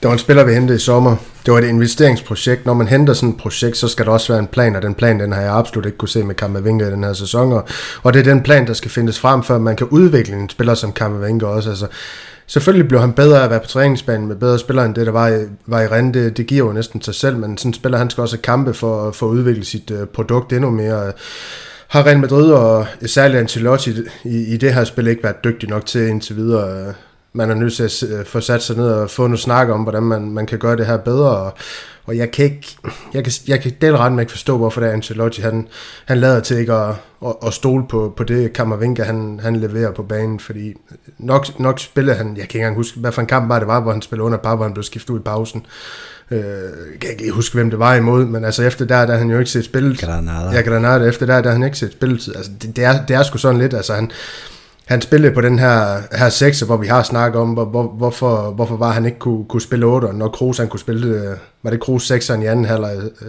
Det 0.01 0.07
var 0.07 0.13
en 0.13 0.19
spiller, 0.19 0.43
vi 0.43 0.53
hentede 0.53 0.75
i 0.75 0.79
sommer. 0.79 1.15
Det 1.45 1.53
var 1.53 1.59
et 1.59 1.67
investeringsprojekt. 1.67 2.65
Når 2.65 2.73
man 2.73 2.87
henter 2.87 3.13
sådan 3.13 3.29
et 3.29 3.37
projekt, 3.37 3.77
så 3.77 3.87
skal 3.87 4.05
der 4.05 4.11
også 4.11 4.33
være 4.33 4.39
en 4.39 4.47
plan, 4.47 4.75
og 4.75 4.81
den 4.81 4.95
plan, 4.95 5.19
den 5.19 5.31
har 5.31 5.41
jeg 5.41 5.55
absolut 5.55 5.85
ikke 5.85 5.97
kunne 5.97 6.09
se 6.09 6.23
med 6.23 6.35
Kammervenger 6.35 6.87
i 6.87 6.91
den 6.91 7.03
her 7.03 7.13
sæson. 7.13 7.61
Og 8.03 8.13
det 8.13 8.19
er 8.19 8.33
den 8.33 8.43
plan, 8.43 8.67
der 8.67 8.73
skal 8.73 8.91
findes 8.91 9.19
frem, 9.19 9.43
før 9.43 9.59
man 9.59 9.75
kan 9.75 9.87
udvikle 9.87 10.35
en 10.35 10.49
spiller 10.49 10.73
som 10.73 10.91
Kammervenger 10.91 11.47
også. 11.47 11.69
Altså, 11.69 11.87
Selvfølgelig 12.49 12.87
blev 12.87 12.99
han 12.99 13.13
bedre 13.13 13.43
at 13.43 13.49
være 13.49 13.59
på 13.59 13.67
træningsbanen 13.67 14.27
med 14.27 14.35
bedre 14.35 14.59
spillere 14.59 14.85
end 14.85 14.95
det, 14.95 15.05
der 15.05 15.11
var 15.11 15.27
i, 15.27 15.45
var 15.65 15.81
i 15.81 15.87
Rennes. 15.87 16.13
Det, 16.13 16.37
det 16.37 16.47
giver 16.47 16.65
jo 16.67 16.73
næsten 16.73 17.01
sig 17.01 17.15
selv, 17.15 17.37
men 17.37 17.57
sådan 17.57 17.69
en 17.69 17.73
spiller, 17.73 17.97
han 17.97 18.09
skal 18.09 18.21
også 18.21 18.37
kampe 18.37 18.73
for, 18.73 19.11
for 19.11 19.25
at 19.25 19.31
udvikle 19.31 19.65
sit 19.65 19.91
øh, 19.91 20.07
produkt 20.07 20.53
endnu 20.53 20.69
mere. 20.69 21.11
Har 21.87 22.05
Real 22.05 22.19
Madrid 22.19 22.51
og 22.51 22.85
øh, 23.01 23.09
særligt 23.09 23.39
Ancelotti 23.39 23.93
i, 24.23 24.53
i 24.53 24.57
det 24.57 24.73
her 24.73 24.83
spil 24.83 25.07
ikke 25.07 25.23
været 25.23 25.43
dygtig 25.43 25.69
nok 25.69 25.85
til 25.85 26.07
indtil 26.07 26.35
videre. 26.35 26.87
Øh, 26.87 26.93
man 27.33 27.49
er 27.49 27.55
nødt 27.55 27.73
til 27.73 27.83
at 27.83 28.27
få 28.27 28.39
sat 28.39 28.63
sig 28.63 28.77
ned 28.77 28.87
og 28.87 29.09
få 29.09 29.27
noget 29.27 29.39
snak 29.39 29.69
om, 29.69 29.81
hvordan 29.81 30.03
man, 30.03 30.31
man 30.31 30.45
kan 30.45 30.59
gøre 30.59 30.77
det 30.77 30.85
her 30.85 30.97
bedre. 30.97 31.29
Og, 31.29 31.53
og 32.05 32.17
jeg 32.17 32.31
kan 32.31 32.45
ikke, 32.45 32.77
jeg 33.13 33.23
kan, 33.23 33.33
jeg 33.47 33.61
kan 33.61 33.71
del 33.81 33.97
ret 33.97 34.11
med 34.11 34.19
ikke 34.19 34.31
forstå, 34.31 34.57
hvorfor 34.57 34.81
det 34.81 34.89
er 34.89 34.93
Ancelotti, 34.93 35.41
han, 35.41 35.67
han 36.05 36.17
lader 36.17 36.39
til 36.39 36.57
ikke 36.57 36.73
at, 36.73 36.95
at, 37.25 37.35
at 37.45 37.53
stole 37.53 37.87
på, 37.89 38.13
på 38.17 38.23
det 38.23 38.53
Kammervinka, 38.53 39.03
han, 39.03 39.39
han 39.43 39.55
leverer 39.55 39.91
på 39.91 40.03
banen, 40.03 40.39
fordi 40.39 40.73
nok, 41.17 41.59
nok 41.59 41.79
spiller 41.79 42.13
han, 42.13 42.27
jeg 42.27 42.35
kan 42.35 42.41
ikke 42.43 42.57
engang 42.57 42.75
huske, 42.75 42.99
hvad 42.99 43.11
for 43.11 43.21
en 43.21 43.27
kamp 43.27 43.49
var 43.49 43.59
det 43.59 43.67
var, 43.67 43.79
hvor 43.79 43.91
han 43.91 44.01
spillede 44.01 44.25
under 44.25 44.37
par, 44.37 44.55
hvor 44.55 44.65
han 44.65 44.73
blev 44.73 44.83
skiftet 44.83 45.09
ud 45.09 45.19
i 45.19 45.23
pausen. 45.23 45.65
Øh, 46.31 46.39
jeg 46.91 46.99
kan 47.01 47.09
ikke 47.09 47.21
lige 47.21 47.31
huske, 47.31 47.55
hvem 47.55 47.69
det 47.69 47.79
var 47.79 47.95
imod, 47.95 48.25
men 48.25 48.45
altså 48.45 48.63
efter 48.63 48.85
der, 48.85 49.05
der 49.05 49.17
han 49.17 49.29
jo 49.29 49.39
ikke 49.39 49.51
set 49.51 49.65
spillet. 49.65 49.99
Granada. 49.99 50.55
Ja, 50.55 50.61
Granada. 50.61 51.05
Efter 51.05 51.25
der, 51.25 51.41
der 51.41 51.51
han 51.51 51.63
ikke 51.63 51.77
set 51.77 51.91
spilletid. 51.91 52.35
Altså 52.35 52.51
det, 52.61 52.75
det, 52.75 52.83
er, 52.83 53.05
det 53.05 53.15
er 53.15 53.23
sgu 53.23 53.37
sådan 53.37 53.61
lidt, 53.61 53.73
altså 53.73 53.93
han, 53.93 54.11
han 54.89 55.01
spillede 55.01 55.33
på 55.33 55.41
den 55.41 55.59
her, 55.59 56.01
her 56.17 56.29
6, 56.29 56.59
hvor 56.59 56.77
vi 56.77 56.87
har 56.87 57.03
snakket 57.03 57.41
om, 57.41 57.49
hvor, 57.49 57.65
hvor, 57.65 57.83
hvorfor, 57.83 58.51
hvorfor 58.51 58.77
var 58.77 58.91
han 58.91 59.05
ikke 59.05 59.19
kunne, 59.19 59.45
kunne 59.45 59.61
spille 59.61 59.85
8, 59.85 60.13
når 60.13 60.27
Kroos 60.27 60.57
han 60.57 60.67
kunne 60.67 60.79
spille, 60.79 61.07
øh, 61.07 61.37
var 61.63 61.69
det 61.69 61.79
Kroos 61.79 62.11
6'eren 62.11 62.41
i 62.41 62.45
anden 62.45 62.65
halvleg, 62.65 62.97
øh, 62.97 63.27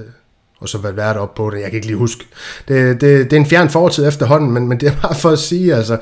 og 0.58 0.68
så 0.68 0.78
var 0.78 0.90
været 0.90 1.16
op 1.16 1.34
på 1.34 1.50
det, 1.50 1.60
jeg 1.60 1.64
kan 1.64 1.74
ikke 1.74 1.86
lige 1.86 1.96
huske. 1.96 2.24
Det, 2.68 3.00
det, 3.00 3.30
det 3.30 3.32
er 3.32 3.40
en 3.40 3.46
fjern 3.46 3.68
fortid 3.68 4.08
efterhånden, 4.08 4.50
men, 4.50 4.68
men 4.68 4.80
det 4.80 4.88
er 4.88 4.96
bare 5.02 5.14
for 5.14 5.30
at 5.30 5.38
sige, 5.38 5.74
altså, 5.74 5.98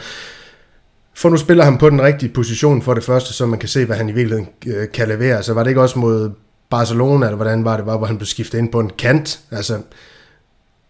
for 1.15 1.29
nu 1.29 1.37
spiller 1.37 1.65
han 1.65 1.79
på 1.79 1.91
den 1.91 2.03
rigtige 2.03 2.33
position 2.33 2.83
for 2.83 2.95
det 2.95 3.05
første, 3.05 3.33
så 3.33 3.47
man 3.47 3.59
kan 3.59 3.69
se, 3.69 3.85
hvad 3.85 3.97
han 3.97 4.09
i 4.09 4.13
virkeligheden 4.13 4.49
øh, 4.67 4.89
kan 4.95 5.09
levere. 5.09 5.37
Altså 5.37 5.55
var 5.55 5.63
det 5.63 5.71
ikke 5.71 5.83
også 5.83 5.99
mod 5.99 6.31
Barcelona, 6.71 7.27
eller 7.27 7.37
hvordan 7.37 7.65
var 7.65 7.77
det, 7.77 7.87
var, 7.87 7.97
hvor 7.97 8.07
han 8.07 8.19
blev 8.19 8.27
skiftet 8.27 8.59
ind 8.59 8.73
på 8.73 8.81
en 8.81 8.91
kant? 8.99 9.41
Altså, 9.51 9.79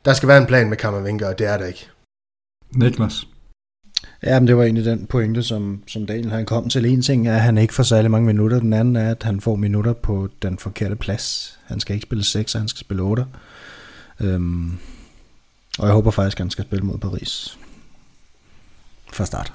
der 0.04 0.12
skal 0.12 0.28
være 0.28 0.38
en 0.38 0.46
plan 0.46 0.68
med 0.68 0.76
Kammervinger, 0.76 1.28
og 1.28 1.38
det 1.38 1.46
er 1.46 1.58
der 1.58 1.66
ikke. 1.66 1.88
Niklas? 2.74 3.26
Ja, 4.22 4.40
men 4.40 4.46
det 4.46 4.56
var 4.56 4.62
egentlig 4.62 4.84
den 4.84 5.06
pointe, 5.06 5.42
som, 5.42 5.82
som 5.86 6.06
Daniel 6.06 6.30
han 6.30 6.46
kom 6.46 6.68
til. 6.68 6.86
En 6.86 7.02
ting 7.02 7.28
er, 7.28 7.34
at 7.34 7.40
han 7.40 7.58
ikke 7.58 7.74
får 7.74 7.82
særlig 7.82 8.10
mange 8.10 8.26
minutter. 8.26 8.60
Den 8.60 8.72
anden 8.72 8.96
er, 8.96 9.10
at 9.10 9.22
han 9.22 9.40
får 9.40 9.56
minutter 9.56 9.92
på 9.92 10.28
den 10.42 10.58
forkerte 10.58 10.96
plads. 10.96 11.58
Han 11.66 11.80
skal 11.80 11.94
ikke 11.94 12.06
spille 12.06 12.24
6, 12.24 12.52
han 12.52 12.68
skal 12.68 12.80
spille 12.80 13.02
8. 13.02 13.26
Øhm, 14.20 14.78
og 15.78 15.86
jeg 15.86 15.94
håber 15.94 16.10
faktisk, 16.10 16.36
at 16.36 16.44
han 16.44 16.50
skal 16.50 16.64
spille 16.64 16.84
mod 16.84 16.98
Paris. 16.98 17.58
Fra 19.12 19.26
start. 19.26 19.52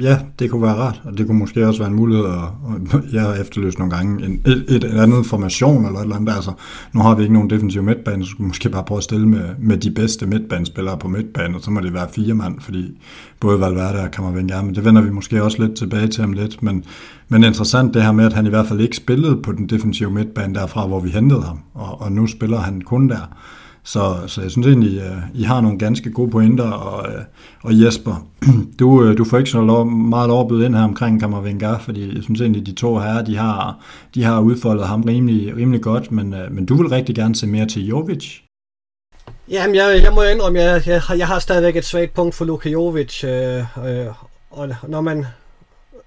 Ja, 0.00 0.18
det 0.38 0.50
kunne 0.50 0.62
være 0.62 0.74
rart, 0.74 1.02
og 1.04 1.18
det 1.18 1.26
kunne 1.26 1.38
måske 1.38 1.66
også 1.66 1.80
være 1.80 1.90
en 1.90 1.96
mulighed, 1.96 2.24
at, 2.24 3.12
jeg 3.12 3.22
har 3.22 3.34
efterløst 3.34 3.78
nogle 3.78 3.96
gange 3.96 4.26
en, 4.26 4.42
et, 4.46 4.64
et 4.68 4.84
andet 4.84 5.26
formation 5.26 5.86
eller 5.86 5.98
et 5.98 6.02
eller 6.02 6.16
andet. 6.16 6.32
Altså, 6.34 6.52
nu 6.92 7.00
har 7.00 7.14
vi 7.14 7.22
ikke 7.22 7.34
nogen 7.34 7.50
defensiv 7.50 7.82
midtbane, 7.82 8.24
så 8.24 8.30
skulle 8.30 8.44
vi 8.44 8.48
måske 8.48 8.68
bare 8.68 8.84
prøve 8.84 8.98
at 8.98 9.04
stille 9.04 9.28
med, 9.28 9.48
med 9.58 9.76
de 9.76 9.90
bedste 9.90 10.26
midtbanespillere 10.26 10.98
på 10.98 11.08
midtbanen, 11.08 11.54
og 11.54 11.60
så 11.60 11.70
må 11.70 11.80
det 11.80 11.94
være 11.94 12.08
fire 12.12 12.34
mand, 12.34 12.60
fordi 12.60 12.98
både 13.40 13.60
Valverde 13.60 14.00
og 14.00 14.10
Kammervenger, 14.10 14.62
men 14.62 14.74
det 14.74 14.84
vender 14.84 15.02
vi 15.02 15.10
måske 15.10 15.42
også 15.42 15.62
lidt 15.62 15.76
tilbage 15.76 16.08
til 16.08 16.24
om 16.24 16.32
lidt. 16.32 16.62
Men, 16.62 16.84
men 17.28 17.44
interessant 17.44 17.94
det 17.94 18.02
her 18.02 18.12
med, 18.12 18.24
at 18.24 18.32
han 18.32 18.46
i 18.46 18.48
hvert 18.48 18.66
fald 18.66 18.80
ikke 18.80 18.96
spillede 18.96 19.36
på 19.36 19.52
den 19.52 19.66
defensive 19.66 20.10
midtbane 20.10 20.54
derfra, 20.54 20.86
hvor 20.86 21.00
vi 21.00 21.08
hentede 21.08 21.42
ham, 21.42 21.58
og, 21.74 22.00
og 22.00 22.12
nu 22.12 22.26
spiller 22.26 22.58
han 22.58 22.80
kun 22.80 23.08
der. 23.08 23.36
Så, 23.84 24.16
så 24.26 24.42
jeg 24.42 24.50
synes 24.50 24.66
egentlig, 24.66 25.02
uh, 25.02 25.40
I 25.40 25.42
har 25.42 25.60
nogle 25.60 25.78
ganske 25.78 26.10
gode 26.10 26.30
pointer, 26.30 26.70
og, 26.70 27.12
øh, 27.12 27.20
og 27.62 27.80
Jesper, 27.80 28.26
du, 28.78 29.04
øh, 29.04 29.18
du 29.18 29.24
får 29.24 29.38
ikke 29.38 29.50
så 29.50 29.60
lov, 29.60 29.86
meget 29.86 30.28
lov 30.28 30.40
at 30.40 30.48
byde 30.48 30.66
ind 30.66 30.74
her 30.74 30.84
omkring 30.84 31.20
Kammervengar, 31.20 31.78
fordi 31.78 32.14
jeg 32.14 32.22
synes 32.22 32.40
egentlig, 32.40 32.66
de 32.66 32.72
to 32.72 32.98
her, 32.98 33.24
de 33.24 33.36
har, 33.36 33.78
de 34.14 34.24
har 34.24 34.40
udfoldet 34.40 34.86
ham 34.86 35.02
rimelig, 35.02 35.56
rimelig 35.56 35.80
godt, 35.80 36.12
men, 36.12 36.34
men 36.50 36.66
du 36.66 36.74
vil 36.74 36.88
rigtig 36.88 37.14
gerne 37.14 37.34
se 37.34 37.46
mere 37.46 37.66
til 37.66 37.86
Jovic. 37.86 38.38
Jamen, 39.48 39.76
jeg, 39.76 40.00
jeg 40.04 40.12
må 40.12 40.22
indrømme, 40.22 40.60
jeg, 40.60 40.82
jeg, 40.86 41.02
jeg 41.18 41.26
har 41.26 41.38
stadigvæk 41.38 41.76
et 41.76 41.84
svagt 41.84 42.14
punkt 42.14 42.34
for 42.34 42.44
Luka 42.44 42.68
Jovic, 42.68 43.24
øh, 43.24 43.58
øh, 43.58 44.06
og 44.50 44.68
når 44.88 45.00
man, 45.00 45.26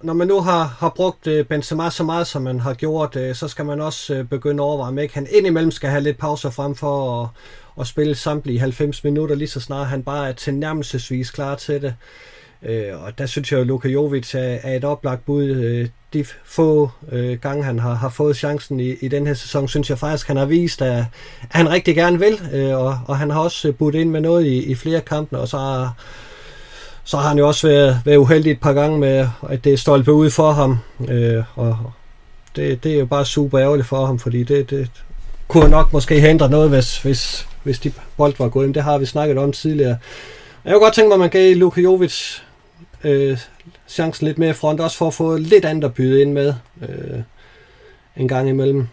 når 0.04 0.14
man 0.14 0.28
nu 0.28 0.42
har, 0.42 0.64
har 0.64 0.90
brugt 0.90 1.28
øh, 1.28 1.46
Benzema 1.46 1.90
så 1.90 2.04
meget, 2.04 2.28
som 2.28 2.42
man 2.42 2.60
har 2.60 2.74
gjort, 2.74 3.16
øh, 3.16 3.36
så 3.36 3.48
skal 3.48 3.66
man 3.66 3.82
også 3.82 4.14
øh, 4.14 4.24
begynde 4.24 4.64
at 4.64 4.66
overveje, 4.66 4.90
om 4.90 4.98
ikke 4.98 5.14
han 5.14 5.28
indimellem 5.32 5.72
skal 5.72 5.90
have 5.90 6.04
lidt 6.04 6.18
pauser 6.18 6.50
frem 6.50 6.76
for 6.76 7.24
at, 7.24 7.30
at 7.80 7.88
spille 7.88 8.16
samtlige 8.16 8.60
90 8.60 9.04
minutter, 9.04 9.36
lige 9.36 9.48
så 9.48 9.60
snart 9.60 9.88
han 9.88 10.04
bare 10.04 10.30
er 10.30 10.34
tilnærmelsesvis 10.34 11.32
klar 11.32 11.56
til 11.56 11.82
det. 11.82 11.96
Øh, 12.64 13.04
og 13.04 13.18
der 13.18 13.26
synes 13.26 13.52
jeg, 13.52 13.60
at 13.60 13.68
Luka 13.68 13.88
Jovic 13.88 14.36
er, 14.36 14.40
er 14.40 14.76
et 14.76 14.84
oplagt 14.84 15.26
bud. 15.26 15.44
Øh, 15.44 15.90
de 16.14 16.26
få 16.46 16.90
øh, 17.12 17.40
gange, 17.40 17.64
han 17.64 17.80
har, 17.80 17.94
har 17.94 18.10
fået 18.10 18.38
chancen 18.38 18.80
i, 18.80 18.94
i 19.02 19.08
den 19.08 19.28
her 19.28 19.34
sæson, 19.34 19.68
synes 19.68 19.90
jeg 19.90 20.00
faktisk, 20.00 20.28
han 20.28 20.38
har 20.38 20.46
vist, 20.46 20.82
at, 20.82 20.98
at 20.98 21.06
han 21.52 21.70
rigtig 21.70 21.96
gerne 21.96 22.20
vil. 22.20 22.42
Øh, 22.54 22.78
og, 22.78 23.00
og 23.08 23.18
han 23.18 23.30
har 23.30 23.40
også 23.40 23.72
budt 23.72 23.96
ind 23.96 24.10
med 24.10 24.22
noget 24.22 24.46
i, 24.46 24.64
i 24.64 24.76
flere 24.76 25.02
kampe, 25.02 25.38
og 25.38 25.48
så 25.48 25.58
har, 25.58 25.96
så 27.06 27.18
har 27.18 27.28
han 27.28 27.38
jo 27.38 27.48
også 27.48 27.68
været, 27.68 28.02
været 28.06 28.18
uheldig 28.18 28.52
et 28.52 28.60
par 28.60 28.74
gange 28.74 29.00
med, 29.00 29.28
at 29.50 29.64
det 29.64 29.74
er 29.74 29.78
stolpe 29.78 30.14
ud 30.14 30.30
for 30.30 30.52
ham. 30.52 30.78
Øh, 31.10 31.44
og 31.56 31.78
det, 32.56 32.84
det 32.84 32.94
er 32.94 33.00
jo 33.00 33.06
bare 33.06 33.26
super 33.26 33.60
ærgerligt 33.60 33.88
for 33.88 34.06
ham, 34.06 34.20
fordi 34.20 34.44
det, 34.44 34.70
det 34.70 34.92
kunne 35.48 35.70
nok 35.70 35.94
måske 35.94 36.20
hindre 36.20 36.50
noget, 36.50 36.70
hvis, 36.70 37.02
hvis, 37.02 37.48
hvis 37.64 37.80
de 37.80 37.92
bold 38.18 38.34
var 38.40 38.50
gået 38.50 38.66
ind. 38.66 38.74
Det 38.74 38.84
har 38.84 38.98
vi 38.98 39.06
snakket 39.06 39.38
om 39.38 39.52
tidligere. 39.52 39.98
Jeg 40.66 40.74
kunne 40.74 40.84
godt 40.84 40.94
tænke 40.94 41.08
mig, 41.08 41.16
at 41.16 41.20
man 41.20 41.30
gav 41.30 41.56
Luka 41.56 41.82
Jovic 41.82 42.40
øh, 43.04 43.38
chancen 43.88 44.28
lidt 44.28 44.38
mere 44.38 44.54
front, 44.54 44.80
også 44.80 44.98
for 44.98 45.08
at 45.08 45.14
få 45.14 45.38
lidt 45.38 45.66
andet 45.66 45.84
at 45.84 45.94
byde 45.94 46.22
ind 46.22 46.32
med 46.32 46.54
øh, 46.82 47.20
en 48.18 48.28
gang 48.28 48.50
imellem. 48.50 48.88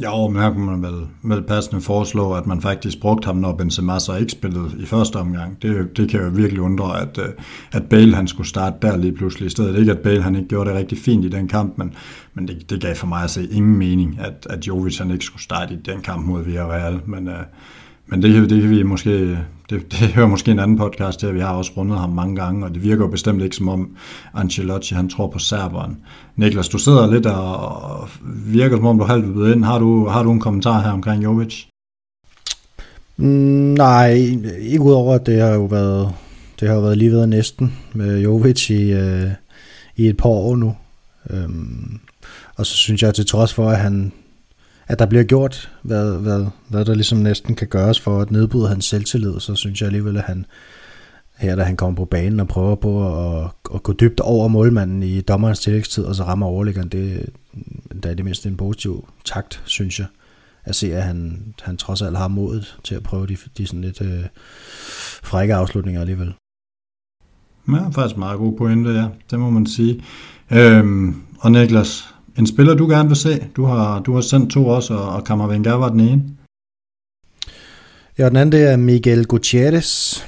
Ja, 0.00 0.28
men 0.28 0.42
her 0.42 0.52
kunne 0.52 0.66
man 0.66 0.82
vel, 0.82 1.06
vel 1.22 1.42
passende 1.42 1.82
foreslå, 1.82 2.32
at 2.32 2.46
man 2.46 2.60
faktisk 2.60 3.00
brugte 3.00 3.26
ham, 3.26 3.36
når 3.36 3.52
Benzema 3.52 3.98
så 3.98 4.16
ikke 4.16 4.32
spillede 4.32 4.70
i 4.78 4.86
første 4.86 5.16
omgang. 5.16 5.62
Det, 5.62 5.96
det 5.96 6.08
kan 6.08 6.20
jo 6.20 6.28
virkelig 6.28 6.60
undre, 6.62 7.00
at, 7.00 7.18
øh, 7.18 7.28
at 7.72 7.88
Bale 7.88 8.14
han 8.14 8.28
skulle 8.28 8.48
starte 8.48 8.76
der 8.82 8.96
lige 8.96 9.12
pludselig 9.12 9.46
i 9.46 9.50
stedet. 9.50 9.78
Ikke 9.78 9.92
at 9.92 9.98
Bale 9.98 10.22
han 10.22 10.36
ikke 10.36 10.48
gjorde 10.48 10.70
det 10.70 10.78
rigtig 10.78 10.98
fint 10.98 11.24
i 11.24 11.28
den 11.28 11.48
kamp, 11.48 11.78
men, 11.78 11.94
men 12.34 12.48
det, 12.48 12.70
det 12.70 12.80
gav 12.80 12.94
for 12.94 13.06
mig 13.06 13.24
at 13.24 13.30
se 13.30 13.48
ingen 13.50 13.76
mening, 13.76 14.18
at, 14.20 14.46
at 14.50 14.66
Jovic 14.66 14.98
han 14.98 15.10
ikke 15.10 15.24
skulle 15.24 15.42
starte 15.42 15.74
i 15.74 15.76
den 15.76 16.00
kamp 16.00 16.26
mod 16.26 16.44
Villarreal. 16.44 17.00
Men, 17.06 17.28
uh, 17.28 17.34
men 18.06 18.22
det, 18.22 18.50
det 18.50 18.62
kan 18.62 18.70
vi 18.70 18.82
måske, 18.82 19.38
det, 19.70 19.92
det 19.92 19.98
hører 19.98 20.26
måske 20.26 20.50
en 20.50 20.58
anden 20.58 20.76
podcast 20.76 21.20
til, 21.20 21.34
vi 21.34 21.40
har 21.40 21.52
også 21.52 21.72
rundet 21.76 21.98
ham 21.98 22.10
mange 22.10 22.36
gange, 22.36 22.64
og 22.64 22.74
det 22.74 22.82
virker 22.82 23.04
jo 23.04 23.10
bestemt 23.10 23.42
ikke 23.42 23.56
som 23.56 23.68
om 23.68 23.96
Ancelotti, 24.34 24.94
han 24.94 25.08
tror 25.08 25.26
på 25.26 25.38
serberen. 25.38 25.96
Niklas, 26.36 26.68
du 26.68 26.78
sidder 26.78 27.12
lidt 27.12 27.26
og 27.26 28.08
virker 28.46 28.76
som 28.76 28.86
om 28.86 28.98
du 28.98 29.04
halvt 29.04 29.38
ved 29.38 29.54
ind. 29.54 29.64
Har 29.64 29.78
du, 29.78 30.08
har 30.08 30.22
du 30.22 30.32
en 30.32 30.40
kommentar 30.40 30.80
her 30.80 30.90
omkring 30.90 31.24
Jovic? 31.24 31.64
Mm, 33.16 33.26
nej, 33.74 34.12
ikke 34.60 34.80
udover 34.80 35.14
at 35.14 35.26
det 35.26 35.40
har 35.40 35.54
jo 35.54 35.64
været, 35.64 36.12
det 36.60 36.68
har 36.68 36.74
jo 36.74 36.80
været 36.80 36.98
lige 36.98 37.12
ved 37.12 37.26
næsten 37.26 37.72
med 37.92 38.20
Jovic 38.20 38.70
i, 38.70 38.92
øh, 38.92 39.30
i 39.96 40.06
et 40.08 40.16
par 40.16 40.28
år 40.28 40.56
nu. 40.56 40.74
Øhm, 41.30 42.00
og 42.56 42.66
så 42.66 42.76
synes 42.76 43.02
jeg, 43.02 43.14
til 43.14 43.26
trods 43.26 43.54
for, 43.54 43.70
at 43.70 43.78
han 43.78 44.12
at 44.86 44.98
der 44.98 45.06
bliver 45.06 45.24
gjort, 45.24 45.72
hvad, 45.82 46.18
hvad, 46.18 46.46
hvad 46.68 46.84
der 46.84 46.94
ligesom 46.94 47.18
næsten 47.18 47.54
kan 47.54 47.68
gøres 47.68 48.00
for 48.00 48.20
at 48.20 48.30
nedbryde 48.30 48.68
hans 48.68 48.84
selvtillid, 48.84 49.40
så 49.40 49.54
synes 49.54 49.80
jeg 49.80 49.86
alligevel, 49.86 50.16
at 50.16 50.22
han 50.22 50.46
her, 51.36 51.56
da 51.56 51.62
han 51.62 51.76
kommer 51.76 51.96
på 51.96 52.04
banen 52.04 52.40
og 52.40 52.48
prøver 52.48 52.74
på 52.74 53.18
at, 53.18 53.50
at 53.74 53.82
gå 53.82 53.92
dybt 53.92 54.20
over 54.20 54.48
målmanden 54.48 55.02
i 55.02 55.20
dommerens 55.20 55.60
tillægstid, 55.60 56.04
og 56.04 56.14
så 56.14 56.24
rammer 56.24 56.46
overliggeren, 56.46 56.88
det, 56.88 57.26
det 57.92 58.04
er 58.04 58.14
det 58.14 58.24
mindste 58.24 58.48
en 58.48 58.56
positiv 58.56 59.08
takt, 59.24 59.62
synes 59.64 59.98
jeg. 59.98 60.06
At 60.64 60.74
se, 60.74 60.94
at 60.94 61.02
han, 61.02 61.44
han 61.62 61.76
trods 61.76 62.02
alt 62.02 62.16
har 62.16 62.28
modet 62.28 62.78
til 62.84 62.94
at 62.94 63.02
prøve 63.02 63.26
de, 63.26 63.36
de 63.58 63.66
sådan 63.66 63.80
lidt 63.80 64.00
øh, 64.00 64.24
frække 65.22 65.54
afslutninger 65.54 66.00
alligevel. 66.00 66.34
Ja, 67.68 67.88
faktisk 67.88 68.16
meget 68.16 68.38
god 68.38 68.56
pointe, 68.56 68.90
ja. 68.90 69.08
Det 69.30 69.38
må 69.38 69.50
man 69.50 69.66
sige. 69.66 70.04
Øhm, 70.52 71.22
og 71.38 71.52
Niklas, 71.52 72.14
en 72.38 72.46
spiller, 72.46 72.74
du 72.74 72.88
gerne 72.88 73.08
vil 73.08 73.16
se? 73.16 73.48
Du 73.56 73.64
har, 73.64 74.00
du 74.00 74.14
har 74.14 74.20
sendt 74.20 74.52
to 74.52 74.66
også, 74.66 74.94
og 74.94 75.24
Kammervenger 75.24 75.74
var 75.74 75.88
den 75.88 76.00
ene. 76.00 76.22
Ja, 78.18 78.28
den 78.28 78.36
anden 78.36 78.52
det 78.52 78.70
er 78.70 78.76
Miguel 78.76 79.26
Gutierrez, 79.26 80.20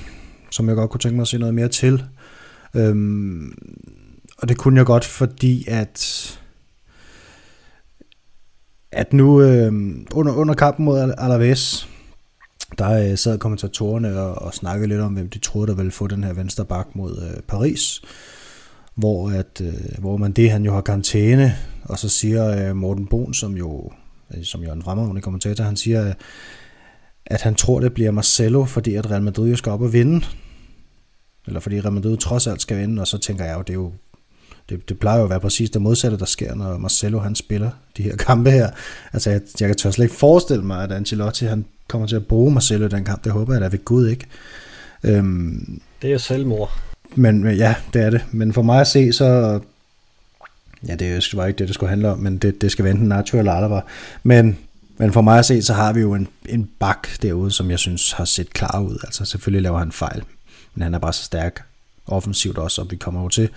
som 0.50 0.68
jeg 0.68 0.76
godt 0.76 0.90
kunne 0.90 1.00
tænke 1.00 1.16
mig 1.16 1.22
at 1.22 1.28
se 1.28 1.38
noget 1.38 1.54
mere 1.54 1.68
til. 1.68 2.04
Øhm, 2.74 3.52
og 4.38 4.48
det 4.48 4.56
kunne 4.56 4.78
jeg 4.78 4.86
godt, 4.86 5.04
fordi 5.04 5.64
at 5.68 6.34
at 8.92 9.12
nu 9.12 9.42
øh, 9.42 9.72
under, 10.14 10.32
under 10.32 10.54
kampen 10.54 10.84
mod 10.84 11.14
Alaves, 11.18 11.88
der 12.78 13.10
øh, 13.10 13.18
sad 13.18 13.38
kommentatorerne 13.38 14.20
og, 14.20 14.42
og 14.42 14.54
snakkede 14.54 14.88
lidt 14.88 15.00
om, 15.00 15.12
hvem 15.12 15.30
de 15.30 15.38
troede, 15.38 15.66
der 15.66 15.74
ville 15.74 15.92
få 15.92 16.06
den 16.06 16.24
her 16.24 16.32
venstre 16.32 16.64
bak 16.64 16.86
mod 16.94 17.22
øh, 17.22 17.42
Paris, 17.42 18.02
hvor, 18.94 19.30
at, 19.30 19.60
øh, 19.60 19.98
hvor 19.98 20.16
man 20.16 20.32
det, 20.32 20.50
han 20.50 20.64
jo 20.64 20.74
har 20.74 20.80
karantæne, 20.80 21.56
og 21.88 21.98
så 21.98 22.08
siger 22.08 22.68
øh, 22.68 22.76
Morten 22.76 23.06
Bon, 23.06 23.34
som 23.34 23.56
jo, 23.56 23.92
øh, 24.36 24.44
som 24.44 24.62
jo 24.62 24.68
er 24.68 24.72
en 24.72 24.82
fremragende 24.82 25.22
kommentator, 25.22 25.64
han 25.64 25.76
siger, 25.76 26.14
at 27.26 27.42
han 27.42 27.54
tror, 27.54 27.80
det 27.80 27.94
bliver 27.94 28.10
Marcelo, 28.10 28.64
fordi 28.64 28.94
at 28.94 29.10
Real 29.10 29.22
Madrid 29.22 29.50
jo 29.50 29.56
skal 29.56 29.72
op 29.72 29.82
og 29.82 29.92
vinde, 29.92 30.26
eller 31.46 31.60
fordi 31.60 31.80
Real 31.80 31.92
Madrid 31.92 32.16
trods 32.16 32.46
alt 32.46 32.62
skal 32.62 32.78
vinde, 32.78 33.00
og 33.00 33.06
så 33.06 33.18
tænker 33.18 33.44
jeg 33.44 33.56
jo, 33.56 33.62
det 33.62 33.70
er 33.70 33.74
jo 33.74 33.92
det, 34.68 34.88
det 34.88 34.98
plejer 34.98 35.18
jo 35.18 35.24
at 35.24 35.30
være 35.30 35.40
præcis 35.40 35.70
det 35.70 35.82
modsatte, 35.82 36.18
der 36.18 36.24
sker, 36.24 36.54
når 36.54 36.78
Marcelo 36.78 37.18
han 37.18 37.34
spiller 37.34 37.70
de 37.96 38.02
her 38.02 38.16
kampe 38.16 38.50
her. 38.50 38.70
Altså, 39.12 39.30
jeg, 39.30 39.40
jeg 39.60 39.68
kan 39.68 39.76
tør 39.76 39.90
slet 39.90 40.04
ikke 40.04 40.16
forestille 40.16 40.64
mig, 40.64 40.82
at 40.82 40.92
Ancelotti 40.92 41.44
han 41.44 41.64
kommer 41.88 42.08
til 42.08 42.16
at 42.16 42.26
bruge 42.26 42.52
Marcelo 42.52 42.86
i 42.86 42.88
den 42.88 43.04
kamp. 43.04 43.24
Det 43.24 43.32
håber 43.32 43.52
jeg 43.52 43.60
da 43.60 43.68
ved 43.68 43.84
Gud 43.84 44.08
ikke. 44.08 44.26
Øhm, 45.04 45.80
det 46.02 46.12
er 46.12 46.18
selvmord. 46.18 46.70
Men 47.14 47.56
ja, 47.56 47.74
det 47.92 48.02
er 48.02 48.10
det. 48.10 48.24
Men 48.32 48.52
for 48.52 48.62
mig 48.62 48.80
at 48.80 48.86
se, 48.86 49.12
så... 49.12 49.60
Ja, 50.86 50.94
det 50.94 51.34
var 51.34 51.46
ikke 51.46 51.58
det, 51.58 51.68
det 51.68 51.74
skulle 51.74 51.90
handle 51.90 52.08
om, 52.08 52.18
men 52.18 52.38
det, 52.38 52.60
det 52.60 52.72
skal 52.72 52.84
være 52.84 52.92
enten 52.92 53.08
Nacho 53.08 53.38
eller 53.38 53.52
Alaba. 53.52 53.80
Men, 54.22 54.58
men 54.98 55.12
for 55.12 55.20
mig 55.20 55.38
at 55.38 55.44
se, 55.44 55.62
så 55.62 55.74
har 55.74 55.92
vi 55.92 56.00
jo 56.00 56.14
en, 56.14 56.28
en 56.48 56.70
bak 56.78 57.08
derude, 57.22 57.50
som 57.50 57.70
jeg 57.70 57.78
synes 57.78 58.12
har 58.12 58.24
set 58.24 58.52
klar 58.52 58.80
ud. 58.80 58.98
Altså 59.04 59.24
selvfølgelig 59.24 59.62
laver 59.62 59.78
han 59.78 59.92
fejl, 59.92 60.22
men 60.74 60.82
han 60.82 60.94
er 60.94 60.98
bare 60.98 61.12
så 61.12 61.24
stærk 61.24 61.64
offensivt 62.06 62.58
også, 62.58 62.82
og 62.82 62.90
vi 62.90 62.96
kommer 62.96 63.22
jo 63.22 63.28
til 63.28 63.48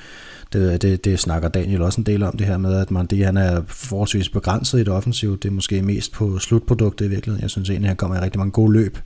det, 0.53 0.82
det, 0.82 1.05
det 1.05 1.19
snakker 1.19 1.49
Daniel 1.49 1.82
også 1.82 2.01
en 2.01 2.05
del 2.05 2.24
om, 2.24 2.38
det 2.38 2.47
her 2.47 2.57
med, 2.57 2.78
at 2.78 2.91
man, 2.91 3.05
det, 3.05 3.26
han 3.26 3.38
er 3.38 3.61
forholdsvis 3.67 4.30
begrænset 4.30 4.80
i 4.80 4.84
det 4.84 4.93
offensive. 4.93 5.38
Det 5.38 5.45
er 5.45 5.53
måske 5.53 5.82
mest 5.82 6.11
på 6.11 6.39
slutproduktet 6.39 7.05
i 7.05 7.09
virkeligheden. 7.09 7.41
Jeg 7.41 7.49
synes 7.49 7.69
egentlig, 7.69 7.89
han 7.89 7.97
kommer 7.97 8.17
i 8.17 8.19
rigtig 8.19 8.39
mange 8.39 8.51
gode 8.51 8.74
løb 8.74 8.97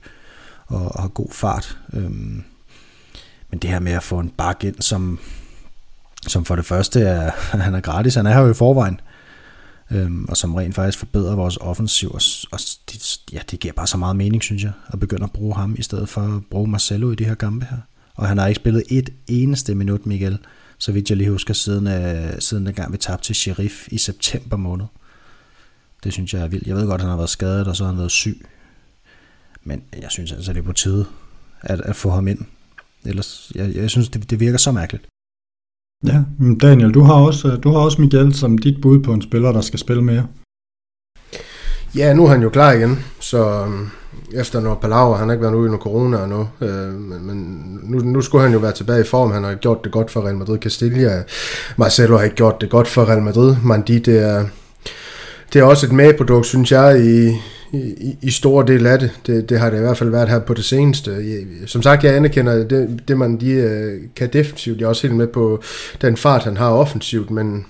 og, 0.66 0.96
og 0.96 1.02
har 1.02 1.08
god 1.08 1.30
fart. 1.30 1.78
Øhm, 1.92 2.44
men 3.50 3.58
det 3.62 3.70
her 3.70 3.80
med 3.80 3.92
at 3.92 4.02
få 4.02 4.18
en 4.18 4.28
bak 4.28 4.64
ind, 4.64 4.74
som, 4.80 5.18
som 6.26 6.44
for 6.44 6.56
det 6.56 6.64
første 6.64 7.00
er, 7.00 7.30
han 7.64 7.74
er 7.74 7.80
gratis, 7.80 8.14
han 8.14 8.26
er 8.26 8.32
her 8.32 8.40
jo 8.40 8.50
i 8.50 8.54
forvejen, 8.54 9.00
øhm, 9.90 10.24
og 10.24 10.36
som 10.36 10.54
rent 10.54 10.74
faktisk 10.74 10.98
forbedrer 10.98 11.34
vores 11.34 11.56
offensiv, 11.56 12.10
og, 12.10 12.20
og 12.52 12.60
det, 12.90 13.20
ja, 13.32 13.38
det 13.50 13.60
giver 13.60 13.74
bare 13.74 13.86
så 13.86 13.96
meget 13.96 14.16
mening, 14.16 14.42
synes 14.42 14.62
jeg, 14.62 14.72
at 14.92 15.00
begynde 15.00 15.24
at 15.24 15.32
bruge 15.32 15.54
ham, 15.54 15.74
i 15.78 15.82
stedet 15.82 16.08
for 16.08 16.20
at 16.20 16.46
bruge 16.50 16.68
Marcelo 16.68 17.10
i 17.10 17.14
de 17.14 17.24
her 17.24 17.34
kampe 17.34 17.66
her. 17.70 17.78
Og 18.14 18.28
han 18.28 18.38
har 18.38 18.46
ikke 18.46 18.56
spillet 18.56 18.82
et 18.90 19.10
eneste 19.26 19.74
minut, 19.74 20.06
Miguel, 20.06 20.38
så 20.78 20.92
vidt 20.92 21.10
jeg 21.10 21.16
lige 21.16 21.30
husker, 21.30 21.54
siden, 21.54 21.86
øh, 21.86 22.40
siden 22.40 22.66
den 22.66 22.74
gang 22.74 22.92
vi 22.92 22.98
tabte 22.98 23.24
til 23.24 23.34
Sheriff 23.34 23.88
i 23.88 23.98
september 23.98 24.56
måned. 24.56 24.86
Det 26.04 26.12
synes 26.12 26.34
jeg 26.34 26.42
er 26.42 26.48
vildt. 26.48 26.66
Jeg 26.66 26.76
ved 26.76 26.86
godt, 26.86 26.94
at 26.94 27.00
han 27.00 27.10
har 27.10 27.16
været 27.16 27.30
skadet, 27.30 27.68
og 27.68 27.76
så 27.76 27.84
har 27.84 27.90
han 27.90 27.98
været 27.98 28.10
syg. 28.10 28.46
Men 29.64 29.82
jeg 30.02 30.10
synes 30.10 30.32
altså, 30.32 30.52
det 30.52 30.58
er 30.58 30.64
på 30.64 30.72
tide 30.72 31.06
at, 31.60 31.80
at 31.80 31.96
få 31.96 32.10
ham 32.10 32.28
ind. 32.28 32.38
Ellers, 33.04 33.52
jeg, 33.54 33.74
jeg 33.74 33.90
synes, 33.90 34.08
det, 34.08 34.30
det 34.30 34.40
virker 34.40 34.58
så 34.58 34.72
mærkeligt. 34.72 35.06
Ja, 36.04 36.22
Daniel, 36.60 36.94
du 36.94 37.02
har, 37.02 37.14
også, 37.14 37.48
øh, 37.48 37.62
du 37.62 37.72
har 37.72 37.78
også 37.78 38.00
Miguel 38.00 38.34
som 38.34 38.58
dit 38.58 38.80
bud 38.82 39.02
på 39.02 39.12
en 39.12 39.22
spiller, 39.22 39.52
der 39.52 39.60
skal 39.60 39.78
spille 39.78 40.02
mere. 40.02 40.26
Ja, 41.96 42.12
nu 42.12 42.24
er 42.24 42.28
han 42.28 42.42
jo 42.42 42.48
klar 42.48 42.72
igen, 42.72 43.04
så 43.20 43.64
øhm, 43.64 43.88
efter 44.34 44.60
noget 44.60 44.78
palaver, 44.78 45.16
han 45.16 45.28
har 45.28 45.34
ikke 45.34 45.42
været 45.42 45.54
ude 45.54 45.66
i 45.66 45.70
noget 45.70 45.82
corona 45.82 46.16
og 46.16 46.28
noget, 46.28 46.48
øh, 46.60 46.94
men, 46.94 47.26
men 47.26 47.36
nu, 47.82 47.98
nu 47.98 48.20
skulle 48.20 48.42
han 48.42 48.52
jo 48.52 48.58
være 48.58 48.72
tilbage 48.72 49.00
i 49.00 49.04
form, 49.04 49.30
han 49.30 49.44
har 49.44 49.54
gjort 49.54 49.84
det 49.84 49.92
godt 49.92 50.10
for 50.10 50.24
Real 50.24 50.36
Madrid, 50.36 50.58
Castilla, 50.58 51.22
Marcelo 51.76 52.16
har 52.16 52.24
ikke 52.24 52.36
gjort 52.36 52.60
det 52.60 52.70
godt 52.70 52.88
for 52.88 53.04
Real 53.04 53.22
Madrid, 53.22 53.56
Mandi, 53.64 53.98
det 53.98 54.18
er, 54.18 54.44
det 55.52 55.60
er 55.60 55.64
også 55.64 55.86
et 55.86 55.92
medprodukt, 55.92 56.46
synes 56.46 56.72
jeg, 56.72 57.06
i, 57.06 57.40
i, 57.72 58.16
i 58.22 58.30
store 58.30 58.66
del 58.66 58.86
af 58.86 58.98
det. 58.98 59.10
det. 59.26 59.48
Det 59.48 59.58
har 59.58 59.70
det 59.70 59.76
i 59.76 59.80
hvert 59.80 59.96
fald 59.96 60.10
været 60.10 60.28
her 60.28 60.38
på 60.38 60.54
det 60.54 60.64
seneste. 60.64 61.16
Som 61.66 61.82
sagt, 61.82 62.04
jeg 62.04 62.16
anerkender 62.16 62.64
det, 62.64 63.02
det 63.08 63.18
man 63.18 63.40
de, 63.40 63.50
øh, 63.50 64.00
kan 64.16 64.28
defensivt. 64.32 64.78
Jeg 64.78 64.84
er 64.84 64.88
også 64.88 65.06
helt 65.06 65.16
med 65.16 65.26
på 65.26 65.62
den 66.02 66.16
fart, 66.16 66.44
han 66.44 66.56
har 66.56 66.70
offensivt, 66.70 67.30
men 67.30 67.66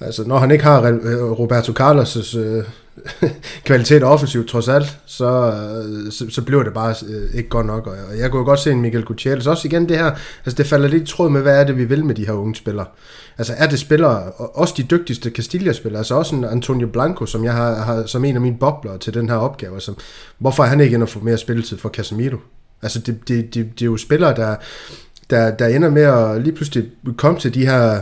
altså, 0.00 0.24
når 0.26 0.38
han 0.38 0.50
ikke 0.50 0.64
har 0.64 0.82
øh, 0.82 1.32
Roberto 1.38 1.72
Carlos' 1.72 2.38
øh, 2.38 2.64
kvalitet 3.64 4.02
offensivt 4.02 4.48
trods 4.48 4.68
alt, 4.68 4.98
så, 5.06 5.26
øh, 5.26 6.12
så, 6.12 6.26
så 6.30 6.42
bliver 6.42 6.62
det 6.62 6.72
bare 6.72 6.94
øh, 7.08 7.34
ikke 7.34 7.48
godt 7.48 7.66
nok. 7.66 7.86
Og 7.86 8.18
jeg 8.18 8.30
kunne 8.30 8.44
godt 8.44 8.60
se 8.60 8.70
en 8.70 8.80
Michael 8.80 9.04
Gutierrez. 9.04 9.46
Også 9.46 9.68
igen 9.68 9.88
det 9.88 9.98
her, 9.98 10.10
altså 10.44 10.56
det 10.56 10.66
falder 10.66 10.88
lidt 10.88 11.02
i 11.02 11.06
tråd 11.06 11.30
med, 11.30 11.42
hvad 11.42 11.60
er 11.60 11.64
det, 11.64 11.76
vi 11.76 11.84
vil 11.84 12.04
med 12.04 12.14
de 12.14 12.26
her 12.26 12.32
unge 12.32 12.54
spillere. 12.54 12.86
Altså 13.38 13.54
er 13.56 13.66
det 13.66 13.78
spillere, 13.78 14.30
også 14.32 14.74
de 14.76 14.82
dygtigste 14.82 15.30
Castilla-spillere, 15.30 15.98
altså 15.98 16.14
også 16.14 16.36
en 16.36 16.44
Antonio 16.44 16.86
Blanco, 16.86 17.26
som 17.26 17.44
jeg 17.44 17.52
har, 17.52 17.74
har 17.74 18.06
som 18.06 18.24
en 18.24 18.34
af 18.34 18.40
mine 18.40 18.58
bobler 18.58 18.96
til 18.96 19.14
den 19.14 19.28
her 19.28 19.36
opgave. 19.36 19.74
Altså, 19.74 19.94
hvorfor 20.38 20.62
er 20.62 20.68
han 20.68 20.80
ikke 20.80 20.94
endnu 20.94 21.04
og 21.04 21.08
få 21.08 21.20
mere 21.20 21.38
spilletid 21.38 21.78
for 21.78 21.88
Casemiro? 21.88 22.36
Altså 22.82 22.98
det, 22.98 23.28
det, 23.28 23.54
det, 23.54 23.70
det 23.74 23.82
er 23.82 23.86
jo 23.86 23.96
spillere, 23.96 24.36
der, 24.36 24.56
der, 25.30 25.50
der 25.50 25.66
ender 25.66 25.90
med 25.90 26.02
at 26.02 26.42
lige 26.42 26.54
pludselig 26.54 26.90
komme 27.16 27.40
til 27.40 27.54
de 27.54 27.66
her 27.66 28.00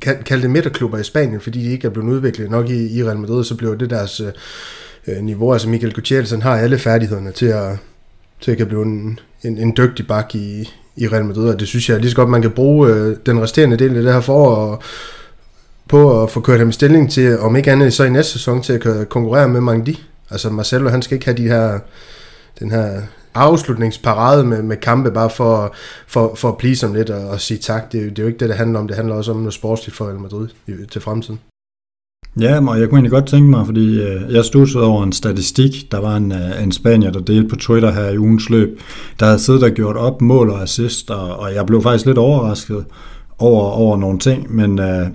kalde 0.00 0.42
det 0.42 0.50
midterklubber 0.50 0.98
i 0.98 1.04
Spanien, 1.04 1.40
fordi 1.40 1.64
de 1.64 1.72
ikke 1.72 1.86
er 1.86 1.90
blevet 1.90 2.08
udviklet 2.08 2.50
nok 2.50 2.70
i, 2.70 2.98
i 2.98 3.04
Real 3.04 3.18
Madrid, 3.18 3.44
så 3.44 3.54
bliver 3.54 3.74
det 3.74 3.90
deres 3.90 4.20
øh, 4.20 4.32
øh 5.06 5.22
niveau. 5.22 5.52
Altså 5.52 5.68
Michael 5.68 5.94
Gutierrez 5.94 6.32
har 6.42 6.56
alle 6.56 6.78
færdighederne 6.78 7.32
til 7.32 7.46
at, 7.46 7.76
til 8.40 8.50
at 8.50 8.56
kan 8.56 8.66
blive 8.66 8.82
en, 8.82 9.18
en, 9.42 9.58
en 9.58 9.74
dygtig 9.76 10.06
bak 10.06 10.34
i, 10.34 10.68
i 10.96 11.08
Real 11.08 11.24
Madrid, 11.24 11.48
og 11.48 11.60
det 11.60 11.68
synes 11.68 11.88
jeg 11.88 12.00
lige 12.00 12.10
så 12.10 12.16
godt, 12.16 12.28
man 12.28 12.42
kan 12.42 12.50
bruge 12.50 12.90
øh, 12.90 13.16
den 13.26 13.42
resterende 13.42 13.76
del 13.76 13.96
af 13.96 14.02
det 14.02 14.12
her 14.12 14.20
forår 14.20 14.54
og, 14.54 14.82
på 15.88 16.22
at 16.22 16.30
få 16.30 16.40
kørt 16.40 16.58
ham 16.58 16.68
i 16.68 16.72
stilling 16.72 17.10
til, 17.10 17.38
om 17.38 17.56
ikke 17.56 17.72
andet 17.72 17.92
så 17.92 18.04
i 18.04 18.10
næste 18.10 18.32
sæson, 18.32 18.62
til 18.62 18.72
at 18.72 19.08
konkurrere 19.08 19.48
med 19.48 19.60
Mangdi. 19.60 20.02
Altså 20.30 20.50
Marcelo, 20.50 20.88
han 20.88 21.02
skal 21.02 21.14
ikke 21.14 21.26
have 21.26 21.36
de 21.36 21.48
her, 21.48 21.78
den 22.58 22.70
her 22.70 23.02
afslutningsparade 23.34 24.44
med, 24.44 24.62
med 24.62 24.76
kampe, 24.76 25.10
bare 25.10 25.30
for, 25.30 25.74
for, 26.06 26.34
for 26.34 26.48
at 26.48 26.56
blive 26.56 26.76
som 26.76 26.94
lidt 26.94 27.10
og, 27.10 27.28
og 27.28 27.40
sige 27.40 27.58
tak. 27.58 27.92
Det, 27.92 28.10
det 28.10 28.18
er 28.18 28.22
jo 28.22 28.28
ikke 28.28 28.38
det, 28.38 28.48
det 28.48 28.56
handler 28.56 28.78
om. 28.78 28.88
Det 28.88 28.96
handler 28.96 29.14
også 29.14 29.32
om 29.32 29.38
noget 29.38 29.54
sportsligt 29.54 29.96
for 29.96 30.04
Real 30.04 30.18
Madrid 30.18 30.48
i, 30.66 30.72
til 30.90 31.00
fremtiden. 31.00 31.40
Ja, 32.40 32.68
og 32.68 32.80
jeg 32.80 32.88
kunne 32.88 32.98
egentlig 32.98 33.10
godt 33.10 33.26
tænke 33.26 33.50
mig, 33.50 33.66
fordi 33.66 34.02
øh, 34.02 34.34
jeg 34.34 34.44
stussede 34.44 34.84
over 34.84 35.02
en 35.02 35.12
statistik. 35.12 35.92
Der 35.92 36.00
var 36.00 36.16
en, 36.16 36.32
øh, 36.32 36.62
en 36.62 36.72
spanier, 36.72 37.10
der 37.10 37.20
delte 37.20 37.48
på 37.48 37.56
Twitter 37.56 37.92
her 37.92 38.08
i 38.08 38.18
ugens 38.18 38.50
løb, 38.50 38.80
der 39.20 39.26
havde 39.26 39.38
siddet 39.38 39.62
og 39.62 39.70
gjort 39.70 39.96
op 39.96 40.22
mål 40.22 40.50
og 40.50 40.62
assist, 40.62 41.10
og, 41.10 41.36
og 41.36 41.54
jeg 41.54 41.66
blev 41.66 41.82
faktisk 41.82 42.06
lidt 42.06 42.18
overrasket 42.18 42.84
over, 43.38 43.64
over 43.64 43.96
nogle 43.96 44.18
ting, 44.18 44.54
men 44.54 44.78
øh, 44.78 45.06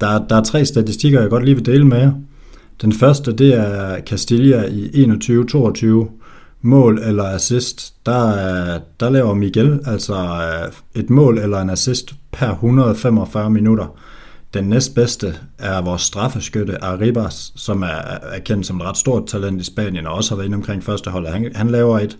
der, 0.00 0.26
der 0.28 0.36
er 0.36 0.42
tre 0.42 0.64
statistikker, 0.64 1.20
jeg 1.20 1.30
godt 1.30 1.44
lige 1.44 1.54
vil 1.54 1.66
dele 1.66 1.84
med 1.84 1.98
jer. 1.98 2.12
Den 2.82 2.92
første, 2.92 3.32
det 3.32 3.54
er 3.54 4.00
Castilla 4.00 4.64
i 4.70 5.04
21-22, 5.04 6.17
mål 6.62 6.98
eller 6.98 7.24
assist, 7.24 7.94
der, 8.06 8.78
der 9.00 9.10
laver 9.10 9.34
Miguel 9.34 9.80
altså 9.86 10.14
øh, 10.14 10.72
et 11.02 11.10
mål 11.10 11.38
eller 11.38 11.60
en 11.60 11.70
assist 11.70 12.14
per 12.32 12.50
145 12.50 13.50
minutter. 13.50 13.86
Den 14.54 14.64
næstbedste 14.64 15.34
er 15.58 15.80
vores 15.80 16.02
straffeskytte 16.02 16.84
Arribas, 16.84 17.52
som 17.56 17.82
er, 17.82 17.86
er 18.32 18.38
kendt 18.38 18.66
som 18.66 18.76
et 18.76 18.86
ret 18.86 18.96
stort 18.96 19.26
talent 19.26 19.60
i 19.60 19.64
Spanien, 19.64 20.06
og 20.06 20.14
også 20.14 20.30
har 20.30 20.36
været 20.36 20.46
inde 20.46 20.56
omkring 20.56 20.84
første 20.84 21.10
hold. 21.10 21.26
Han, 21.26 21.52
han 21.54 21.70
laver 21.70 21.98
et 21.98 22.18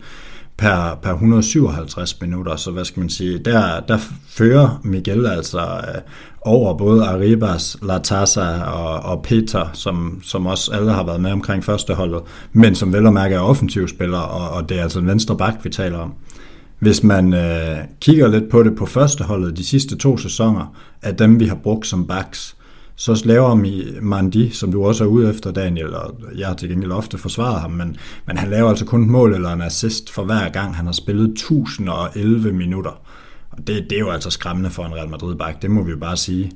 per, 0.59 0.99
per 1.03 1.13
157 1.13 2.21
minutter, 2.21 2.57
så 2.57 2.71
hvad 2.71 2.85
skal 2.85 3.01
man 3.01 3.11
sige, 3.11 3.39
der, 3.39 3.81
der 3.81 3.99
fører 4.29 4.81
Miguel 4.85 5.27
altså 5.27 5.59
øh, 5.59 6.01
over 6.41 6.77
både 6.77 7.05
Arribas, 7.05 7.77
Latasa 7.83 8.63
og, 8.63 9.13
og 9.13 9.23
Peter, 9.23 9.71
som, 9.73 10.21
som 10.25 10.47
også 10.47 10.73
alle 10.73 10.93
har 10.93 11.05
været 11.05 11.21
med 11.21 11.33
omkring 11.33 11.65
førsteholdet, 11.65 12.21
men 12.53 12.75
som 12.75 12.93
vel 12.93 13.07
og 13.07 13.13
mærke 13.13 13.35
er 13.35 13.41
offensivspillere, 13.41 14.25
og, 14.25 14.51
og 14.51 14.69
det 14.69 14.79
er 14.79 14.83
altså 14.83 14.99
en 14.99 15.07
venstre 15.07 15.37
bak, 15.37 15.55
vi 15.63 15.71
taler 15.71 15.99
om. 15.99 16.15
Hvis 16.79 17.03
man 17.03 17.35
øh, 17.35 17.79
kigger 18.01 18.29
lidt 18.29 18.51
på 18.51 18.63
det 18.63 18.77
på 18.77 18.87
førsteholdet 18.87 19.57
de 19.57 19.65
sidste 19.65 19.97
to 19.97 20.17
sæsoner, 20.17 20.77
af 21.03 21.17
dem 21.17 21.41
vi 21.41 21.47
har 21.47 21.55
brugt 21.55 21.87
som 21.87 22.07
backs, 22.07 22.57
så 22.99 23.23
laver 23.25 23.55
Mandi, 24.03 24.51
som 24.51 24.73
du 24.73 24.85
også 24.85 25.05
er 25.05 25.09
ude 25.09 25.31
efter, 25.31 25.51
Daniel, 25.51 25.95
og 25.95 26.15
jeg 26.37 26.47
har 26.47 26.55
til 26.55 26.69
gengæld 26.69 26.93
ofte 26.93 27.19
forsvaret 27.19 27.61
ham, 27.61 27.71
men, 27.71 27.97
men 28.27 28.37
han 28.37 28.51
laver 28.51 28.69
altså 28.69 28.85
kun 28.85 29.03
et 29.03 29.09
mål 29.09 29.35
eller 29.35 29.53
en 29.53 29.63
assist 29.63 30.11
for 30.11 30.25
hver 30.25 30.49
gang, 30.49 30.77
han 30.77 30.87
har 30.87 30.93
spillet 30.93 31.29
1011 31.31 32.53
minutter. 32.53 33.01
Og 33.51 33.59
det, 33.59 33.87
det 33.91 33.93
er 33.93 34.01
jo 34.01 34.11
altså 34.11 34.31
skræmmende 34.31 34.71
for 34.71 34.85
en 34.85 34.95
Real 34.95 35.09
Madrid-bak, 35.09 35.63
det 35.63 35.71
må 35.71 35.83
vi 35.83 35.91
jo 35.91 35.97
bare 35.97 36.17
sige. 36.17 36.53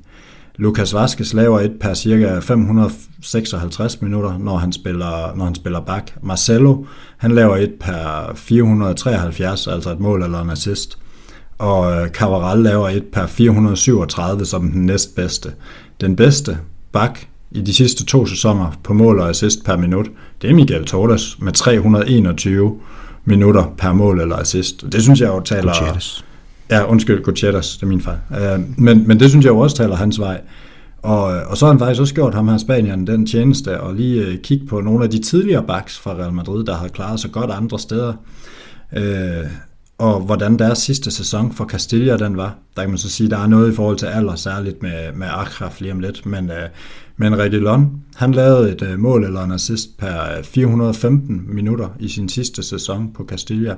Lukas 0.57 0.95
Vaskes 0.95 1.35
laver 1.35 1.61
et 1.61 1.73
per 1.81 1.95
cirka 1.95 2.39
556 2.39 4.03
minutter, 4.03 4.39
når 4.39 4.57
han 4.57 4.73
spiller, 4.73 5.37
når 5.37 5.45
han 5.45 5.55
spiller 5.55 5.81
bak. 5.81 6.11
Marcelo, 6.23 6.85
han 7.17 7.33
laver 7.33 7.57
et 7.57 7.73
per 7.81 8.33
473, 8.35 9.67
altså 9.67 9.91
et 9.91 10.01
mål 10.01 10.23
eller 10.23 10.41
en 10.41 10.51
assist. 10.51 10.99
Og 11.59 11.93
øh, 11.93 12.09
Cavaral 12.09 12.59
laver 12.59 12.89
et 12.89 13.05
per 13.13 13.27
437 13.27 14.45
som 14.45 14.71
den 14.71 14.87
næstbedste. 14.87 15.53
Den 16.03 16.17
bedste 16.17 16.59
bak 16.93 17.19
i 17.51 17.61
de 17.61 17.75
sidste 17.75 18.05
to 18.05 18.27
sæsoner 18.27 18.79
på 18.85 18.95
mål 18.95 19.21
og 19.21 19.31
assist 19.31 19.65
per 19.65 19.77
minut, 19.77 20.07
det 20.43 20.51
er 20.51 20.55
Miguel 20.55 20.85
Torres 20.85 21.37
med 21.41 21.53
321 21.53 22.81
minutter 23.25 23.75
per 23.79 23.93
mål 23.93 24.21
eller 24.21 24.37
assist. 24.37 24.85
Det 24.93 25.03
synes 25.03 25.21
jeg 25.21 25.29
jo 25.29 25.41
taler... 25.41 25.73
Ja, 26.71 26.85
undskyld, 26.85 27.23
Gutierrez, 27.23 27.75
det 27.75 27.83
er 27.83 27.87
min 27.87 28.01
fejl. 28.01 28.19
Øh, 28.41 28.61
men, 28.79 29.09
men 29.09 29.21
det 29.21 29.31
synes 29.31 29.45
jeg 29.45 29.51
jo 29.51 29.59
også 29.59 29.77
taler 29.77 29.97
hans 29.97 30.21
vej. 30.21 30.41
Og, 31.03 31.23
og 31.23 31.57
så 31.57 31.67
har 31.67 31.73
han 31.73 31.79
faktisk 31.79 32.01
også 32.01 32.15
gjort 32.15 32.35
ham 32.35 32.49
her 32.49 32.59
Spanien 32.59 33.07
den 33.07 33.27
tjeneste 33.27 33.81
og 33.81 33.95
lige 33.95 34.27
øh, 34.27 34.39
kigge 34.39 34.67
på 34.67 34.81
nogle 34.81 35.05
af 35.05 35.11
de 35.11 35.19
tidligere 35.19 35.63
backs 35.63 35.99
fra 35.99 36.15
Real 36.15 36.33
Madrid, 36.33 36.65
der 36.65 36.75
har 36.75 36.89
klaret 36.89 37.21
sig 37.21 37.33
godt 37.33 37.51
andre 37.51 37.79
steder. 37.79 38.13
Øh, 38.97 39.45
og 40.03 40.21
hvordan 40.21 40.59
deres 40.59 40.79
sidste 40.79 41.11
sæson 41.11 41.53
for 41.53 41.65
Castilla 41.65 42.17
den 42.17 42.37
var. 42.37 42.55
Der 42.77 42.83
kan 42.83 42.91
man 42.91 42.99
så 42.99 43.11
sige, 43.11 43.31
der 43.31 43.39
er 43.39 43.47
noget 43.47 43.73
i 43.73 43.75
forhold 43.75 43.97
til 43.97 44.07
alder, 44.07 44.35
særligt 44.35 44.83
med, 44.83 45.13
med 45.15 45.27
Akraf 45.31 45.81
lige 45.81 45.93
om 45.93 46.01
lidt, 46.01 46.27
men, 46.27 46.51
øh, 46.51 46.69
men 47.17 47.39
Reguilon, 47.39 48.03
han 48.15 48.33
lavede 48.33 48.73
et 48.73 48.83
øh, 48.83 48.99
mål 48.99 49.25
eller 49.25 49.43
en 49.43 49.53
assist 49.53 49.99
per 49.99 50.39
øh, 50.39 50.45
415 50.45 51.43
minutter 51.49 51.89
i 52.01 52.09
sin 52.09 52.29
sidste 52.29 52.63
sæson 52.63 53.11
på 53.15 53.25
Castilla. 53.25 53.77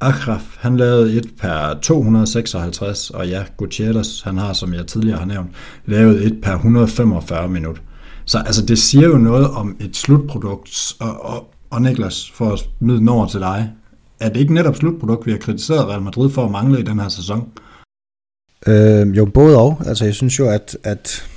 Akraf, 0.00 0.56
han 0.58 0.76
lavede 0.76 1.16
et 1.16 1.26
per 1.40 1.78
256, 1.82 3.10
og 3.10 3.28
ja, 3.28 3.44
Gutierrez, 3.56 4.20
han 4.20 4.38
har, 4.38 4.52
som 4.52 4.74
jeg 4.74 4.86
tidligere 4.86 5.18
har 5.18 5.26
nævnt, 5.26 5.50
lavet 5.86 6.26
et 6.26 6.40
per 6.42 6.54
145 6.54 7.48
minut. 7.48 7.82
Så 8.24 8.38
altså, 8.38 8.66
det 8.66 8.78
siger 8.78 9.08
jo 9.08 9.18
noget 9.18 9.50
om 9.50 9.76
et 9.80 9.96
slutprodukt, 9.96 10.94
og, 11.00 11.24
og, 11.24 11.54
og 11.70 11.82
Niklas, 11.82 12.30
for 12.34 12.52
at 12.52 12.58
smide 12.78 12.98
den 12.98 13.08
over 13.08 13.26
til 13.26 13.40
dig, 13.40 13.72
er 14.22 14.28
det 14.28 14.40
ikke 14.40 14.54
netop 14.54 14.76
slutprodukt, 14.76 15.26
vi 15.26 15.30
har 15.30 15.38
kritiseret 15.38 15.88
Real 15.88 16.02
Madrid 16.02 16.30
for 16.30 16.44
at 16.44 16.50
mangle 16.50 16.80
i 16.80 16.82
den 16.82 17.00
her 17.00 17.08
sæson? 17.08 17.52
Øh, 18.66 19.16
jo, 19.16 19.24
både 19.24 19.58
og. 19.58 19.82
Altså, 19.86 20.04
jeg 20.04 20.14
synes 20.14 20.38
jo, 20.38 20.48
at, 20.48 20.76
at, 20.84 21.28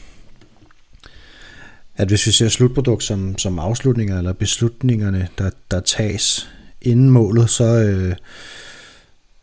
at 1.95 2.07
hvis 2.07 2.27
vi 2.27 2.31
ser 2.31 2.49
slutprodukt 2.49 3.03
som, 3.03 3.37
som 3.37 3.59
afslutninger 3.59 4.17
eller 4.17 4.33
beslutningerne, 4.33 5.27
der, 5.37 5.49
der 5.71 5.79
tages 5.79 6.49
inden 6.81 7.09
målet, 7.09 7.49
så, 7.49 7.63
øh, 7.63 8.15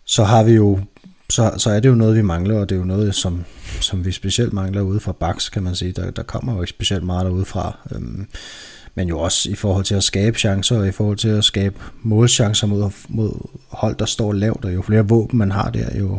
så 0.04 0.24
har 0.24 0.42
vi 0.42 0.52
jo 0.52 0.80
så, 1.32 1.54
så 1.56 1.70
er 1.70 1.80
det 1.80 1.88
jo 1.88 1.94
noget, 1.94 2.16
vi 2.16 2.22
mangler, 2.22 2.60
og 2.60 2.68
det 2.68 2.74
er 2.74 2.78
jo 2.78 2.84
noget, 2.84 3.14
som, 3.14 3.44
som 3.80 4.04
vi 4.04 4.12
specielt 4.12 4.52
mangler 4.52 4.82
ude 4.82 5.00
fra 5.00 5.12
Bax, 5.12 5.50
kan 5.50 5.62
man 5.62 5.74
sige. 5.74 5.92
Der, 5.92 6.10
der 6.10 6.22
kommer 6.22 6.54
jo 6.54 6.60
ikke 6.60 6.70
specielt 6.70 7.04
meget 7.04 7.26
derude 7.26 7.44
fra. 7.44 7.76
Øhm, 7.94 8.26
men 8.94 9.08
jo 9.08 9.20
også 9.20 9.50
i 9.50 9.54
forhold 9.54 9.84
til 9.84 9.94
at 9.94 10.04
skabe 10.04 10.38
chancer, 10.38 10.78
og 10.78 10.88
i 10.88 10.92
forhold 10.92 11.16
til 11.16 11.28
at 11.28 11.44
skabe 11.44 11.80
målchancer 12.02 12.66
mod, 12.66 12.90
mod 13.08 13.48
hold, 13.68 13.96
der 13.96 14.06
står 14.06 14.32
lavt, 14.32 14.64
og 14.64 14.74
jo 14.74 14.82
flere 14.82 15.08
våben 15.08 15.38
man 15.38 15.50
har 15.50 15.70
der, 15.70 15.98
jo, 15.98 16.18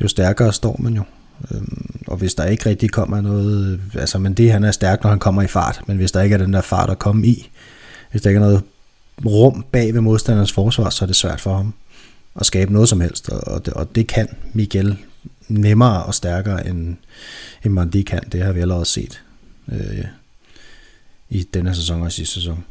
jo 0.00 0.08
stærkere 0.08 0.52
står 0.52 0.76
man 0.78 0.94
jo. 0.94 1.02
Øhm, 1.50 2.00
og 2.06 2.16
hvis 2.16 2.34
der 2.34 2.44
ikke 2.44 2.68
rigtig 2.68 2.90
kommer 2.90 3.20
noget, 3.20 3.80
altså 3.94 4.18
men 4.18 4.34
det 4.34 4.52
han 4.52 4.64
er 4.64 4.70
stærk, 4.70 5.02
når 5.02 5.10
han 5.10 5.18
kommer 5.18 5.42
i 5.42 5.46
fart, 5.46 5.80
men 5.86 5.96
hvis 5.96 6.12
der 6.12 6.22
ikke 6.22 6.34
er 6.34 6.38
den 6.38 6.52
der 6.52 6.60
fart 6.60 6.90
at 6.90 6.98
komme 6.98 7.26
i, 7.26 7.50
hvis 8.10 8.22
der 8.22 8.30
ikke 8.30 8.38
er 8.38 8.44
noget 8.44 8.62
rum 9.24 9.64
bag 9.72 9.94
ved 9.94 10.00
modstanderens 10.00 10.52
forsvar, 10.52 10.90
så 10.90 11.04
er 11.04 11.06
det 11.06 11.16
svært 11.16 11.40
for 11.40 11.56
ham 11.56 11.74
at 12.40 12.46
skabe 12.46 12.72
noget 12.72 12.88
som 12.88 13.00
helst, 13.00 13.28
og 13.28 13.66
det, 13.66 13.74
og 13.74 13.94
det 13.94 14.06
kan 14.06 14.28
Miguel 14.52 14.96
nemmere 15.48 16.02
og 16.02 16.14
stærkere 16.14 16.66
end, 16.66 16.96
end 17.64 17.72
Mandi 17.72 18.02
kan, 18.02 18.20
det 18.32 18.42
har 18.42 18.52
vi 18.52 18.60
allerede 18.60 18.84
set. 18.84 19.22
Øh, 19.72 20.04
i 21.32 21.42
denne 21.54 21.74
sæson 21.74 22.02
og 22.02 22.12
sidste 22.12 22.34
sæson. 22.34 22.64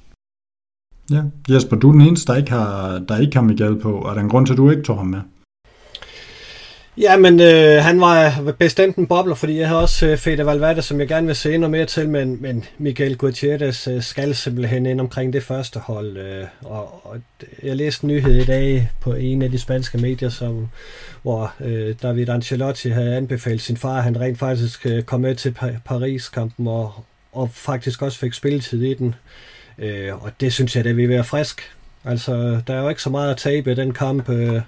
Ja, 1.11 1.23
Jesper, 1.49 1.75
du 1.75 1.87
er 1.87 1.91
den 1.91 2.01
eneste, 2.01 2.31
der 2.31 2.37
ikke 2.37 2.51
har, 2.51 2.99
der 2.99 3.17
ikke 3.17 3.35
har 3.35 3.43
Miguel 3.43 3.79
på. 3.79 4.01
Er 4.01 4.13
der 4.13 4.21
en 4.21 4.29
grund 4.29 4.45
til, 4.45 4.53
at 4.53 4.57
du 4.57 4.69
ikke 4.69 4.83
tog 4.83 4.97
ham 4.97 5.07
med? 5.07 5.19
Ja, 6.97 7.17
men 7.17 7.39
øh, 7.39 7.83
han 7.83 8.01
var 8.01 8.53
bestemt 8.59 8.95
en 8.95 9.07
bobler, 9.07 9.35
fordi 9.35 9.59
jeg 9.59 9.69
har 9.69 9.75
også 9.75 10.07
øh, 10.07 10.17
Fede 10.17 10.45
Valverde, 10.45 10.81
som 10.81 10.99
jeg 10.99 11.07
gerne 11.07 11.27
vil 11.27 11.35
se 11.35 11.53
endnu 11.53 11.67
mere 11.67 11.85
til, 11.85 12.09
men, 12.09 12.41
men 12.41 12.65
Miguel 12.77 13.17
Gutierrez 13.17 13.87
øh, 13.87 14.01
skal 14.01 14.35
simpelthen 14.35 14.85
ind 14.85 15.01
omkring 15.01 15.33
det 15.33 15.43
første 15.43 15.79
hold. 15.79 16.17
Øh, 16.17 16.45
og, 16.61 17.05
og 17.05 17.21
jeg 17.63 17.75
læste 17.75 18.03
en 18.03 18.07
nyhed 18.07 18.35
i 18.35 18.45
dag 18.45 18.89
på 19.01 19.13
en 19.13 19.41
af 19.41 19.51
de 19.51 19.59
spanske 19.59 19.97
medier, 19.97 20.29
som, 20.29 20.69
hvor 21.21 21.53
øh, 21.59 21.95
David 22.01 22.29
Ancelotti 22.29 22.89
havde 22.89 23.15
anbefalet 23.15 23.61
sin 23.61 23.77
far, 23.77 23.97
at 23.97 24.03
han 24.03 24.19
rent 24.19 24.39
faktisk 24.39 24.85
øh, 24.85 25.03
kom 25.03 25.21
med 25.21 25.35
til 25.35 25.55
Paris-kampen 25.85 26.67
og, 26.67 26.93
og 27.31 27.49
faktisk 27.53 28.01
også 28.01 28.19
fik 28.19 28.33
spilletid 28.33 28.81
i 28.83 28.93
den. 28.93 29.15
Øh, 29.77 30.23
og 30.23 30.31
det 30.39 30.53
synes 30.53 30.75
jeg, 30.75 30.83
det 30.83 30.97
vil 30.97 31.09
være 31.09 31.23
frisk. 31.23 31.61
Altså, 32.05 32.61
der 32.67 32.73
er 32.73 32.81
jo 32.81 32.89
ikke 32.89 33.01
så 33.01 33.09
meget 33.09 33.31
at 33.31 33.37
tabe 33.37 33.71
i 33.71 33.75
den 33.75 33.93
kamp. 33.93 34.29
Øh, 34.29 34.61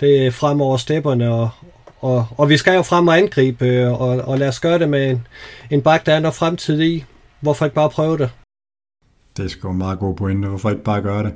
det 0.00 0.26
er 0.26 0.30
frem 0.30 0.60
over 0.60 0.76
stepperne, 0.76 1.32
og, 1.32 1.50
og, 2.00 2.26
og 2.36 2.48
vi 2.48 2.56
skal 2.56 2.74
jo 2.74 2.82
frem 2.82 3.08
og 3.08 3.18
angribe, 3.18 3.66
øh, 3.66 4.00
og, 4.00 4.08
og 4.08 4.38
lad 4.38 4.48
os 4.48 4.60
gøre 4.60 4.78
det 4.78 4.88
med 4.88 5.10
en, 5.10 5.26
en 5.70 5.82
bak, 5.82 6.06
der 6.06 6.14
er 6.14 6.20
noget 6.20 6.34
fremtid 6.34 6.82
i. 6.82 7.04
Hvorfor 7.40 7.64
ikke 7.64 7.74
bare 7.74 7.90
prøve 7.90 8.18
det? 8.18 8.30
Det 9.36 9.44
er 9.44 9.48
sgu 9.48 9.70
en 9.70 9.78
meget 9.78 9.98
god 9.98 10.16
pointe. 10.16 10.48
Hvorfor 10.48 10.70
ikke 10.70 10.84
bare 10.84 11.02
gøre 11.02 11.24
det? 11.24 11.32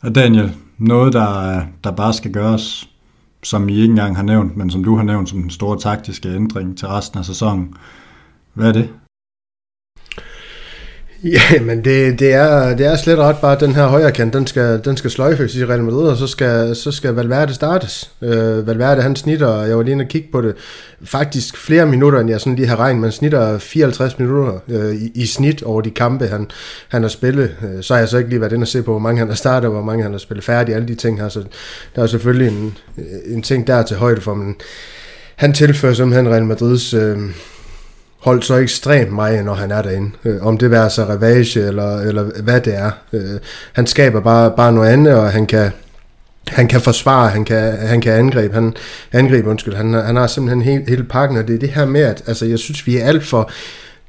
Og 0.00 0.14
Daniel, 0.14 0.54
noget, 0.78 1.12
der, 1.12 1.62
der 1.84 1.90
bare 1.90 2.12
skal 2.12 2.32
gøres, 2.32 2.88
som 3.42 3.68
I 3.68 3.72
ikke 3.72 3.84
engang 3.84 4.16
har 4.16 4.22
nævnt, 4.22 4.56
men 4.56 4.70
som 4.70 4.84
du 4.84 4.96
har 4.96 5.02
nævnt 5.02 5.28
som 5.28 5.40
den 5.40 5.50
store 5.50 5.78
taktiske 5.78 6.28
ændring 6.28 6.78
til 6.78 6.88
resten 6.88 7.18
af 7.18 7.24
sæsonen. 7.24 7.74
Hvad 8.54 8.68
er 8.68 8.72
det? 8.72 8.88
Ja, 11.24 11.60
men 11.60 11.84
det, 11.84 12.18
det, 12.18 12.32
er, 12.32 12.76
det 12.76 12.86
er 12.86 12.96
slet 12.96 13.18
ret 13.18 13.36
bare, 13.36 13.52
at 13.52 13.60
den 13.60 13.74
her 13.74 13.86
højre 13.86 14.12
kant, 14.12 14.34
den 14.34 14.46
skal, 14.46 14.80
den 14.84 14.96
skal 14.96 15.10
sløjfes 15.10 15.56
i 15.56 15.64
Real 15.64 15.82
Madrid, 15.82 16.08
og 16.08 16.16
så 16.16 16.26
skal, 16.26 16.76
så 16.76 16.92
skal 16.92 17.14
Valverde 17.14 17.54
startes. 17.54 18.10
Øh, 18.22 18.66
Valverde, 18.66 19.02
han 19.02 19.16
snitter, 19.16 19.62
jeg 19.62 19.76
var 19.76 19.82
lige 19.82 19.92
inde 19.92 20.02
og 20.02 20.08
kigge 20.08 20.28
på 20.32 20.40
det, 20.40 20.54
faktisk 21.04 21.56
flere 21.56 21.86
minutter, 21.86 22.20
end 22.20 22.30
jeg 22.30 22.40
sådan 22.40 22.56
lige 22.56 22.68
har 22.68 22.76
regnet, 22.76 23.02
men 23.02 23.12
snitter 23.12 23.58
54 23.58 24.18
minutter 24.18 24.58
øh, 24.68 24.94
i, 24.94 25.10
i, 25.14 25.26
snit 25.26 25.62
over 25.62 25.80
de 25.80 25.90
kampe, 25.90 26.26
han, 26.26 26.50
han 26.88 27.02
har 27.02 27.08
spillet. 27.08 27.56
Øh, 27.62 27.82
så 27.82 27.94
har 27.94 27.98
jeg 27.98 28.08
så 28.08 28.18
ikke 28.18 28.30
lige 28.30 28.40
været 28.40 28.52
inde 28.52 28.64
og 28.64 28.68
se 28.68 28.82
på, 28.82 28.90
hvor 28.90 29.00
mange 29.00 29.18
han 29.18 29.28
har 29.28 29.34
startet, 29.34 29.70
hvor 29.70 29.82
mange 29.82 30.02
han 30.02 30.12
har 30.12 30.18
spillet 30.18 30.44
færdigt, 30.44 30.76
alle 30.76 30.88
de 30.88 30.94
ting 30.94 31.20
her, 31.20 31.28
så 31.28 31.44
der 31.96 32.02
er 32.02 32.06
selvfølgelig 32.06 32.48
en, 32.48 32.78
en 33.26 33.42
ting 33.42 33.66
der 33.66 33.82
til 33.82 33.96
højde 33.96 34.20
for, 34.20 34.34
men 34.34 34.56
han 35.36 35.52
tilfører 35.52 35.94
simpelthen 35.94 36.28
Real 36.28 36.44
Madrids... 36.44 36.94
Øh, 36.94 37.18
holdt 38.18 38.44
så 38.44 38.54
ekstremt 38.54 39.12
meget, 39.12 39.44
når 39.44 39.54
han 39.54 39.70
er 39.70 39.82
derinde. 39.82 40.10
Øh, 40.24 40.46
om 40.46 40.58
det 40.58 40.72
er 40.72 40.88
så 40.88 41.04
revage, 41.04 41.66
eller, 41.66 41.98
eller 41.98 42.22
hvad 42.42 42.60
det 42.60 42.74
er. 42.74 42.90
Øh, 43.12 43.40
han 43.72 43.86
skaber 43.86 44.20
bare, 44.20 44.52
bare 44.56 44.72
noget 44.72 44.88
andet, 44.88 45.14
og 45.14 45.30
han 45.30 45.46
kan, 45.46 45.70
han 46.48 46.68
kan 46.68 46.80
forsvare, 46.80 47.28
han 47.28 47.44
kan, 47.44 47.76
han 47.78 48.00
kan 48.00 48.12
angribe, 48.12 48.54
han 48.54 48.74
angribe, 49.12 49.48
undskyld, 49.48 49.74
han, 49.74 49.94
han 49.94 50.16
har 50.16 50.26
simpelthen 50.26 50.62
hele, 50.62 50.84
hele 50.88 51.04
pakken, 51.04 51.38
og 51.38 51.48
det 51.48 51.54
er 51.54 51.58
det 51.58 51.68
her 51.68 51.86
med, 51.86 52.00
at 52.00 52.22
altså, 52.26 52.46
jeg 52.46 52.58
synes, 52.58 52.86
vi 52.86 52.96
er 52.96 53.06
alt 53.06 53.24
for, 53.24 53.50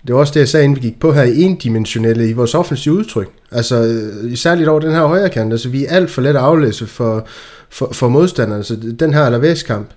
det 0.07 0.16
var 0.16 0.20
også 0.20 0.34
det, 0.34 0.39
jeg 0.39 0.49
sagde, 0.49 0.64
inden 0.64 0.76
vi 0.76 0.82
gik 0.82 0.99
på 0.99 1.14
her, 1.14 1.24
endimensionelle 1.24 2.30
i 2.30 2.34
vores 2.34 2.55
offensive 2.55 2.93
udtryk. 2.93 3.30
Altså, 3.51 3.76
øh, 3.84 4.38
særligt 4.38 4.70
over 4.70 4.80
den 4.80 4.91
her 4.91 5.05
højre 5.05 5.30
kant, 5.30 5.53
altså, 5.53 5.70
vi 5.70 5.86
er 5.86 5.95
alt 5.95 6.12
for 6.12 6.22
let 6.22 6.30
at 6.30 6.36
aflæse 6.36 6.88
for, 6.88 7.28
for, 7.70 7.89
for 7.93 8.10
modstanderne. 8.10 8.57
Altså, 8.57 8.78
den 8.99 9.14
her 9.14 9.22
Alaves-kamp, 9.22 9.89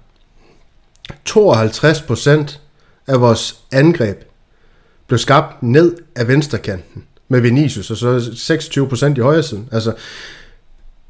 52 1.24 2.02
procent 2.02 2.60
af 3.07 3.20
vores 3.20 3.57
angreb 3.72 4.24
blev 5.07 5.18
skabt 5.18 5.62
ned 5.62 5.96
af 6.16 6.28
venstrekanten 6.28 7.05
med 7.28 7.40
Vinicius, 7.40 7.90
og 7.90 7.96
så 7.96 8.18
26% 8.18 9.18
i 9.18 9.20
højre 9.20 9.42
siden. 9.42 9.68
Altså, 9.72 9.92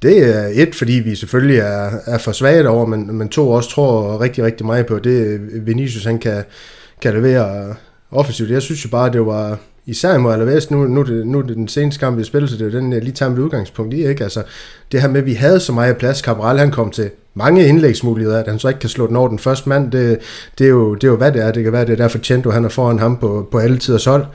det 0.03 0.37
er 0.37 0.51
et, 0.53 0.75
fordi 0.75 0.93
vi 0.93 1.15
selvfølgelig 1.15 1.59
er, 1.59 1.91
er 2.07 2.19
for 2.19 2.33
svage 2.33 2.69
over, 2.69 2.87
men, 2.87 3.15
men 3.15 3.29
to 3.29 3.51
også 3.51 3.71
tror 3.71 4.21
rigtig, 4.21 4.45
rigtig 4.45 4.67
meget 4.67 4.87
på 4.87 4.99
det. 4.99 5.41
Vinicius, 5.67 6.05
han 6.05 6.19
kan, 6.19 6.45
kan 7.01 7.15
levere 7.15 7.75
offensivt. 8.11 8.51
Jeg 8.51 8.63
synes 8.63 8.85
jo 8.85 8.91
bare, 8.91 9.13
det 9.13 9.27
var 9.27 9.59
især 9.87 10.15
imod 10.15 10.33
Alaves, 10.33 10.71
nu, 10.71 10.87
nu, 10.87 11.03
det, 11.03 11.27
nu 11.27 11.39
er 11.39 11.43
det 11.43 11.57
den 11.57 11.69
seneste 11.69 12.01
kamp, 12.01 12.17
vi 12.17 12.23
har 12.23 12.27
spillet, 12.27 12.51
så 12.51 12.57
det 12.57 12.67
er 12.67 12.81
den, 12.81 12.93
jeg 12.93 13.03
lige 13.03 13.13
tager 13.13 13.31
med 13.31 13.39
udgangspunkt 13.39 13.95
i, 13.95 14.07
ikke? 14.07 14.25
Altså, 14.25 14.43
det 14.93 15.01
her 15.01 15.09
med, 15.09 15.21
at 15.21 15.27
vi 15.27 15.35
havde 15.35 15.61
så 15.61 15.73
meget 15.73 15.97
plads, 15.97 16.19
Cabral 16.19 16.59
han 16.59 16.71
kom 16.71 16.91
til 16.91 17.11
mange 17.35 17.67
indlægsmuligheder, 17.67 18.39
at 18.39 18.49
han 18.49 18.59
så 18.59 18.69
ikke 18.69 18.81
kan 18.81 18.91
slå 18.91 19.07
den 19.07 19.17
over 19.17 19.29
den 19.29 19.39
første 19.39 19.69
mand, 19.69 19.93
det, 19.93 20.19
det, 20.59 20.65
er, 20.65 20.69
jo, 20.69 20.95
det 20.95 21.05
er 21.05 21.09
jo 21.09 21.17
hvad 21.17 21.33
det 21.33 21.43
er, 21.43 21.53
det 21.53 21.65
kan 21.65 21.73
være, 21.73 21.85
det 21.85 21.93
er 21.93 21.97
derfor 21.97 22.19
Chento, 22.19 22.51
han 22.51 22.65
er 22.65 22.69
foran 22.69 22.99
ham 22.99 23.17
på, 23.17 23.49
på 23.51 23.59
alle 23.59 23.79
tiders 23.79 24.05
hold, 24.05 24.27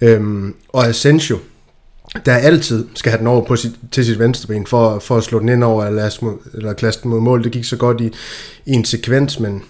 øhm, 0.00 0.54
og 0.68 0.86
Asensio, 0.86 1.38
der 2.26 2.34
altid 2.34 2.86
skal 2.94 3.10
have 3.10 3.18
den 3.18 3.26
over 3.26 3.44
på 3.44 3.56
sit, 3.56 3.72
til 3.92 4.04
sit 4.04 4.18
venstre 4.18 4.46
ben, 4.46 4.66
for, 4.66 4.98
for 4.98 5.16
at 5.16 5.24
slå 5.24 5.38
den 5.38 5.48
ind 5.48 5.64
over, 5.64 5.84
eller, 5.84 6.36
eller 6.54 6.72
klasse 6.72 7.02
den 7.02 7.10
mod 7.10 7.20
mål, 7.20 7.44
det 7.44 7.52
gik 7.52 7.64
så 7.64 7.76
godt 7.76 8.00
i, 8.00 8.06
i 8.66 8.72
en 8.72 8.84
sekvens, 8.84 9.40
men 9.40 9.62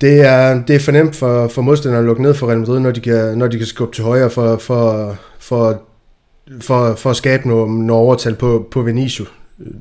det 0.00 0.20
er, 0.20 0.62
det 0.64 0.76
er 0.76 0.80
for 0.80 0.92
nemt 0.92 1.16
for, 1.16 1.48
for 1.48 1.62
modstanderne 1.62 1.98
at 1.98 2.06
lukke 2.06 2.22
ned 2.22 2.34
for 2.34 2.46
Real 2.46 2.58
Madrid, 2.58 2.80
når 2.80 2.90
de 2.90 3.00
kan, 3.00 3.38
når 3.38 3.46
de 3.48 3.58
kan 3.58 3.66
skubbe 3.66 3.94
til 3.94 4.04
højre 4.04 4.30
for, 4.30 4.56
for, 4.56 5.16
for, 5.38 5.82
for, 6.60 6.94
for 6.94 7.10
at 7.10 7.16
skabe 7.16 7.48
noget, 7.48 7.70
noget 7.70 8.02
overtal 8.02 8.34
på, 8.34 8.68
på 8.70 8.82
Vinicius, 8.82 9.28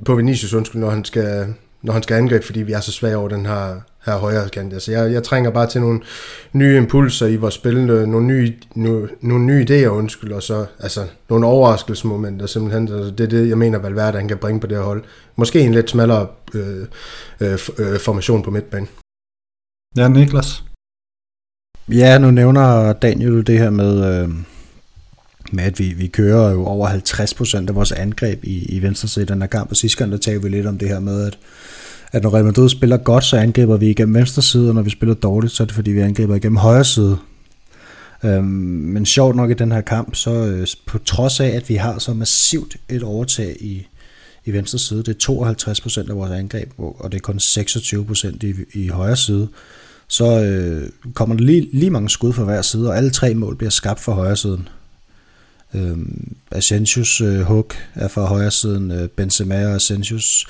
på 0.06 0.16
Vinicius 0.16 0.54
undskyld, 0.54 0.82
når 0.82 0.90
han 0.90 1.06
skal, 1.06 1.54
når 1.86 1.94
han 1.94 2.04
skal 2.04 2.16
angribe, 2.16 2.46
fordi 2.46 2.62
vi 2.62 2.72
er 2.72 2.80
så 2.80 2.92
svage 2.92 3.18
over 3.18 3.30
den 3.30 3.46
her, 3.46 3.82
her 4.06 4.18
højre 4.18 4.50
kant. 4.50 4.74
Altså 4.74 4.92
jeg, 4.92 5.12
jeg 5.14 5.24
trænger 5.24 5.52
bare 5.52 5.68
til 5.68 5.82
nogle 5.82 6.00
nye 6.54 6.78
impulser 6.78 7.28
i 7.28 7.36
vores 7.36 7.54
spil, 7.54 7.86
nogle 7.86 8.28
nye, 8.28 8.54
nogle, 8.76 9.10
nogle 9.22 9.46
nye 9.46 9.66
idéer, 9.70 9.88
undskyld, 9.88 10.32
og 10.32 10.44
så 10.44 10.66
altså, 10.80 11.08
nogle 11.30 11.46
overraskelsesmomenter 11.46 12.46
simpelthen. 12.46 12.88
Altså, 12.88 13.12
det 13.12 13.24
er 13.24 13.28
det, 13.28 13.50
jeg 13.50 13.58
mener, 13.58 13.80
Valverde 13.80 14.18
han 14.18 14.28
kan 14.28 14.38
bringe 14.38 14.60
på 14.60 14.68
det 14.68 14.78
her 14.78 14.84
hold. 14.84 15.04
Måske 15.36 15.60
en 15.60 15.74
lidt 15.74 15.90
smallere 15.90 16.28
øh, 16.54 16.86
øh, 17.40 17.60
øh, 17.78 18.00
formation 18.00 18.44
på 18.44 18.52
midtbanen. 18.52 18.88
Ja, 19.98 20.08
Niklas. 20.08 20.64
Ja, 21.90 22.18
nu 22.18 22.32
nævner 22.32 22.94
Daniel 22.94 23.48
det 23.48 23.60
her 23.60 23.70
med, 23.70 24.24
øh, 24.24 24.30
med 25.56 25.64
at 25.64 25.80
vi, 25.80 25.94
vi 25.94 26.08
kører 26.08 26.52
jo 26.52 26.66
over 26.66 26.90
50% 26.90 27.68
af 27.68 27.76
vores 27.76 27.92
angreb 27.92 28.44
i, 28.44 28.66
i 28.66 28.82
venstre 28.82 29.08
side 29.08 29.26
den 29.26 29.42
her 29.42 29.48
kamp, 29.48 29.70
og 29.70 29.76
sidste 29.76 29.98
gang 29.98 30.12
der 30.12 30.18
talte 30.18 30.44
vi 30.44 30.50
lidt 30.50 30.66
om 30.66 30.78
det 30.78 30.88
her 30.88 31.00
med, 31.00 31.28
at, 31.28 31.38
at 32.12 32.24
når 32.24 32.34
Real 32.34 32.46
Madrid 32.46 32.70
spiller 32.70 32.98
godt, 32.98 33.24
så 33.24 33.38
angriber 33.38 33.78
vi 33.78 33.90
igennem 33.90 34.16
venstre 34.16 34.42
side, 34.42 34.70
og 34.70 34.76
når 34.76 34.82
vi 34.82 34.90
spiller 34.90 35.16
dårligt, 35.16 35.54
så 35.54 35.64
er 35.64 35.66
det 35.66 35.76
fordi, 35.76 35.92
vi 35.92 36.00
angriber 36.00 36.36
igennem 36.36 36.58
højre 36.58 36.84
side. 36.84 37.18
Øhm, 38.24 38.44
men 38.44 39.06
sjovt 39.06 39.36
nok 39.36 39.52
i 39.52 39.54
den 39.54 39.72
her 39.72 39.82
kamp, 39.82 40.16
så 40.16 40.32
øh, 40.32 40.68
på 40.86 40.98
trods 40.98 41.40
af, 41.40 41.48
at 41.48 41.70
vi 41.70 41.76
har 41.76 42.00
så 42.00 42.14
massivt 42.14 42.78
et 42.90 43.04
overtag 43.04 43.58
i, 43.60 43.88
i 44.46 44.54
venstre 44.54 44.80
side, 44.80 45.04
det 45.04 45.28
er 45.28 46.04
52% 46.06 46.10
af 46.10 46.16
vores 46.16 46.32
angreb, 46.32 46.72
og 46.78 47.12
det 47.12 47.18
er 47.18 47.22
kun 47.22 47.38
26% 47.38 48.38
i, 48.44 48.54
i 48.74 48.88
højre 48.88 49.16
side, 49.16 49.48
så 50.08 50.44
øh, 50.44 50.90
kommer 51.14 51.36
der 51.36 51.44
lige, 51.44 51.70
lige 51.74 51.90
mange 51.90 52.10
skud 52.10 52.34
fra 52.34 52.44
hver 52.44 52.62
side, 52.62 52.90
og 52.90 52.98
alle 52.98 53.10
tre 53.10 53.34
mål 53.34 53.56
bliver 53.56 53.70
skabt 53.70 54.00
fra 54.00 54.14
højre 54.14 54.36
siden. 54.36 54.68
Øh, 55.76 55.98
Asensius 56.52 57.22
øh, 57.22 57.42
hook 57.42 57.76
er 57.96 58.08
fra 58.08 58.26
højre 58.26 58.52
siden, 58.52 58.92
øh, 58.92 59.10
Benzema 59.10 59.68
og 59.68 59.76
Asensius 59.76 60.48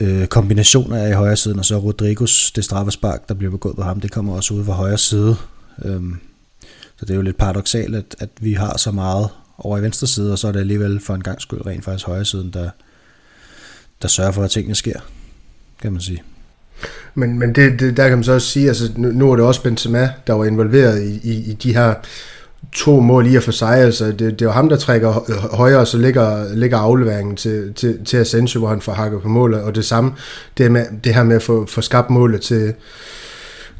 øh, 0.00 0.26
kombinationer 0.26 0.96
er 0.96 1.08
i 1.08 1.12
højre 1.12 1.36
siden, 1.36 1.58
og 1.58 1.64
så 1.64 1.78
Rodrigos, 1.78 2.52
det 2.56 2.64
straffespark, 2.64 3.28
der 3.28 3.34
bliver 3.34 3.50
begået 3.50 3.76
på 3.76 3.82
ham, 3.82 4.00
det 4.00 4.12
kommer 4.12 4.34
også 4.34 4.54
ud 4.54 4.64
fra 4.64 4.72
højre 4.72 4.98
side. 4.98 5.36
Øh, 5.84 6.00
så 6.96 7.04
det 7.04 7.10
er 7.10 7.14
jo 7.14 7.22
lidt 7.22 7.38
paradoxalt, 7.38 7.96
at, 7.96 8.16
at 8.18 8.28
vi 8.40 8.52
har 8.52 8.76
så 8.76 8.90
meget 8.90 9.28
over 9.58 9.78
i 9.78 9.82
venstre 9.82 10.06
side, 10.06 10.32
og 10.32 10.38
så 10.38 10.48
er 10.48 10.52
det 10.52 10.60
alligevel 10.60 11.00
for 11.00 11.14
en 11.14 11.22
gang 11.22 11.40
skyld 11.40 11.66
rent 11.66 11.84
faktisk 11.84 12.06
højre 12.06 12.24
siden, 12.24 12.50
der, 12.50 12.70
der 14.02 14.08
sørger 14.08 14.32
for, 14.32 14.44
at 14.44 14.50
tingene 14.50 14.74
sker, 14.74 15.00
kan 15.82 15.92
man 15.92 16.00
sige. 16.00 16.22
Men, 17.14 17.38
men 17.38 17.54
det, 17.54 17.80
det, 17.80 17.96
der 17.96 18.08
kan 18.08 18.18
man 18.18 18.24
så 18.24 18.32
også 18.32 18.46
sige, 18.46 18.68
altså 18.68 18.92
nu, 18.96 19.08
nu 19.08 19.32
er 19.32 19.36
det 19.36 19.44
også 19.44 19.62
Benzema, 19.62 20.12
der 20.26 20.32
var 20.32 20.44
involveret 20.44 21.02
i, 21.02 21.20
i, 21.22 21.50
i 21.50 21.54
de 21.54 21.74
her 21.74 21.94
to 22.72 23.00
mål 23.00 23.26
i 23.26 23.36
og 23.36 23.42
for 23.42 23.52
sig. 23.52 23.78
Altså, 23.78 24.06
det, 24.06 24.20
det 24.20 24.42
er 24.42 24.46
jo 24.46 24.50
ham, 24.50 24.68
der 24.68 24.76
trækker 24.76 25.12
højere, 25.56 25.80
og 25.80 25.86
så 25.86 25.98
ligger, 25.98 26.54
ligger 26.54 26.78
afleveringen 26.78 27.36
til, 27.36 27.72
til, 27.74 28.04
til 28.04 28.16
Asensio, 28.16 28.58
hvor 28.58 28.68
han 28.68 28.80
får 28.80 28.92
hakket 28.92 29.22
på 29.22 29.28
målet. 29.28 29.62
Og 29.62 29.74
det 29.74 29.84
samme, 29.84 30.12
det, 30.58 30.72
med, 30.72 30.84
det 31.04 31.14
her 31.14 31.22
med 31.22 31.36
at 31.36 31.42
få, 31.42 31.66
få 31.66 31.80
skabt 31.80 32.10
målet 32.10 32.40
til, 32.40 32.74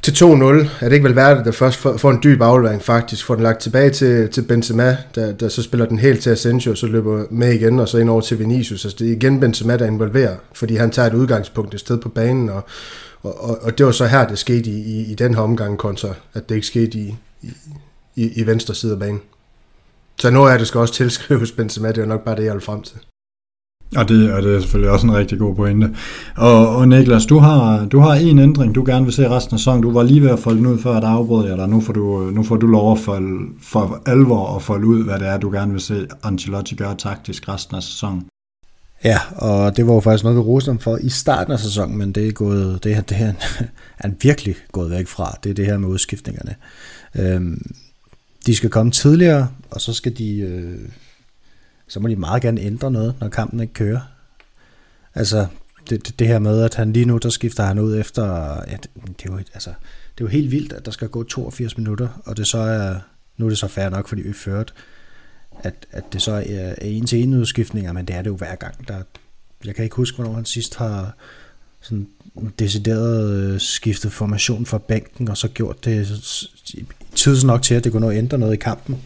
til 0.02 0.12
2-0. 0.12 0.24
Er 0.24 0.66
det 0.80 0.92
ikke 0.92 1.04
vel 1.04 1.16
værd, 1.16 1.38
at 1.38 1.44
der 1.44 1.52
først 1.52 1.76
får, 1.78 1.96
får 1.96 2.10
en 2.10 2.20
dyb 2.22 2.42
aflevering 2.42 2.82
faktisk, 2.82 3.24
får 3.24 3.34
den 3.34 3.42
lagt 3.42 3.60
tilbage 3.60 3.90
til, 3.90 4.28
til 4.28 4.42
Benzema, 4.42 4.96
der, 5.14 5.32
der 5.32 5.48
så 5.48 5.62
spiller 5.62 5.86
den 5.86 5.98
helt 5.98 6.22
til 6.22 6.30
Asensio, 6.30 6.74
så 6.74 6.86
løber 6.86 7.24
med 7.30 7.52
igen, 7.52 7.80
og 7.80 7.88
så 7.88 7.98
ind 7.98 8.10
over 8.10 8.20
til 8.20 8.38
Vinicius. 8.38 8.84
Altså, 8.84 8.96
det 8.98 9.08
er 9.08 9.12
igen 9.12 9.40
Benzema, 9.40 9.76
der 9.76 9.86
involverer, 9.86 10.36
fordi 10.52 10.76
han 10.76 10.90
tager 10.90 11.08
et 11.08 11.14
udgangspunkt 11.14 11.74
et 11.74 11.80
sted 11.80 11.98
på 11.98 12.08
banen, 12.08 12.48
og, 12.48 12.64
og, 13.22 13.44
og, 13.44 13.58
og 13.62 13.78
det 13.78 13.86
var 13.86 13.92
så 13.92 14.06
her, 14.06 14.26
det 14.26 14.38
skete 14.38 14.70
i, 14.70 14.78
i, 14.78 15.12
i 15.12 15.14
den 15.14 15.34
her 15.34 15.42
omgang, 15.42 15.78
kontra 15.78 16.08
at 16.34 16.48
det 16.48 16.54
ikke 16.54 16.66
skete 16.66 16.98
i, 16.98 17.16
i, 17.42 17.48
i, 18.18 18.40
i 18.40 18.46
venstre 18.46 18.74
side 18.74 18.92
af 18.92 18.98
banen. 18.98 19.20
Så 20.18 20.30
noget 20.30 20.52
af 20.52 20.58
det 20.58 20.68
skal 20.68 20.80
også 20.80 20.94
tilskrives 20.94 21.52
Benzema, 21.56 21.88
det 21.88 21.98
er 21.98 22.06
nok 22.06 22.24
bare 22.24 22.36
det, 22.36 22.44
jeg 22.44 22.52
vil 22.52 22.62
frem 22.62 22.82
til. 22.82 22.96
Og 23.96 24.08
det, 24.08 24.32
og 24.32 24.42
det 24.42 24.56
er 24.56 24.60
selvfølgelig 24.60 24.90
også 24.90 25.06
en 25.06 25.14
rigtig 25.14 25.38
god 25.38 25.54
pointe. 25.54 25.96
Og, 26.36 26.76
og 26.76 26.88
Niklas, 26.88 27.26
du 27.26 27.38
har, 27.38 27.84
du 27.84 27.98
har 27.98 28.14
en 28.14 28.38
ændring, 28.38 28.74
du 28.74 28.84
gerne 28.86 29.04
vil 29.04 29.14
se 29.14 29.28
resten 29.28 29.54
af 29.54 29.58
sæsonen. 29.58 29.82
Du 29.82 29.92
var 29.92 30.02
lige 30.02 30.22
ved 30.22 30.30
at 30.30 30.38
folde 30.38 30.58
den 30.58 30.66
ud, 30.66 30.78
før 30.78 30.92
at 30.94 31.04
afbrød 31.04 31.48
jeg 31.48 31.58
dig. 31.58 31.68
Nu 31.68 31.80
får 31.80 31.92
du, 31.92 32.30
nu 32.34 32.42
får 32.42 32.56
du 32.56 32.66
lov 32.66 32.92
at 32.92 32.98
folde, 32.98 33.48
for 33.62 34.02
alvor 34.06 34.56
at 34.56 34.62
folde 34.62 34.86
ud, 34.86 35.04
hvad 35.04 35.18
det 35.18 35.28
er, 35.28 35.38
du 35.38 35.50
gerne 35.50 35.72
vil 35.72 35.80
se 35.80 36.06
Ancelotti 36.22 36.74
gøre 36.74 36.94
taktisk 36.94 37.48
resten 37.48 37.76
af 37.76 37.82
sæsonen. 37.82 38.24
Ja, 39.04 39.18
og 39.36 39.76
det 39.76 39.86
var 39.86 39.94
jo 39.94 40.00
faktisk 40.00 40.24
noget, 40.24 40.36
vi 40.36 40.42
roste 40.42 40.78
for 40.80 40.96
i 40.96 41.08
starten 41.08 41.52
af 41.52 41.58
sæsonen, 41.58 41.98
men 41.98 42.12
det 42.12 42.28
er, 42.28 42.32
gået, 42.32 42.84
det, 42.84 42.94
her, 42.94 43.02
det 43.02 43.16
her 43.16 43.32
er 43.98 44.10
virkelig 44.22 44.56
gået 44.72 44.90
væk 44.90 45.06
fra. 45.06 45.38
Det 45.44 45.50
er 45.50 45.54
det 45.54 45.66
her 45.66 45.78
med 45.78 45.88
udskiftningerne. 45.88 46.54
Øhm, 47.18 47.70
de 48.48 48.54
skal 48.54 48.70
komme 48.70 48.92
tidligere, 48.92 49.50
og 49.70 49.80
så 49.80 49.92
skal 49.92 50.18
de... 50.18 50.38
Øh, 50.38 50.88
så 51.88 52.00
må 52.00 52.08
de 52.08 52.16
meget 52.16 52.42
gerne 52.42 52.60
ændre 52.60 52.90
noget, 52.90 53.14
når 53.20 53.28
kampen 53.28 53.60
ikke 53.60 53.72
kører. 53.72 54.00
Altså, 55.14 55.46
det, 55.90 56.06
det, 56.06 56.18
det 56.18 56.26
her 56.26 56.38
med, 56.38 56.62
at 56.62 56.74
han 56.74 56.92
lige 56.92 57.04
nu, 57.04 57.18
der 57.18 57.28
skifter 57.28 57.62
han 57.62 57.78
ud 57.78 57.98
efter, 57.98 58.24
ja, 58.70 58.76
det, 58.76 58.90
det, 58.94 59.28
er 59.28 59.32
jo, 59.32 59.38
altså, 59.38 59.70
det 60.14 60.24
er 60.24 60.24
jo 60.24 60.26
helt 60.26 60.50
vildt, 60.50 60.72
at 60.72 60.84
der 60.86 60.90
skal 60.90 61.08
gå 61.08 61.22
82 61.22 61.76
minutter, 61.76 62.22
og 62.24 62.36
det 62.36 62.46
så 62.46 62.58
er, 62.58 62.94
nu 63.36 63.44
er 63.44 63.48
det 63.48 63.58
så 63.58 63.68
fair 63.68 63.88
nok, 63.88 64.08
fordi 64.08 64.22
vi 64.22 64.32
ført, 64.32 64.74
at, 65.62 65.86
at 65.90 66.04
det 66.12 66.22
så 66.22 66.32
er 66.46 66.74
en 66.80 67.06
til 67.06 67.22
en 67.22 67.34
udskiftninger, 67.34 67.92
men 67.92 68.06
det 68.06 68.16
er 68.16 68.22
det 68.22 68.30
jo 68.30 68.36
hver 68.36 68.54
gang. 68.54 68.88
Der, 68.88 69.02
jeg 69.64 69.74
kan 69.74 69.84
ikke 69.84 69.96
huske, 69.96 70.16
hvornår 70.16 70.34
han 70.34 70.44
sidst 70.44 70.76
har 70.76 71.16
sådan 71.80 72.08
decideret 72.58 73.30
øh, 73.30 73.60
skiftet 73.60 74.12
formation 74.12 74.66
fra 74.66 74.78
bænken, 74.78 75.28
og 75.28 75.36
så 75.36 75.48
gjort 75.48 75.84
det 75.84 76.08
tids 77.18 77.44
nok 77.44 77.62
til, 77.62 77.74
at 77.74 77.84
det 77.84 77.92
kunne 77.92 78.06
nå 78.06 78.10
at 78.10 78.18
ændre 78.18 78.38
noget 78.38 78.54
i 78.54 78.56
kampen. 78.56 78.96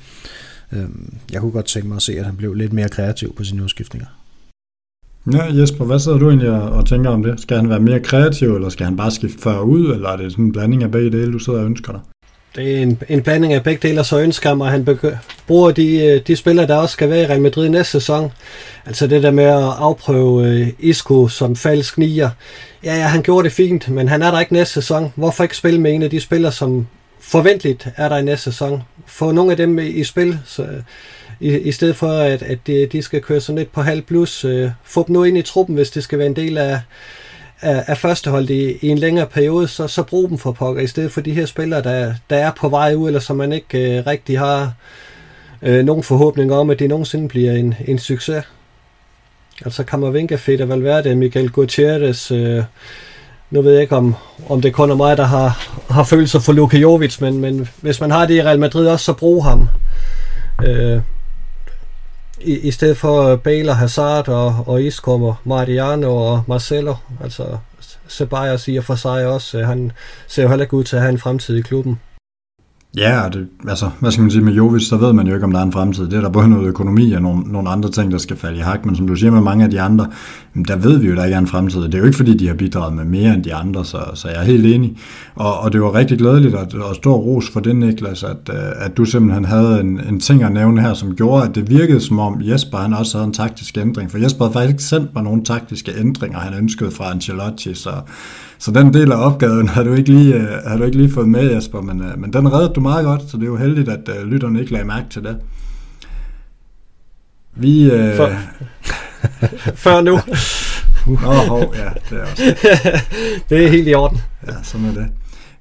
Øhm, 0.72 1.14
jeg 1.32 1.40
kunne 1.40 1.52
godt 1.52 1.66
tænke 1.66 1.88
mig 1.88 1.96
at 1.96 2.02
se, 2.02 2.18
at 2.18 2.24
han 2.24 2.36
blev 2.36 2.54
lidt 2.54 2.72
mere 2.72 2.88
kreativ 2.88 3.34
på 3.34 3.44
sine 3.44 3.64
udskiftninger. 3.64 4.06
Ja, 5.32 5.60
Jesper, 5.60 5.84
hvad 5.84 5.98
sidder 5.98 6.18
du 6.18 6.28
egentlig 6.28 6.50
og 6.50 6.86
tænker 6.86 7.10
om 7.10 7.22
det? 7.22 7.40
Skal 7.40 7.56
han 7.56 7.68
være 7.68 7.80
mere 7.80 8.00
kreativ, 8.00 8.54
eller 8.54 8.68
skal 8.68 8.86
han 8.86 8.96
bare 8.96 9.10
skifte 9.10 9.38
før 9.42 9.60
ud, 9.60 9.94
eller 9.94 10.08
er 10.08 10.16
det 10.16 10.32
sådan 10.32 10.44
en 10.44 10.52
blanding 10.52 10.82
af 10.82 10.90
begge 10.90 11.10
dele, 11.10 11.32
du 11.32 11.38
sidder 11.38 11.58
og 11.58 11.66
ønsker 11.66 11.92
dig? 11.92 12.00
Det 12.56 12.78
er 12.78 12.82
en, 12.82 12.98
en 13.08 13.22
blanding 13.22 13.52
af 13.52 13.62
begge 13.62 13.88
dele, 13.88 14.00
og 14.00 14.06
så 14.06 14.20
ønsker 14.20 14.54
mig, 14.54 14.66
at 14.66 14.72
han 14.72 14.88
begy- 14.88 15.16
bruger 15.46 15.70
de, 15.70 16.06
øh, 16.06 16.20
de 16.26 16.36
spillere, 16.36 16.66
der 16.66 16.76
også 16.76 16.92
skal 16.92 17.10
være 17.10 17.22
i 17.22 17.26
Real 17.26 17.40
Madrid 17.40 17.68
næste 17.68 17.92
sæson. 17.92 18.30
Altså 18.86 19.06
det 19.06 19.22
der 19.22 19.30
med 19.30 19.44
at 19.44 19.72
afprøve 19.78 20.60
uh, 20.62 20.68
Isco 20.78 21.28
som 21.28 21.56
falsk 21.56 21.98
nier. 21.98 22.30
Ja, 22.84 22.96
ja, 22.96 23.06
han 23.06 23.22
gjorde 23.22 23.44
det 23.44 23.52
fint, 23.52 23.88
men 23.88 24.08
han 24.08 24.22
er 24.22 24.30
der 24.30 24.40
ikke 24.40 24.52
næste 24.52 24.74
sæson. 24.74 25.12
Hvorfor 25.14 25.42
ikke 25.42 25.56
spille 25.56 25.80
med 25.80 25.92
en 25.92 26.02
af 26.02 26.10
de 26.10 26.20
spillere, 26.20 26.52
som 26.52 26.86
forventeligt 27.22 27.88
er 27.96 28.08
der 28.08 28.16
i 28.16 28.22
næste 28.22 28.44
sæson. 28.44 28.82
Få 29.06 29.32
nogle 29.32 29.50
af 29.50 29.56
dem 29.56 29.78
i 29.78 30.04
spil, 30.04 30.38
så, 30.44 30.62
øh, 30.62 30.82
i, 31.40 31.58
i 31.58 31.72
stedet 31.72 31.96
for 31.96 32.08
at, 32.08 32.42
at 32.42 32.58
de, 32.66 32.86
de 32.86 33.02
skal 33.02 33.22
køre 33.22 33.40
sådan 33.40 33.58
lidt 33.58 33.72
på 33.72 33.82
halv 33.82 34.02
plus. 34.02 34.44
Øh, 34.44 34.70
få 34.84 35.04
dem 35.06 35.12
nu 35.12 35.24
ind 35.24 35.38
i 35.38 35.42
truppen, 35.42 35.74
hvis 35.74 35.90
det 35.90 36.04
skal 36.04 36.18
være 36.18 36.26
en 36.26 36.36
del 36.36 36.58
af, 36.58 36.80
af, 37.60 37.84
af 37.86 37.98
førsteholdet 37.98 38.50
i, 38.50 38.78
i 38.86 38.88
en 38.88 38.98
længere 38.98 39.26
periode, 39.26 39.68
så, 39.68 39.88
så 39.88 40.02
brug 40.02 40.28
dem 40.28 40.38
for 40.38 40.52
pokker, 40.52 40.82
i 40.82 40.86
stedet 40.86 41.12
for 41.12 41.20
de 41.20 41.32
her 41.32 41.46
spillere, 41.46 41.82
der, 41.82 42.14
der 42.30 42.36
er 42.36 42.50
på 42.50 42.68
vej 42.68 42.94
ud, 42.94 43.06
eller 43.06 43.20
som 43.20 43.36
man 43.36 43.52
ikke 43.52 43.98
øh, 43.98 44.06
rigtig 44.06 44.38
har 44.38 44.74
øh, 45.62 45.84
nogen 45.84 46.02
forhåbninger 46.02 46.56
om, 46.56 46.70
at 46.70 46.78
det 46.78 46.88
nogensinde 46.88 47.28
bliver 47.28 47.52
en, 47.52 47.74
en 47.86 47.98
succes. 47.98 48.44
Altså 49.64 49.84
Kammervinka, 49.84 50.34
Feder 50.34 50.66
Valverde, 50.66 51.14
Miguel 51.14 51.50
Gutierrez, 51.50 52.30
Øh, 52.30 52.62
nu 53.52 53.62
ved 53.62 53.72
jeg 53.72 53.82
ikke, 53.82 53.96
om, 53.96 54.14
om 54.48 54.60
det 54.60 54.72
kun 54.72 54.90
er 54.90 54.94
mig, 54.94 55.16
der 55.16 55.24
har, 55.24 55.68
har 55.90 56.04
følelser 56.04 56.40
for 56.40 56.52
Luka 56.52 56.78
Jovic, 56.78 57.20
men, 57.20 57.38
men 57.38 57.68
hvis 57.80 58.00
man 58.00 58.10
har 58.10 58.26
det 58.26 58.34
i 58.34 58.42
Real 58.42 58.58
Madrid 58.58 58.86
også, 58.86 59.04
så 59.04 59.12
brug 59.12 59.44
ham. 59.44 59.68
Øh, 60.64 61.00
i, 62.40 62.58
I 62.58 62.70
stedet 62.70 62.96
for 62.96 63.36
Bale 63.36 63.70
og 63.70 63.76
Hazard 63.76 64.28
og, 64.28 64.64
og 64.66 64.82
Isco 64.82 65.24
og 65.24 65.36
Mariano 65.44 66.16
og 66.16 66.42
Marcelo. 66.46 66.94
Altså 67.22 67.44
Ceballos 68.08 68.60
siger 68.60 68.80
for 68.80 68.94
sig 68.94 69.26
også, 69.26 69.58
øh, 69.58 69.66
han 69.66 69.92
ser 70.26 70.42
jo 70.42 70.48
heller 70.48 70.64
ikke 70.64 70.76
ud 70.76 70.84
til 70.84 70.96
at 70.96 71.02
have 71.02 71.12
en 71.12 71.18
fremtid 71.18 71.56
i 71.56 71.62
klubben. 71.62 72.00
Ja, 72.96 73.28
det, 73.32 73.48
altså, 73.68 73.90
hvad 74.00 74.10
skal 74.10 74.22
man 74.22 74.30
sige 74.30 74.42
med 74.42 74.52
Jovic, 74.52 74.82
så 74.82 74.96
ved 74.96 75.12
man 75.12 75.26
jo 75.26 75.34
ikke, 75.34 75.44
om 75.44 75.52
der 75.52 75.58
er 75.58 75.62
en 75.64 75.72
fremtid. 75.72 76.04
Det 76.04 76.16
er 76.16 76.20
der 76.20 76.28
både 76.28 76.48
noget 76.48 76.66
økonomi 76.66 77.12
og 77.12 77.22
nogle, 77.22 77.42
nogle 77.42 77.70
andre 77.70 77.90
ting, 77.90 78.12
der 78.12 78.18
skal 78.18 78.36
falde 78.36 78.58
i 78.58 78.60
hak, 78.60 78.86
men 78.86 78.96
som 78.96 79.06
du 79.06 79.14
siger 79.14 79.30
med 79.30 79.40
mange 79.40 79.64
af 79.64 79.70
de 79.70 79.80
andre, 79.80 80.06
der 80.68 80.76
ved 80.76 80.98
vi 80.98 81.08
jo, 81.08 81.16
der 81.16 81.24
ikke 81.24 81.34
er 81.34 81.38
en 81.38 81.46
fremtid. 81.46 81.82
Det 81.82 81.94
er 81.94 81.98
jo 81.98 82.04
ikke, 82.04 82.16
fordi 82.16 82.36
de 82.36 82.46
har 82.46 82.54
bidraget 82.54 82.94
med 82.94 83.04
mere 83.04 83.34
end 83.34 83.44
de 83.44 83.54
andre, 83.54 83.84
så, 83.84 83.98
så 84.14 84.28
jeg 84.28 84.36
er 84.36 84.44
helt 84.44 84.66
enig. 84.66 84.96
Og, 85.34 85.60
og 85.60 85.72
det 85.72 85.82
var 85.82 85.94
rigtig 85.94 86.18
glædeligt, 86.18 86.54
og, 86.54 86.66
og 86.80 86.94
stor 86.94 87.16
ros 87.16 87.50
for 87.50 87.60
det, 87.60 87.76
Niklas, 87.76 88.22
at, 88.22 88.50
øh, 88.50 88.56
at 88.76 88.96
du 88.96 89.04
simpelthen 89.04 89.44
havde 89.44 89.80
en, 89.80 90.00
en 90.08 90.20
ting 90.20 90.42
at 90.42 90.52
nævne 90.52 90.80
her, 90.80 90.94
som 90.94 91.14
gjorde, 91.14 91.48
at 91.48 91.54
det 91.54 91.70
virkede 91.70 92.00
som 92.00 92.18
om 92.18 92.40
Jesper 92.44 92.78
han 92.78 92.94
også 92.94 93.18
havde 93.18 93.26
en 93.26 93.34
taktisk 93.34 93.78
ændring. 93.78 94.10
For 94.10 94.18
Jesper 94.18 94.44
havde 94.44 94.52
faktisk 94.52 94.72
ikke 94.72 94.82
sendt 94.82 95.14
mig 95.14 95.22
nogle 95.22 95.44
taktiske 95.44 95.92
ændringer, 95.98 96.38
han 96.38 96.54
ønskede 96.54 96.90
fra 96.90 97.10
Ancelotti, 97.10 97.74
så 97.74 97.90
så 98.62 98.70
den 98.70 98.94
del 98.94 99.12
af 99.12 99.26
opgaven 99.26 99.68
har 99.68 99.82
du 99.82 99.94
ikke 99.94 100.12
lige, 100.12 100.36
uh, 100.36 100.42
har 100.42 100.76
du 100.76 100.84
ikke 100.84 100.96
lige 100.96 101.10
fået 101.10 101.28
med, 101.28 101.50
Jesper, 101.54 101.80
men, 101.80 102.00
uh, 102.00 102.18
men 102.18 102.32
den 102.32 102.52
reddede 102.52 102.72
du 102.74 102.80
meget 102.80 103.04
godt, 103.04 103.30
så 103.30 103.36
det 103.36 103.42
er 103.42 103.46
jo 103.46 103.56
heldigt, 103.56 103.88
at 103.88 104.08
uh, 104.08 104.28
lytterne 104.28 104.60
ikke 104.60 104.72
lagde 104.72 104.86
mærke 104.86 105.08
til 105.10 105.22
det. 105.22 105.36
Vi... 107.56 107.86
Uh... 107.86 108.16
Før, 108.16 108.36
Før 109.84 110.00
nu. 110.00 110.20
Nå, 111.06 111.32
hov, 111.32 111.74
ja, 111.76 111.90
det 112.10 112.18
er 112.18 112.22
også. 112.22 112.42
det 113.48 113.64
er 113.64 113.68
helt 113.68 113.88
i 113.88 113.94
orden. 113.94 114.18
Ja, 114.46 114.52
sådan 114.62 114.86
er 114.86 114.92
det. 114.92 115.06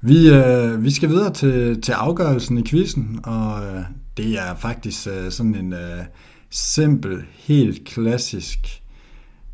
Vi, 0.00 0.30
uh, 0.30 0.84
vi 0.84 0.90
skal 0.90 1.08
videre 1.08 1.32
til, 1.32 1.82
til 1.82 1.92
afgørelsen 1.92 2.58
i 2.58 2.62
quizzen, 2.66 3.20
og 3.24 3.54
uh, 3.54 3.82
det 4.16 4.38
er 4.38 4.54
faktisk 4.58 5.06
uh, 5.06 5.30
sådan 5.32 5.54
en 5.54 5.72
uh, 5.72 6.04
simpel, 6.50 7.22
helt 7.38 7.84
klassisk 7.84 8.81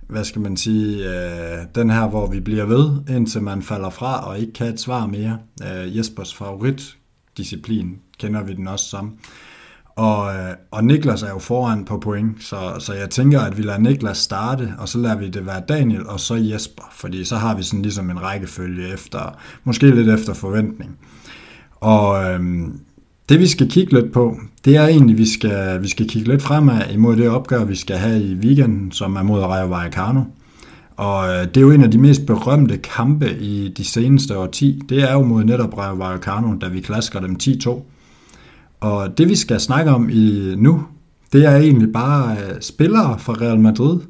hvad 0.09 0.25
skal 0.25 0.41
man 0.41 0.57
sige, 0.57 0.97
øh, 0.97 1.59
den 1.75 1.91
her, 1.91 2.09
hvor 2.09 2.27
vi 2.27 2.41
bliver 2.41 2.65
ved, 2.65 2.91
indtil 3.09 3.43
man 3.43 3.63
falder 3.63 3.91
fra 3.91 4.29
og 4.29 4.39
ikke 4.39 4.53
kan 4.53 4.67
et 4.67 4.81
svar 4.81 5.07
mere. 5.07 5.39
Øh, 5.63 5.97
Jespers 5.97 6.35
favoritdisciplin 6.35 7.99
kender 8.19 8.43
vi 8.43 8.55
den 8.55 8.69
også 8.69 8.85
som. 8.85 9.19
Og, 9.97 10.35
øh, 10.35 10.55
og 10.71 10.85
Niklas 10.85 11.23
er 11.23 11.29
jo 11.29 11.39
foran 11.39 11.85
på 11.85 11.99
point, 11.99 12.45
så, 12.45 12.77
så 12.79 12.95
jeg 12.95 13.11
tænker, 13.11 13.41
at 13.41 13.59
vi 13.59 13.63
lader 13.63 13.79
Niklas 13.79 14.19
starte, 14.19 14.75
og 14.79 14.89
så 14.89 14.99
lader 14.99 15.17
vi 15.17 15.29
det 15.29 15.47
være 15.47 15.63
Daniel 15.69 16.07
og 16.07 16.21
så 16.21 16.35
Jesper, 16.35 16.89
fordi 16.93 17.25
så 17.25 17.37
har 17.37 17.57
vi 17.57 17.63
sådan 17.63 17.83
ligesom 17.83 18.11
en 18.11 18.23
rækkefølge 18.23 18.93
efter, 18.93 19.39
måske 19.65 19.91
lidt 19.91 20.09
efter 20.09 20.35
forventning. 20.35 20.99
Og 21.75 22.25
øh, 22.25 22.41
det 23.29 23.41
vi 23.41 23.47
skal 23.47 23.71
kigge 23.71 23.95
lidt 23.95 24.13
på, 24.13 24.37
det 24.65 24.77
er 24.77 24.87
egentlig, 24.87 25.15
at 25.15 25.19
vi 25.19 25.27
skal, 25.27 25.83
vi 25.83 25.89
skal 25.89 26.09
kigge 26.09 26.29
lidt 26.29 26.43
fremad 26.43 26.81
imod 26.93 27.17
det 27.17 27.29
opgør, 27.29 27.65
vi 27.65 27.75
skal 27.75 27.97
have 27.97 28.23
i 28.23 28.35
weekenden, 28.35 28.93
som 28.93 29.17
er 29.17 29.23
mod 29.23 29.41
Rayo 29.41 29.67
Vallecano. 29.67 30.23
Og 30.97 31.29
øh, 31.29 31.47
det 31.47 31.57
er 31.57 31.61
jo 31.61 31.71
en 31.71 31.85
af 31.85 31.91
de 31.91 31.99
mest 31.99 32.27
berømte 32.27 32.77
kampe 32.77 33.39
i 33.41 33.69
de 33.69 33.85
seneste 33.85 34.39
årti. 34.39 34.83
Det 34.89 35.03
er 35.03 35.13
jo 35.13 35.23
mod 35.23 35.45
netop 35.45 35.79
Rayo 35.79 35.95
Vallecano, 35.95 36.55
da 36.61 36.69
vi 36.69 36.81
klasker 36.81 37.21
dem 37.21 37.37
10-2. 37.43 37.83
Og 38.81 39.19
det 39.19 39.29
vi 39.29 39.37
skal 39.37 39.61
snakke 39.61 39.91
om 39.91 40.09
i 40.11 40.55
nu, 40.57 40.83
det 41.33 41.45
er 41.45 41.57
egentlig 41.57 41.93
bare 41.93 42.37
øh, 42.37 42.61
spillere 42.61 43.19
fra 43.19 43.33
Real 43.33 43.61
Madrid 43.61 44.01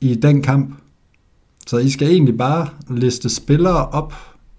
i 0.00 0.14
den 0.14 0.42
kamp. 0.42 0.74
Så 1.66 1.78
I 1.78 1.90
skal 1.90 2.08
egentlig 2.08 2.38
bare 2.38 2.68
liste 2.90 3.28
spillere 3.28 3.86
op, 3.86 4.14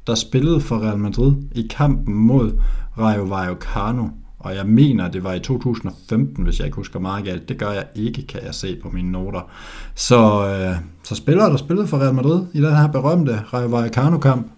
der 0.07 0.15
spillede 0.15 0.61
for 0.61 0.79
Real 0.79 0.97
Madrid 0.97 1.33
i 1.55 1.67
kampen 1.69 2.15
mod 2.15 2.51
Rayo 2.97 3.23
Vallecano. 3.23 4.07
Og 4.39 4.55
jeg 4.55 4.65
mener, 4.65 5.11
det 5.11 5.23
var 5.23 5.33
i 5.33 5.39
2015, 5.39 6.43
hvis 6.43 6.59
jeg 6.59 6.65
ikke 6.65 6.75
husker 6.75 6.99
meget 6.99 7.25
galt. 7.25 7.49
Det 7.49 7.57
gør 7.57 7.71
jeg 7.71 7.85
ikke, 7.95 8.27
kan 8.27 8.43
jeg 8.45 8.55
se 8.55 8.79
på 8.81 8.89
mine 8.89 9.11
noter. 9.11 9.51
Så, 9.95 10.47
øh, 10.47 10.75
så 11.03 11.15
spillere, 11.15 11.49
der 11.49 11.57
spillede 11.57 11.87
for 11.87 11.97
Real 11.97 12.13
Madrid 12.13 12.45
i 12.53 12.61
den 12.61 12.75
her 12.75 12.87
berømte 12.91 13.43
Rayo 13.53 13.67
Vallecano-kamp. 13.67 14.51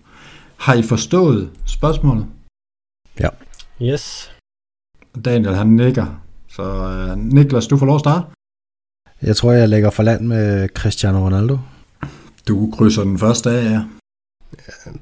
Har 0.57 0.73
I 0.73 0.83
forstået 0.83 1.49
spørgsmålet? 1.65 2.25
Ja. 3.19 3.29
Yes. 3.81 4.31
Daniel, 5.25 5.55
han 5.55 5.67
nikker. 5.67 6.21
Så 6.47 6.63
øh, 6.63 7.17
Niklas, 7.17 7.67
du 7.67 7.77
får 7.77 7.85
lov 7.85 7.95
at 7.95 7.99
starte. 7.99 8.25
Jeg 9.21 9.35
tror, 9.35 9.51
jeg 9.51 9.69
lægger 9.69 9.89
for 9.89 10.03
land 10.03 10.27
med 10.27 10.69
Cristiano 10.69 11.25
Ronaldo. 11.25 11.57
Du 12.47 12.71
krydser 12.77 13.03
den 13.03 13.19
første 13.19 13.51
af, 13.51 13.71
ja. 13.71 13.83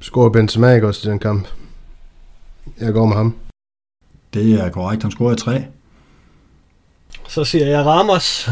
Scorer 0.01 0.29
Benzema 0.29 0.73
ikke 0.73 0.87
også 0.87 1.09
i 1.09 1.11
den 1.11 1.19
kamp? 1.19 1.47
Jeg 2.79 2.93
går 2.93 3.05
med 3.05 3.15
ham. 3.15 3.39
Det 4.33 4.53
er 4.53 4.69
korrekt, 4.69 5.01
han 5.03 5.11
scorede 5.11 5.35
tre. 5.35 5.65
Så 7.27 7.43
siger 7.45 7.67
jeg 7.67 7.85
Ramos. 7.85 8.49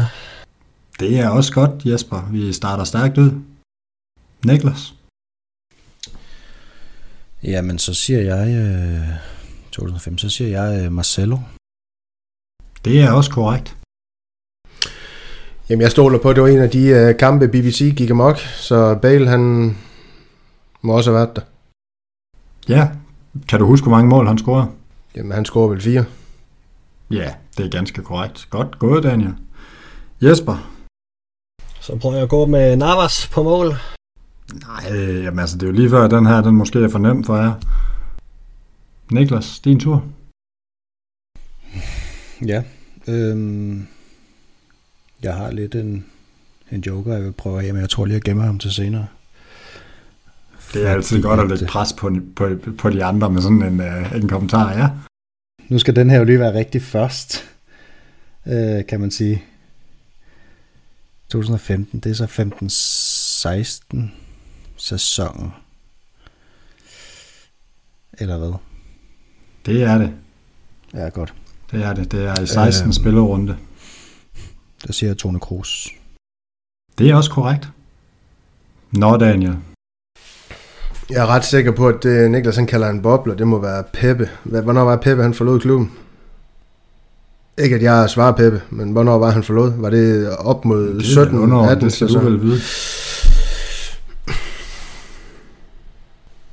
Det 1.00 1.18
er 1.20 1.28
også 1.28 1.52
godt, 1.54 1.86
Jesper. 1.86 2.28
Vi 2.30 2.52
starter 2.52 2.84
stærkt 2.84 3.18
ud. 3.18 3.30
Niklas? 4.44 4.94
Jamen, 7.42 7.78
så 7.78 7.94
siger 7.94 8.20
jeg... 8.20 8.48
Øh, 8.48 9.08
2005, 9.72 10.18
så 10.18 10.28
siger 10.30 10.48
jeg 10.62 10.84
øh, 10.84 10.92
Marcelo. 10.92 11.38
Det 12.84 13.00
er 13.00 13.12
også 13.12 13.30
korrekt. 13.30 13.76
Jamen, 15.68 15.82
jeg 15.82 15.90
stoler 15.90 16.18
på, 16.18 16.30
at 16.30 16.36
det 16.36 16.42
var 16.42 16.48
en 16.48 16.62
af 16.62 16.70
de 16.70 17.08
uh, 17.10 17.16
kampe, 17.18 17.48
BBC 17.48 17.94
gik 17.96 18.10
amok, 18.10 18.38
så 18.38 18.98
Bale, 19.02 19.28
han 19.28 19.76
må 20.82 20.96
også 20.96 21.10
have 21.10 21.18
været 21.18 21.36
der. 21.36 21.42
Ja. 22.68 22.90
Kan 23.48 23.58
du 23.60 23.66
huske, 23.66 23.84
hvor 23.84 23.96
mange 23.96 24.08
mål 24.08 24.26
han 24.26 24.38
scorede? 24.38 24.70
Jamen, 25.16 25.32
han 25.32 25.44
scorer 25.44 25.68
vel 25.68 25.80
fire. 25.80 26.04
Ja, 27.10 27.34
det 27.56 27.66
er 27.66 27.70
ganske 27.70 28.02
korrekt. 28.02 28.46
Godt 28.50 28.78
gået, 28.78 29.02
Daniel. 29.02 29.34
Jesper? 30.22 30.70
Så 31.80 31.96
prøver 31.96 32.14
jeg 32.14 32.22
at 32.22 32.28
gå 32.28 32.46
med 32.46 32.76
Navas 32.76 33.28
på 33.32 33.42
mål. 33.42 33.66
Nej, 34.66 34.96
jamen 34.96 35.38
altså, 35.38 35.56
det 35.56 35.62
er 35.62 35.66
jo 35.66 35.72
lige 35.72 35.90
før, 35.90 36.04
at 36.04 36.10
den 36.10 36.26
her, 36.26 36.40
den 36.40 36.54
måske 36.54 36.84
er 36.84 36.88
for 36.88 36.98
nem 36.98 37.24
for 37.24 37.36
jer. 37.36 37.54
Niklas, 39.12 39.60
din 39.60 39.80
tur. 39.80 40.04
Ja. 42.46 42.62
Øhm, 43.08 43.86
jeg 45.22 45.34
har 45.34 45.50
lidt 45.50 45.74
en, 45.74 46.06
en 46.70 46.80
joker, 46.80 47.12
jeg 47.12 47.24
vil 47.24 47.32
prøve 47.32 47.62
af, 47.62 47.72
men 47.72 47.80
jeg 47.80 47.90
tror 47.90 48.04
lige 48.04 48.16
at 48.16 48.24
gemme 48.24 48.42
ham 48.42 48.58
til 48.58 48.72
senere. 48.72 49.06
Det 50.72 50.86
er 50.86 50.92
altid 50.92 51.22
godt 51.22 51.40
at 51.40 51.48
lægge 51.48 51.66
pres 51.66 51.92
på, 51.92 52.16
på, 52.36 52.48
på 52.78 52.90
de 52.90 53.04
andre 53.04 53.30
med 53.30 53.42
sådan 53.42 53.62
en, 53.62 53.80
uh, 53.80 54.16
en 54.16 54.28
kommentar, 54.28 54.72
ja. 54.72 54.88
Nu 55.68 55.78
skal 55.78 55.96
den 55.96 56.10
her 56.10 56.18
jo 56.18 56.24
lige 56.24 56.38
være 56.38 56.54
rigtig 56.54 56.82
først, 56.82 57.44
øh, 58.46 58.86
kan 58.86 59.00
man 59.00 59.10
sige. 59.10 59.42
2015, 61.28 62.00
det 62.00 62.10
er 62.10 62.14
så 62.14 62.26
15-16 63.96 64.10
sæsonen. 64.76 65.52
Eller 68.18 68.38
hvad? 68.38 68.52
Det 69.66 69.82
er 69.82 69.98
det. 69.98 70.12
Ja, 70.94 71.08
godt. 71.08 71.34
Det 71.70 71.84
er 71.84 71.92
det. 71.92 72.12
Det 72.12 72.26
er 72.26 72.40
i 72.40 72.46
16 72.46 72.86
øhm, 72.86 72.92
spillerunde. 72.92 73.56
Der 74.86 74.92
siger 74.92 75.14
Tone 75.14 75.40
Kroos. 75.40 75.88
Det 76.98 77.10
er 77.10 77.14
også 77.14 77.30
korrekt. 77.30 77.68
Nå, 78.90 79.16
Daniel. 79.16 79.56
Jeg 81.10 81.22
er 81.22 81.26
ret 81.26 81.44
sikker 81.44 81.72
på, 81.72 81.88
at 81.88 82.02
det 82.02 82.30
Niklas 82.30 82.56
han 82.56 82.66
kalder 82.66 82.88
en 82.88 83.02
bobler, 83.02 83.34
det 83.34 83.46
må 83.46 83.58
være 83.58 83.84
Peppe. 83.92 84.30
Hvornår 84.44 84.84
var 84.84 84.96
Peppe, 84.96 85.22
han 85.22 85.34
forlod 85.34 85.60
klubben? 85.60 85.92
Ikke 87.58 87.76
at 87.76 87.82
jeg 87.82 88.10
svarer 88.10 88.32
Peppe, 88.32 88.62
men 88.70 88.92
hvornår 88.92 89.18
var 89.18 89.30
han 89.30 89.42
forlod? 89.42 89.72
Var 89.80 89.90
det 89.90 90.36
op 90.38 90.64
mod 90.64 90.94
det 90.94 91.04
17, 91.06 91.38
under, 91.38 91.58
18 91.58 91.84
det 91.84 91.92
skal 91.92 92.08
du 92.08 92.18
vel 92.18 92.40
vide. 92.42 92.60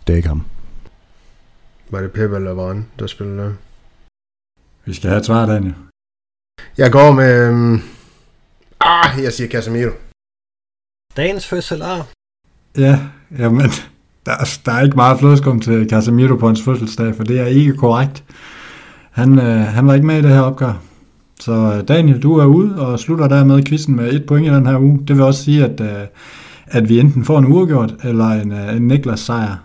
Det 0.07 0.13
er 0.13 0.17
ikke 0.17 0.27
ham. 0.27 0.43
Var 1.89 2.01
det 2.01 2.11
Peppe 2.11 2.35
eller 2.35 2.53
Varane, 2.53 2.85
der 2.99 3.07
spillede 3.07 3.37
der? 3.37 3.53
Vi 4.85 4.93
skal 4.93 5.09
have 5.09 5.19
et 5.19 5.25
svar, 5.25 5.45
Daniel. 5.45 5.75
Jeg 6.77 6.91
går 6.91 7.11
med... 7.11 7.49
Um... 7.49 7.81
Ah, 8.79 9.23
jeg 9.23 9.33
siger 9.33 9.49
Casemiro. 9.49 9.91
Dagens 11.17 11.47
fødselar. 11.47 12.07
Ja, 12.77 12.99
jamen, 13.39 13.71
der, 14.27 14.57
der 14.65 14.71
er 14.71 14.83
ikke 14.83 14.95
meget 14.95 15.19
flødeskum 15.19 15.59
til 15.59 15.89
Casemiro 15.89 16.35
på 16.35 16.47
hans 16.47 16.61
fødselsdag, 16.61 17.15
for 17.15 17.23
det 17.23 17.39
er 17.39 17.45
ikke 17.45 17.73
korrekt. 17.73 18.23
Han, 19.11 19.39
øh, 19.39 19.61
han 19.61 19.87
var 19.87 19.93
ikke 19.93 20.07
med 20.07 20.17
i 20.17 20.21
det 20.21 20.29
her 20.29 20.41
opgør. 20.41 20.73
Så 21.39 21.51
øh, 21.51 21.87
Daniel, 21.87 22.23
du 22.23 22.37
er 22.37 22.45
ude 22.45 22.79
og 22.79 22.99
slutter 22.99 23.27
dermed 23.27 23.63
quizzen 23.63 23.95
med 23.95 24.13
et 24.13 24.25
point 24.25 24.47
i 24.47 24.49
den 24.49 24.65
her 24.65 24.79
uge. 24.79 24.99
Det 25.07 25.15
vil 25.15 25.23
også 25.23 25.43
sige, 25.43 25.65
at, 25.65 25.81
øh, 25.81 26.07
at 26.65 26.89
vi 26.89 26.99
enten 26.99 27.25
får 27.25 27.39
en 27.39 27.45
uafgjort 27.45 27.93
eller 28.03 28.27
en, 28.27 28.51
øh, 28.51 28.75
en 28.75 28.87
Niklas 28.87 29.19
sejr. 29.19 29.55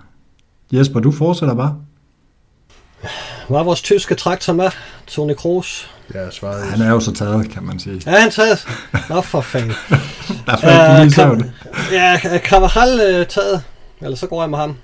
Jesper, 0.73 1.01
du 1.01 1.13
fortsætter 1.13 1.55
bare. 1.55 1.77
Var 3.49 3.63
vores 3.63 3.83
tyske 3.83 4.15
traktor 4.15 4.53
med? 4.53 4.71
Tony 5.07 5.35
Kroos. 5.35 5.91
Ja, 6.15 6.31
svaret. 6.31 6.65
Han 6.65 6.83
er 6.83 6.91
jo 6.91 7.01
så 7.01 7.13
taget, 7.13 7.51
kan 7.51 7.63
man 7.63 7.79
sige. 7.79 8.03
Ja, 8.07 8.21
han 8.21 8.31
taget. 8.31 8.67
Nå, 9.09 9.21
for 9.21 9.41
fanden. 9.41 9.71
der 10.47 10.57
faldt 10.57 10.93
uh, 10.93 10.99
lige 11.01 11.13
søvn. 11.13 11.51
Ja, 11.93 12.19
Carvajal 12.39 13.21
uh, 13.21 13.27
taget. 13.27 13.63
Eller 14.03 14.17
så 14.17 14.27
går 14.27 14.43
jeg 14.43 14.51
med 14.51 14.59
ham. 14.59 14.75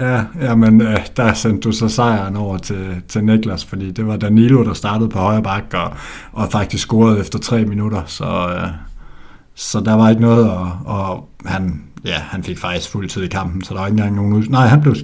Ja, 0.00 0.24
jamen, 0.40 0.80
øh, 0.80 1.06
der 1.16 1.32
sendte 1.32 1.60
du 1.60 1.72
så 1.72 1.88
sejren 1.88 2.36
over 2.36 2.58
til, 2.58 3.02
til 3.08 3.24
Niklas, 3.24 3.64
fordi 3.64 3.90
det 3.90 4.06
var 4.06 4.16
Danilo, 4.16 4.64
der 4.64 4.74
startede 4.74 5.08
på 5.08 5.18
højre 5.18 5.42
bak 5.42 5.74
og, 5.74 5.92
og 6.32 6.52
faktisk 6.52 6.82
scorede 6.82 7.20
efter 7.20 7.38
tre 7.38 7.64
minutter, 7.64 8.02
så, 8.06 8.24
øh, 8.24 8.68
så 9.54 9.80
der 9.80 9.94
var 9.94 10.10
ikke 10.10 10.22
noget, 10.22 10.50
og, 10.50 10.72
og 10.84 11.28
han, 11.44 11.82
ja, 12.04 12.18
han 12.18 12.42
fik 12.42 12.58
faktisk 12.58 12.90
fuld 12.90 13.08
tid 13.08 13.22
i 13.22 13.28
kampen, 13.28 13.64
så 13.64 13.74
der 13.74 13.80
var 13.80 13.86
ikke 13.86 13.96
engang 13.96 14.16
nogen 14.16 14.32
ud. 14.32 14.44
Nej, 14.48 14.66
han 14.66 14.80
blev, 14.80 14.94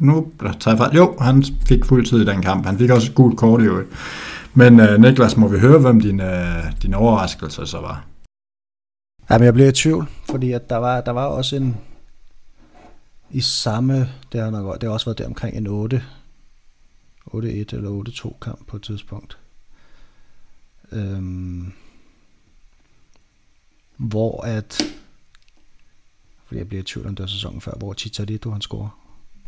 nu 0.00 0.26
tager 0.60 0.84
jeg 0.84 0.94
Jo, 0.94 1.16
han 1.20 1.44
fik 1.66 1.84
fuld 1.84 2.06
tid 2.06 2.20
i 2.20 2.24
den 2.24 2.42
kamp. 2.42 2.66
Han 2.66 2.78
fik 2.78 2.90
også 2.90 3.10
et 3.10 3.14
gult 3.14 3.38
kort 3.38 3.62
i 3.62 3.64
øvrigt. 3.64 3.88
Men 4.54 4.80
øh, 4.80 5.00
Niklas, 5.00 5.36
må 5.36 5.48
vi 5.48 5.58
høre, 5.58 5.78
hvem 5.78 6.00
din, 6.00 6.20
øh, 6.20 6.64
din 6.82 6.94
overraskelse 6.94 7.66
så 7.66 7.78
var? 7.80 8.04
Jamen, 9.30 9.44
jeg 9.44 9.54
blev 9.54 9.68
i 9.68 9.72
tvivl, 9.72 10.08
fordi 10.30 10.52
at 10.52 10.70
der, 10.70 10.76
var, 10.76 11.00
der 11.00 11.12
var 11.12 11.24
også 11.24 11.56
en, 11.56 11.76
i 13.30 13.40
samme, 13.40 14.08
det 14.32 14.40
har, 14.40 14.50
nok, 14.50 14.80
det 14.80 14.82
har 14.82 14.94
også 14.94 15.06
været 15.06 15.18
der 15.18 15.26
omkring 15.26 15.56
en 15.56 15.66
8, 15.66 16.02
8-1 17.34 17.36
eller 17.36 18.04
8-2 18.08 18.38
kamp 18.42 18.66
på 18.66 18.76
et 18.76 18.82
tidspunkt. 18.82 19.38
Øhm, 20.92 21.72
hvor 23.96 24.44
at, 24.44 24.82
fordi 26.46 26.58
jeg 26.58 26.68
bliver 26.68 26.82
i 26.82 26.84
tvivl 26.84 27.06
om 27.06 27.14
det 27.14 27.22
var 27.22 27.28
sæsonen 27.28 27.60
før, 27.60 27.72
hvor 27.78 27.94
Chicharito 27.94 28.50
han 28.50 28.60
scorer. 28.60 28.98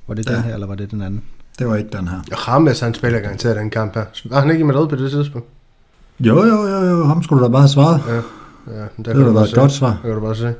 Var 0.06 0.14
det 0.14 0.30
ja. 0.30 0.34
den 0.34 0.42
her, 0.42 0.54
eller 0.54 0.66
var 0.66 0.74
det 0.74 0.90
den 0.90 1.02
anden? 1.02 1.24
Det 1.58 1.68
var 1.68 1.76
ikke 1.76 1.90
den 1.90 2.08
her. 2.08 2.20
Rames, 2.32 2.80
han 2.80 2.94
spiller 2.94 3.20
garanteret 3.20 3.56
den 3.56 3.70
kamp 3.70 3.94
her. 3.94 4.04
Var 4.24 4.40
han 4.40 4.50
ikke 4.50 4.60
i 4.60 4.64
Madrid 4.64 4.88
på 4.88 4.96
det 4.96 5.10
tidspunkt? 5.10 5.48
Jo, 6.20 6.44
jo, 6.44 6.66
jo, 6.66 6.84
jo. 6.84 7.04
Ham 7.04 7.22
skulle 7.22 7.40
du 7.40 7.44
da 7.44 7.50
bare 7.52 7.62
have 7.62 7.68
svaret. 7.68 8.02
Ja, 8.08 8.14
ja 8.80 8.86
der 8.96 9.14
det 9.14 9.26
var 9.26 9.32
da 9.32 9.40
et 9.40 9.54
godt 9.54 9.72
svar. 9.72 9.90
Det 9.90 10.02
kan 10.02 10.14
du 10.14 10.20
bare 10.20 10.36
se. 10.36 10.54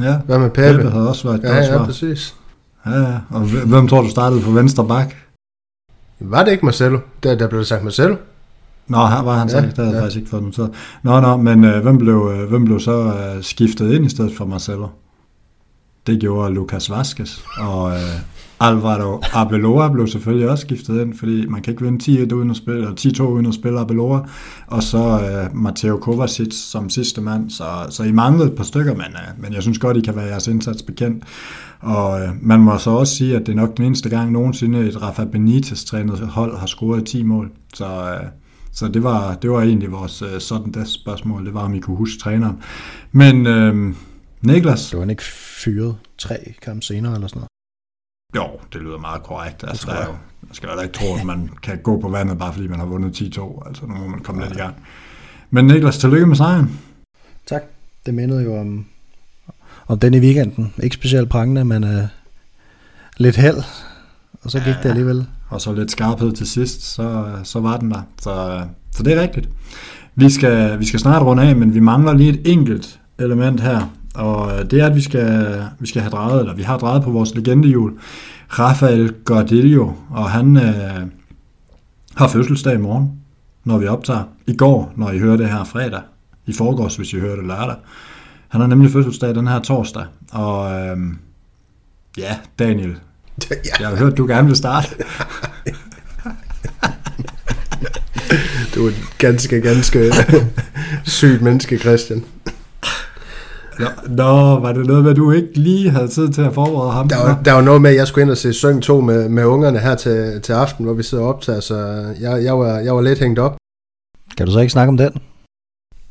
Ja, 0.00 0.18
Hvad 0.26 0.38
med 0.38 0.50
Peppe? 0.50 0.82
Peppe 0.82 0.90
havde 0.90 1.08
også 1.08 1.28
været 1.28 1.44
et 1.44 1.48
ja, 1.48 1.56
ja. 1.56 1.72
Ja, 1.72 1.84
præcis. 1.84 2.34
Ja, 2.86 2.90
ja. 3.00 3.18
Og 3.30 3.40
hvem 3.66 3.88
tror 3.88 4.02
du 4.02 4.10
startede 4.10 4.42
på 4.42 4.50
venstre 4.50 4.88
bak? 4.88 5.14
Var 6.20 6.44
det 6.44 6.52
ikke 6.52 6.64
Marcelo? 6.64 6.98
Der, 7.22 7.34
der 7.34 7.48
blev 7.48 7.58
det 7.58 7.66
sagt 7.68 7.84
Marcelo. 7.84 8.16
Nå, 8.88 9.06
her 9.06 9.22
var 9.22 9.38
han 9.38 9.48
Ja, 9.48 9.56
ikke. 9.56 9.68
Det 9.68 9.76
havde 9.76 9.88
jeg 9.88 9.94
ja. 9.96 10.02
faktisk 10.02 10.16
ikke 10.18 10.30
fået 10.30 10.42
noteret. 10.42 10.70
Nå, 11.02 11.20
nå, 11.20 11.36
men 11.36 11.64
øh, 11.64 11.82
hvem, 11.82 11.98
blev, 11.98 12.32
øh, 12.34 12.48
hvem 12.48 12.64
blev 12.64 12.80
så 12.80 12.92
øh, 12.92 13.42
skiftet 13.42 13.92
ind 13.92 14.06
i 14.06 14.08
stedet 14.08 14.36
for 14.36 14.44
Marcelo? 14.44 14.88
Det 16.06 16.20
gjorde 16.20 16.54
Lucas 16.54 16.90
Vazquez, 16.90 17.38
og 17.58 17.90
øh, 17.90 17.96
Alvaro 18.60 19.22
Arbeloa 19.32 19.88
blev 19.88 20.06
selvfølgelig 20.06 20.50
også 20.50 20.62
skiftet 20.62 21.00
ind, 21.00 21.14
fordi 21.14 21.46
man 21.46 21.62
kan 21.62 21.72
ikke 21.72 21.84
vinde 21.84 22.24
10-1 22.24 22.34
uden 22.34 22.50
at 22.50 22.56
spille, 22.56 22.80
eller 22.80 22.94
10-2 23.00 23.22
uden 23.22 23.46
at 23.46 23.54
spille 23.54 23.80
Arbeloa, 23.80 24.20
og 24.66 24.82
så 24.82 24.98
øh, 24.98 25.56
Matteo 25.56 25.96
Kovacic 25.96 26.54
som 26.54 26.90
sidste 26.90 27.20
mand, 27.20 27.50
så, 27.50 27.64
så 27.90 28.02
I 28.02 28.12
manglede 28.12 28.48
et 28.48 28.56
par 28.56 28.64
stykker, 28.64 28.94
men, 28.94 29.06
øh, 29.06 29.42
men 29.42 29.52
jeg 29.52 29.62
synes 29.62 29.78
godt, 29.78 29.96
I 29.96 30.00
kan 30.00 30.16
være 30.16 30.26
jeres 30.26 30.46
indsats 30.46 30.82
bekendt. 30.82 31.24
Og 31.80 32.20
øh, 32.20 32.28
man 32.42 32.60
må 32.60 32.78
så 32.78 32.90
også 32.90 33.16
sige, 33.16 33.36
at 33.36 33.46
det 33.46 33.52
er 33.52 33.56
nok 33.56 33.76
den 33.76 33.84
eneste 33.84 34.08
gang 34.08 34.32
nogensinde 34.32 34.88
et 34.88 35.02
Rafa 35.02 35.24
Benitez-trænet 35.24 36.18
hold 36.18 36.58
har 36.58 36.66
scoret 36.66 37.06
10 37.06 37.22
mål, 37.22 37.50
så... 37.74 37.86
Øh, 37.86 38.26
så 38.72 38.88
det 38.88 39.02
var, 39.02 39.34
det 39.34 39.50
var 39.50 39.62
egentlig 39.62 39.92
vores 39.92 40.22
øh, 40.22 40.40
sådan 40.40 40.72
der 40.72 40.84
spørgsmål, 40.84 41.46
det 41.46 41.54
var, 41.54 41.60
om 41.60 41.74
I 41.74 41.80
kunne 41.80 41.96
huske 41.96 42.18
træneren. 42.20 42.62
Men 43.12 43.46
øh, 43.46 43.94
Niklas? 44.42 44.86
Det 44.86 44.94
var 44.94 45.00
han 45.00 45.10
ikke 45.10 45.22
fyret 45.64 45.96
tre 46.18 46.54
kampe 46.62 46.82
senere 46.82 47.14
eller 47.14 47.28
sådan 47.28 47.38
noget. 47.38 47.55
Jo, 48.34 48.46
det 48.72 48.80
lyder 48.80 48.98
meget 48.98 49.22
korrekt. 49.22 49.64
Altså, 49.68 49.86
der, 49.86 49.96
er 49.96 50.06
jo, 50.06 50.12
man 50.42 50.54
skal 50.54 50.68
jo 50.74 50.80
ikke 50.80 50.94
tro, 50.94 51.14
at 51.14 51.24
man 51.24 51.50
kan 51.62 51.78
gå 51.78 52.00
på 52.00 52.08
vandet, 52.08 52.38
bare 52.38 52.52
fordi 52.52 52.68
man 52.68 52.78
har 52.78 52.86
vundet 52.86 53.22
10-2. 53.22 53.68
Altså, 53.68 53.86
nu 53.86 53.94
må 53.94 54.06
man 54.06 54.20
komme 54.20 54.42
ja. 54.42 54.48
lidt 54.48 54.58
i 54.58 54.62
gang. 54.62 54.74
Men 55.50 55.64
Niklas, 55.66 55.98
tillykke 55.98 56.26
med 56.26 56.36
sejren. 56.36 56.80
Tak. 57.46 57.62
Det 58.06 58.14
mindede 58.14 58.42
jo 58.42 58.60
om, 58.60 58.86
om 59.86 59.98
den 59.98 60.14
i 60.14 60.18
weekenden. 60.18 60.74
Ikke 60.82 60.94
specielt 60.94 61.28
prangende, 61.28 61.64
men 61.64 61.84
uh, 61.84 62.04
lidt 63.16 63.36
held. 63.36 63.62
Og 64.42 64.50
så 64.50 64.58
gik 64.58 64.66
ja, 64.66 64.78
det 64.82 64.88
alligevel. 64.88 65.26
Og 65.48 65.60
så 65.60 65.72
lidt 65.72 65.90
skarphed 65.90 66.32
til 66.32 66.46
sidst, 66.46 66.82
så, 66.82 67.32
så 67.44 67.60
var 67.60 67.76
den 67.76 67.90
der. 67.90 68.02
Så, 68.20 68.66
så 68.92 69.02
det 69.02 69.12
er 69.12 69.22
rigtigt. 69.22 69.48
Vi 70.14 70.30
skal, 70.30 70.80
vi 70.80 70.86
skal 70.86 71.00
snart 71.00 71.22
runde 71.22 71.42
af, 71.42 71.56
men 71.56 71.74
vi 71.74 71.80
mangler 71.80 72.12
lige 72.12 72.30
et 72.30 72.52
enkelt 72.52 73.00
element 73.18 73.60
her. 73.60 73.90
Og 74.16 74.70
det 74.70 74.80
er, 74.80 74.86
at 74.86 74.96
vi 74.96 75.00
skal, 75.00 75.62
vi 75.78 75.86
skal 75.86 76.02
have 76.02 76.10
drejet, 76.10 76.40
eller 76.40 76.54
vi 76.54 76.62
har 76.62 76.78
drejet 76.78 77.02
på 77.02 77.10
vores 77.10 77.34
legendehjul, 77.34 77.98
Rafael 78.48 79.14
Gordillo, 79.24 79.92
og 80.10 80.30
han 80.30 80.56
øh, 80.56 81.06
har 82.16 82.28
fødselsdag 82.28 82.74
i 82.74 82.78
morgen, 82.78 83.12
når 83.64 83.78
vi 83.78 83.86
optager. 83.86 84.22
I 84.46 84.56
går, 84.56 84.92
når 84.96 85.10
I 85.10 85.18
hører 85.18 85.36
det 85.36 85.48
her 85.48 85.64
fredag. 85.64 86.00
I 86.46 86.52
forgårs, 86.52 86.96
hvis 86.96 87.12
I 87.12 87.18
hører 87.18 87.36
det 87.36 87.46
lørdag. 87.46 87.76
Han 88.48 88.60
har 88.60 88.68
nemlig 88.68 88.90
fødselsdag 88.90 89.34
den 89.34 89.48
her 89.48 89.60
torsdag. 89.60 90.04
Og 90.32 90.72
øh, 90.72 90.96
ja, 92.18 92.36
Daniel, 92.58 92.96
ja. 93.50 93.56
jeg 93.80 93.88
har 93.88 93.96
hørt, 93.96 94.16
du 94.16 94.26
gerne 94.26 94.46
vil 94.46 94.56
starte. 94.56 94.88
du 98.74 98.84
er 98.84 98.88
et 98.88 99.04
ganske, 99.18 99.60
ganske 99.60 100.12
sygt 101.04 101.42
menneske, 101.42 101.78
Christian. 101.78 102.24
Nå, 103.78 103.86
nå, 104.08 104.60
var 104.60 104.72
det 104.72 104.86
noget 104.86 105.02
med, 105.02 105.10
at 105.10 105.16
du 105.16 105.32
ikke 105.32 105.58
lige 105.58 105.90
havde 105.90 106.08
tid 106.08 106.28
til 106.28 106.42
at 106.42 106.54
forberede 106.54 106.92
ham? 106.92 107.08
Der 107.08 107.16
var, 107.16 107.42
der 107.44 107.52
var 107.52 107.60
noget 107.60 107.82
med, 107.82 107.90
at 107.90 107.96
jeg 107.96 108.06
skulle 108.06 108.22
ind 108.22 108.30
og 108.30 108.36
se 108.36 108.52
Søng 108.52 108.82
2 108.82 109.00
med, 109.00 109.28
med 109.28 109.44
ungerne 109.44 109.78
her 109.78 109.94
til, 109.94 110.42
til 110.42 110.52
aften, 110.52 110.84
hvor 110.84 110.94
vi 110.94 111.02
sidder 111.02 111.24
og 111.24 111.28
optager, 111.28 111.60
så 111.60 111.76
jeg, 112.20 112.44
jeg, 112.44 112.58
var, 112.58 112.78
jeg 112.78 112.94
var 112.94 113.00
lidt 113.00 113.18
hængt 113.18 113.38
op. 113.38 113.56
Kan 114.36 114.46
du 114.46 114.52
så 114.52 114.60
ikke 114.60 114.72
snakke 114.72 114.88
om 114.88 114.96
den? 114.96 115.12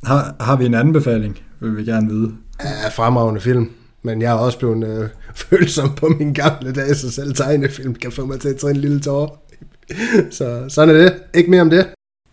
Har, 0.03 0.35
har 0.39 0.55
vi 0.55 0.65
en 0.65 0.73
anden 0.73 0.93
befaling, 0.93 1.39
vil 1.59 1.77
vi 1.77 1.85
gerne 1.85 2.09
vide? 2.09 2.31
Ja, 2.63 2.87
fremragende 2.89 3.41
film. 3.41 3.71
Men 4.03 4.21
jeg 4.21 4.31
er 4.31 4.39
også 4.39 4.59
blevet 4.59 4.87
øh, 4.87 5.09
følsom 5.49 5.95
på 5.95 6.07
min 6.07 6.33
gamle 6.33 6.73
dage, 6.73 6.95
så 6.95 7.11
selv 7.11 7.33
tegnefilm 7.33 7.95
kan 7.95 8.11
få 8.11 8.25
mig 8.25 8.39
til 8.39 8.49
at 8.49 8.55
tage 8.55 8.71
en 8.71 8.77
lille 8.77 8.99
tår. 8.99 9.47
så 10.37 10.65
sådan 10.69 10.95
er 10.95 10.99
det. 10.99 11.13
Ikke 11.33 11.51
mere 11.51 11.61
om 11.61 11.69
det. 11.69 11.87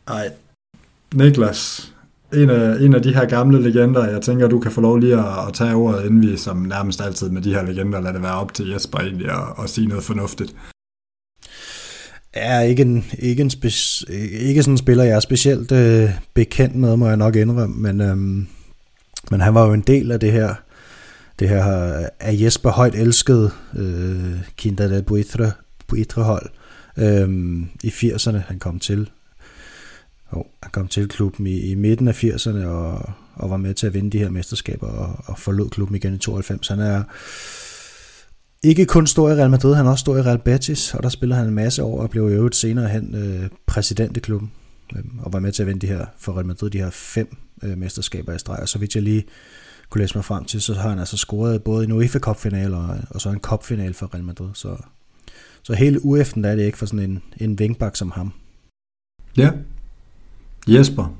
Nej. 0.08 0.30
Niklas, 1.14 1.91
en 2.34 2.50
af, 2.50 2.76
en 2.80 2.94
af 2.94 3.02
de 3.02 3.14
her 3.14 3.24
gamle 3.24 3.62
legender, 3.62 4.08
jeg 4.08 4.22
tænker, 4.22 4.48
du 4.48 4.60
kan 4.60 4.72
få 4.72 4.80
lov 4.80 4.98
lige 4.98 5.18
at, 5.18 5.48
at 5.48 5.54
tage 5.54 5.74
ordet, 5.74 6.04
inden 6.04 6.22
vi 6.22 6.36
som 6.36 6.56
nærmest 6.56 7.00
altid 7.00 7.30
med 7.30 7.42
de 7.42 7.54
her 7.54 7.62
legender, 7.62 8.00
lader 8.00 8.12
det 8.12 8.22
være 8.22 8.34
op 8.34 8.54
til 8.54 8.68
Jesper 8.68 8.98
egentlig 8.98 9.30
at, 9.30 9.64
at 9.64 9.70
sige 9.70 9.86
noget 9.86 10.04
fornuftigt. 10.04 10.54
Er 12.32 12.60
ikke 12.60 12.82
en, 12.82 13.04
ikke 13.18 13.42
en 13.42 13.50
spes, 13.50 14.04
ikke 14.40 14.62
sådan 14.62 14.74
en 14.74 14.78
spiller, 14.78 15.04
jeg 15.04 15.16
er 15.16 15.20
specielt 15.20 15.72
øh, 15.72 16.10
bekendt 16.34 16.76
med, 16.76 16.96
må 16.96 17.08
jeg 17.08 17.16
nok 17.16 17.36
indrømme, 17.36 17.76
men, 17.76 18.00
øhm, 18.00 18.46
men 19.30 19.40
han 19.40 19.54
var 19.54 19.66
jo 19.66 19.72
en 19.72 19.80
del 19.80 20.12
af 20.12 20.20
det 20.20 20.32
her, 20.32 20.54
det 21.38 21.48
her 21.48 21.64
af 22.20 22.36
Jesper 22.40 22.70
højt 22.70 22.94
elskede 22.94 23.50
øh, 23.76 24.36
Kinder 24.56 24.88
del 24.88 25.02
Buitre, 25.02 25.52
Buitre 25.88 26.22
hold 26.22 26.50
øh, 26.96 27.28
i 27.82 27.88
80'erne. 27.88 28.38
Han 28.46 28.58
kom 28.58 28.78
til 28.78 29.10
kom 30.72 30.88
til 30.88 31.08
klubben 31.08 31.46
i, 31.46 31.60
i 31.60 31.74
midten 31.74 32.08
af 32.08 32.24
80'erne 32.24 32.64
og, 32.64 33.10
og 33.34 33.50
var 33.50 33.56
med 33.56 33.74
til 33.74 33.86
at 33.86 33.94
vinde 33.94 34.10
de 34.10 34.18
her 34.18 34.30
mesterskaber 34.30 34.86
og, 34.86 35.16
og 35.26 35.38
forlod 35.38 35.70
klubben 35.70 35.96
igen 35.96 36.14
i 36.14 36.18
92. 36.18 36.68
Han 36.68 36.80
er 36.80 37.02
ikke 38.62 38.86
kun 38.86 39.06
stor 39.06 39.30
i 39.30 39.34
Real 39.34 39.50
Madrid, 39.50 39.74
han 39.74 39.86
er 39.86 39.90
også 39.90 40.02
stor 40.02 40.16
i 40.16 40.22
Real 40.22 40.38
Betis, 40.38 40.94
og 40.94 41.02
der 41.02 41.08
spiller 41.08 41.36
han 41.36 41.46
en 41.46 41.54
masse 41.54 41.82
år 41.82 42.02
og 42.02 42.10
blev 42.10 42.30
i 42.30 42.32
øvrigt 42.32 42.56
senere 42.56 42.88
hen 42.88 43.14
øh, 43.14 43.48
præsident 43.66 44.16
i 44.16 44.20
klubben 44.20 44.52
øh, 44.96 45.02
og 45.22 45.32
var 45.32 45.38
med 45.38 45.52
til 45.52 45.62
at 45.62 45.66
vinde 45.66 45.80
de 45.80 45.92
her, 45.92 46.06
for 46.18 46.32
Real 46.32 46.46
Madrid 46.46 46.70
de 46.70 46.78
her 46.78 46.90
fem 46.90 47.36
øh, 47.62 47.78
mesterskaber 47.78 48.32
i 48.32 48.38
streg. 48.38 48.58
Og 48.58 48.68
så 48.68 48.78
vidt 48.78 48.94
jeg 48.94 49.02
lige 49.02 49.24
kunne 49.90 50.02
læse 50.02 50.14
mig 50.14 50.24
frem 50.24 50.44
til, 50.44 50.62
så 50.62 50.74
har 50.74 50.88
han 50.88 50.98
altså 50.98 51.16
scoret 51.16 51.62
både 51.62 51.84
en 51.84 51.92
UEFA 51.92 52.18
Cup 52.18 52.46
og, 52.72 52.98
og 53.10 53.20
så 53.20 53.28
en 53.28 53.40
Cup 53.40 53.64
for 53.64 54.14
Real 54.14 54.24
Madrid. 54.24 54.48
Så, 54.54 54.76
så 55.62 55.74
hele 55.74 55.98
UF'en 55.98 56.42
der 56.42 56.48
er 56.48 56.56
det 56.56 56.64
ikke 56.64 56.78
for 56.78 56.86
sådan 56.86 57.10
en, 57.10 57.22
en 57.36 57.58
vingbak 57.58 57.96
som 57.96 58.10
ham. 58.10 58.32
Ja, 59.36 59.50
Jesper? 60.66 61.14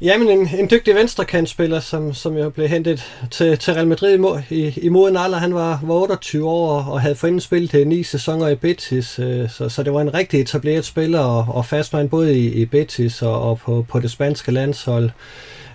Jamen, 0.00 0.28
en, 0.28 0.48
en 0.58 0.70
dygtig 0.70 0.94
venstrekantspiller, 0.94 1.80
som, 1.80 2.14
som 2.14 2.36
jo 2.36 2.50
blev 2.50 2.68
hentet 2.68 3.04
til, 3.30 3.58
til 3.58 3.74
Real 3.74 3.86
Madrid 3.86 4.18
i, 4.50 4.54
i, 4.54 4.78
i 4.82 4.88
moden 4.88 5.16
alder. 5.16 5.38
Han 5.38 5.54
var, 5.54 5.80
var 5.82 5.94
28 5.94 6.48
år 6.48 6.82
og 6.82 7.00
havde 7.00 7.14
forinden 7.14 7.40
spillet 7.40 7.86
ni 7.86 8.02
sæsoner 8.02 8.48
i 8.48 8.54
Betis, 8.54 9.18
øh, 9.18 9.50
så, 9.50 9.68
så 9.68 9.82
det 9.82 9.92
var 9.92 10.00
en 10.00 10.14
rigtig 10.14 10.40
etableret 10.40 10.84
spiller 10.84 11.20
og, 11.20 11.46
og 11.54 11.66
fastmand 11.66 12.10
både 12.10 12.38
i, 12.38 12.52
i 12.52 12.66
Betis 12.66 13.22
og, 13.22 13.42
og 13.42 13.58
på, 13.58 13.86
på 13.88 14.00
det 14.00 14.10
spanske 14.10 14.52
landshold. 14.52 15.04
Øh, 15.04 15.10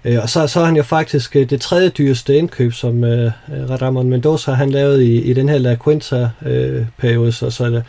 Øh, 0.08 0.22
og 0.22 0.30
så, 0.30 0.48
så 0.48 0.60
er 0.60 0.66
han 0.66 0.76
jo 0.76 0.84
faktisk 0.84 1.36
øh, 1.36 1.50
det 1.50 1.62
tredje 1.62 1.90
dyreste 1.90 2.38
indkøb, 2.38 2.74
som 2.74 3.04
øh, 3.04 3.26
øh 3.26 3.70
Radamon 3.70 4.10
Mendoza 4.10 4.52
han 4.52 4.70
lavede 4.70 5.06
i, 5.06 5.22
i 5.22 5.34
den 5.34 5.50
her 5.50 5.58
La 5.58 5.76
Quinta-periode. 5.84 7.28
Øh, 7.28 7.34
så, 7.34 7.50
så, 7.50 7.70
det, 7.70 7.84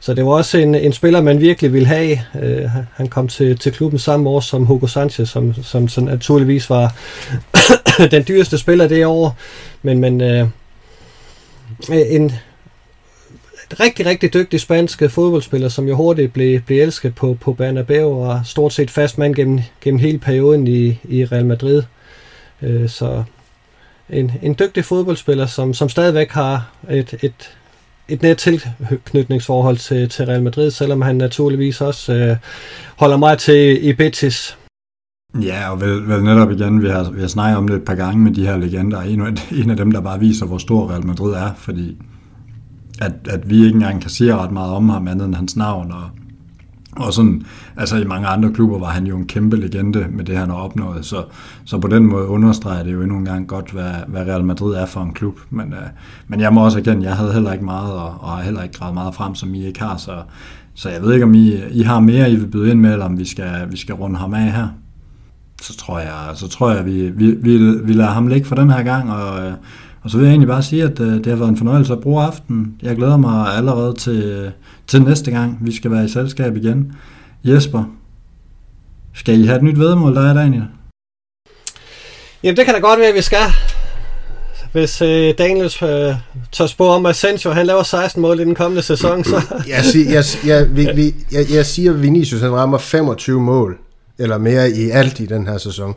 så 0.00 0.14
det 0.14 0.26
var 0.26 0.30
også 0.30 0.58
en, 0.58 0.74
en 0.74 0.92
spiller, 0.92 1.20
man 1.20 1.40
virkelig 1.40 1.72
ville 1.72 1.88
have. 1.88 2.18
Øh, 2.42 2.70
han 2.94 3.08
kom 3.08 3.28
til, 3.28 3.58
til 3.58 3.72
klubben 3.72 3.98
samme 3.98 4.30
år 4.30 4.40
som 4.40 4.64
Hugo 4.66 4.86
Sanchez, 4.86 5.28
som, 5.28 5.54
som, 5.62 5.88
som 5.88 6.04
naturligvis 6.04 6.70
var 6.70 6.94
den 8.10 8.24
dyreste 8.28 8.58
spiller 8.58 8.88
det 8.88 9.06
år. 9.06 9.36
Men, 9.82 9.98
men 9.98 10.20
øh, 10.20 10.46
en, 11.90 12.32
rigtig, 13.80 14.06
rigtig 14.06 14.34
dygtig 14.34 14.60
spansk 14.60 15.02
fodboldspiller, 15.08 15.68
som 15.68 15.88
jo 15.88 15.96
hurtigt 15.96 16.32
blev, 16.32 16.60
blev 16.60 16.82
elsket 16.82 17.14
på, 17.14 17.36
på 17.40 17.52
Bernabeu 17.52 18.24
og 18.24 18.40
stort 18.44 18.72
set 18.72 18.90
fast 18.90 19.18
mand 19.18 19.34
gennem, 19.34 19.60
gennem 19.80 20.00
hele 20.00 20.18
perioden 20.18 20.66
i, 20.66 20.98
i 21.04 21.24
Real 21.24 21.46
Madrid. 21.46 21.82
Øh, 22.62 22.88
så 22.88 23.24
en, 24.10 24.32
en 24.42 24.56
dygtig 24.58 24.84
fodboldspiller, 24.84 25.46
som, 25.46 25.74
som 25.74 25.88
stadigvæk 25.88 26.30
har 26.30 26.72
et, 26.90 27.14
et, 27.22 27.50
et 28.08 28.22
net 28.22 28.38
tilknytningsforhold 28.38 29.76
til, 29.76 30.08
til 30.08 30.26
Real 30.26 30.42
Madrid, 30.42 30.70
selvom 30.70 31.02
han 31.02 31.16
naturligvis 31.16 31.80
også 31.80 32.14
øh, 32.14 32.36
holder 32.96 33.16
meget 33.16 33.38
til 33.38 33.88
i 33.88 33.92
Betis. 33.92 34.58
Ja, 35.42 35.70
og 35.70 35.80
vel, 35.80 36.08
vel 36.08 36.24
netop 36.24 36.50
igen, 36.50 36.82
vi 36.82 36.88
har, 36.88 37.10
vi 37.10 37.20
har 37.20 37.28
snakket 37.28 37.56
om 37.56 37.68
det 37.68 37.76
et 37.76 37.84
par 37.84 37.94
gange 37.94 38.20
med 38.20 38.32
de 38.32 38.46
her 38.46 38.56
legender. 38.56 39.00
En, 39.00 39.38
en 39.52 39.70
af 39.70 39.76
dem, 39.76 39.92
der 39.92 40.00
bare 40.00 40.20
viser, 40.20 40.46
hvor 40.46 40.58
stor 40.58 40.90
Real 40.90 41.06
Madrid 41.06 41.34
er, 41.34 41.50
fordi 41.58 41.96
at, 43.00 43.12
at 43.30 43.50
vi 43.50 43.56
ikke 43.56 43.74
engang 43.74 44.00
kan 44.00 44.10
sige 44.10 44.36
ret 44.36 44.52
meget 44.52 44.72
om 44.72 44.88
ham 44.88 45.08
andet 45.08 45.26
end 45.26 45.34
hans 45.34 45.56
navn. 45.56 45.92
Og, 45.92 46.10
og 46.96 47.12
sådan, 47.12 47.42
altså 47.76 47.96
i 47.96 48.04
mange 48.04 48.26
andre 48.26 48.52
klubber 48.52 48.78
var 48.78 48.86
han 48.86 49.06
jo 49.06 49.16
en 49.16 49.26
kæmpe 49.26 49.56
legende 49.56 50.06
med 50.10 50.24
det, 50.24 50.36
han 50.36 50.50
har 50.50 50.56
opnået. 50.56 51.04
Så, 51.04 51.24
så 51.64 51.78
på 51.78 51.88
den 51.88 52.06
måde 52.06 52.26
understreger 52.26 52.82
det 52.82 52.92
jo 52.92 53.02
endnu 53.02 53.16
en 53.16 53.24
gang 53.24 53.46
godt, 53.48 53.70
hvad, 53.70 53.92
hvad 54.08 54.22
Real 54.22 54.44
Madrid 54.44 54.74
er 54.74 54.86
for 54.86 55.00
en 55.00 55.12
klub. 55.12 55.38
Men, 55.50 55.72
øh, 55.72 55.88
men 56.28 56.40
jeg 56.40 56.52
må 56.52 56.64
også 56.64 56.78
igen, 56.78 57.02
jeg 57.02 57.16
havde 57.16 57.32
heller 57.32 57.52
ikke 57.52 57.64
meget, 57.64 57.92
og, 57.92 58.14
og 58.20 58.30
har 58.30 58.42
heller 58.42 58.62
ikke 58.62 58.78
gravet 58.78 58.94
meget 58.94 59.14
frem, 59.14 59.34
som 59.34 59.54
I 59.54 59.66
ikke 59.66 59.80
har. 59.80 59.96
Så, 59.96 60.22
så 60.74 60.90
jeg 60.90 61.02
ved 61.02 61.12
ikke, 61.12 61.24
om 61.24 61.34
I, 61.34 61.52
I 61.70 61.82
har 61.82 62.00
mere, 62.00 62.30
I 62.30 62.36
vil 62.36 62.46
byde 62.46 62.70
ind 62.70 62.80
med, 62.80 62.92
eller 62.92 63.04
om 63.04 63.18
vi 63.18 63.24
skal, 63.24 63.70
vi 63.70 63.76
skal 63.76 63.94
runde 63.94 64.16
ham 64.16 64.34
af 64.34 64.52
her. 64.52 64.68
Så 65.62 65.76
tror 65.76 65.98
jeg, 65.98 66.30
så 66.34 66.48
tror 66.48 66.72
jeg 66.72 66.86
vi, 66.86 67.10
vi, 67.10 67.30
vi, 67.30 67.58
vi 67.84 67.92
lader 67.92 68.10
ham 68.10 68.26
ligge 68.26 68.46
for 68.46 68.54
den 68.54 68.70
her 68.70 68.82
gang, 68.82 69.12
og, 69.12 69.46
øh, 69.46 69.52
og 70.04 70.10
så 70.10 70.16
vil 70.16 70.24
jeg 70.24 70.30
egentlig 70.30 70.48
bare 70.48 70.62
sige, 70.62 70.82
at 70.82 71.00
øh, 71.00 71.14
det 71.14 71.26
har 71.26 71.36
været 71.36 71.48
en 71.48 71.56
fornøjelse 71.56 71.92
at 71.92 72.00
bruge 72.00 72.22
aften. 72.22 72.76
Jeg 72.82 72.96
glæder 72.96 73.16
mig 73.16 73.54
allerede 73.56 73.94
til, 73.94 74.52
til 74.86 75.02
næste 75.02 75.30
gang, 75.30 75.58
vi 75.60 75.76
skal 75.76 75.90
være 75.90 76.04
i 76.04 76.08
selskab 76.08 76.56
igen. 76.56 76.92
Jesper, 77.44 77.84
skal 79.14 79.40
I 79.40 79.46
have 79.46 79.56
et 79.56 79.62
nyt 79.62 79.78
vedmål, 79.78 80.14
der 80.14 80.30
er 80.30 80.34
Daniel? 80.34 80.64
Jamen, 82.42 82.56
det 82.56 82.64
kan 82.64 82.74
da 82.74 82.80
godt 82.80 83.00
være, 83.00 83.08
at 83.08 83.14
vi 83.14 83.22
skal. 83.22 83.46
Hvis 84.72 85.02
øh, 85.02 85.34
Daniels 85.38 85.82
øh, 85.82 86.14
tør 86.52 86.66
spå 86.66 86.88
om, 86.88 87.06
at 87.06 87.10
Asensio 87.10 87.50
han 87.50 87.66
laver 87.66 87.82
16 87.82 88.22
mål 88.22 88.40
i 88.40 88.44
den 88.44 88.54
kommende 88.54 88.82
sæson, 88.82 89.24
så... 89.24 89.42
jeg, 89.68 89.84
siger, 89.84 90.10
jeg, 90.12 90.24
jeg, 90.46 90.76
vi, 90.76 90.88
vi, 90.94 91.14
jeg, 91.32 91.46
jeg 91.50 91.66
siger, 91.66 91.92
at 91.92 92.02
Vinicius 92.02 92.40
han 92.40 92.52
rammer 92.52 92.78
25 92.78 93.40
mål, 93.40 93.78
eller 94.18 94.38
mere 94.38 94.70
i 94.70 94.90
alt 94.90 95.20
i 95.20 95.26
den 95.26 95.46
her 95.46 95.58
sæson. 95.58 95.94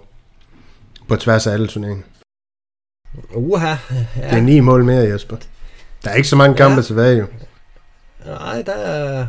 På 1.08 1.16
tværs 1.16 1.48
af 1.48 1.54
alle 1.54 1.68
turneringer. 1.68 2.04
Uha. 3.34 3.68
Ja. 3.68 3.76
Det 4.16 4.38
er 4.38 4.42
ni 4.42 4.60
mål 4.60 4.84
mere, 4.84 5.04
Jesper. 5.04 5.38
Der 6.04 6.10
er 6.10 6.16
ikke 6.16 6.28
så 6.28 6.36
mange 6.36 6.58
kampe 6.58 6.76
ja. 6.76 6.82
tilbage, 6.82 7.18
jo. 7.18 7.26
Nej, 8.26 8.62
der 8.62 8.74
er 8.74 9.28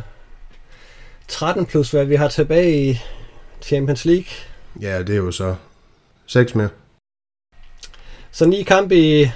13 1.27 1.65
plus, 1.65 1.91
hvad 1.91 2.05
vi 2.05 2.15
har 2.15 2.27
tilbage 2.27 2.89
i 2.89 3.01
Champions 3.61 4.05
League. 4.05 4.25
Ja, 4.81 4.99
det 4.99 5.09
er 5.09 5.17
jo 5.17 5.31
så 5.31 5.55
6 6.25 6.55
mere. 6.55 6.69
Så 8.31 8.45
ni 8.45 8.63
kampe 8.63 8.95
i... 8.95 9.31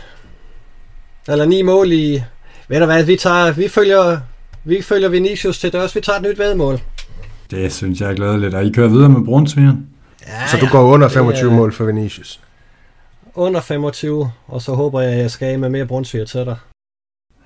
Eller 1.28 1.46
ni 1.46 1.62
mål 1.62 1.92
i... 1.92 2.24
Ved 2.68 2.80
du 2.80 2.86
hvad, 2.86 3.04
vi 3.04 3.16
tager... 3.18 3.52
Vi 3.52 3.68
følger, 3.68 4.20
vi 4.64 4.82
følger 4.82 5.10
Vinicius 5.10 5.60
til 5.60 5.74
dørs. 5.74 5.96
Vi 5.96 6.02
tager 6.02 6.18
et 6.18 6.24
nyt 6.24 6.40
vedmål. 6.40 6.80
Det 7.52 7.74
synes 7.74 8.02
jeg 8.02 8.10
er 8.10 8.16
glædeligt. 8.16 8.54
Og 8.54 8.66
I 8.66 8.72
kører 8.72 8.90
videre 8.90 9.10
med 9.10 9.26
Brunsvigen? 9.26 9.88
Ja, 10.28 10.48
så 10.48 10.58
du 10.58 10.68
går 10.72 10.84
under 10.84 11.10
25 11.10 11.52
ja. 11.52 11.58
mål 11.58 11.74
for 11.74 11.86
Vinicius? 11.86 12.40
Under 13.36 13.62
25, 13.62 14.32
og 14.48 14.62
så 14.62 14.74
håber 14.74 15.02
jeg, 15.02 15.12
at 15.12 15.18
jeg 15.18 15.32
skal 15.32 15.48
af 15.48 15.60
med 15.60 15.70
mere 15.70 15.86
brunsviger 15.86 16.26
til 16.26 16.46
dig. 16.46 16.56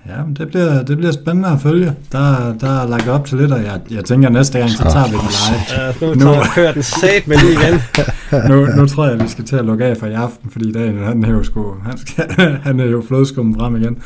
Ja, 0.06 0.24
men 0.24 0.36
det 0.36 0.48
bliver, 0.48 0.82
det 0.82 0.96
bliver 0.96 1.12
spændende 1.12 1.48
at 1.48 1.60
følge. 1.60 1.96
Der, 2.12 2.54
der 2.60 2.80
er 2.82 2.88
lagt 2.88 3.08
op 3.08 3.26
til 3.26 3.38
lidt, 3.38 3.52
og 3.52 3.62
jeg, 3.62 3.80
jeg 3.90 4.04
tænker, 4.04 4.28
næste 4.28 4.58
gang, 4.58 4.70
så 4.70 4.82
tager 4.82 5.06
vi 5.06 5.12
den 5.12 5.20
live. 5.20 5.82
Ja, 5.84 5.92
nu, 6.06 6.14
nu. 6.14 6.32
Tager, 6.32 6.44
kører 6.54 6.72
den 6.72 6.82
sat 6.82 7.26
med 7.26 7.36
lige 7.36 7.52
igen. 7.52 7.80
nu, 8.50 8.66
nu 8.76 8.86
tror 8.86 9.04
jeg, 9.04 9.14
at 9.14 9.22
vi 9.22 9.28
skal 9.28 9.44
til 9.44 9.56
at 9.56 9.64
lukke 9.64 9.84
af 9.84 9.96
for 9.96 10.06
i 10.06 10.12
aften, 10.12 10.50
fordi 10.50 10.72
Daniel, 10.72 11.04
han 11.04 11.24
er 11.24 11.30
jo, 11.30 11.42
sgu, 11.42 11.74
han, 11.84 11.98
skal, 11.98 12.30
han 12.66 12.80
er 12.80 12.84
jo 12.84 13.02
flødeskummen 13.08 13.54
frem 13.58 13.76
igen. 13.76 14.02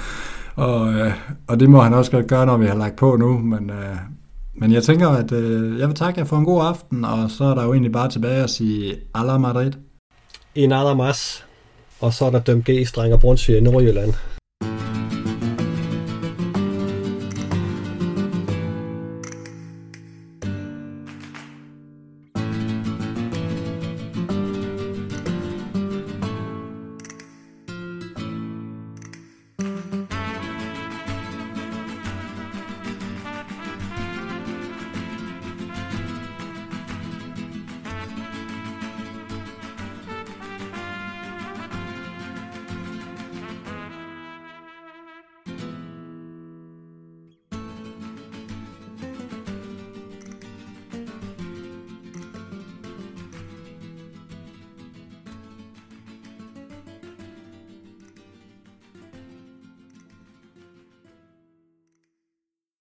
Og, 0.57 0.95
øh, 0.95 1.13
og 1.47 1.61
det 1.61 1.71
må 1.71 1.81
han 1.81 1.95
også 1.95 2.11
godt 2.11 2.27
gøre, 2.27 2.47
når 2.47 2.57
vi 2.57 2.67
har 2.67 2.75
lagt 2.75 2.97
på 2.97 3.17
nu, 3.17 3.39
men, 3.39 3.71
øh, 3.71 3.97
men 4.55 4.73
jeg 4.73 4.83
tænker, 4.83 5.09
at 5.09 5.33
øh, 5.33 5.79
jeg 5.79 5.89
vil 5.89 5.97
takke 5.97 6.21
jer 6.21 6.27
for 6.27 6.37
en 6.37 6.45
god 6.45 6.67
aften, 6.67 7.05
og 7.05 7.31
så 7.31 7.45
er 7.45 7.55
der 7.55 7.65
jo 7.65 7.73
egentlig 7.73 7.93
bare 7.93 8.09
tilbage 8.09 8.43
at 8.43 8.51
sige 8.51 8.95
Alla 9.15 9.39
Madrid. 9.39 9.73
En 10.55 10.73
Alamas, 10.73 11.45
og 12.03 12.13
så 12.13 12.25
er 12.25 12.31
der 12.31 12.41
dømt 12.41 12.65
G-streng 12.71 13.13
og 13.13 13.21
Brunsvig 13.21 13.57
i 13.57 13.61
Nordjylland. 13.61 14.15